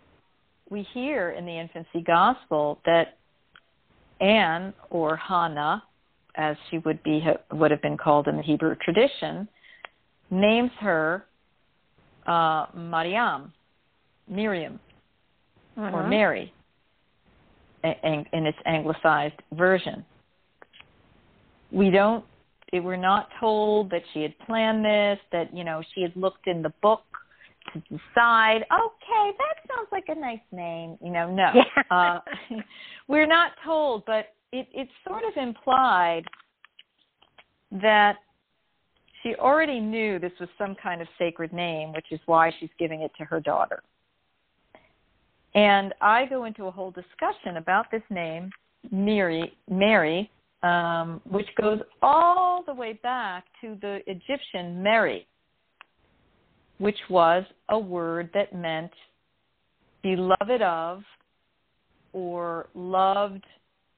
we 0.70 0.86
hear 0.92 1.30
in 1.30 1.46
the 1.46 1.58
infancy 1.58 2.02
gospel 2.06 2.78
that 2.84 3.18
Anne 4.20 4.72
or 4.90 5.16
Hannah, 5.16 5.82
as 6.36 6.56
she 6.70 6.78
would 6.78 7.02
be 7.02 7.22
would 7.52 7.70
have 7.70 7.82
been 7.82 7.96
called 7.96 8.28
in 8.28 8.36
the 8.36 8.42
Hebrew 8.42 8.74
tradition, 8.76 9.48
names 10.30 10.70
her 10.80 11.24
uh, 12.26 12.66
Mariam, 12.74 13.52
Miriam, 14.28 14.80
mm-hmm. 15.76 15.94
or 15.94 16.08
Mary, 16.08 16.52
in, 17.82 18.24
in 18.32 18.46
its 18.46 18.58
anglicized 18.66 19.40
version. 19.52 20.04
We 21.70 21.90
don't. 21.90 22.24
We're 22.72 22.96
not 22.96 23.28
told 23.38 23.90
that 23.90 24.02
she 24.12 24.22
had 24.22 24.36
planned 24.40 24.84
this. 24.84 25.18
That 25.32 25.54
you 25.54 25.64
know 25.64 25.82
she 25.94 26.02
had 26.02 26.14
looked 26.16 26.46
in 26.46 26.62
the 26.62 26.72
book 26.82 27.02
to 27.72 27.80
decide, 27.80 28.62
okay, 28.62 29.36
that 29.38 29.56
sounds 29.68 29.88
like 29.90 30.04
a 30.08 30.14
nice 30.14 30.38
name. 30.52 30.98
You 31.02 31.10
know, 31.10 31.30
no. 31.32 31.50
Yeah. 31.54 31.82
uh, 31.90 32.18
we're 33.08 33.26
not 33.26 33.52
told, 33.64 34.04
but 34.06 34.34
it, 34.52 34.68
it's 34.72 34.90
sort 35.06 35.22
of 35.24 35.36
implied 35.36 36.24
that 37.82 38.16
she 39.22 39.34
already 39.36 39.80
knew 39.80 40.18
this 40.18 40.32
was 40.38 40.48
some 40.58 40.76
kind 40.80 41.00
of 41.00 41.08
sacred 41.18 41.52
name, 41.52 41.92
which 41.92 42.06
is 42.10 42.20
why 42.26 42.52
she's 42.60 42.70
giving 42.78 43.02
it 43.02 43.10
to 43.18 43.24
her 43.24 43.40
daughter. 43.40 43.82
And 45.54 45.94
I 46.00 46.26
go 46.26 46.44
into 46.44 46.64
a 46.64 46.70
whole 46.70 46.90
discussion 46.90 47.58
about 47.58 47.86
this 47.90 48.02
name, 48.10 48.50
Mary, 48.90 49.56
Mary 49.70 50.30
um, 50.64 51.20
which 51.28 51.48
goes 51.60 51.80
all 52.00 52.64
the 52.66 52.72
way 52.72 52.94
back 53.02 53.44
to 53.60 53.76
the 53.82 54.00
Egyptian 54.06 54.82
Mary, 54.82 55.26
which 56.78 56.96
was 57.10 57.44
a 57.68 57.78
word 57.78 58.30
that 58.32 58.54
meant 58.54 58.90
beloved 60.02 60.62
of 60.62 61.02
or 62.14 62.68
loved 62.74 63.44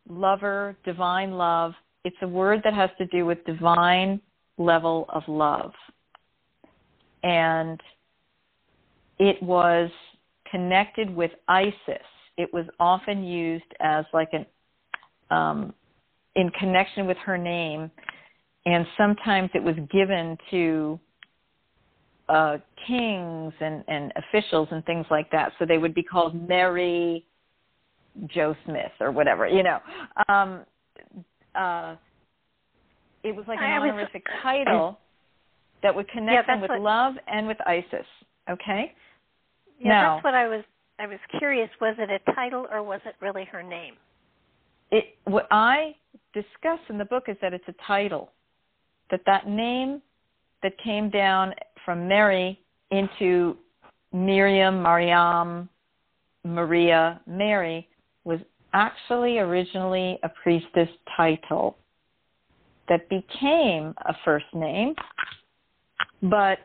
lover, 0.09 0.77
divine 0.85 1.33
love. 1.33 1.73
It's 2.05 2.17
a 2.23 2.29
word 2.29 2.63
that 2.65 2.75
has 2.75 2.91
to 2.99 3.07
do 3.07 3.25
with 3.25 3.45
divine 3.45 4.21
level 4.59 5.07
of 5.11 5.23
love. 5.29 5.73
And 7.23 7.81
it 9.21 9.41
was 9.41 9.91
connected 10.51 11.15
with 11.15 11.31
Isis. 11.49 12.07
It 12.37 12.53
was 12.53 12.67
often 12.79 13.25
used 13.25 13.65
as 13.81 14.05
like 14.13 14.29
an 14.33 14.47
um, 15.31 15.75
in 16.35 16.51
connection 16.51 17.07
with 17.07 17.17
her 17.19 17.39
name, 17.39 17.91
and 18.67 18.87
sometimes 18.97 19.51
it 19.55 19.63
was 19.63 19.75
given 19.91 20.37
to 20.51 21.01
uh, 22.29 22.59
kings 22.87 23.53
and, 23.61 23.85
and 23.89 24.13
officials 24.17 24.69
and 24.71 24.85
things 24.85 25.07
like 25.11 25.31
that. 25.31 25.53
So 25.59 25.65
they 25.65 25.79
would 25.79 25.95
be 25.95 26.03
called 26.03 26.49
Mary 26.49 27.25
Joe 28.27 28.55
Smith 28.65 28.93
or 29.01 29.13
whatever, 29.13 29.47
you 29.47 29.63
know. 29.63 29.79
Um, 30.29 30.65
uh, 31.55 31.97
it 33.23 33.35
was 33.35 33.45
like 33.49 33.59
an 33.59 33.65
I 33.65 33.79
honorific 33.79 34.25
was, 34.27 34.43
title 34.43 34.99
that 35.83 35.95
would 35.95 36.09
connect 36.09 36.47
yeah, 36.49 36.55
them 36.55 36.61
with 36.61 36.71
what, 36.71 36.81
love 36.81 37.15
and 37.27 37.47
with 37.47 37.59
Isis. 37.67 38.07
Okay. 38.51 38.93
Yeah, 39.79 39.89
now, 39.89 40.15
that's 40.15 40.25
what 40.25 40.35
I 40.35 40.49
was. 40.49 40.65
I 40.99 41.07
was 41.07 41.19
curious. 41.39 41.69
Was 41.81 41.97
it 41.99 42.11
a 42.11 42.33
title 42.33 42.67
or 42.73 42.83
was 42.83 43.01
it 43.05 43.15
really 43.21 43.45
her 43.45 43.63
name? 43.63 43.95
It 44.91 45.17
what 45.25 45.47
I 45.51 45.95
discuss 46.33 46.79
in 46.89 46.99
the 46.99 47.05
book 47.05 47.25
is 47.29 47.37
that 47.43 47.53
it's 47.53 47.69
a 47.69 47.75
title. 47.87 48.33
That 49.11 49.21
that 49.27 49.49
name 49.49 50.03
that 50.63 50.77
came 50.83 51.11
down 51.11 51.55
from 51.85 52.09
Mary 52.09 52.61
into 52.91 53.57
Miriam, 54.13 54.83
Mariam, 54.83 55.69
Maria, 56.45 57.21
Mary 57.27 57.89
was 58.25 58.41
actually 58.73 59.39
originally 59.39 60.19
a 60.23 60.29
priestess 60.29 60.89
title 61.17 61.77
that 62.89 63.09
became 63.09 63.95
a 64.07 64.15
first 64.25 64.47
name, 64.55 64.95
but 66.23 66.59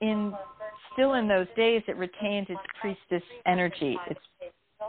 in 0.00 0.32
still 0.92 1.14
in 1.14 1.28
those 1.28 1.46
days 1.56 1.82
it 1.88 1.96
retained 1.96 2.48
its 2.50 2.60
priestess 2.80 3.26
energy, 3.46 3.96
its 4.08 4.20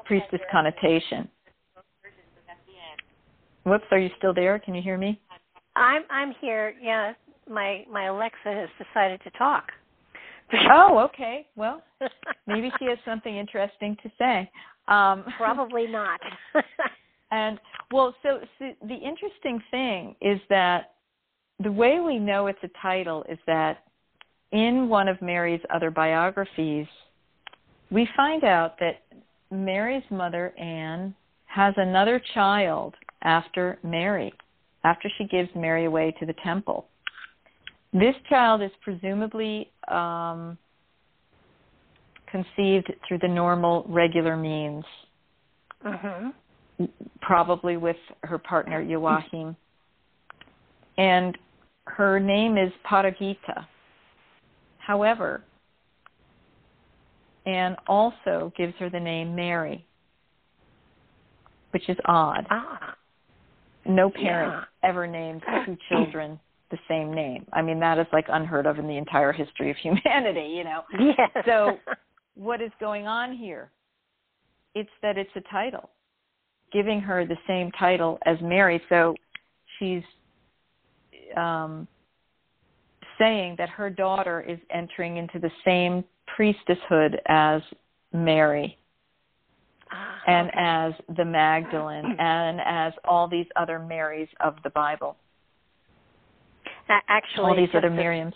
priestess 0.06 0.42
connotation. 0.52 1.28
Whoops, 3.64 3.86
are 3.92 4.00
you 4.00 4.10
still 4.18 4.34
there? 4.34 4.58
Can 4.60 4.74
you 4.74 4.82
hear 4.82 4.98
me? 4.98 5.20
I'm 5.76 6.04
I'm 6.10 6.34
here. 6.42 6.74
Yeah, 6.82 7.14
my 7.50 7.86
my 7.92 8.06
Alexa 8.06 8.38
has 8.46 8.70
decided 8.78 9.22
to 9.24 9.30
talk. 9.32 9.72
oh, 10.72 11.00
okay. 11.00 11.46
Well, 11.56 11.82
maybe 12.48 12.72
she 12.80 12.86
has 12.86 12.98
something 13.06 13.36
interesting 13.36 13.96
to 14.04 14.12
say. 14.18 14.50
Um, 14.88 15.24
Probably 15.38 15.88
not. 15.88 16.20
and 17.32 17.60
well, 17.92 18.14
so, 18.24 18.40
so 18.60 18.66
the 18.88 18.96
interesting 18.96 19.62
thing 19.70 20.16
is 20.22 20.40
that 20.50 20.94
the 21.64 21.72
way 21.72 22.00
we 22.00 22.18
know 22.18 22.48
it's 22.48 22.60
a 22.64 22.70
title 22.82 23.24
is 23.30 23.38
that 23.48 23.84
in 24.52 24.90
one 24.90 25.08
of 25.08 25.22
Mary's 25.22 25.62
other 25.74 25.92
biographies, 25.92 26.88
we 27.90 28.08
find 28.16 28.44
out 28.44 28.78
that 28.80 29.02
Mary's 29.52 30.04
mother, 30.10 30.54
Anne, 30.58 31.14
has 31.46 31.74
another 31.78 32.22
child 32.34 32.96
after 33.24 33.78
Mary, 33.84 34.34
after 34.84 35.10
she 35.18 35.26
gives 35.26 35.50
Mary 35.56 35.86
away 35.86 36.16
to 36.20 36.26
the 36.26 36.36
temple. 36.44 36.88
This 37.94 38.16
child 38.30 38.62
is 38.62 38.72
presumably 38.82 39.70
um, 39.90 40.58
conceived 42.28 42.92
through 43.08 43.20
the 43.22 43.28
normal, 43.28 43.86
regular 43.90 44.38
means, 44.38 44.86
uh-huh. 45.86 46.32
probably 47.20 47.76
with 47.76 47.98
her 48.24 48.38
partner 48.38 48.82
Joachim. 48.82 49.56
And 50.98 51.38
her 51.88 52.20
name 52.20 52.58
is 52.58 52.72
Paragita. 52.90 53.66
However, 54.92 55.42
Anne 57.46 57.78
also 57.88 58.52
gives 58.58 58.74
her 58.78 58.90
the 58.90 59.00
name 59.00 59.34
Mary, 59.34 59.88
which 61.70 61.88
is 61.88 61.96
odd. 62.04 62.46
Ah. 62.50 62.96
No 63.86 64.10
parent 64.10 64.66
yeah. 64.84 64.90
ever 64.90 65.08
named 65.08 65.44
two 65.66 65.78
children 65.90 66.38
the 66.72 66.78
same 66.90 67.14
name. 67.14 67.46
I 67.54 67.62
mean, 67.62 67.80
that 67.80 68.00
is 68.00 68.08
like 68.12 68.26
unheard 68.28 68.66
of 68.66 68.80
in 68.80 68.88
the 68.88 68.98
entire 68.98 69.32
history 69.32 69.72
of 69.72 69.78
humanity, 69.78 70.56
you 70.58 70.66
know. 70.66 70.82
Yes. 71.00 71.46
So, 71.46 71.78
what 72.36 72.62
is 72.62 72.72
going 72.82 73.08
on 73.08 73.34
here? 73.34 73.72
It's 74.76 74.90
that 75.02 75.18
it's 75.18 75.32
a 75.38 75.42
title, 75.50 75.90
giving 76.74 77.00
her 77.00 77.26
the 77.26 77.38
same 77.48 77.72
title 77.80 78.20
as 78.26 78.36
Mary. 78.42 78.82
So, 78.90 79.16
she's 79.80 80.04
um, 81.38 81.88
saying 83.22 83.56
that 83.58 83.70
her 83.70 83.90
daughter 83.90 84.42
is 84.42 84.58
entering 84.74 85.18
into 85.18 85.40
the 85.40 85.52
same 85.64 86.04
priestesshood 86.38 87.16
as 87.28 87.62
Mary 88.14 88.78
ah, 89.92 90.16
and 90.28 90.48
okay. 90.48 90.58
as 90.58 91.16
the 91.18 91.26
Magdalene 91.26 92.16
and 92.20 92.60
as 92.66 92.94
all 93.06 93.28
these 93.28 93.46
other 93.56 93.80
Marys 93.80 94.30
of 94.44 94.56
the 94.64 94.70
Bible. 94.72 95.16
Actually, 97.08 97.46
all 97.46 97.56
these 97.56 97.70
other 97.74 97.90
Miriams. 97.90 98.34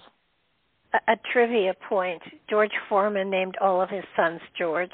A, 0.93 1.13
a 1.13 1.15
trivia 1.33 1.73
point: 1.89 2.21
George 2.49 2.71
Foreman 2.87 3.29
named 3.29 3.55
all 3.59 3.81
of 3.81 3.89
his 3.89 4.03
sons 4.15 4.39
George. 4.57 4.91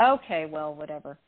Okay, 0.00 0.46
well, 0.46 0.72
whatever. 0.74 1.18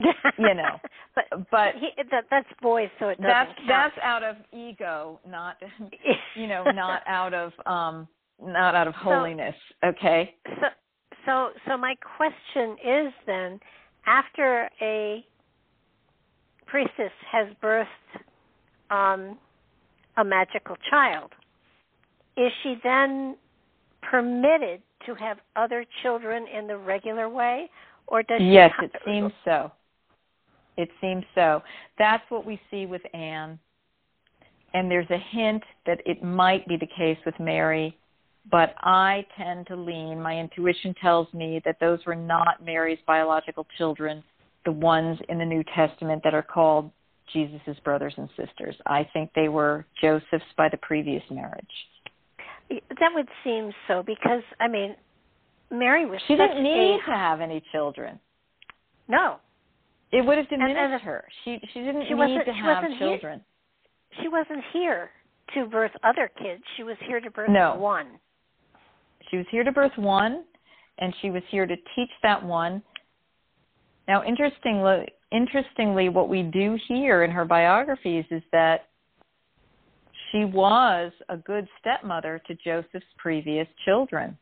You 0.00 0.54
know, 0.54 0.80
but 1.14 1.24
but 1.50 1.74
he, 1.74 1.90
that, 2.10 2.24
that's 2.30 2.48
boys, 2.60 2.88
so 2.98 3.08
it 3.08 3.16
doesn't 3.20 3.28
that's 3.28 3.52
count. 3.66 3.68
that's 3.68 3.98
out 4.02 4.22
of 4.22 4.36
ego, 4.52 5.20
not 5.28 5.56
you 6.34 6.46
know, 6.46 6.64
not 6.64 7.02
out 7.06 7.34
of 7.34 7.52
um, 7.66 8.08
not 8.42 8.74
out 8.74 8.88
of 8.88 8.94
holiness. 8.94 9.54
So, 9.80 9.88
okay. 9.88 10.34
So, 10.46 10.66
so, 11.26 11.48
so 11.66 11.76
my 11.76 11.94
question 12.16 12.76
is 12.84 13.12
then, 13.26 13.60
after 14.06 14.68
a 14.80 15.24
priestess 16.66 17.12
has 17.30 17.48
birthed 17.62 17.86
um, 18.90 19.38
a 20.16 20.24
magical 20.24 20.76
child, 20.90 21.30
is 22.36 22.50
she 22.62 22.76
then 22.82 23.36
permitted 24.02 24.82
to 25.06 25.14
have 25.14 25.38
other 25.56 25.84
children 26.02 26.46
in 26.46 26.66
the 26.66 26.76
regular 26.76 27.28
way, 27.28 27.70
or 28.06 28.22
does 28.22 28.38
she? 28.38 28.44
Yes, 28.44 28.72
it 28.82 28.92
seems 29.04 29.32
so. 29.44 29.70
It 30.76 30.88
seems 31.00 31.24
so. 31.34 31.62
That's 31.98 32.24
what 32.28 32.44
we 32.44 32.60
see 32.70 32.86
with 32.86 33.02
Anne. 33.14 33.58
And 34.72 34.90
there's 34.90 35.10
a 35.10 35.18
hint 35.30 35.62
that 35.86 36.00
it 36.04 36.22
might 36.22 36.66
be 36.66 36.76
the 36.76 36.88
case 36.98 37.18
with 37.24 37.38
Mary, 37.38 37.96
but 38.50 38.74
I 38.78 39.24
tend 39.38 39.68
to 39.68 39.76
lean, 39.76 40.20
my 40.20 40.36
intuition 40.36 40.94
tells 41.00 41.32
me 41.32 41.62
that 41.64 41.76
those 41.80 42.00
were 42.06 42.16
not 42.16 42.64
Mary's 42.64 42.98
biological 43.06 43.66
children, 43.78 44.22
the 44.64 44.72
ones 44.72 45.18
in 45.28 45.38
the 45.38 45.44
New 45.44 45.62
Testament 45.74 46.22
that 46.24 46.34
are 46.34 46.42
called 46.42 46.90
Jesus' 47.32 47.78
brothers 47.84 48.14
and 48.16 48.28
sisters. 48.36 48.74
I 48.86 49.08
think 49.12 49.30
they 49.34 49.48
were 49.48 49.86
Joseph's 50.02 50.44
by 50.56 50.68
the 50.68 50.76
previous 50.78 51.22
marriage. 51.30 51.64
That 52.68 53.10
would 53.14 53.28
seem 53.44 53.72
so 53.88 54.02
because 54.04 54.42
I 54.60 54.68
mean, 54.68 54.96
Mary 55.70 56.06
was. 56.06 56.20
She 56.26 56.34
didn't 56.34 56.62
need 56.62 56.96
a... 56.96 57.06
to 57.06 57.12
have 57.12 57.40
any 57.40 57.62
children. 57.72 58.18
No. 59.08 59.36
It 60.14 60.24
would 60.24 60.38
have 60.38 60.48
diminished 60.48 60.78
and, 60.78 60.92
and 60.92 61.02
her. 61.02 61.24
She 61.44 61.58
she 61.72 61.80
didn't 61.80 62.06
she 62.06 62.14
need 62.14 62.44
to 62.44 62.52
have 62.52 62.84
children. 62.98 63.42
Here. 64.10 64.22
She 64.22 64.28
wasn't 64.28 64.62
here 64.72 65.10
to 65.54 65.66
birth 65.66 65.90
other 66.04 66.30
kids. 66.40 66.62
She 66.76 66.84
was 66.84 66.96
here 67.08 67.20
to 67.20 67.30
birth 67.32 67.50
no. 67.50 67.74
one. 67.74 68.20
She 69.28 69.38
was 69.38 69.46
here 69.50 69.64
to 69.64 69.72
birth 69.72 69.96
one, 69.96 70.44
and 70.98 71.12
she 71.20 71.30
was 71.30 71.42
here 71.50 71.66
to 71.66 71.74
teach 71.96 72.10
that 72.22 72.44
one. 72.44 72.80
Now, 74.06 74.22
interestingly, 74.22 75.08
interestingly, 75.32 76.08
what 76.10 76.28
we 76.28 76.42
do 76.42 76.78
hear 76.86 77.24
in 77.24 77.32
her 77.32 77.44
biographies 77.44 78.24
is 78.30 78.42
that 78.52 78.90
she 80.30 80.44
was 80.44 81.10
a 81.28 81.36
good 81.36 81.66
stepmother 81.80 82.40
to 82.46 82.54
Joseph's 82.54 83.04
previous 83.18 83.66
children, 83.84 84.38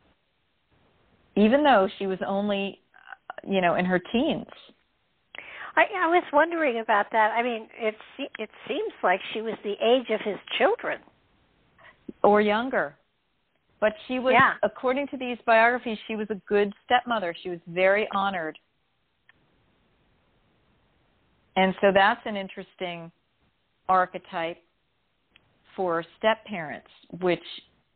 even 1.34 1.64
though 1.64 1.88
she 1.98 2.06
was 2.06 2.18
only, 2.26 2.82
you 3.48 3.62
know, 3.62 3.76
in 3.76 3.86
her 3.86 4.00
teens. 4.12 4.46
I, 5.76 5.84
I 6.04 6.06
was 6.08 6.24
wondering 6.32 6.80
about 6.80 7.06
that. 7.12 7.32
I 7.36 7.42
mean, 7.42 7.68
it 7.78 7.94
it 8.38 8.50
seems 8.68 8.92
like 9.02 9.20
she 9.32 9.40
was 9.40 9.54
the 9.64 9.74
age 9.82 10.10
of 10.10 10.20
his 10.20 10.38
children, 10.58 11.00
or 12.22 12.40
younger. 12.40 12.96
But 13.80 13.94
she 14.06 14.20
was, 14.20 14.32
yeah. 14.32 14.52
according 14.62 15.08
to 15.08 15.16
these 15.16 15.38
biographies, 15.44 15.98
she 16.06 16.14
was 16.14 16.28
a 16.30 16.36
good 16.48 16.72
stepmother. 16.84 17.34
She 17.42 17.48
was 17.48 17.58
very 17.66 18.06
honored 18.14 18.56
and 21.56 21.74
so 21.80 21.90
that's 21.92 22.20
an 22.24 22.36
interesting 22.36 23.10
archetype 23.88 24.58
for 25.76 26.04
step 26.18 26.44
parents, 26.46 26.88
which, 27.20 27.42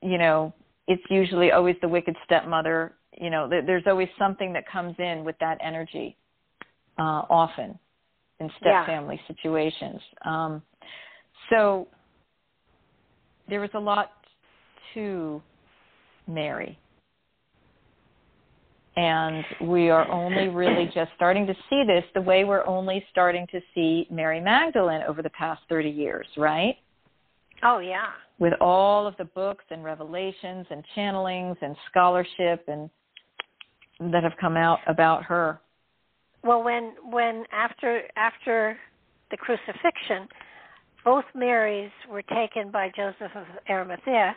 you 0.02 0.18
know, 0.18 0.52
it's 0.88 1.02
usually 1.10 1.52
always 1.52 1.76
the 1.80 1.88
wicked 1.88 2.16
stepmother. 2.24 2.94
You 3.18 3.30
know, 3.30 3.48
there's 3.48 3.84
always 3.86 4.08
something 4.18 4.52
that 4.52 4.64
comes 4.70 4.94
in 4.98 5.24
with 5.24 5.36
that 5.40 5.58
energy 5.62 6.16
uh, 6.98 7.22
often. 7.30 7.78
in 8.40 8.48
step 8.60 8.72
yeah. 8.72 8.86
family 8.86 9.20
situations. 9.26 10.00
Um, 10.24 10.62
so 11.50 11.88
there 13.48 13.60
was 13.60 13.70
a 13.74 13.78
lot 13.78 14.12
to 14.94 15.42
Mary. 16.26 16.78
And 18.96 19.44
we 19.60 19.90
are 19.90 20.10
only 20.10 20.48
really 20.48 20.90
just 20.94 21.10
starting 21.16 21.46
to 21.46 21.54
see 21.68 21.84
this 21.86 22.04
the 22.14 22.20
way 22.20 22.44
we're 22.44 22.66
only 22.66 23.04
starting 23.10 23.46
to 23.52 23.60
see 23.74 24.06
Mary 24.10 24.40
Magdalene 24.40 25.02
over 25.06 25.22
the 25.22 25.30
past 25.30 25.60
30 25.68 25.90
years, 25.90 26.26
right? 26.36 26.76
Oh, 27.62 27.78
yeah. 27.78 28.08
With 28.38 28.54
all 28.60 29.06
of 29.06 29.14
the 29.18 29.26
books 29.26 29.64
and 29.70 29.84
revelations 29.84 30.66
and 30.70 30.82
channelings 30.96 31.56
and 31.60 31.76
scholarship 31.90 32.64
and 32.68 32.88
that 34.00 34.22
have 34.22 34.34
come 34.40 34.56
out 34.56 34.78
about 34.86 35.24
her. 35.24 35.60
Well, 36.46 36.62
when 36.62 36.94
when 37.10 37.44
after 37.52 38.02
after 38.16 38.78
the 39.30 39.36
crucifixion, 39.36 40.28
both 41.04 41.24
Marys 41.34 41.90
were 42.08 42.22
taken 42.22 42.70
by 42.70 42.90
Joseph 42.94 43.32
of 43.34 43.46
Arimathea 43.68 44.36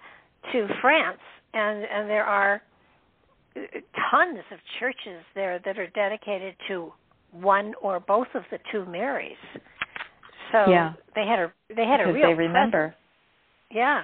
to 0.52 0.68
France, 0.82 1.20
and 1.54 1.84
and 1.84 2.10
there 2.10 2.26
are 2.26 2.62
uh, 3.56 3.60
tons 4.12 4.40
of 4.52 4.60
churches 4.80 5.24
there 5.36 5.60
that 5.64 5.78
are 5.78 5.88
dedicated 5.88 6.56
to 6.68 6.92
one 7.32 7.74
or 7.82 8.00
both 8.00 8.28
of 8.34 8.44
the 8.50 8.58
two 8.72 8.86
Marys. 8.86 9.38
So 10.52 10.70
yeah. 10.70 10.94
they 11.16 11.26
had 11.26 11.40
a 11.40 11.54
they 11.76 11.86
had 11.86 11.98
because 11.98 12.10
a 12.10 12.14
real 12.14 12.28
they 12.30 12.34
remember. 12.34 12.80
Presence. 12.80 12.96
Yeah. 13.72 14.02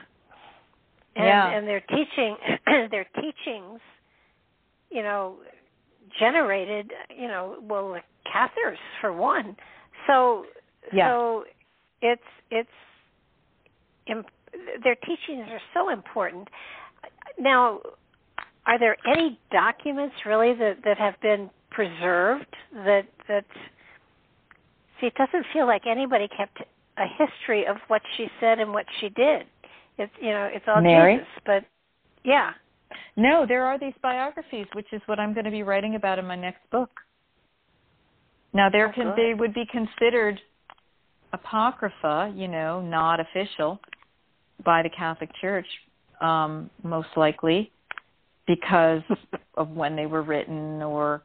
And 1.15 1.25
yeah. 1.25 1.57
and 1.57 1.67
their 1.67 1.81
teaching 1.81 2.35
their 2.91 3.07
teachings, 3.15 3.79
you 4.91 5.01
know, 5.01 5.37
generated, 6.19 6.91
you 7.15 7.27
know, 7.27 7.57
well, 7.61 7.93
the 7.93 8.01
Cathars 8.31 8.77
for 9.01 9.13
one. 9.13 9.55
So 10.07 10.45
yeah. 10.93 11.09
so 11.09 11.43
it's 12.01 12.21
it's 12.51 12.69
imp- 14.07 14.27
their 14.83 14.95
teachings 14.95 15.47
are 15.49 15.61
so 15.73 15.89
important. 15.89 16.47
Now, 17.39 17.79
are 18.65 18.79
there 18.79 18.97
any 19.07 19.39
documents 19.51 20.15
really 20.25 20.53
that 20.53 20.77
that 20.83 20.97
have 20.97 21.19
been 21.21 21.49
preserved 21.71 22.55
that 22.73 23.03
that 23.27 23.45
see 24.99 25.07
it 25.07 25.15
doesn't 25.15 25.45
feel 25.53 25.67
like 25.67 25.83
anybody 25.87 26.27
kept 26.27 26.59
a 26.97 27.05
history 27.17 27.65
of 27.65 27.77
what 27.87 28.01
she 28.15 28.27
said 28.39 28.59
and 28.59 28.71
what 28.71 28.85
she 28.99 29.09
did. 29.09 29.43
It's 29.97 30.11
you 30.21 30.29
know, 30.29 30.49
it's 30.51 30.65
all 30.67 30.81
Mary? 30.81 31.15
Jesus, 31.17 31.27
but 31.45 31.63
yeah. 32.23 32.51
No, 33.17 33.45
there 33.47 33.65
are 33.65 33.79
these 33.79 33.93
biographies, 34.01 34.67
which 34.73 34.87
is 34.91 35.01
what 35.05 35.19
I'm 35.19 35.33
going 35.33 35.45
to 35.45 35.51
be 35.51 35.63
writing 35.63 35.95
about 35.95 36.19
in 36.19 36.25
my 36.25 36.35
next 36.35 36.69
book. 36.71 36.89
Now, 38.53 38.69
there 38.69 38.89
oh, 38.89 38.91
can 38.93 39.13
they 39.15 39.33
would 39.33 39.53
be 39.53 39.65
considered 39.71 40.39
apocrypha, 41.33 42.33
you 42.35 42.47
know, 42.47 42.81
not 42.81 43.19
official 43.19 43.79
by 44.63 44.81
the 44.83 44.89
Catholic 44.89 45.29
Church, 45.41 45.67
um, 46.21 46.69
most 46.83 47.09
likely 47.15 47.71
because 48.47 49.01
of 49.57 49.69
when 49.69 49.95
they 49.95 50.05
were 50.05 50.23
written 50.23 50.81
or 50.81 51.23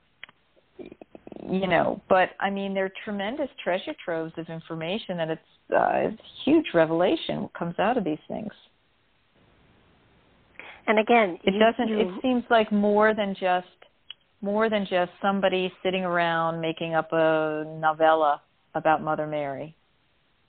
you 0.78 1.66
know 1.66 2.00
but 2.08 2.30
i 2.40 2.50
mean 2.50 2.74
they're 2.74 2.92
tremendous 3.04 3.48
treasure 3.62 3.94
troves 4.04 4.32
of 4.36 4.48
information 4.48 5.20
and 5.20 5.30
it's 5.30 5.40
uh, 5.72 5.92
it's 5.94 6.22
huge 6.44 6.66
revelation 6.74 7.48
comes 7.56 7.74
out 7.78 7.96
of 7.96 8.04
these 8.04 8.18
things 8.28 8.52
and 10.86 10.98
again 10.98 11.38
it 11.44 11.54
you, 11.54 11.60
doesn't 11.60 11.88
you, 11.88 12.00
it 12.00 12.22
seems 12.22 12.44
like 12.50 12.70
more 12.72 13.14
than 13.14 13.34
just 13.38 13.66
more 14.42 14.70
than 14.70 14.86
just 14.88 15.10
somebody 15.20 15.72
sitting 15.82 16.04
around 16.04 16.60
making 16.60 16.94
up 16.94 17.12
a 17.12 17.64
novella 17.78 18.40
about 18.74 19.02
mother 19.02 19.26
mary. 19.26 19.74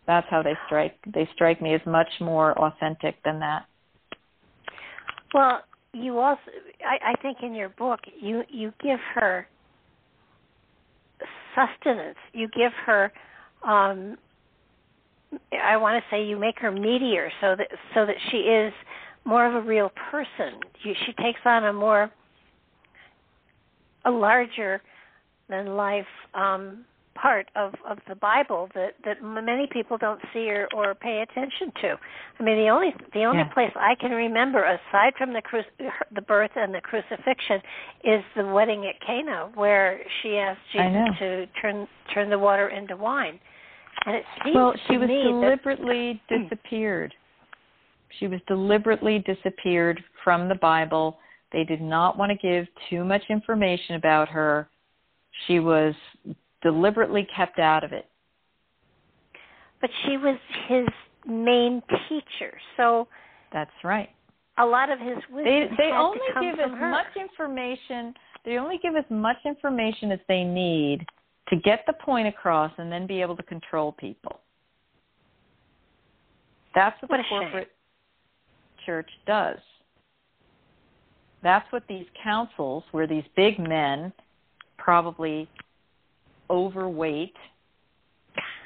That's 0.08 0.28
how 0.30 0.42
they 0.42 0.54
strike 0.66 0.98
they 1.14 1.28
strike 1.34 1.62
me 1.62 1.74
as 1.74 1.82
much 1.86 2.10
more 2.20 2.58
authentic 2.58 3.16
than 3.24 3.40
that. 3.40 3.66
Well 5.34 5.62
you 5.94 6.20
also 6.20 6.42
I, 6.86 7.12
I 7.12 7.22
think 7.22 7.40
in 7.44 7.54
your 7.54 7.70
book 7.70 8.00
you 8.20 8.44
you 8.50 8.74
give 8.82 9.00
her 9.16 9.48
sustenance. 11.56 12.18
You 12.34 12.48
give 12.48 12.72
her 12.86 13.12
um 13.64 14.18
i 15.64 15.78
want 15.78 16.02
to 16.02 16.16
say 16.16 16.26
you 16.26 16.38
make 16.38 16.60
her 16.60 16.72
meteor 16.72 17.32
so 17.40 17.56
that 17.56 17.68
so 17.94 18.06
that 18.06 18.16
she 18.30 18.38
is 18.38 18.74
more 19.26 19.46
of 19.46 19.54
a 19.54 19.68
real 19.68 19.92
person 20.10 20.60
she 20.84 21.14
takes 21.22 21.40
on 21.46 21.66
a 21.66 21.74
more 21.74 22.12
a 24.06 24.12
larger 24.12 24.82
than 25.50 25.76
life 25.76 26.06
um 26.34 26.86
part 27.22 27.48
of 27.56 27.74
of 27.88 28.00
the 28.08 28.16
Bible 28.16 28.70
that 28.74 28.96
that 29.06 29.22
many 29.22 29.68
people 29.72 29.98
don't 29.98 30.20
see 30.34 30.50
or 30.50 30.68
or 30.74 30.96
pay 30.96 31.22
attention 31.22 31.72
to. 31.82 31.96
I 32.40 32.44
mean, 32.44 32.58
the 32.58 32.70
only 32.70 32.94
the 33.14 33.24
only 33.24 33.40
yeah. 33.40 33.54
place 33.54 33.72
I 33.76 33.96
can 33.96 34.12
remember 34.12 34.64
aside 34.64 35.14
from 35.18 35.34
the 35.34 35.42
cru- 35.42 35.64
the 36.14 36.22
birth 36.22 36.52
and 36.56 36.74
the 36.74 36.82
crucifixion 36.82 37.62
is 38.04 38.24
the 38.36 38.46
wedding 38.46 38.86
at 38.88 38.96
Cana, 39.06 39.52
where 39.56 40.02
she 40.22 40.38
asked 40.38 40.62
Jesus 40.72 41.20
to 41.20 41.48
turn 41.62 41.88
turn 42.14 42.30
the 42.30 42.40
water 42.40 42.70
into 42.70 42.96
wine. 42.96 43.40
And 44.06 44.16
it 44.16 44.24
seems 44.44 44.56
well, 44.56 44.74
she 44.90 44.98
was 44.98 45.10
deliberately 45.10 46.22
that, 46.30 46.38
disappeared. 46.50 47.14
She 48.20 48.28
was 48.28 48.40
deliberately 48.48 49.20
disappeared 49.20 50.04
from 50.24 50.50
the 50.50 50.56
Bible. 50.56 51.20
They 51.52 51.64
did 51.64 51.82
not 51.82 52.18
want 52.18 52.32
to 52.32 52.38
give 52.38 52.68
too 52.90 53.04
much 53.04 53.24
information 53.30 53.96
about 53.96 54.30
her. 54.30 54.70
She 55.48 55.60
was 55.60 55.94
deliberately 56.62 57.28
kept 57.36 57.60
out 57.60 57.84
of 57.84 57.92
it. 57.92 58.08
But 59.80 59.90
she 60.06 60.18
was 60.18 60.38
his 60.68 60.88
main 61.28 61.82
teacher, 62.08 62.58
so 62.78 63.08
that's 63.52 63.72
right. 63.84 64.10
A 64.58 64.66
lot 64.66 64.92
of 64.92 65.00
his 65.00 65.18
wisdom 65.32 65.46
they 65.46 65.70
they 65.78 65.92
only 65.92 66.20
give 66.40 66.60
as 66.60 66.70
her. 66.72 66.92
much 66.92 67.08
information. 67.20 68.14
They 68.46 68.58
only 68.58 68.80
give 68.82 68.96
as 68.96 69.06
much 69.10 69.38
information 69.46 70.12
as 70.12 70.20
they 70.28 70.44
need 70.44 71.06
to 71.50 71.56
get 71.58 71.84
the 71.88 71.94
point 71.94 72.28
across, 72.28 72.72
and 72.78 72.92
then 72.92 73.08
be 73.08 73.22
able 73.22 73.36
to 73.36 73.44
control 73.44 73.92
people. 73.94 74.40
That's 76.76 77.00
what, 77.02 77.12
what 77.12 77.18
the 77.18 77.24
corporate 77.28 77.72
church 78.86 79.10
does. 79.26 79.58
That's 81.44 81.66
what 81.72 81.84
these 81.90 82.06
councils, 82.24 82.84
where 82.92 83.08
these 83.08 83.24
big 83.36 83.60
men, 83.60 84.14
probably 84.78 85.50
overweight, 86.50 87.34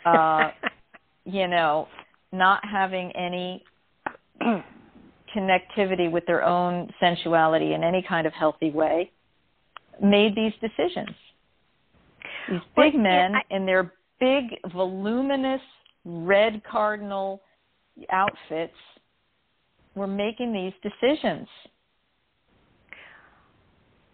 uh, 0.06 0.50
you 1.26 1.48
know, 1.48 1.88
not 2.32 2.62
having 2.66 3.12
any 3.16 3.64
connectivity 5.36 6.12
with 6.12 6.26
their 6.26 6.44
own 6.44 6.90
sensuality 7.00 7.74
in 7.74 7.84
any 7.84 8.04
kind 8.08 8.28
of 8.28 8.34
healthy 8.34 8.72
way, 8.72 9.12
made 10.02 10.36
these 10.36 10.54
decisions. 10.62 11.16
These 12.50 12.60
big 12.76 12.94
well, 12.94 13.04
men 13.04 13.32
yeah, 13.32 13.40
I, 13.50 13.56
in 13.56 13.66
their 13.66 13.94
big, 14.20 14.60
voluminous 14.74 15.62
red 16.04 16.62
cardinal 16.70 17.42
outfits 18.12 18.74
were 19.96 20.08
making 20.08 20.54
these 20.54 20.74
decisions. 20.84 21.48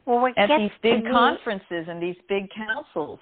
Well, 0.06 0.32
at 0.38 0.49
these 0.58 0.72
big 0.82 1.03
me, 1.03 1.12
conferences 1.12 1.86
and 1.88 2.02
these 2.02 2.16
big 2.28 2.49
councils. 2.56 3.20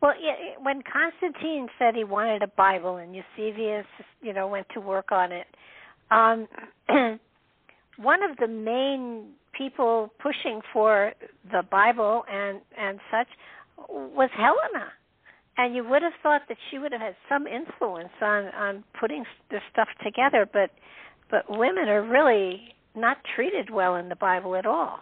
Well, 0.00 0.14
when 0.62 0.82
Constantine 0.82 1.68
said 1.78 1.94
he 1.94 2.04
wanted 2.04 2.42
a 2.42 2.48
Bible 2.48 2.96
and 2.96 3.14
Eusebius, 3.14 3.86
you 4.20 4.32
know, 4.32 4.48
went 4.48 4.66
to 4.74 4.80
work 4.80 5.12
on 5.12 5.30
it, 5.30 5.46
um, 6.10 6.48
one 7.98 8.22
of 8.22 8.36
the 8.38 8.48
main 8.48 9.28
people 9.56 10.10
pushing 10.20 10.60
for 10.72 11.12
the 11.52 11.62
Bible 11.70 12.24
and 12.30 12.60
and 12.78 12.98
such 13.10 13.28
was 13.88 14.30
Helena, 14.34 14.88
and 15.58 15.74
you 15.74 15.84
would 15.88 16.02
have 16.02 16.12
thought 16.22 16.42
that 16.48 16.56
she 16.70 16.78
would 16.78 16.92
have 16.92 17.00
had 17.00 17.16
some 17.28 17.46
influence 17.46 18.12
on 18.20 18.46
on 18.46 18.84
putting 18.98 19.24
this 19.50 19.62
stuff 19.70 19.88
together, 20.02 20.48
but 20.52 20.70
but 21.32 21.46
women 21.48 21.88
are 21.88 22.02
really 22.02 22.60
not 22.94 23.16
treated 23.34 23.70
well 23.70 23.96
in 23.96 24.08
the 24.08 24.14
Bible 24.14 24.54
at 24.54 24.66
all. 24.66 25.00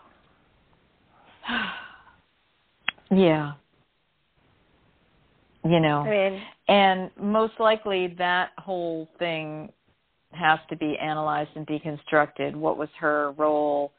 yeah. 3.10 3.52
You 5.64 5.80
know. 5.80 6.02
I 6.02 6.10
mean, 6.10 6.42
and 6.68 7.10
most 7.20 7.54
likely 7.58 8.14
that 8.16 8.50
whole 8.56 9.08
thing 9.18 9.70
has 10.32 10.60
to 10.70 10.76
be 10.76 10.96
analyzed 11.02 11.50
and 11.56 11.66
deconstructed. 11.66 12.54
What 12.54 12.78
was 12.78 12.88
her 13.00 13.32
role? 13.32 13.92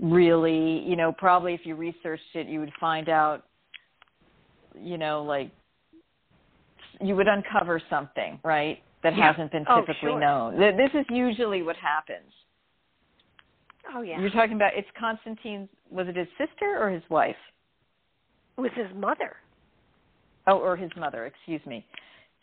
Really 0.00 0.78
you 0.86 0.94
know 0.96 1.12
probably 1.12 1.54
if 1.54 1.62
you 1.64 1.74
researched 1.74 2.22
it 2.34 2.46
you 2.46 2.60
would 2.60 2.70
find 2.78 3.08
out 3.08 3.42
you 4.80 4.96
know 4.96 5.24
like 5.24 5.50
you 7.00 7.16
would 7.16 7.26
uncover 7.26 7.82
something 7.90 8.38
right 8.44 8.80
that 9.10 9.18
yeah. 9.18 9.32
hasn't 9.32 9.50
been 9.52 9.64
oh, 9.68 9.80
typically 9.80 10.10
sure. 10.10 10.20
known 10.20 10.58
this 10.58 10.90
is 10.94 11.06
usually 11.10 11.62
what 11.62 11.76
happens 11.76 12.32
oh 13.94 14.02
yeah 14.02 14.20
you're 14.20 14.30
talking 14.30 14.56
about 14.56 14.72
it's 14.74 14.88
constantine's 14.98 15.68
was 15.90 16.06
it 16.08 16.16
his 16.16 16.28
sister 16.38 16.76
or 16.78 16.90
his 16.90 17.02
wife 17.08 17.36
it 18.56 18.60
was 18.60 18.70
his 18.76 18.88
mother 18.94 19.36
Oh, 20.48 20.58
or 20.58 20.76
his 20.76 20.90
mother, 20.96 21.26
excuse 21.26 21.60
me. 21.66 21.84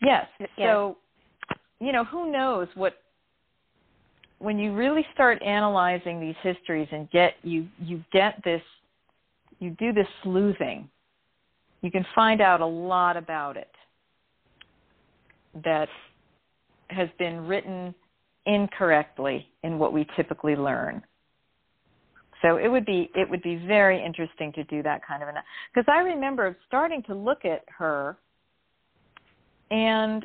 Yes. 0.00 0.26
So, 0.56 0.96
you 1.80 1.90
know, 1.90 2.04
who 2.04 2.30
knows 2.30 2.68
what 2.76 2.94
when 4.38 4.58
you 4.58 4.72
really 4.74 5.04
start 5.12 5.42
analyzing 5.42 6.20
these 6.20 6.36
histories 6.42 6.86
and 6.92 7.10
get 7.10 7.34
you 7.42 7.66
you 7.82 8.04
get 8.12 8.40
this 8.44 8.62
you 9.58 9.70
do 9.70 9.92
this 9.92 10.06
sleuthing, 10.22 10.88
you 11.82 11.90
can 11.90 12.06
find 12.14 12.40
out 12.40 12.60
a 12.60 12.66
lot 12.66 13.16
about 13.16 13.56
it 13.56 13.70
that 15.64 15.88
has 16.88 17.08
been 17.18 17.46
written 17.46 17.94
incorrectly 18.46 19.46
in 19.62 19.78
what 19.78 19.92
we 19.92 20.06
typically 20.16 20.56
learn. 20.56 21.02
So 22.42 22.58
it 22.58 22.68
would 22.68 22.84
be 22.84 23.10
it 23.14 23.28
would 23.28 23.42
be 23.42 23.56
very 23.66 24.04
interesting 24.04 24.52
to 24.52 24.64
do 24.64 24.82
that 24.82 25.00
kind 25.06 25.22
of 25.22 25.28
an 25.28 25.36
because 25.74 25.86
I 25.88 26.00
remember 26.00 26.56
starting 26.66 27.02
to 27.04 27.14
look 27.14 27.44
at 27.44 27.64
her 27.78 28.16
and 29.70 30.24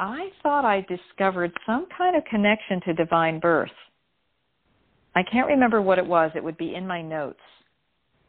I 0.00 0.28
thought 0.42 0.64
I 0.64 0.84
discovered 0.88 1.52
some 1.64 1.86
kind 1.96 2.16
of 2.16 2.24
connection 2.24 2.80
to 2.86 2.94
divine 2.94 3.38
birth. 3.38 3.70
I 5.14 5.22
can't 5.22 5.46
remember 5.46 5.80
what 5.80 5.98
it 5.98 6.06
was. 6.06 6.32
It 6.34 6.42
would 6.42 6.58
be 6.58 6.74
in 6.74 6.86
my 6.86 7.00
notes 7.00 7.38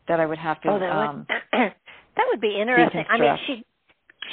that 0.08 0.20
I 0.20 0.26
would 0.28 0.38
have 0.38 0.62
to 0.62 0.70
oh, 0.70 0.80
that 0.80 0.92
um 0.92 1.18
would, 1.18 1.28
that 2.16 2.26
would 2.28 2.40
be 2.40 2.56
interesting. 2.60 3.04
I 3.10 3.18
mean, 3.18 3.36
she 3.48 3.66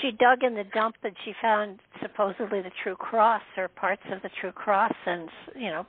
she 0.00 0.12
dug 0.12 0.42
in 0.42 0.54
the 0.54 0.64
dump 0.72 0.96
and 1.02 1.14
she 1.24 1.32
found 1.40 1.78
supposedly 2.00 2.62
the 2.62 2.70
true 2.82 2.96
cross 2.96 3.42
or 3.56 3.68
parts 3.68 4.02
of 4.10 4.22
the 4.22 4.30
true 4.40 4.52
cross 4.52 4.92
and 5.06 5.28
you 5.56 5.70
know 5.70 5.86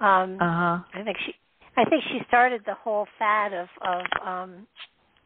um 0.00 0.38
uh-huh. 0.40 0.78
I 0.94 1.02
think 1.04 1.16
she 1.24 1.32
I 1.76 1.84
think 1.84 2.02
she 2.10 2.20
started 2.28 2.62
the 2.66 2.74
whole 2.74 3.06
fad 3.18 3.52
of 3.52 3.68
of 3.82 4.26
um 4.26 4.66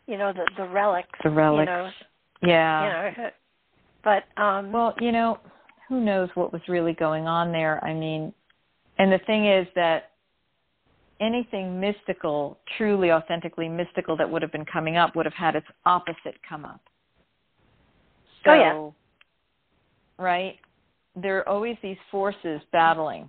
you 0.07 0.19
know 0.19 0.33
the 0.33 0.49
the 0.57 0.69
relics. 0.69 1.09
The 1.23 1.31
relics. 1.31 1.71
You 2.43 2.49
know, 2.49 2.55
yeah. 2.55 3.11
You 3.11 3.23
know, 3.23 3.31
but 4.03 4.43
um 4.43 4.73
well, 4.73 4.95
you 5.01 5.12
know, 5.12 5.39
who 5.89 6.01
knows 6.01 6.29
what 6.35 6.53
was 6.53 6.62
really 6.69 6.93
going 6.93 7.27
on 7.27 7.53
there? 7.53 7.83
I 7.85 7.95
mean, 7.95 8.33
and 8.99 9.12
the 9.12 9.21
thing 9.27 9.47
is 9.47 9.67
that 9.77 10.11
anything 11.21 11.79
mystical, 11.79 12.59
truly 12.77 13.12
authentically 13.12 13.69
mystical 13.69 14.17
that 14.17 14.29
would 14.29 14.43
have 14.43 14.53
been 14.53 14.65
coming 14.65 14.97
up 14.97 15.15
would 15.15 15.27
have 15.27 15.35
had 15.35 15.55
its 15.55 15.67
opposite 15.85 16.35
come 16.49 16.65
up. 16.65 16.81
So, 18.45 18.51
oh 18.51 18.95
yeah. 20.19 20.25
Right? 20.25 20.57
There 21.17 21.39
are 21.39 21.49
always 21.49 21.77
these 21.83 21.99
forces 22.11 22.61
battling 22.73 23.29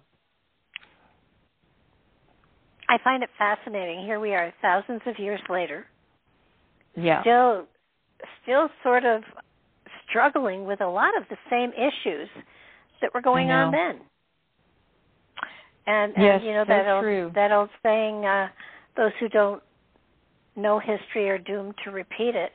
I 2.92 2.98
find 3.06 3.24
it 3.24 3.30
fascinating. 3.38 4.04
Here 4.06 4.20
we 4.20 4.34
are, 4.34 4.54
thousands 4.62 5.00
of 5.06 5.18
years 5.18 5.40
later. 5.50 5.86
Yeah. 6.98 7.22
Still, 7.22 7.66
still 8.44 8.68
sort 8.84 9.06
of 9.06 9.24
struggling 10.10 10.66
with 10.66 10.82
a 10.82 10.88
lot 10.88 11.18
of 11.18 11.24
the 11.30 11.38
same 11.50 11.72
issues 11.72 12.28
that 13.02 13.14
were 13.14 13.22
going 13.22 13.50
on 13.50 13.72
then. 13.72 14.02
And, 15.88 16.14
yes, 16.18 16.40
and 16.40 16.44
you 16.44 16.52
know 16.52 16.66
that 16.68 16.88
old 16.88 17.04
true. 17.04 17.32
that 17.34 17.52
old 17.52 17.70
saying, 17.82 18.26
uh, 18.26 18.50
"Those 18.96 19.12
who 19.20 19.30
don't 19.30 19.64
know 20.56 20.80
history 20.80 21.30
are 21.30 21.40
doomed 21.40 21.74
to 21.86 21.92
repeat 21.92 22.36
it." 22.36 22.52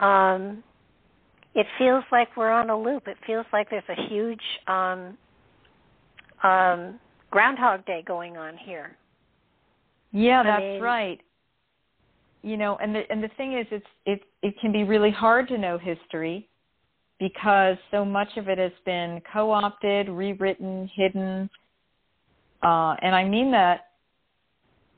Um, 0.00 0.62
it 1.54 1.66
feels 1.78 2.04
like 2.10 2.36
we're 2.36 2.50
on 2.50 2.70
a 2.70 2.78
loop. 2.78 3.06
It 3.06 3.16
feels 3.26 3.46
like 3.52 3.70
there's 3.70 3.82
a 3.88 4.08
huge 4.08 4.42
um, 4.66 5.16
um, 6.42 6.98
Groundhog 7.30 7.86
Day 7.86 8.02
going 8.06 8.36
on 8.36 8.56
here. 8.56 8.96
Yeah, 10.12 10.40
I 10.40 10.44
that's 10.44 10.60
mean, 10.60 10.82
right. 10.82 11.20
You 12.42 12.56
know, 12.56 12.76
and 12.76 12.94
the 12.94 13.02
and 13.10 13.22
the 13.22 13.30
thing 13.36 13.58
is, 13.58 13.66
it's 13.70 13.86
it 14.04 14.22
it 14.42 14.54
can 14.60 14.72
be 14.72 14.84
really 14.84 15.10
hard 15.10 15.48
to 15.48 15.58
know 15.58 15.78
history 15.78 16.48
because 17.18 17.76
so 17.90 18.04
much 18.04 18.28
of 18.36 18.48
it 18.48 18.58
has 18.58 18.72
been 18.84 19.22
co-opted, 19.32 20.08
rewritten, 20.08 20.90
hidden, 20.94 21.48
uh, 22.62 22.96
and 23.00 23.14
I 23.14 23.24
mean 23.24 23.50
that 23.52 23.86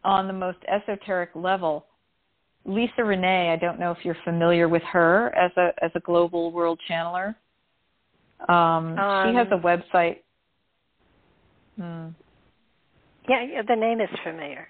on 0.05 0.27
the 0.27 0.33
most 0.33 0.59
esoteric 0.67 1.31
level. 1.35 1.87
Lisa 2.67 3.05
Renee, 3.05 3.53
I 3.53 3.57
don't 3.57 3.79
know 3.79 3.93
if 3.93 3.99
you're 4.03 4.17
familiar 4.25 4.69
with 4.69 4.83
her 4.93 5.35
as 5.37 5.53
a 5.57 5.71
as 5.83 5.91
a 5.95 6.01
global 6.01 6.51
world 6.53 6.81
channeler. 6.91 7.35
Um, 8.49 8.99
um, 8.99 9.29
she 9.29 9.35
has 9.37 9.47
a 9.51 9.59
website. 9.59 10.19
Hmm. 11.77 12.09
Yeah, 13.29 13.45
yeah, 13.45 13.63
the 13.67 13.77
name 13.77 14.01
is 14.01 14.09
familiar. 14.25 14.69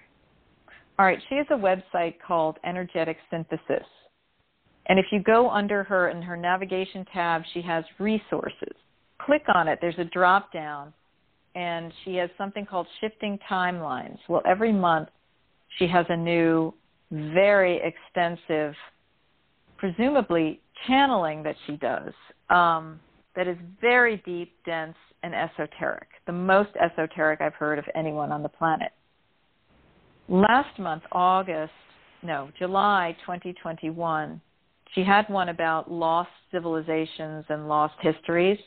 All 0.99 1.05
right, 1.05 1.19
she 1.29 1.37
has 1.37 1.47
a 1.51 1.55
website 1.55 2.15
called 2.27 2.59
Energetic 2.65 3.19
Synthesis. 3.31 3.87
And 4.87 4.99
if 4.99 5.07
you 5.11 5.21
go 5.21 5.51
under 5.51 5.83
her 5.85 6.09
in 6.09 6.23
her 6.23 6.37
navigation 6.37 7.05
tab, 7.13 7.43
she 7.53 7.61
has 7.63 7.85
resources. 7.99 8.75
Click 9.21 9.43
on 9.55 9.69
it, 9.69 9.79
there's 9.81 9.99
a 9.99 10.05
drop 10.05 10.53
down, 10.53 10.93
and 11.55 11.93
she 12.05 12.15
has 12.17 12.31
something 12.39 12.65
called 12.65 12.87
Shifting 13.01 13.39
Timelines. 13.51 14.19
Well, 14.29 14.43
every 14.47 14.73
month 14.73 15.09
she 15.79 15.87
has 15.89 16.07
a 16.09 16.17
new, 16.17 16.73
very 17.11 17.81
extensive, 17.83 18.75
presumably 19.77 20.61
channeling 20.87 21.43
that 21.43 21.57
she 21.67 21.77
does, 21.77 22.13
um, 22.51 23.01
that 23.35 23.47
is 23.47 23.57
very 23.81 24.19
deep, 24.25 24.53
dense, 24.65 24.97
and 25.23 25.35
esoteric. 25.35 26.09
The 26.27 26.33
most 26.33 26.71
esoteric 26.77 27.41
I've 27.41 27.55
heard 27.55 27.79
of 27.79 27.85
anyone 27.95 28.33
on 28.33 28.43
the 28.43 28.49
planet 28.49 28.93
last 30.29 30.79
month, 30.79 31.03
August, 31.13 31.73
no, 32.23 32.51
July 32.59 33.17
2021, 33.21 34.41
she 34.95 35.03
had 35.03 35.29
one 35.29 35.49
about 35.49 35.91
lost 35.91 36.31
civilizations 36.51 37.45
and 37.49 37.69
lost 37.69 37.95
histories. 38.01 38.59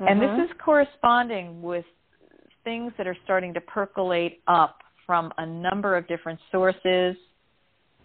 Mm-hmm. 0.00 0.08
And 0.08 0.20
this 0.20 0.30
Mhm. 0.30 0.44
is 0.44 0.52
corresponding 0.58 1.62
with 1.62 1.86
things 2.64 2.92
that 2.96 3.06
are 3.06 3.16
starting 3.24 3.54
to 3.54 3.60
percolate 3.60 4.42
up 4.46 4.81
from 5.06 5.32
a 5.38 5.46
number 5.46 5.96
of 5.96 6.06
different 6.08 6.38
sources 6.50 7.16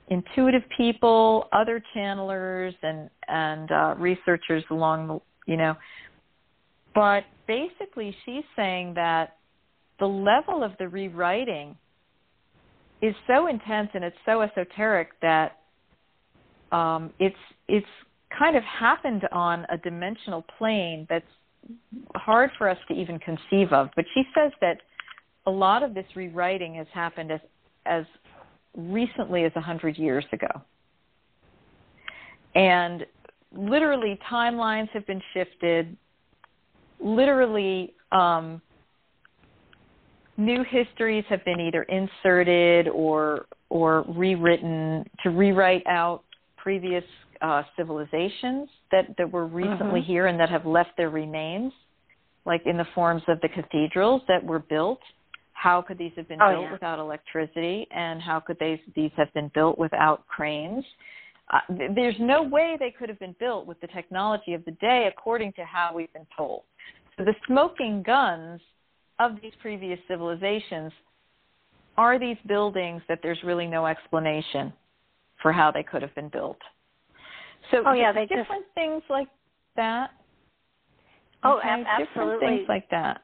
intuitive 0.10 0.64
people 0.78 1.48
other 1.52 1.84
channelers 1.94 2.74
and 2.82 3.10
and 3.28 3.72
uh, 3.72 3.96
researchers 3.98 4.64
along 4.72 5.08
the 5.08 5.20
you 5.52 5.58
know 5.58 5.76
but 6.96 7.24
basically 7.48 8.16
she's 8.26 8.44
saying 8.56 8.94
that 8.94 9.38
the 10.00 10.06
level 10.06 10.64
of 10.64 10.72
the 10.80 10.88
rewriting 10.88 11.76
is 13.02 13.14
so 13.28 13.48
intense 13.48 13.90
and 13.94 14.04
it's 14.04 14.18
so 14.26 14.42
esoteric 14.42 15.10
that 15.22 15.58
um, 16.72 17.12
it's 17.20 17.36
it's 17.68 17.88
kind 18.38 18.56
of 18.56 18.64
happened 18.64 19.28
on 19.32 19.66
a 19.70 19.78
dimensional 19.78 20.44
plane 20.58 21.06
that's 21.10 21.26
hard 22.16 22.50
for 22.58 22.70
us 22.70 22.78
to 22.88 22.94
even 22.94 23.20
conceive 23.20 23.72
of. 23.72 23.90
But 23.96 24.06
she 24.14 24.24
says 24.36 24.52
that 24.62 24.82
a 25.48 25.52
lot 25.52 25.82
of 25.82 25.94
this 25.94 26.06
rewriting 26.16 26.76
has 26.76 26.88
happened 26.94 27.32
as 27.32 27.40
as 27.86 28.06
recently 28.76 29.46
as 29.46 29.52
a 29.56 29.62
hundred 29.62 29.98
years 29.98 30.26
ago, 30.32 30.48
and 32.54 33.06
literally 33.56 34.20
timelines 34.30 34.90
have 34.90 35.08
been 35.08 35.22
shifted. 35.34 35.98
Literally, 37.00 37.94
um, 38.12 38.62
new 40.36 40.64
histories 40.70 41.24
have 41.30 41.44
been 41.46 41.60
either 41.60 41.84
inserted 41.84 42.88
or 42.90 43.46
or 43.70 44.04
rewritten 44.10 45.06
to 45.24 45.30
rewrite 45.30 45.86
out 45.88 46.24
previous 46.58 47.04
uh, 47.42 47.64
civilizations 47.78 48.70
that, 48.92 49.06
that 49.18 49.32
were 49.32 49.46
recently 49.46 50.02
Mm-hmm. 50.02 50.12
here 50.12 50.28
and 50.28 50.40
that 50.40 50.50
have 50.50 50.66
left 50.66 50.92
their 50.98 51.10
remains, 51.10 51.72
like 52.46 52.62
in 52.66 52.78
the 52.78 52.88
forms 52.96 53.22
of 53.28 53.40
the 53.42 53.50
cathedrals 53.50 54.22
that 54.28 54.44
were 54.44 54.60
built. 54.60 55.00
How 55.58 55.82
could 55.82 55.98
these 55.98 56.12
have 56.16 56.28
been 56.28 56.40
Oh, 56.40 56.52
built 56.52 56.64
yeah. 56.66 56.72
without 56.72 57.00
electricity, 57.00 57.88
and 57.90 58.22
how 58.22 58.40
could 58.40 58.60
they, 58.60 58.80
these 58.96 59.12
have 59.18 59.34
been 59.34 59.50
built 59.56 59.80
without 59.80 60.28
cranes? 60.28 60.86
Uh, 61.50 61.62
th- 61.76 61.92
there's 61.96 62.20
no 62.20 62.44
way 62.44 62.78
they 62.80 62.92
could 62.92 63.10
have 63.10 63.18
been 63.18 63.36
built 63.40 63.66
with 63.66 63.80
the 63.82 63.88
technology 63.88 64.54
of 64.54 64.64
the 64.66 64.72
day, 64.74 65.08
according 65.08 65.52
to 65.54 65.66
how 65.66 65.92
we've 65.96 66.14
been 66.14 66.28
told. 66.38 66.62
So 67.18 67.24
the 67.24 67.34
smoking 67.48 68.04
guns 68.04 68.62
of 69.18 69.42
these 69.42 69.54
previous 69.60 70.00
civilizations 70.08 70.92
are 71.98 72.20
these 72.20 72.38
buildings 72.46 73.02
that 73.10 73.22
there's 73.24 73.42
really 73.44 73.66
no 73.66 73.88
explanation 73.88 74.72
for 75.42 75.52
how 75.52 75.72
they 75.72 75.82
could 75.82 76.04
have 76.04 76.14
been 76.14 76.30
built. 76.30 76.60
So 77.72 77.82
Oh, 77.84 77.94
yeah, 77.94 78.12
they 78.12 78.28
just- 78.28 78.36
different 78.42 78.66
things 78.76 79.02
like 79.10 79.30
that. 79.76 80.12
Oh, 81.44 81.58
Okay, 81.58 81.68
ab- 81.70 81.98
different 81.98 82.40
things 82.42 82.70
like 82.70 82.88
that. 82.90 83.24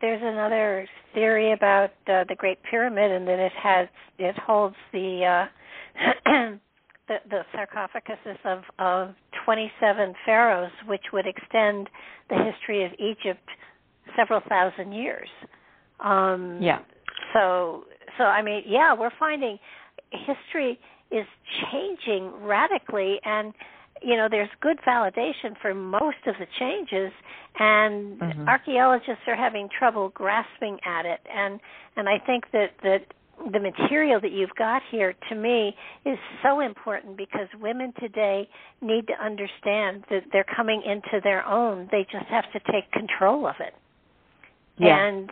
There's 0.00 0.22
another 0.22 0.86
theory 1.14 1.52
about 1.52 1.90
uh, 2.06 2.24
the 2.28 2.34
Great 2.36 2.58
Pyramid, 2.70 3.10
and 3.10 3.26
that 3.26 3.38
it 3.38 3.52
has 3.60 3.88
it 4.18 4.36
holds 4.38 4.76
the 4.92 5.24
uh, 5.24 6.26
the, 7.08 7.16
the 7.30 7.42
sarcophaguses 7.54 8.38
of 8.44 8.62
of 8.78 9.14
27 9.44 10.14
pharaohs, 10.24 10.72
which 10.86 11.02
would 11.12 11.26
extend 11.26 11.88
the 12.28 12.36
history 12.36 12.84
of 12.84 12.92
Egypt 12.98 13.48
several 14.16 14.40
thousand 14.48 14.92
years. 14.92 15.28
Um, 16.00 16.58
Yeah. 16.60 16.80
So 17.32 17.84
so 18.18 18.24
I 18.24 18.42
mean, 18.42 18.62
yeah, 18.66 18.94
we're 18.94 19.12
finding 19.18 19.58
history 20.10 20.78
is 21.10 21.26
changing 21.70 22.32
radically, 22.42 23.20
and 23.24 23.52
you 24.02 24.16
know 24.16 24.28
there's 24.30 24.48
good 24.60 24.78
validation 24.86 25.56
for 25.60 25.74
most 25.74 26.18
of 26.26 26.34
the 26.38 26.46
changes 26.58 27.12
and 27.58 28.18
Mhm. 28.20 28.48
archaeologists 28.48 29.22
are 29.26 29.36
having 29.36 29.68
trouble 29.68 30.08
grasping 30.10 30.78
at 30.84 31.06
it 31.06 31.20
and 31.32 31.60
and 31.96 32.08
I 32.08 32.18
think 32.18 32.50
that 32.52 32.72
that 32.82 33.02
the 33.52 33.58
material 33.58 34.20
that 34.20 34.30
you've 34.30 34.54
got 34.54 34.80
here 34.90 35.12
to 35.28 35.34
me 35.34 35.76
is 36.04 36.18
so 36.42 36.60
important 36.60 37.16
because 37.16 37.48
women 37.60 37.92
today 37.98 38.48
need 38.80 39.06
to 39.08 39.14
understand 39.24 40.04
that 40.08 40.22
they're 40.32 40.44
coming 40.44 40.82
into 40.82 41.20
their 41.22 41.44
own 41.46 41.88
they 41.90 42.04
just 42.10 42.26
have 42.26 42.50
to 42.52 42.60
take 42.72 42.90
control 42.92 43.46
of 43.46 43.56
it 43.60 43.74
Yeah. 44.78 44.96
and 44.98 45.30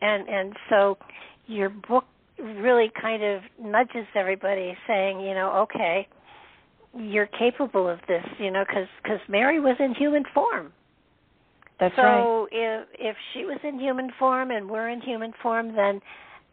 and 0.00 0.28
and 0.28 0.56
so 0.68 0.98
your 1.46 1.68
book 1.70 2.04
really 2.38 2.90
kind 3.00 3.22
of 3.22 3.42
nudges 3.60 4.06
everybody 4.14 4.76
saying 4.86 5.20
you 5.20 5.34
know 5.34 5.52
okay 5.52 6.08
you're 6.98 7.26
capable 7.38 7.88
of 7.88 7.98
this 8.08 8.24
you 8.38 8.50
know 8.50 8.64
because 8.66 8.88
because 9.02 9.20
mary 9.28 9.60
was 9.60 9.76
in 9.80 9.94
human 9.94 10.24
form 10.34 10.72
That's 11.80 11.94
so 11.96 12.02
right. 12.02 12.48
if 12.52 12.88
if 12.98 13.16
she 13.32 13.44
was 13.44 13.58
in 13.64 13.78
human 13.80 14.10
form 14.18 14.50
and 14.50 14.68
we're 14.70 14.88
in 14.88 15.00
human 15.00 15.32
form 15.42 15.74
then 15.74 16.00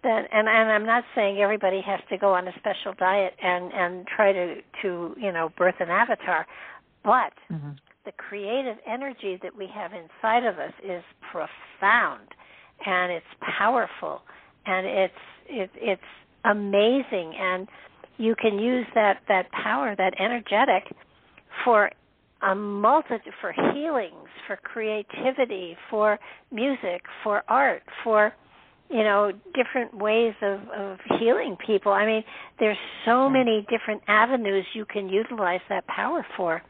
then 0.02 0.24
and 0.32 0.48
and 0.48 0.72
I'm 0.72 0.86
not 0.86 1.03
saying 1.14 1.40
everybody 1.40 1.82
has 1.86 1.99
to 2.10 2.18
go 2.18 2.34
on 2.34 2.48
a 2.48 2.53
special 2.57 2.94
diet 2.98 3.34
and 3.41 3.72
and 3.74 4.07
try 4.07 4.32
to 4.32 4.56
to 4.82 5.14
you 5.20 5.32
know 5.32 5.49
birth 5.57 5.76
an 5.80 5.90
avatar 5.90 6.48
but 7.03 7.34
Mhm. 7.52 7.78
the 8.06 8.14
creative 8.14 8.78
energy 8.88 9.38
that 9.44 9.56
we 9.56 9.68
have 9.68 9.91
inside 9.94 10.45
of 10.45 10.57
us 10.57 10.74
is 10.84 11.03
profound 11.32 12.28
and 12.86 13.11
it's 13.11 13.34
powerful 13.41 14.22
and 14.66 14.88
it's 14.88 15.24
it, 15.48 15.70
it's 15.76 16.11
amazing 16.45 17.36
and 17.36 17.68
you 18.19 18.35
can 18.35 18.59
use 18.59 18.85
that 18.93 19.21
that 19.27 19.49
power 19.51 19.95
that 19.95 20.13
energetic 20.19 20.83
for 21.63 21.89
a 22.41 22.53
multitude 22.53 23.33
for 23.41 23.53
healings 23.73 24.29
for 24.45 24.57
creativity 24.57 25.75
for 25.89 26.19
music 26.51 27.01
for 27.23 27.43
art 27.47 27.81
for 28.03 28.33
you 28.89 29.03
know 29.03 29.31
different 29.55 29.95
ways 29.97 30.33
of 30.41 30.59
of 30.69 30.97
healing 31.19 31.55
people. 31.65 31.91
I 31.91 32.05
mean 32.05 32.23
there's 32.59 32.77
so 33.05 33.29
many 33.29 33.65
different 33.69 34.01
avenues 34.07 34.65
you 34.73 34.85
can 34.85 35.09
utilize 35.09 35.61
that 35.69 35.87
power 35.87 36.25
for. 36.37 36.61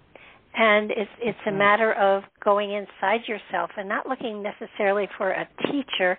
And 0.56 0.92
it's 0.92 1.12
it's 1.20 1.40
a 1.48 1.52
matter 1.52 1.94
of 1.94 2.24
going 2.44 2.72
inside 2.72 3.22
yourself 3.28 3.72
and 3.78 3.90
not 3.90 4.08
looking 4.08 4.44
necessarily 4.44 5.08
for 5.18 5.32
a 5.32 5.48
teacher 5.72 6.18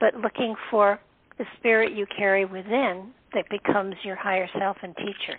but 0.00 0.16
looking 0.16 0.54
for 0.70 0.98
the 1.38 1.44
spirit 1.58 1.92
you 1.92 2.06
carry 2.16 2.44
within 2.44 3.12
that 3.34 3.48
becomes 3.50 3.94
your 4.04 4.16
higher 4.16 4.48
self 4.58 4.76
and 4.82 4.94
teacher 4.96 5.38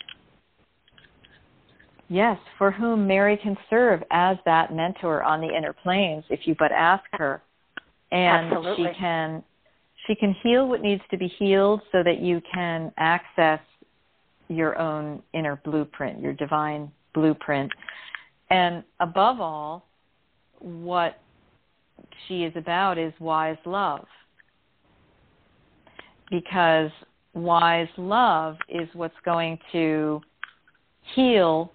Yes, 2.14 2.38
for 2.60 2.70
whom 2.70 3.08
Mary 3.08 3.38
can 3.38 3.58
serve 3.72 4.04
as 4.12 4.38
that 4.46 4.72
mentor 4.72 5.24
on 5.24 5.42
the 5.42 5.48
inner 5.48 5.74
planes 5.74 6.24
if 6.30 6.42
you 6.46 6.56
but 6.60 6.72
ask 6.72 7.04
her. 7.14 7.42
And 8.12 8.54
Absolutely. 8.54 8.86
she 8.86 9.00
can 9.00 9.44
she 10.06 10.16
can 10.16 10.36
heal 10.44 10.68
what 10.68 10.82
needs 10.82 11.02
to 11.10 11.18
be 11.18 11.28
healed 11.40 11.82
so 11.92 12.04
that 12.04 12.20
you 12.20 12.40
can 12.54 12.92
access 12.98 13.60
your 14.50 14.78
own 14.78 15.24
inner 15.34 15.60
blueprint, 15.64 16.20
your 16.20 16.34
divine 16.34 16.92
blueprint. 17.16 17.72
And 18.52 18.84
above 19.00 19.40
all, 19.40 19.88
what 20.60 21.20
she 22.28 22.44
is 22.44 22.54
about 22.56 23.00
is 23.00 23.14
wise 23.20 23.58
love. 23.66 24.06
Because 26.30 26.92
wise 27.34 27.88
love 27.98 28.58
is 28.70 28.88
what's 28.94 29.16
going 29.26 29.58
to 29.72 30.22
heal 31.16 31.72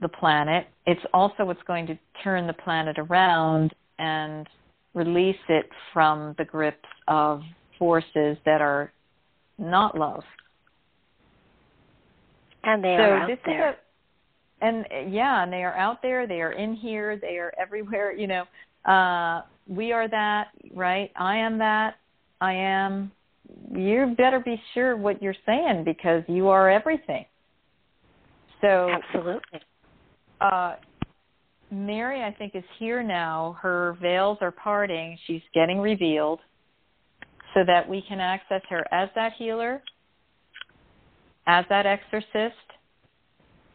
the 0.00 0.08
planet. 0.08 0.66
It's 0.86 1.00
also 1.12 1.44
what's 1.44 1.62
going 1.66 1.86
to 1.86 1.98
turn 2.22 2.46
the 2.46 2.52
planet 2.52 2.98
around 2.98 3.74
and 3.98 4.48
release 4.94 5.36
it 5.48 5.68
from 5.92 6.34
the 6.38 6.44
grips 6.44 6.88
of 7.08 7.42
forces 7.78 8.36
that 8.44 8.60
are 8.60 8.92
not 9.58 9.96
love. 9.96 10.22
and 12.64 12.82
they 12.82 12.96
so 12.96 13.02
are 13.02 13.18
out 13.18 13.28
this 13.28 13.38
there 13.44 13.70
is 13.70 13.76
a, 14.60 14.64
and 14.64 15.12
yeah, 15.12 15.42
and 15.42 15.52
they 15.52 15.64
are 15.64 15.76
out 15.76 16.02
there. 16.02 16.26
They 16.26 16.40
are 16.40 16.52
in 16.52 16.74
here. 16.74 17.16
They 17.16 17.38
are 17.38 17.52
everywhere. 17.60 18.12
You 18.12 18.28
know, 18.28 18.90
uh, 18.90 19.42
we 19.66 19.92
are 19.92 20.08
that, 20.08 20.48
right? 20.74 21.10
I 21.16 21.36
am 21.36 21.58
that. 21.58 21.96
I 22.40 22.54
am. 22.54 23.10
You 23.74 24.14
better 24.16 24.40
be 24.40 24.60
sure 24.74 24.96
what 24.96 25.22
you're 25.22 25.34
saying 25.46 25.84
because 25.84 26.22
you 26.28 26.48
are 26.48 26.70
everything. 26.70 27.24
So 28.60 28.90
absolutely 28.90 29.60
uh, 30.42 30.76
Mary, 31.70 32.22
I 32.22 32.32
think, 32.32 32.54
is 32.54 32.64
here 32.78 33.02
now. 33.02 33.56
Her 33.62 33.96
veils 34.02 34.38
are 34.40 34.50
parting. 34.50 35.16
She's 35.26 35.42
getting 35.54 35.78
revealed 35.78 36.40
so 37.54 37.60
that 37.66 37.88
we 37.88 38.02
can 38.08 38.20
access 38.20 38.62
her 38.68 38.84
as 38.92 39.08
that 39.14 39.32
healer, 39.38 39.82
as 41.46 41.64
that 41.68 41.86
exorcist, 41.86 42.56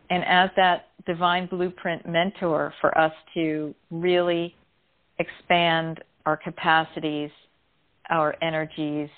and 0.10 0.24
as 0.26 0.50
that 0.56 0.90
divine 1.06 1.48
blueprint 1.48 2.08
mentor 2.08 2.74
for 2.82 2.96
us 2.98 3.14
to 3.34 3.74
really 3.90 4.56
expand 5.20 6.04
our 6.26 6.38
capacities, 6.38 7.32
our 8.10 8.36
energies, 8.42 9.10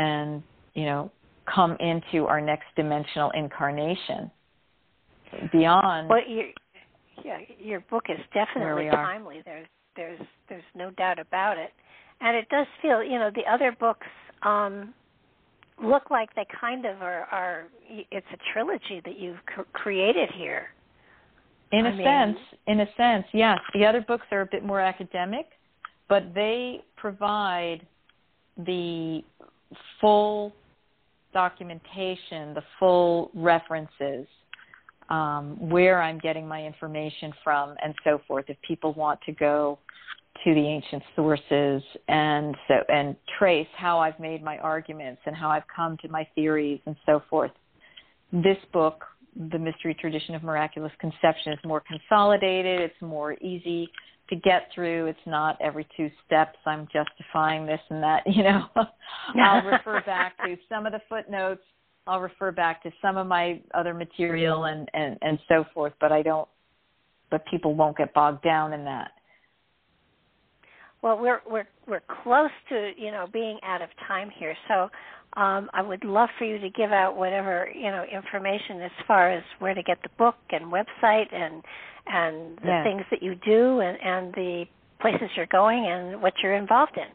and, 0.00 0.42
you 0.74 0.84
know, 0.86 1.10
come 1.52 1.76
into 1.80 2.26
our 2.26 2.40
next 2.40 2.66
dimensional 2.76 3.30
incarnation. 3.32 4.30
Beyond 5.52 6.08
well 6.08 6.26
your 6.26 6.46
yeah, 7.24 7.38
your 7.58 7.80
book 7.88 8.04
is 8.08 8.18
definitely 8.34 8.88
timely. 8.90 9.42
There's 9.44 9.66
there's 9.94 10.20
there's 10.48 10.64
no 10.74 10.90
doubt 10.90 11.20
about 11.20 11.56
it. 11.56 11.70
And 12.20 12.36
it 12.36 12.48
does 12.48 12.66
feel 12.82 13.02
you 13.02 13.18
know 13.18 13.30
the 13.32 13.48
other 13.50 13.76
books 13.78 14.08
um 14.42 14.92
look 15.82 16.10
like 16.10 16.34
they 16.34 16.46
kind 16.60 16.84
of 16.84 17.00
are 17.00 17.26
are 17.30 17.68
it's 17.88 18.26
a 18.32 18.52
trilogy 18.52 19.00
that 19.04 19.18
you've 19.18 19.44
cr- 19.46 19.70
created 19.72 20.30
here. 20.36 20.70
In 21.72 21.86
a 21.86 21.90
I 21.90 21.92
mean- 21.92 22.04
sense, 22.04 22.38
in 22.66 22.80
a 22.80 22.86
sense, 22.96 23.26
yes. 23.32 23.58
The 23.74 23.86
other 23.86 24.00
books 24.00 24.26
are 24.32 24.40
a 24.40 24.46
bit 24.46 24.64
more 24.64 24.80
academic, 24.80 25.46
but 26.08 26.34
they 26.34 26.82
provide 26.96 27.86
the 28.56 29.22
full 30.00 30.52
documentation, 31.32 32.54
the 32.54 32.62
full 32.78 33.30
references, 33.34 34.26
um, 35.08 35.56
where 35.68 36.00
I'm 36.00 36.18
getting 36.18 36.46
my 36.46 36.64
information 36.64 37.32
from, 37.42 37.74
and 37.82 37.94
so 38.04 38.20
forth. 38.26 38.46
If 38.48 38.56
people 38.66 38.92
want 38.94 39.20
to 39.26 39.32
go 39.32 39.78
to 40.44 40.54
the 40.54 40.60
ancient 40.60 41.02
sources 41.16 41.82
and 42.08 42.56
so 42.68 42.74
and 42.88 43.16
trace 43.38 43.66
how 43.76 43.98
I've 43.98 44.18
made 44.18 44.42
my 44.42 44.58
arguments 44.58 45.20
and 45.26 45.36
how 45.36 45.50
I've 45.50 45.66
come 45.74 45.96
to 46.02 46.08
my 46.08 46.26
theories 46.34 46.80
and 46.86 46.96
so 47.04 47.22
forth, 47.28 47.50
this 48.32 48.58
book 48.72 49.04
the 49.52 49.58
mystery 49.58 49.94
tradition 49.94 50.34
of 50.34 50.42
miraculous 50.42 50.92
conception 51.00 51.52
is 51.52 51.58
more 51.64 51.80
consolidated 51.86 52.80
it's 52.80 53.00
more 53.00 53.34
easy 53.34 53.88
to 54.30 54.36
get 54.36 54.68
through. 54.74 55.06
It's 55.06 55.18
not 55.26 55.58
every 55.60 55.86
two 55.96 56.10
steps 56.26 56.58
i'm 56.66 56.88
justifying 56.92 57.66
this 57.66 57.80
and 57.90 58.02
that 58.02 58.22
you 58.26 58.42
know. 58.42 58.64
I'll 59.42 59.64
refer 59.64 60.02
back 60.06 60.36
to 60.44 60.56
some 60.68 60.86
of 60.86 60.92
the 60.92 61.00
footnotes. 61.08 61.62
I'll 62.06 62.20
refer 62.20 62.50
back 62.50 62.82
to 62.84 62.90
some 63.02 63.16
of 63.16 63.26
my 63.26 63.60
other 63.74 63.94
material 63.94 64.64
and 64.64 64.88
and 64.94 65.18
and 65.22 65.38
so 65.48 65.64
forth 65.74 65.92
but 66.00 66.12
i 66.12 66.22
don't 66.22 66.48
but 67.30 67.44
people 67.46 67.74
won't 67.74 67.96
get 67.96 68.12
bogged 68.12 68.42
down 68.42 68.72
in 68.72 68.84
that. 68.84 69.12
Well, 71.02 71.18
we're 71.18 71.40
we're 71.48 71.68
we're 71.86 72.02
close 72.22 72.50
to 72.68 72.90
you 72.96 73.10
know 73.10 73.26
being 73.32 73.58
out 73.64 73.80
of 73.80 73.88
time 74.06 74.30
here, 74.38 74.54
so 74.68 74.90
um, 75.40 75.70
I 75.72 75.80
would 75.80 76.04
love 76.04 76.28
for 76.38 76.44
you 76.44 76.58
to 76.58 76.68
give 76.70 76.92
out 76.92 77.16
whatever 77.16 77.68
you 77.74 77.90
know 77.90 78.04
information 78.04 78.82
as 78.82 78.90
far 79.06 79.30
as 79.30 79.42
where 79.60 79.74
to 79.74 79.82
get 79.82 79.98
the 80.02 80.10
book 80.18 80.34
and 80.50 80.66
website 80.66 81.32
and 81.32 81.62
and 82.06 82.56
the 82.58 82.68
Yes. 82.68 82.84
things 82.84 83.04
that 83.10 83.22
you 83.22 83.34
do 83.36 83.80
and 83.80 84.00
and 84.02 84.34
the 84.34 84.66
places 85.00 85.30
you're 85.36 85.46
going 85.46 85.86
and 85.86 86.20
what 86.20 86.34
you're 86.42 86.54
involved 86.54 86.96
in. 86.96 87.08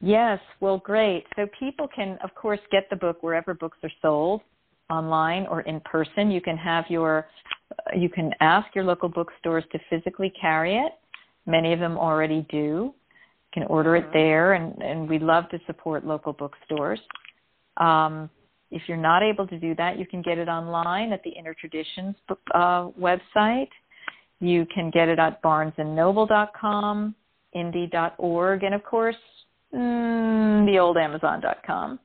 Yes, 0.00 0.40
well, 0.60 0.78
great. 0.78 1.26
So 1.36 1.46
people 1.58 1.86
can, 1.88 2.18
of 2.22 2.34
course, 2.34 2.60
get 2.70 2.88
the 2.90 2.96
book 2.96 3.22
wherever 3.22 3.54
books 3.54 3.78
are 3.82 3.92
sold, 4.00 4.40
online 4.88 5.46
or 5.46 5.60
in 5.62 5.80
person. 5.80 6.30
You 6.30 6.40
can 6.40 6.56
have 6.56 6.84
your, 6.88 7.28
you 7.96 8.08
can 8.08 8.32
ask 8.40 8.74
your 8.74 8.84
local 8.84 9.08
bookstores 9.08 9.64
to 9.72 9.78
physically 9.90 10.32
carry 10.40 10.76
it. 10.76 10.92
Many 11.46 11.72
of 11.72 11.80
them 11.80 11.98
already 11.98 12.46
do. 12.50 12.56
You 12.56 12.94
can 13.52 13.64
order 13.64 13.96
it 13.96 14.08
Mhm. 14.08 14.12
there, 14.12 14.52
and 14.54 14.80
and 14.82 15.08
we 15.08 15.18
love 15.18 15.48
to 15.50 15.58
support 15.66 16.04
local 16.06 16.32
bookstores. 16.32 17.00
Um, 17.76 18.30
if 18.70 18.82
you're 18.86 18.96
not 18.96 19.22
able 19.22 19.46
to 19.46 19.58
do 19.58 19.74
that, 19.76 19.98
you 19.98 20.06
can 20.06 20.22
get 20.22 20.38
it 20.38 20.48
online 20.48 21.12
at 21.12 21.22
the 21.22 21.30
Inner 21.30 21.54
Traditions 21.54 22.14
uh, 22.54 22.88
website. 22.98 23.68
You 24.40 24.66
can 24.72 24.90
get 24.90 25.08
it 25.08 25.18
at 25.18 25.42
barnesandnoble.com, 25.42 27.14
indie.org, 27.54 28.62
and 28.62 28.74
of 28.74 28.84
course, 28.84 29.16
mm, 29.74 30.66
the 30.66 30.78
old 30.78 30.96
Amazon.com. 30.96 31.98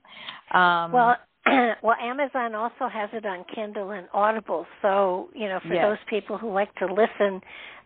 Um, 0.52 0.92
Well, 0.92 1.16
well, 1.82 1.96
Amazon 2.02 2.54
also 2.54 2.88
has 2.92 3.08
it 3.12 3.24
on 3.24 3.44
Kindle 3.54 3.90
and 3.90 4.08
Audible. 4.12 4.66
So, 4.82 5.28
you 5.34 5.48
know, 5.48 5.60
for 5.66 5.74
yes. 5.74 5.84
those 5.84 5.98
people 6.10 6.36
who 6.36 6.52
like 6.52 6.74
to 6.76 6.86
listen, 6.86 7.40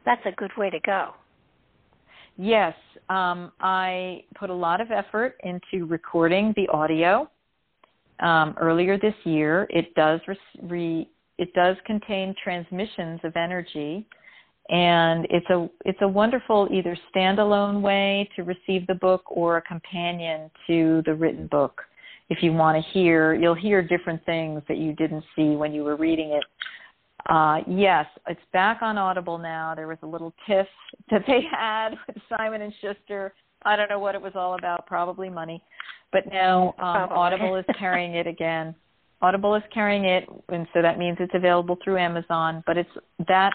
that's 0.05 0.23
a 0.25 0.33
good 0.33 0.53
way 0.57 0.71
to 0.71 0.81
go. 0.81 1.11
Yes, 2.37 2.75
um, 3.11 3.53
I 3.61 4.25
put 4.39 4.49
a 4.49 4.55
lot 4.55 4.81
of 4.81 4.91
effort 4.91 5.37
into 5.45 5.85
recording 5.87 6.55
the 6.57 6.69
audio. 6.69 7.31
Um, 8.21 8.55
earlier 8.61 8.99
this 8.99 9.15
year, 9.25 9.67
it 9.71 9.95
does 9.95 10.21
re-, 10.27 10.39
re, 10.63 11.09
it 11.39 11.53
does 11.55 11.77
contain 11.87 12.35
transmissions 12.43 13.21
of 13.25 13.35
energy, 13.37 14.07
and 14.69 15.27
it's 15.31 15.49
a 15.51 15.69
it's 15.85 16.01
a 16.03 16.09
wonderful 16.09 16.69
either 16.71 16.97
standalone 17.15 17.81
way 17.81 18.29
to 18.37 18.43
receive 18.43 18.87
the 18.87 18.95
book 18.95 19.23
or 19.27 19.57
a 19.57 19.63
companion 19.63 20.51
to 20.67 21.03
the 21.07 21.15
written 21.15 21.47
book 21.47 21.81
if 22.31 22.45
you 22.45 22.53
want 22.53 22.83
to 22.83 22.91
hear, 22.93 23.35
you'll 23.35 23.55
hear 23.55 23.83
different 23.83 24.25
things 24.25 24.63
that 24.69 24.79
you 24.79 24.95
didn't 24.95 25.25
see 25.35 25.57
when 25.57 25.73
you 25.73 25.83
were 25.83 25.97
reading 25.97 26.31
it. 26.31 26.45
Uh, 27.29 27.59
yes, 27.67 28.07
it's 28.29 28.41
back 28.53 28.83
on 28.83 28.97
Audible 28.97 29.37
now. 29.37 29.75
There 29.75 29.89
was 29.89 29.99
a 30.03 30.07
little 30.07 30.33
tiff 30.47 30.69
that 31.11 31.25
they 31.27 31.41
had 31.51 31.91
with 32.07 32.17
Simon 32.29 32.63
and 32.63 32.73
Schuster. 32.81 33.35
I 33.65 33.77
don't 33.77 33.91
know 33.91 33.99
what 33.99 34.15
it 34.15 34.23
was 34.23 34.33
all 34.37 34.55
about, 34.55 34.87
probably 34.87 35.29
money. 35.29 35.63
But 36.13 36.25
now 36.31 36.75
um, 36.79 37.17
Audible 37.17 37.57
is 37.57 37.65
carrying 37.79 38.15
it 38.15 38.27
again. 38.27 38.75
Audible 39.23 39.55
is 39.55 39.63
carrying 39.73 40.07
it, 40.07 40.29
and 40.49 40.67
so 40.73 40.83
that 40.83 40.99
means 40.99 41.19
it's 41.21 41.35
available 41.35 41.79
through 41.85 41.99
Amazon. 41.99 42.63
But 42.67 42.79
it's 42.79 42.91
that 43.29 43.53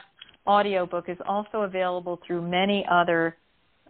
audiobook 0.47 1.09
is 1.09 1.17
also 1.27 1.61
available 1.61 2.19
through 2.25 2.47
many 2.47 2.85
other 2.89 3.35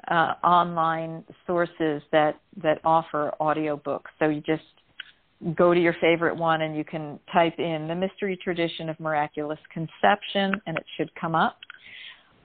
uh, 0.10 0.34
online 0.44 1.24
sources 1.46 2.02
that 2.12 2.40
that 2.62 2.80
offer 2.84 3.34
audiobooks. 3.40 4.06
So 4.20 4.30
you 4.30 4.42
just 4.42 4.64
go 5.56 5.74
to 5.74 5.80
your 5.80 5.96
favorite 6.00 6.36
one 6.36 6.62
and 6.62 6.76
you 6.76 6.84
can 6.84 7.20
type 7.34 7.60
in 7.60 7.88
the 7.88 7.96
mystery 7.96 8.38
tradition 8.42 8.90
of 8.90 9.00
miraculous 9.00 9.60
conception 9.74 10.60
and 10.66 10.78
it 10.78 10.86
should 10.98 11.14
come 11.16 11.36
up. 11.36 11.58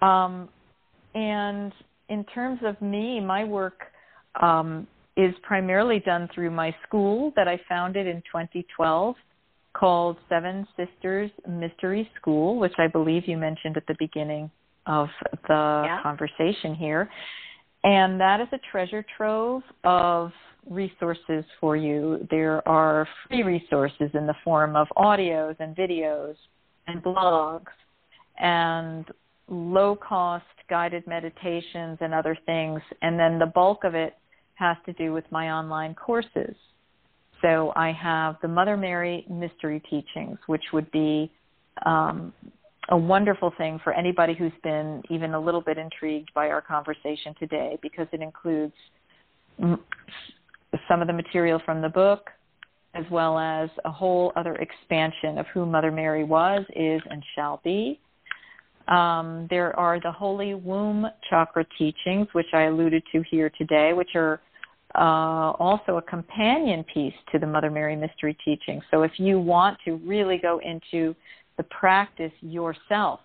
Um, 0.03 0.49
and 1.15 1.73
in 2.09 2.25
terms 2.25 2.61
of 2.65 2.81
me, 2.83 3.21
my 3.21 3.45
work 3.45 3.81
um, 4.41 4.87
is 5.21 5.35
primarily 5.43 6.01
done 6.01 6.29
through 6.35 6.51
my 6.51 6.75
school 6.87 7.33
that 7.37 7.47
I 7.47 7.61
founded 7.69 8.07
in 8.07 8.17
2012 8.33 9.15
called 9.75 10.17
Seven 10.29 10.67
Sisters 10.77 11.31
Mystery 11.49 12.11
School, 12.21 12.59
which 12.59 12.73
I 12.79 12.87
believe 12.87 13.29
you 13.29 13.37
mentioned 13.37 13.77
at 13.77 13.87
the 13.87 13.97
beginning 13.99 14.51
of 14.87 15.09
the 15.47 15.83
yeah. 15.85 16.03
conversation 16.03 16.75
here. 16.75 17.09
And 17.85 18.21
that 18.21 18.41
is 18.41 18.49
a 18.53 18.59
treasure 18.71 19.05
trove 19.17 19.63
of 19.85 20.33
resources 20.69 21.45
for 21.61 21.77
you. 21.77 22.27
There 22.31 22.67
are 22.67 23.07
free 23.29 23.43
resources 23.43 24.11
in 24.15 24.27
the 24.27 24.35
form 24.43 24.75
of 24.77 24.87
audios 24.97 25.57
and 25.61 25.77
videos 25.77 26.35
and 26.87 27.03
blogs 27.03 27.73
and 28.39 29.07
low 29.49 29.97
cost 29.97 30.45
guided 30.69 31.07
meditations 31.07 31.99
and 32.01 32.15
other 32.15 32.37
things. 32.47 32.81
And 33.03 33.19
then 33.19 33.39
the 33.39 33.47
bulk 33.47 33.85
of 33.85 33.95
it 33.95 34.15
has 34.61 34.77
to 34.87 34.93
do 34.93 35.12
with 35.12 35.24
my 35.31 35.51
online 35.51 35.95
courses. 35.95 36.55
So 37.43 37.73
I 37.74 37.91
have 37.93 38.37
the 38.43 38.49
Mother 38.49 38.77
Mary 38.77 39.24
Mystery 39.28 39.82
Teachings, 39.91 40.39
which 40.47 40.62
would 40.73 40.91
be 40.93 41.32
um, 41.87 42.32
a 42.91 42.97
wonderful 42.97 43.53
thing 43.57 43.81
for 43.82 43.93
anybody 43.95 44.35
who's 44.35 44.53
been 44.62 45.03
even 45.09 45.32
a 45.35 45.41
little 45.41 45.62
bit 45.62 45.78
intrigued 45.78 46.31
by 46.35 46.51
our 46.51 46.61
conversation 46.61 47.35
today 47.39 47.78
because 47.81 48.07
it 48.12 48.20
includes 48.20 48.74
some 50.89 51.01
of 51.01 51.07
the 51.07 51.12
material 51.12 51.61
from 51.65 51.81
the 51.81 51.89
book, 51.89 52.28
as 52.95 53.05
well 53.11 53.39
as 53.39 53.70
a 53.87 53.91
whole 53.91 54.32
other 54.37 54.57
expansion 54.57 55.39
of 55.39 55.47
who 55.55 55.65
Mother 55.65 55.91
Mary 55.91 56.24
was, 56.24 56.65
is, 56.77 57.01
and 57.11 57.24
shall 57.35 57.61
be. 57.65 57.99
Um, 58.89 59.47
there 59.49 59.78
are 59.78 60.01
the 60.01 60.12
Holy 60.12 60.55
Womb 60.55 61.07
Chakra 61.31 61.65
teachings, 61.78 62.27
which 62.32 62.53
I 62.53 62.62
alluded 62.62 63.03
to 63.12 63.23
here 63.31 63.51
today, 63.57 63.93
which 63.95 64.11
are 64.16 64.41
uh, 64.95 65.53
also 65.59 65.97
a 65.97 66.03
companion 66.03 66.85
piece 66.93 67.15
to 67.33 67.39
the 67.39 67.47
Mother 67.47 67.71
Mary 67.71 67.97
Mystery 67.97 68.37
teaching. 68.45 68.81
So 68.91 69.03
if 69.03 69.12
you 69.19 69.39
want 69.39 69.79
to 69.85 69.97
really 70.05 70.39
go 70.39 70.61
into 70.65 71.15
the 71.57 71.62
practice 71.65 72.33
yourself, 72.41 73.21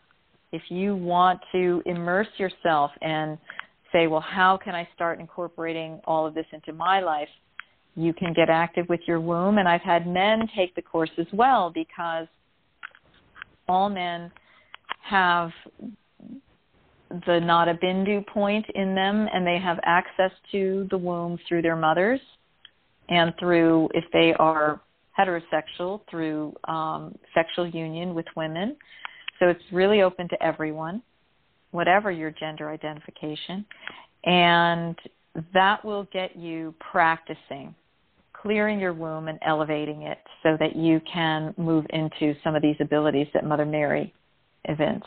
if 0.52 0.62
you 0.70 0.96
want 0.96 1.40
to 1.52 1.82
immerse 1.86 2.28
yourself 2.38 2.92
and 3.02 3.38
say, 3.92 4.08
well, 4.08 4.22
how 4.22 4.58
can 4.58 4.76
I 4.76 4.88
start 4.94 5.20
incorporating 5.20 6.00
all 6.06 6.26
of 6.26 6.34
this 6.34 6.46
into 6.52 6.74
my 6.74 7.00
life? 7.02 7.30
You 7.96 8.14
can 8.14 8.34
get 8.34 8.50
active 8.50 8.88
with 8.90 9.00
your 9.08 9.20
womb. 9.20 9.58
And 9.58 9.68
I've 9.68 9.82
had 9.82 10.06
men 10.06 10.48
take 10.56 10.76
the 10.76 10.82
course 10.82 11.12
as 11.18 11.28
well 11.34 11.72
because 11.74 12.28
all 13.68 13.90
men 13.90 14.32
have 15.02 15.52
the 17.10 17.40
Nada 17.40 17.78
Bindu 17.82 18.26
point 18.28 18.66
in 18.76 18.96
them 18.96 19.28
and 19.34 19.46
they 19.46 19.60
have 19.60 19.80
access 19.84 20.32
to 20.52 20.88
the 20.90 20.98
womb 20.98 21.38
through 21.48 21.62
their 21.62 21.76
mothers 21.76 22.20
and 23.10 23.34
through, 23.40 23.90
if 23.94 24.04
they 24.12 24.34
are 24.40 24.82
heterosexual, 25.18 26.02
through 26.10 26.54
um, 26.68 27.16
sexual 27.34 27.68
union 27.68 28.14
with 28.16 28.26
women. 28.36 28.76
So 29.40 29.48
it's 29.48 29.64
really 29.72 30.02
open 30.02 30.28
to 30.30 30.44
everyone 30.44 31.02
whatever 31.72 32.10
your 32.10 32.32
gender 32.32 32.70
identification, 32.70 33.66
and 34.24 34.98
that 35.54 35.84
will 35.84 36.08
get 36.14 36.38
you 36.38 36.74
practicing 36.80 37.76
clearing 38.46 38.80
your 38.80 38.94
womb 38.94 39.28
and 39.28 39.40
elevating 39.44 40.04
it 40.04 40.20
so 40.44 40.56
that 40.60 40.76
you 40.76 41.02
can 41.12 41.52
move 41.58 41.84
into 41.90 42.36
some 42.44 42.54
of 42.54 42.62
these 42.62 42.76
abilities 42.80 43.26
that 43.34 43.44
Mother 43.44 43.66
Mary 43.66 44.14
evinced. 44.66 45.06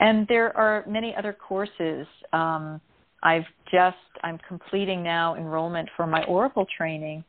And 0.00 0.26
there 0.28 0.56
are 0.56 0.84
many 0.86 1.14
other 1.16 1.32
courses. 1.32 2.06
Um, 2.32 2.80
I've 3.22 3.46
just, 3.70 3.96
I'm 4.22 4.38
completing 4.46 5.02
now 5.02 5.34
enrollment 5.34 5.88
for 5.96 6.06
my 6.06 6.22
Oracle 6.24 6.66
training, 6.76 7.24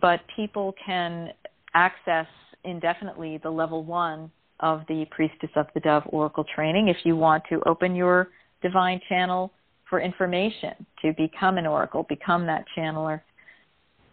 but 0.00 0.20
people 0.36 0.74
can 0.84 1.30
access 1.74 2.26
indefinitely 2.64 3.38
the 3.42 3.50
level 3.50 3.84
one 3.84 4.30
of 4.60 4.82
the 4.88 5.04
Priestess 5.10 5.50
of 5.56 5.66
the 5.74 5.80
Dove 5.80 6.04
Oracle 6.06 6.44
training 6.54 6.88
if 6.88 6.96
you 7.04 7.16
want 7.16 7.42
to 7.50 7.60
open 7.66 7.94
your 7.94 8.28
divine 8.62 9.00
channel 9.08 9.52
for 9.88 10.00
information 10.00 10.74
to 11.02 11.12
become 11.16 11.58
an 11.58 11.66
oracle, 11.66 12.04
become 12.08 12.46
that 12.46 12.64
channeler, 12.76 13.20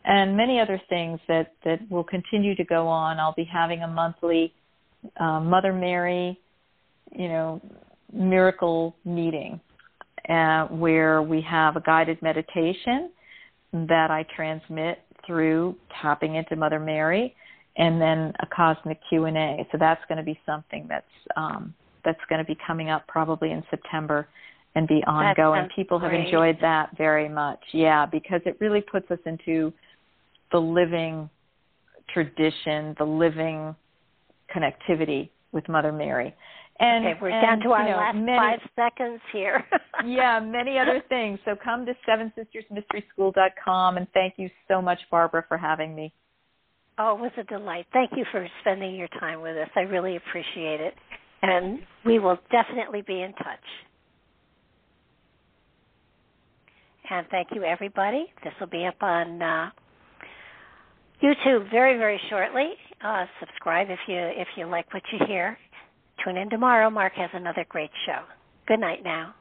and 0.05 0.35
many 0.35 0.59
other 0.59 0.79
things 0.89 1.19
that, 1.27 1.53
that 1.63 1.79
will 1.89 2.03
continue 2.03 2.55
to 2.55 2.63
go 2.63 2.87
on. 2.87 3.19
I'll 3.19 3.33
be 3.33 3.47
having 3.51 3.81
a 3.81 3.87
monthly 3.87 4.53
uh, 5.19 5.39
Mother 5.39 5.73
Mary, 5.73 6.39
you 7.15 7.27
know, 7.27 7.61
miracle 8.11 8.95
meeting 9.05 9.59
uh, 10.29 10.65
where 10.67 11.21
we 11.21 11.41
have 11.41 11.75
a 11.75 11.81
guided 11.81 12.21
meditation 12.21 13.11
that 13.73 14.11
I 14.11 14.25
transmit 14.35 14.99
through 15.25 15.75
tapping 16.01 16.35
into 16.35 16.55
Mother 16.55 16.79
Mary 16.79 17.35
and 17.77 17.99
then 17.99 18.33
a 18.39 18.45
cosmic 18.55 18.99
Q&A. 19.09 19.67
So 19.71 19.77
that's 19.79 20.01
going 20.07 20.17
to 20.17 20.23
be 20.23 20.39
something 20.45 20.85
that's 20.87 21.05
um, 21.35 21.73
that's 22.05 22.19
going 22.29 22.39
to 22.39 22.45
be 22.45 22.57
coming 22.67 22.89
up 22.89 23.07
probably 23.07 23.51
in 23.51 23.63
September 23.69 24.27
and 24.75 24.87
be 24.87 25.01
ongoing. 25.07 25.67
People 25.75 25.99
have 25.99 26.13
enjoyed 26.13 26.57
that 26.61 26.89
very 26.97 27.29
much. 27.29 27.59
Yeah, 27.73 28.05
because 28.05 28.41
it 28.45 28.57
really 28.59 28.81
puts 28.81 29.09
us 29.09 29.19
into 29.25 29.71
the 30.51 30.59
living 30.59 31.29
tradition, 32.13 32.95
the 32.97 33.05
living 33.05 33.75
connectivity 34.53 35.29
with 35.51 35.67
Mother 35.69 35.91
Mary. 35.91 36.35
And, 36.83 37.05
okay, 37.05 37.19
we're 37.21 37.29
and, 37.29 37.41
down 37.41 37.59
to 37.61 37.69
our 37.69 37.89
know, 37.89 37.95
last 37.95 38.15
many, 38.17 38.37
five 38.37 38.59
seconds 38.75 39.21
here. 39.31 39.63
yeah, 40.05 40.39
many 40.41 40.77
other 40.77 41.01
things. 41.07 41.39
So 41.45 41.55
come 41.63 41.85
to 41.85 41.93
sevensistersmysteryschool.com 42.07 43.97
and 43.97 44.07
thank 44.13 44.33
you 44.37 44.49
so 44.67 44.81
much, 44.81 44.99
Barbara, 45.09 45.45
for 45.47 45.57
having 45.57 45.95
me. 45.95 46.13
Oh, 46.99 47.15
it 47.15 47.21
was 47.21 47.31
a 47.37 47.43
delight. 47.43 47.85
Thank 47.93 48.11
you 48.17 48.25
for 48.31 48.45
spending 48.61 48.95
your 48.95 49.07
time 49.19 49.41
with 49.41 49.55
us. 49.55 49.69
I 49.75 49.81
really 49.81 50.17
appreciate 50.17 50.81
it. 50.81 50.93
And 51.41 51.79
we 52.05 52.19
will 52.19 52.37
definitely 52.51 53.01
be 53.01 53.21
in 53.21 53.33
touch. 53.33 53.59
And 57.09 57.25
thank 57.31 57.49
you, 57.53 57.63
everybody. 57.63 58.25
This 58.43 58.53
will 58.59 58.67
be 58.67 58.85
up 58.85 59.01
on 59.01 59.41
uh, 59.41 59.69
YouTube 61.23 61.69
very, 61.71 61.97
very 61.97 62.19
shortly. 62.29 62.73
Uh, 63.03 63.25
subscribe 63.39 63.89
if 63.89 63.99
you 64.07 64.17
if 64.17 64.47
you 64.55 64.65
like 64.65 64.93
what 64.93 65.03
you 65.11 65.19
hear. 65.27 65.57
Tune 66.23 66.37
in 66.37 66.49
tomorrow. 66.49 66.89
Mark 66.89 67.13
has 67.13 67.29
another 67.33 67.65
great 67.67 67.91
show. 68.05 68.21
Good 68.67 68.79
night 68.79 69.03
now. 69.03 69.35